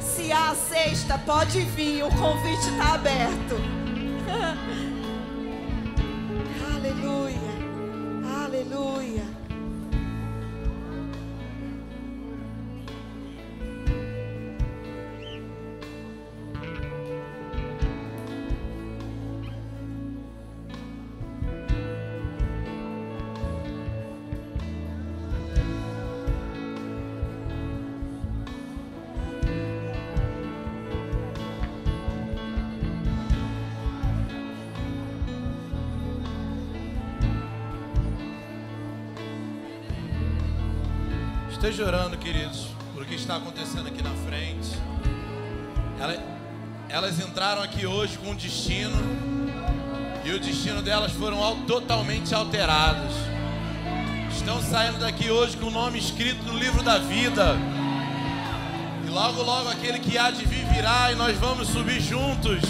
Se 0.00 0.32
há 0.32 0.50
a 0.50 0.54
sexta, 0.54 1.18
pode 1.18 1.60
vir, 1.60 2.02
o 2.02 2.08
convite 2.08 2.68
está 2.70 2.94
aberto. 2.94 3.56
Aleluia, 6.74 7.38
aleluia. 8.44 9.29
Esteja 41.80 41.96
orando, 41.96 42.18
queridos, 42.18 42.66
por 42.92 43.04
o 43.04 43.06
que 43.06 43.14
está 43.14 43.36
acontecendo 43.36 43.88
aqui 43.88 44.02
na 44.02 44.10
frente. 44.28 44.68
Ela- 45.98 46.18
elas 46.90 47.18
entraram 47.18 47.62
aqui 47.62 47.86
hoje 47.86 48.18
com 48.18 48.32
um 48.32 48.34
destino 48.34 48.94
e 50.22 50.30
o 50.30 50.38
destino 50.38 50.82
delas 50.82 51.10
foram 51.12 51.42
al- 51.42 51.56
totalmente 51.66 52.34
alterados. 52.34 53.14
Estão 54.30 54.60
saindo 54.60 54.98
daqui 54.98 55.30
hoje 55.30 55.56
com 55.56 55.68
o 55.68 55.70
nome 55.70 55.98
escrito 55.98 56.42
no 56.44 56.58
livro 56.58 56.82
da 56.82 56.98
vida. 56.98 57.56
E 59.06 59.08
logo, 59.08 59.42
logo 59.42 59.70
aquele 59.70 60.00
que 60.00 60.18
há 60.18 60.30
de 60.30 60.44
vir 60.44 60.66
virá 60.66 61.10
e 61.12 61.14
nós 61.14 61.34
vamos 61.38 61.68
subir 61.68 61.98
juntos. 62.02 62.60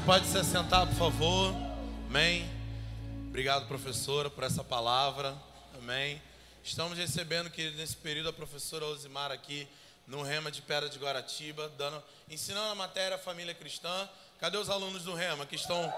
Você 0.00 0.06
pode 0.06 0.26
se 0.28 0.44
sentar, 0.44 0.86
por 0.86 0.96
favor. 0.96 1.54
Amém. 2.08 2.50
Obrigado, 3.28 3.68
professora, 3.68 4.30
por 4.30 4.42
essa 4.42 4.64
palavra. 4.64 5.36
Amém. 5.76 6.20
Estamos 6.64 6.96
recebendo, 6.96 7.50
querido, 7.50 7.76
nesse 7.76 7.98
período, 7.98 8.30
a 8.30 8.32
professora 8.32 8.86
Osimar 8.86 9.30
aqui 9.30 9.68
no 10.06 10.22
Rema 10.22 10.50
de 10.50 10.62
Pedra 10.62 10.88
de 10.88 10.98
Guaratiba, 10.98 11.70
dando, 11.76 12.02
ensinando 12.30 12.70
a 12.70 12.74
matéria 12.74 13.18
Família 13.18 13.54
Cristã. 13.54 14.08
Cadê 14.38 14.56
os 14.56 14.70
alunos 14.70 15.02
do 15.02 15.14
Rema 15.14 15.44
que 15.44 15.56
estão. 15.56 15.92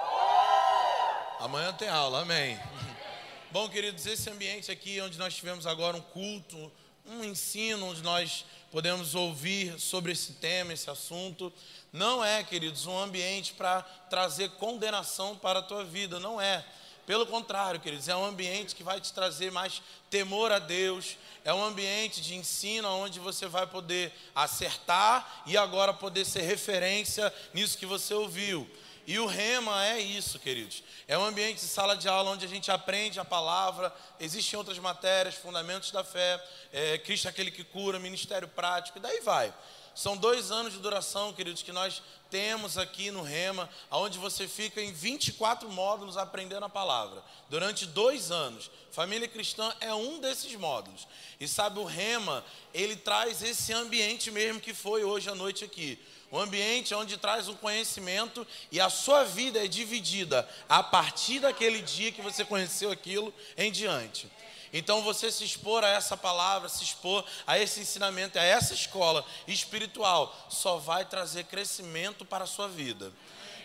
Amanhã 1.39 1.73
tem 1.73 1.89
aula, 1.89 2.23
amém. 2.23 2.59
Bom, 3.53 3.69
queridos, 3.69 4.05
esse 4.05 4.29
ambiente 4.29 4.73
aqui 4.73 5.01
onde 5.01 5.17
nós 5.17 5.33
tivemos 5.33 5.65
agora 5.65 5.97
um 5.97 6.01
culto, 6.01 6.73
um 7.07 7.25
ensino, 7.25 7.87
onde 7.87 8.03
nós 8.03 8.45
podemos 8.71 9.15
ouvir 9.15 9.79
sobre 9.79 10.13
esse 10.13 10.35
tema, 10.35 10.73
esse 10.73 10.89
assunto, 10.89 11.53
não 11.93 12.25
é, 12.25 12.43
queridos, 12.43 12.87
um 12.87 12.99
ambiente 12.99 13.53
para 13.53 13.83
trazer 14.09 14.51
condenação 14.53 15.37
para 15.37 15.59
a 15.59 15.63
tua 15.63 15.85
vida, 15.85 16.19
não 16.19 16.41
é. 16.41 16.65
Pelo 17.05 17.27
contrário, 17.27 17.81
queridos, 17.81 18.09
é 18.09 18.15
um 18.15 18.25
ambiente 18.25 18.77
que 18.77 18.85
vai 18.85 19.01
te 19.01 19.13
trazer 19.13 19.51
mais 19.51 19.83
temor 20.09 20.53
a 20.53 20.61
Deus, 20.61 21.17
é 21.45 21.53
um 21.53 21.63
ambiente 21.63 22.21
de 22.21 22.37
ensino 22.37 22.89
onde 22.89 23.19
você 23.19 23.49
vai 23.49 23.67
poder 23.67 24.13
acertar 24.35 25.43
e 25.47 25.57
agora 25.57 25.93
poder 25.93 26.25
ser 26.25 26.43
referência 26.43 27.33
nisso 27.53 27.77
que 27.77 27.87
você 27.87 28.15
ouviu. 28.15 28.71
E 29.07 29.19
o 29.19 29.27
rema 29.27 29.85
é 29.87 30.01
isso, 30.01 30.39
queridos. 30.39 30.83
É 31.09 31.19
um 31.19 31.25
ambiente 31.25 31.61
de 31.61 31.67
sala 31.67 31.97
de 31.97 32.09
aula 32.09 32.31
onde 32.31 32.45
a 32.45 32.49
gente 32.49 32.71
aprende 32.71 33.19
a 33.19 33.25
palavra, 33.25 33.93
existem 34.21 34.57
outras 34.57 34.79
matérias, 34.79 35.35
fundamentos 35.35 35.91
da 35.91 36.05
fé, 36.05 36.43
é, 36.73 36.99
Cristo 36.99 37.27
é 37.27 37.31
aquele 37.31 37.51
que 37.51 37.65
cura, 37.65 37.99
ministério 37.99 38.47
prático, 38.47 38.99
e 38.99 39.01
daí 39.01 39.21
vai. 39.21 39.53
São 39.95 40.17
dois 40.17 40.51
anos 40.51 40.73
de 40.73 40.79
duração, 40.79 41.33
queridos, 41.33 41.63
que 41.63 41.73
nós 41.73 42.03
temos 42.31 42.79
aqui 42.79 43.11
no 43.11 43.23
Rema, 43.23 43.69
onde 43.91 44.19
você 44.19 44.49
fica 44.49 44.81
em 44.81 44.91
24 44.91 45.69
módulos 45.69 46.17
aprendendo 46.17 46.65
a 46.65 46.69
palavra, 46.69 47.23
durante 47.51 47.85
dois 47.85 48.31
anos. 48.31 48.71
Família 48.91 49.29
Cristã 49.29 49.71
é 49.81 49.93
um 49.93 50.19
desses 50.19 50.55
módulos. 50.55 51.07
E 51.39 51.47
sabe, 51.47 51.79
o 51.79 51.85
Rema, 51.85 52.43
ele 52.73 52.97
traz 52.97 53.43
esse 53.43 53.73
ambiente 53.73 54.31
mesmo 54.31 54.61
que 54.61 54.73
foi 54.73 55.05
hoje 55.05 55.29
à 55.29 55.35
noite 55.35 55.65
aqui. 55.65 55.99
Um 56.33 56.39
ambiente 56.39 56.95
onde 56.95 57.19
traz 57.19 57.47
um 57.47 57.55
conhecimento 57.55 58.47
e 58.71 58.81
a 58.81 58.89
sua 58.89 59.23
vida 59.23 59.63
é 59.63 59.69
dividida 59.69 60.49
a 60.67 60.83
partir 60.83 61.41
daquele 61.41 61.83
dia 61.83 62.11
que 62.11 62.23
você 62.23 62.43
conheceu 62.43 62.91
aquilo 62.91 63.33
em 63.55 63.71
diante. 63.71 64.27
Então 64.73 65.03
você 65.03 65.31
se 65.31 65.45
expor 65.45 65.85
a 65.85 65.89
essa 65.89 66.17
palavra, 66.17 66.71
se 66.71 66.83
expor 66.83 67.23
a 67.47 67.59
esse 67.59 67.81
ensinamento, 67.81 68.39
a 68.39 68.43
essa 68.43 68.73
escola 68.73 69.23
espiritual, 69.47 70.35
só 70.49 70.79
vai 70.79 71.05
trazer 71.05 71.45
crescimento 71.45 72.25
para 72.25 72.45
a 72.45 72.47
sua 72.47 72.67
vida. 72.67 73.13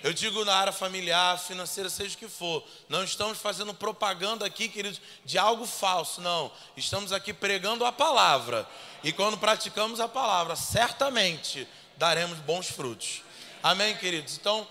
Eu 0.03 0.11
digo 0.11 0.43
na 0.43 0.53
área 0.53 0.73
familiar, 0.73 1.39
financeira, 1.39 1.89
seja 1.89 2.15
o 2.15 2.17
que 2.17 2.27
for. 2.27 2.61
Não 2.89 3.03
estamos 3.03 3.37
fazendo 3.37 3.73
propaganda 3.73 4.45
aqui, 4.45 4.67
queridos, 4.67 5.01
de 5.23 5.37
algo 5.37 5.65
falso, 5.65 6.19
não. 6.19 6.51
Estamos 6.75 7.13
aqui 7.13 7.33
pregando 7.33 7.85
a 7.85 7.93
palavra. 7.93 8.67
E 9.03 9.13
quando 9.13 9.37
praticamos 9.37 10.01
a 10.01 10.07
palavra, 10.07 10.55
certamente 10.57 11.65
daremos 11.97 12.37
bons 12.39 12.67
frutos. 12.67 13.21
Amém, 13.61 13.95
queridos? 13.97 14.37
Então, 14.37 14.67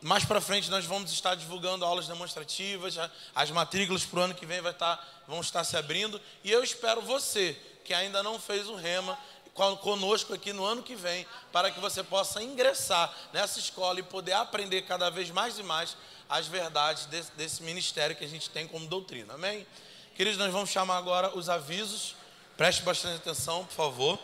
mais 0.00 0.24
para 0.24 0.40
frente 0.40 0.70
nós 0.70 0.84
vamos 0.84 1.12
estar 1.12 1.34
divulgando 1.34 1.84
aulas 1.84 2.06
demonstrativas, 2.06 2.96
as 3.34 3.50
matrículas 3.50 4.04
para 4.04 4.20
o 4.20 4.22
ano 4.22 4.34
que 4.34 4.46
vem 4.46 4.60
vai 4.60 4.72
estar, 4.72 5.24
vão 5.26 5.40
estar 5.40 5.64
se 5.64 5.76
abrindo. 5.76 6.20
E 6.44 6.50
eu 6.50 6.62
espero 6.62 7.02
você, 7.02 7.60
que 7.84 7.92
ainda 7.92 8.22
não 8.22 8.38
fez 8.38 8.68
o 8.68 8.76
rema, 8.76 9.18
conosco 9.80 10.32
aqui 10.32 10.52
no 10.52 10.64
ano 10.64 10.84
que 10.84 10.94
vem, 10.94 11.26
para 11.50 11.70
que 11.70 11.80
você 11.80 12.04
possa 12.04 12.40
ingressar 12.40 13.12
nessa 13.32 13.58
escola 13.58 13.98
e 13.98 14.04
poder 14.04 14.34
aprender 14.34 14.82
cada 14.82 15.10
vez 15.10 15.30
mais 15.30 15.58
e 15.58 15.64
mais 15.64 15.96
as 16.28 16.46
verdades 16.46 17.06
desse, 17.06 17.32
desse 17.32 17.62
ministério 17.64 18.14
que 18.14 18.24
a 18.24 18.28
gente 18.28 18.48
tem 18.50 18.68
como 18.68 18.86
doutrina. 18.86 19.34
Amém? 19.34 19.66
Queridos, 20.14 20.38
nós 20.38 20.52
vamos 20.52 20.70
chamar 20.70 20.96
agora 20.96 21.36
os 21.36 21.48
avisos. 21.48 22.14
Preste 22.56 22.82
bastante 22.82 23.16
atenção, 23.16 23.64
por 23.64 23.74
favor. 23.74 24.18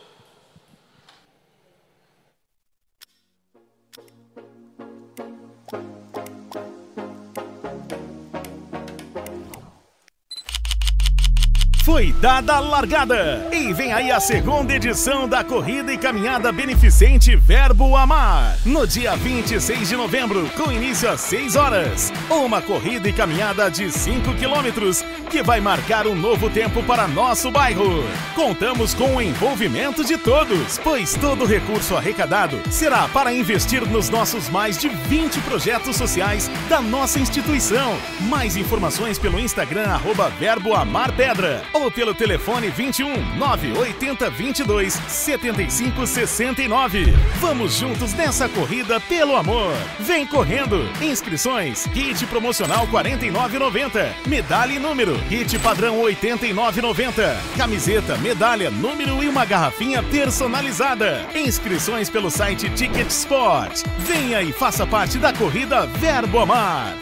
Foi 11.84 12.12
dada 12.12 12.54
a 12.54 12.60
largada 12.60 13.46
e 13.52 13.70
vem 13.74 13.92
aí 13.92 14.10
a 14.10 14.18
segunda 14.18 14.74
edição 14.74 15.28
da 15.28 15.44
Corrida 15.44 15.92
e 15.92 15.98
Caminhada 15.98 16.50
Beneficente 16.50 17.36
Verbo 17.36 17.94
Amar. 17.94 18.56
No 18.64 18.86
dia 18.86 19.14
26 19.14 19.90
de 19.90 19.94
novembro, 19.94 20.48
com 20.56 20.72
início 20.72 21.10
às 21.10 21.20
6 21.20 21.56
horas. 21.56 22.10
Uma 22.30 22.62
corrida 22.62 23.06
e 23.06 23.12
caminhada 23.12 23.70
de 23.70 23.90
5 23.90 24.32
quilômetros 24.36 25.02
que 25.30 25.42
vai 25.42 25.60
marcar 25.60 26.06
um 26.06 26.14
novo 26.14 26.48
tempo 26.48 26.82
para 26.84 27.06
nosso 27.06 27.50
bairro. 27.50 28.02
Contamos 28.34 28.94
com 28.94 29.16
o 29.16 29.20
envolvimento 29.20 30.02
de 30.02 30.16
todos, 30.16 30.78
pois 30.78 31.12
todo 31.12 31.44
recurso 31.44 31.94
arrecadado 31.98 32.62
será 32.70 33.08
para 33.08 33.30
investir 33.30 33.86
nos 33.86 34.08
nossos 34.08 34.48
mais 34.48 34.78
de 34.78 34.88
20 34.88 35.38
projetos 35.42 35.96
sociais 35.96 36.50
da 36.66 36.80
nossa 36.80 37.18
instituição. 37.18 37.94
Mais 38.22 38.56
informações 38.56 39.18
pelo 39.18 39.38
Instagram, 39.38 39.88
arroba 39.88 40.30
Verbo 40.30 40.74
Amar 40.74 41.12
Pedra 41.12 41.62
ou 41.74 41.90
pelo 41.90 42.14
telefone 42.14 42.70
21 42.70 43.36
980 43.36 44.30
22 44.30 44.94
75 44.94 46.06
69. 46.06 47.12
Vamos 47.40 47.74
juntos 47.74 48.14
nessa 48.14 48.48
corrida 48.48 49.00
pelo 49.00 49.36
amor. 49.36 49.74
Vem 49.98 50.26
correndo. 50.26 50.88
Inscrições: 51.02 51.86
kit 51.92 52.24
promocional 52.26 52.86
49,90. 52.86 54.14
Medalha 54.26 54.72
e 54.72 54.78
número: 54.78 55.18
kit 55.28 55.58
padrão 55.58 55.98
89,90. 56.00 57.36
Camiseta, 57.56 58.16
medalha, 58.18 58.70
número 58.70 59.22
e 59.22 59.28
uma 59.28 59.44
garrafinha 59.44 60.02
personalizada. 60.02 61.26
Inscrições 61.34 62.08
pelo 62.08 62.30
site 62.30 62.70
Ticket 62.70 63.10
Sport. 63.10 63.82
Venha 63.98 64.40
e 64.42 64.52
faça 64.52 64.86
parte 64.86 65.18
da 65.18 65.32
corrida 65.32 65.86
Verbo 65.86 66.38
Amar. 66.38 66.96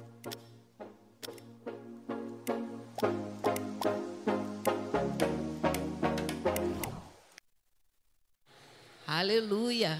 Aleluia. 9.07 9.97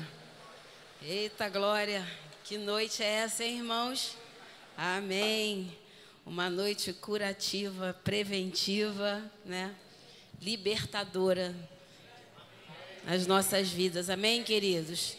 Eita 1.01 1.47
glória. 1.49 2.05
Que 2.43 2.57
noite 2.57 3.03
é 3.03 3.23
essa, 3.23 3.43
hein, 3.43 3.57
irmãos? 3.57 4.15
Amém. 4.77 5.76
Uma 6.30 6.47
noite 6.47 6.93
curativa, 6.93 7.91
preventiva, 8.03 9.19
né? 9.43 9.73
Libertadora. 10.39 11.56
nas 13.03 13.26
nossas 13.26 13.69
vidas. 13.69 14.11
Amém, 14.11 14.43
queridos? 14.43 15.18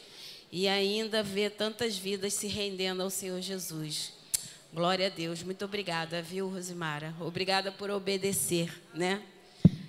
E 0.53 0.69
ainda 0.69 1.21
ver 1.21 1.51
tantas 1.51 1.99
vidas 1.99 2.35
se 2.35 2.47
rendendo 2.47 3.03
ao 3.03 3.11
Senhor 3.11 3.41
Jesus. 3.41 4.13
Glória 4.73 5.09
a 5.09 5.11
Deus. 5.11 5.43
Muito 5.43 5.65
obrigada, 5.65 6.23
viu, 6.23 6.49
Rosimara? 6.49 7.13
Obrigada 7.19 7.73
por 7.73 7.91
obedecer, 7.91 8.73
né? 8.95 9.21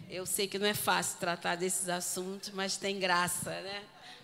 Eu 0.09 0.25
sei 0.25 0.47
que 0.47 0.57
não 0.57 0.65
é 0.65 0.73
fácil 0.73 1.19
tratar 1.19 1.53
desses 1.53 1.87
assuntos, 1.87 2.49
mas 2.49 2.77
tem 2.77 2.97
graça, 2.97 3.51
né? 3.61 3.83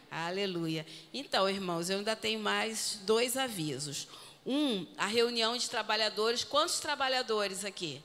Aleluia. 0.10 0.84
Então, 1.14 1.48
irmãos, 1.48 1.92
eu 1.92 2.00
ainda 2.00 2.16
tenho 2.16 2.40
mais 2.40 3.00
dois 3.06 3.38
avisos. 3.38 4.08
Um, 4.50 4.88
a 4.98 5.06
reunião 5.06 5.58
de 5.58 5.70
trabalhadores. 5.70 6.46
Quantos 6.46 6.80
trabalhadores 6.80 7.66
aqui? 7.66 8.02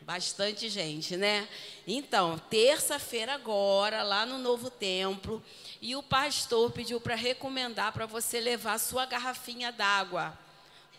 Bastante 0.00 0.70
gente, 0.70 1.18
né? 1.18 1.46
Então, 1.86 2.38
terça-feira 2.48 3.34
agora, 3.34 4.02
lá 4.02 4.24
no 4.24 4.38
Novo 4.38 4.70
Templo, 4.70 5.44
e 5.82 5.94
o 5.94 6.02
pastor 6.02 6.70
pediu 6.70 6.98
para 6.98 7.14
recomendar 7.14 7.92
para 7.92 8.06
você 8.06 8.40
levar 8.40 8.78
sua 8.78 9.04
garrafinha 9.04 9.70
d'água 9.70 10.36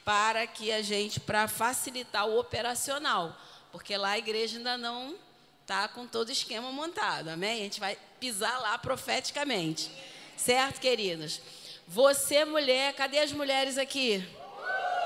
para 0.06 0.45
que 0.45 0.72
a 0.72 0.84
gente 0.84 1.19
para 1.19 1.47
facilitar 1.47 2.27
o 2.27 2.39
operacional, 2.39 3.35
porque 3.72 3.97
lá 3.97 4.11
a 4.11 4.18
igreja 4.18 4.57
ainda 4.57 4.77
não 4.77 5.15
está 5.61 5.88
com 5.88 6.06
todo 6.06 6.30
o 6.30 6.31
esquema 6.31 6.72
montado, 6.72 7.30
amém? 7.30 7.61
A 7.61 7.64
gente 7.64 7.80
vai 7.80 7.97
pisar 8.19 8.60
lá 8.61 8.77
profeticamente, 8.77 9.91
certo, 10.38 10.80
queridos? 10.80 11.41
Você, 11.91 12.45
mulher, 12.45 12.93
cadê 12.93 13.17
as 13.17 13.31
mulheres 13.31 13.75
aqui? 13.75 14.23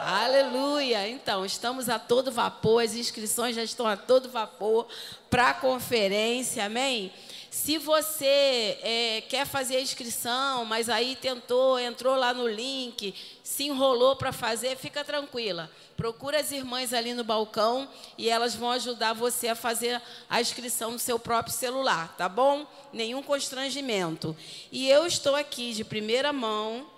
Aleluia! 0.01 1.07
Então, 1.07 1.45
estamos 1.45 1.87
a 1.87 1.97
todo 1.97 2.29
vapor, 2.29 2.83
as 2.83 2.93
inscrições 2.93 3.55
já 3.55 3.63
estão 3.63 3.87
a 3.87 3.95
todo 3.95 4.27
vapor 4.27 4.85
para 5.29 5.51
a 5.51 5.53
conferência, 5.53 6.65
amém? 6.65 7.09
Se 7.53 7.77
você 7.77 8.79
é, 8.81 9.23
quer 9.29 9.45
fazer 9.45 9.75
a 9.75 9.79
inscrição, 9.79 10.65
mas 10.65 10.89
aí 10.89 11.15
tentou, 11.15 11.79
entrou 11.79 12.15
lá 12.15 12.33
no 12.33 12.47
link, 12.47 13.13
se 13.43 13.65
enrolou 13.65 14.15
para 14.15 14.31
fazer, 14.33 14.75
fica 14.75 15.03
tranquila. 15.03 15.69
Procura 15.95 16.39
as 16.39 16.51
irmãs 16.51 16.93
ali 16.93 17.13
no 17.13 17.23
balcão 17.23 17.87
e 18.17 18.27
elas 18.27 18.55
vão 18.55 18.71
ajudar 18.71 19.13
você 19.13 19.49
a 19.49 19.55
fazer 19.55 20.01
a 20.27 20.41
inscrição 20.41 20.89
no 20.89 20.97
seu 20.97 21.19
próprio 21.19 21.53
celular, 21.53 22.15
tá 22.17 22.27
bom? 22.27 22.65
Nenhum 22.91 23.21
constrangimento. 23.21 24.35
E 24.71 24.89
eu 24.89 25.05
estou 25.05 25.35
aqui 25.35 25.73
de 25.73 25.83
primeira 25.83 26.33
mão 26.33 26.89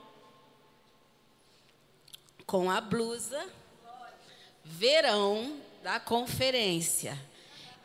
com 2.45 2.71
a 2.71 2.79
blusa 2.79 3.45
verão 4.63 5.59
da 5.83 5.99
conferência. 5.99 7.19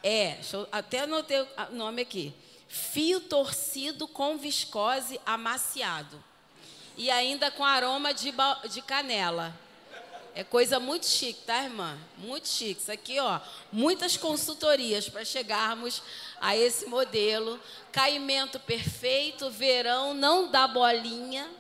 É, 0.05 0.39
eu 0.53 0.69
até 0.71 1.01
anotei 1.01 1.41
o 1.41 1.75
nome 1.75 2.03
aqui. 2.03 2.33
Fio 2.73 3.21
torcido 3.21 4.07
com 4.07 4.39
viscose 4.39 5.21
amaciado. 5.27 6.23
E 6.97 7.11
ainda 7.11 7.51
com 7.51 7.65
aroma 7.65 8.15
de, 8.15 8.33
de 8.71 8.81
canela. 8.81 9.53
É 10.37 10.45
coisa 10.45 10.79
muito 10.79 11.05
chique, 11.05 11.41
tá, 11.45 11.65
irmã? 11.65 11.99
Muito 12.17 12.47
chique. 12.47 12.81
Isso 12.81 12.93
aqui, 12.93 13.19
ó, 13.19 13.41
muitas 13.73 14.17
consultorias 14.17 15.09
para 15.09 15.25
chegarmos 15.25 16.01
a 16.41 16.57
esse 16.57 16.87
modelo. 16.87 17.59
Caimento 17.91 18.61
perfeito, 18.61 19.51
verão, 19.51 20.15
não 20.15 20.49
dá 20.49 20.69
bolinha. 20.69 21.51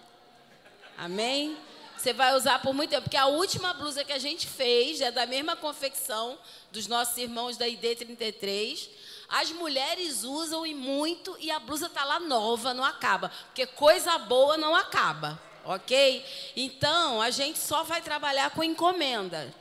Amém? 0.96 1.56
Você 1.96 2.12
vai 2.12 2.36
usar 2.36 2.62
por 2.62 2.72
muito 2.72 2.90
tempo. 2.90 3.02
Porque 3.02 3.16
a 3.16 3.26
última 3.26 3.74
blusa 3.74 4.04
que 4.04 4.12
a 4.12 4.18
gente 4.18 4.46
fez 4.46 5.00
é 5.00 5.10
da 5.10 5.26
mesma 5.26 5.56
confecção 5.56 6.38
dos 6.70 6.86
nossos 6.86 7.16
irmãos 7.18 7.56
da 7.56 7.66
ID 7.66 7.98
33. 7.98 8.88
As 9.30 9.52
mulheres 9.52 10.24
usam 10.24 10.66
e 10.66 10.74
muito 10.74 11.36
e 11.38 11.50
a 11.50 11.60
blusa 11.60 11.88
tá 11.88 12.04
lá 12.04 12.18
nova, 12.18 12.74
não 12.74 12.84
acaba. 12.84 13.30
Porque 13.46 13.64
coisa 13.64 14.18
boa 14.18 14.56
não 14.56 14.74
acaba, 14.74 15.40
ok? 15.64 16.24
Então, 16.56 17.22
a 17.22 17.30
gente 17.30 17.58
só 17.58 17.84
vai 17.84 18.02
trabalhar 18.02 18.50
com 18.50 18.64
encomenda. 18.64 19.54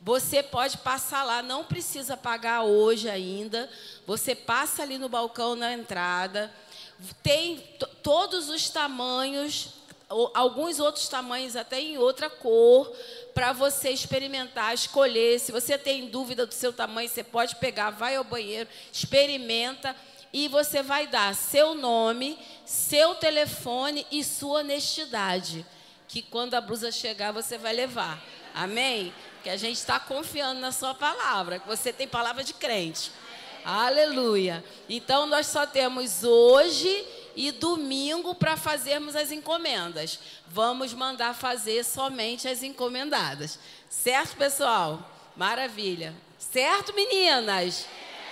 Você 0.00 0.42
pode 0.42 0.78
passar 0.78 1.24
lá, 1.24 1.42
não 1.42 1.64
precisa 1.64 2.16
pagar 2.16 2.62
hoje 2.62 3.08
ainda. 3.08 3.68
Você 4.06 4.34
passa 4.34 4.82
ali 4.82 4.98
no 4.98 5.08
balcão 5.08 5.56
na 5.56 5.72
entrada. 5.72 6.52
Tem 7.22 7.58
todos 8.02 8.48
os 8.48 8.70
tamanhos 8.70 9.82
alguns 10.34 10.78
outros 10.78 11.08
tamanhos 11.08 11.56
até 11.56 11.80
em 11.80 11.98
outra 11.98 12.28
cor, 12.28 12.92
para 13.34 13.52
você 13.52 13.90
experimentar, 13.90 14.74
escolher. 14.74 15.38
Se 15.38 15.52
você 15.52 15.78
tem 15.78 16.08
dúvida 16.08 16.46
do 16.46 16.54
seu 16.54 16.72
tamanho, 16.72 17.08
você 17.08 17.22
pode 17.22 17.56
pegar, 17.56 17.90
vai 17.90 18.16
ao 18.16 18.24
banheiro, 18.24 18.68
experimenta 18.92 19.94
e 20.32 20.48
você 20.48 20.82
vai 20.82 21.06
dar 21.06 21.34
seu 21.34 21.74
nome, 21.74 22.38
seu 22.64 23.14
telefone 23.14 24.06
e 24.10 24.24
sua 24.24 24.60
honestidade, 24.60 25.64
que 26.08 26.22
quando 26.22 26.54
a 26.54 26.60
blusa 26.60 26.90
chegar 26.90 27.32
você 27.32 27.58
vai 27.58 27.72
levar. 27.72 28.22
Amém? 28.54 29.12
Que 29.42 29.50
a 29.50 29.56
gente 29.56 29.76
está 29.76 29.98
confiando 29.98 30.60
na 30.60 30.72
sua 30.72 30.94
palavra, 30.94 31.58
que 31.58 31.66
você 31.66 31.92
tem 31.92 32.08
palavra 32.08 32.42
de 32.42 32.54
crente. 32.54 33.10
Aleluia. 33.64 34.64
Então 34.88 35.26
nós 35.26 35.46
só 35.46 35.66
temos 35.66 36.24
hoje 36.24 37.06
e 37.36 37.50
domingo 37.50 38.34
para 38.34 38.56
fazermos 38.56 39.16
as 39.16 39.30
encomendas. 39.30 40.18
Vamos 40.48 40.92
mandar 40.92 41.34
fazer 41.34 41.84
somente 41.84 42.48
as 42.48 42.62
encomendadas. 42.62 43.58
Certo, 43.88 44.36
pessoal? 44.36 45.10
Maravilha. 45.36 46.14
Certo, 46.38 46.94
meninas? 46.94 47.86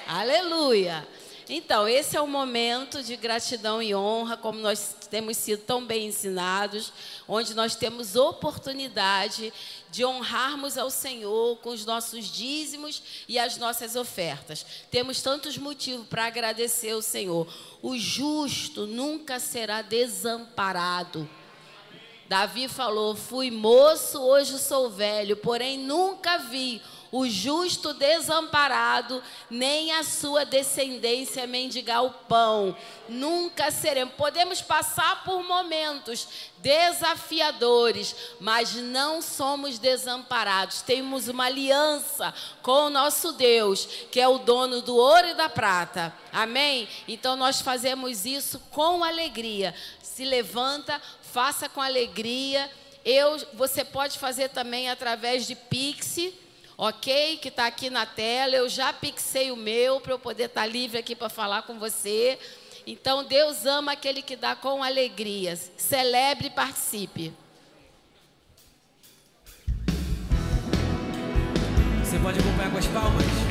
Aleluia. 0.07 1.07
Então, 1.53 1.89
esse 1.89 2.17
é 2.17 2.21
o 2.21 2.29
momento 2.29 3.03
de 3.03 3.17
gratidão 3.17 3.83
e 3.83 3.93
honra, 3.93 4.37
como 4.37 4.61
nós 4.61 4.95
temos 5.11 5.37
sido 5.37 5.63
tão 5.63 5.85
bem 5.85 6.07
ensinados, 6.07 6.93
onde 7.27 7.55
nós 7.55 7.75
temos 7.75 8.15
oportunidade 8.15 9.53
de 9.91 10.05
honrarmos 10.05 10.79
ao 10.79 10.91
Senhor 10.91 11.59
com 11.59 11.71
os 11.71 11.85
nossos 11.85 12.27
dízimos 12.27 13.03
e 13.29 13.39
as 13.39 13.57
nossas 13.57 13.97
ofertas. 13.97 14.65
Temos 14.91 15.21
tantos 15.21 15.59
motivos 15.59 16.07
para 16.07 16.27
agradecer 16.27 16.91
ao 16.91 17.03
Senhor. 17.03 17.47
O 17.83 17.99
justo 17.99 18.87
nunca 18.87 19.41
será 19.41 19.83
desamparado. 19.83 21.29
Davi 22.29 22.69
falou: 22.69 23.17
Fui 23.17 23.51
moço, 23.51 24.21
hoje 24.21 24.57
sou 24.59 24.89
velho, 24.89 25.37
porém 25.37 25.77
nunca 25.77 26.39
vi 26.39 26.81
o 27.13 27.29
justo 27.29 27.93
desamparado, 27.93 29.23
nem 29.49 29.93
a 29.93 30.05
sua 30.05 30.45
descendência 30.45 31.47
mendigar 31.47 32.05
o 32.05 32.11
pão. 32.11 32.77
Nunca 33.09 33.71
seremos. 33.71 34.15
Podemos 34.15 34.63
passar 34.63 35.25
por 35.25 35.43
momentos 35.43 36.29
desafiadores, 36.59 38.15
mas 38.39 38.75
não 38.75 39.21
somos 39.21 39.79
desamparados. 39.79 40.83
Temos 40.83 41.27
uma 41.27 41.47
aliança 41.47 42.33
com 42.63 42.87
o 42.87 42.91
nosso 42.91 43.33
Deus, 43.33 43.87
que 44.11 44.21
é 44.21 44.29
o 44.29 44.39
dono 44.39 44.81
do 44.81 44.95
ouro 44.97 45.29
e 45.29 45.35
da 45.35 45.49
prata. 45.49 46.15
Amém? 46.33 46.89
Então 47.09 47.35
nós 47.35 47.61
fazemos 47.61 48.25
isso 48.25 48.61
com 48.71 49.03
alegria. 49.03 49.75
Se 50.01 50.25
levanta, 50.25 51.01
faça 51.23 51.69
com 51.69 51.81
alegria. 51.81 52.71
Eu, 53.05 53.39
você 53.55 53.85
pode 53.85 54.19
fazer 54.19 54.51
também 54.51 54.91
através 54.91 55.47
de 55.47 55.57
Pix 55.57 56.19
ok? 56.81 57.37
Que 57.37 57.49
está 57.49 57.67
aqui 57.67 57.91
na 57.91 58.07
tela. 58.07 58.57
Eu 58.57 58.69
já 58.69 58.91
pixei 58.91 59.51
o 59.51 59.57
meu 59.57 60.01
para 60.01 60.15
eu 60.15 60.19
poder 60.19 60.45
estar 60.45 60.63
tá 60.63 60.67
livre 60.67 60.99
aqui 60.99 61.15
para 61.15 61.29
falar 61.29 61.63
com 61.63 61.79
você. 61.79 62.39
Então, 62.87 63.23
Deus 63.23 63.67
ama 63.67 63.93
aquele 63.93 64.23
que 64.23 64.35
dá 64.35 64.57
com 64.57 64.83
alegria. 64.83 65.55
Celebre 65.77 66.47
e 66.47 66.51
participe. 66.51 67.35
Você 72.03 72.19
pode 72.19 72.41
acompanhar 72.41 72.73
com 72.73 72.79
as 72.79 72.87
palmas? 72.87 73.51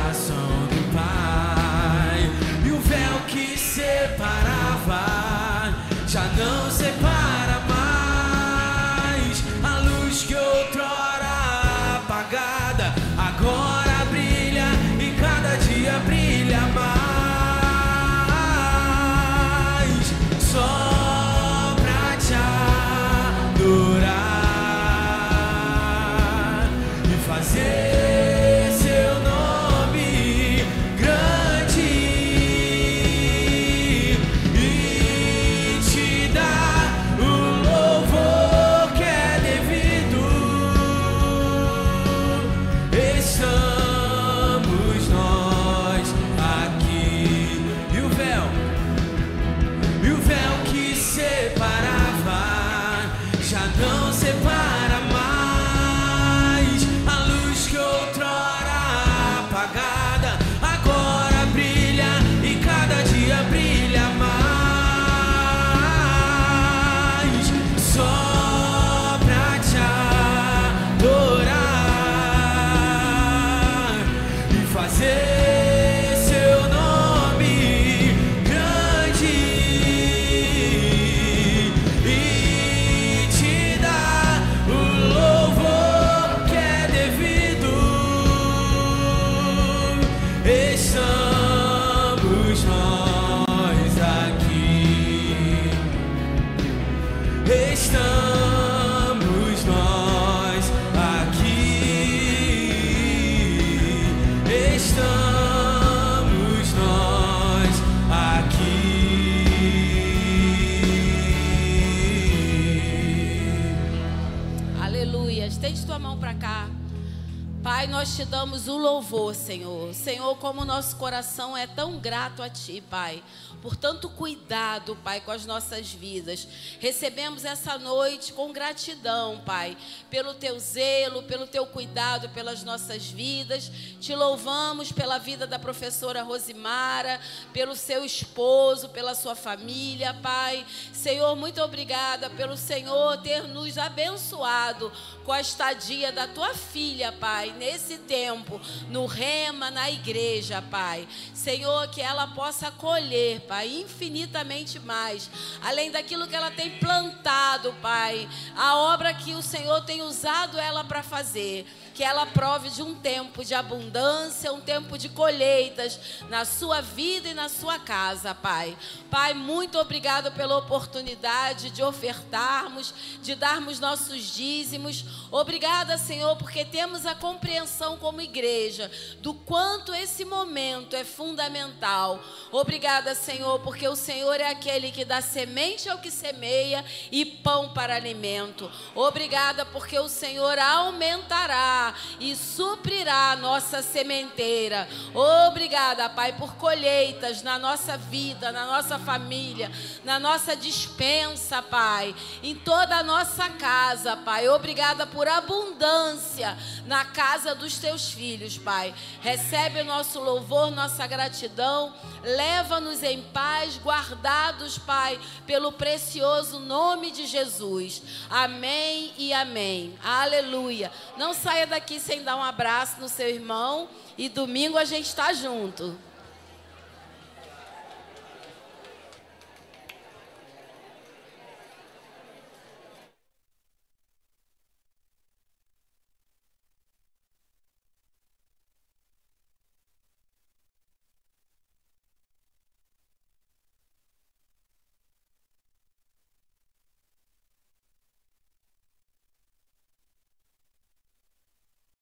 nós 118.01 118.15
te 118.15 118.25
damos 118.25 118.67
o 118.67 118.79
louvor, 118.79 119.35
Senhor. 119.35 119.93
Senhor, 119.93 120.35
como 120.37 120.65
nosso 120.65 120.95
coração 120.95 121.55
é 121.55 121.67
tão 121.67 121.99
grato 121.99 122.41
a 122.41 122.49
Ti, 122.49 122.83
Pai 122.89 123.21
por 123.61 123.75
tanto 123.75 124.09
cuidado, 124.09 124.97
Pai, 125.03 125.21
com 125.21 125.31
as 125.31 125.45
nossas 125.45 125.91
vidas. 125.91 126.47
Recebemos 126.79 127.45
essa 127.45 127.77
noite 127.77 128.33
com 128.33 128.51
gratidão, 128.51 129.41
Pai, 129.45 129.77
pelo 130.09 130.33
teu 130.33 130.59
zelo, 130.59 131.23
pelo 131.23 131.45
teu 131.45 131.65
cuidado 131.65 132.29
pelas 132.29 132.63
nossas 132.63 133.05
vidas. 133.05 133.71
Te 133.99 134.15
louvamos 134.15 134.91
pela 134.91 135.19
vida 135.19 135.45
da 135.45 135.59
professora 135.59 136.23
Rosimara, 136.23 137.19
pelo 137.53 137.75
seu 137.75 138.03
esposo, 138.03 138.89
pela 138.89 139.13
sua 139.13 139.35
família, 139.35 140.13
Pai. 140.15 140.65
Senhor, 140.91 141.35
muito 141.35 141.61
obrigada 141.61 142.29
pelo 142.31 142.57
Senhor 142.57 143.17
ter 143.17 143.43
nos 143.47 143.77
abençoado 143.77 144.91
com 145.23 145.31
a 145.31 145.41
estadia 145.41 146.11
da 146.11 146.27
tua 146.27 146.53
filha, 146.55 147.11
Pai, 147.11 147.53
nesse 147.57 147.97
tempo, 147.99 148.59
no 148.89 149.05
rema, 149.05 149.69
na 149.69 149.91
igreja, 149.91 150.61
Pai. 150.63 151.07
Senhor, 151.33 151.87
que 151.89 152.01
ela 152.01 152.27
possa 152.27 152.71
colher, 152.71 153.41
Pai, 153.51 153.67
infinitamente 153.67 154.79
mais, 154.79 155.29
além 155.61 155.91
daquilo 155.91 156.25
que 156.25 156.33
ela 156.33 156.49
tem 156.49 156.79
plantado, 156.79 157.73
Pai, 157.81 158.25
a 158.55 158.77
obra 158.77 159.13
que 159.13 159.33
o 159.33 159.41
Senhor 159.41 159.81
tem 159.81 160.01
usado 160.01 160.57
ela 160.57 160.85
para 160.85 161.03
fazer 161.03 161.65
que 161.93 162.03
ela 162.03 162.25
prove 162.25 162.69
de 162.69 162.81
um 162.81 162.95
tempo 162.95 163.43
de 163.43 163.53
abundância, 163.53 164.53
um 164.53 164.61
tempo 164.61 164.97
de 164.97 165.09
colheitas 165.09 165.99
na 166.29 166.45
sua 166.45 166.81
vida 166.81 167.29
e 167.29 167.33
na 167.33 167.49
sua 167.49 167.79
casa, 167.79 168.33
Pai. 168.33 168.77
Pai, 169.09 169.33
muito 169.33 169.77
obrigado 169.77 170.31
pela 170.31 170.57
oportunidade 170.57 171.69
de 171.69 171.83
ofertarmos, 171.83 172.93
de 173.21 173.35
darmos 173.35 173.79
nossos 173.79 174.33
dízimos. 174.33 175.05
Obrigada, 175.29 175.97
Senhor, 175.97 176.35
porque 176.37 176.63
temos 176.63 177.05
a 177.05 177.15
compreensão 177.15 177.97
como 177.97 178.21
igreja 178.21 178.89
do 179.19 179.33
quanto 179.33 179.93
esse 179.93 180.23
momento 180.23 180.95
é 180.95 181.03
fundamental. 181.03 182.23
Obrigada, 182.51 183.13
Senhor, 183.15 183.59
porque 183.59 183.87
o 183.87 183.95
Senhor 183.95 184.39
é 184.39 184.49
aquele 184.49 184.91
que 184.91 185.03
dá 185.03 185.21
semente 185.21 185.89
ao 185.89 185.99
que 185.99 186.11
semeia 186.11 186.85
e 187.11 187.25
pão 187.25 187.73
para 187.73 187.95
alimento. 187.95 188.71
Obrigada 188.95 189.65
porque 189.65 189.97
o 189.99 190.07
Senhor 190.07 190.57
aumentará 190.57 191.80
e 192.19 192.35
suprirá 192.35 193.31
a 193.31 193.35
nossa 193.35 193.81
sementeira. 193.81 194.87
Obrigada, 195.13 196.09
Pai, 196.09 196.33
por 196.33 196.55
colheitas 196.55 197.41
na 197.41 197.57
nossa 197.57 197.97
vida, 197.97 198.51
na 198.51 198.65
nossa 198.65 198.99
família, 198.99 199.71
na 200.03 200.19
nossa 200.19 200.55
dispensa, 200.55 201.61
Pai, 201.61 202.15
em 202.43 202.55
toda 202.55 202.97
a 202.97 203.03
nossa 203.03 203.49
casa, 203.49 204.15
Pai. 204.17 204.47
Obrigada 204.49 205.07
por 205.07 205.27
abundância 205.27 206.57
na 206.85 207.05
casa 207.05 207.55
dos 207.55 207.77
teus 207.77 208.11
filhos, 208.11 208.57
Pai. 208.57 208.93
Recebe 209.21 209.81
o 209.81 209.85
nosso 209.85 210.19
louvor, 210.19 210.71
nossa 210.71 211.05
gratidão. 211.07 211.93
Leva-nos 212.23 213.01
em 213.01 213.21
paz, 213.21 213.77
guardados, 213.77 214.77
Pai, 214.77 215.19
pelo 215.47 215.71
precioso 215.71 216.59
nome 216.59 217.09
de 217.11 217.25
Jesus. 217.25 218.03
Amém 218.29 219.11
e 219.17 219.33
amém. 219.33 219.97
Aleluia. 220.03 220.91
Não 221.17 221.33
saia 221.33 221.65
daqui 221.65 221.99
sem 221.99 222.23
dar 222.23 222.35
um 222.35 222.43
abraço 222.43 223.01
no 223.01 223.09
seu 223.09 223.27
irmão. 223.27 223.89
E 224.17 224.29
domingo 224.29 224.77
a 224.77 224.85
gente 224.85 225.07
está 225.07 225.33
junto. 225.33 225.97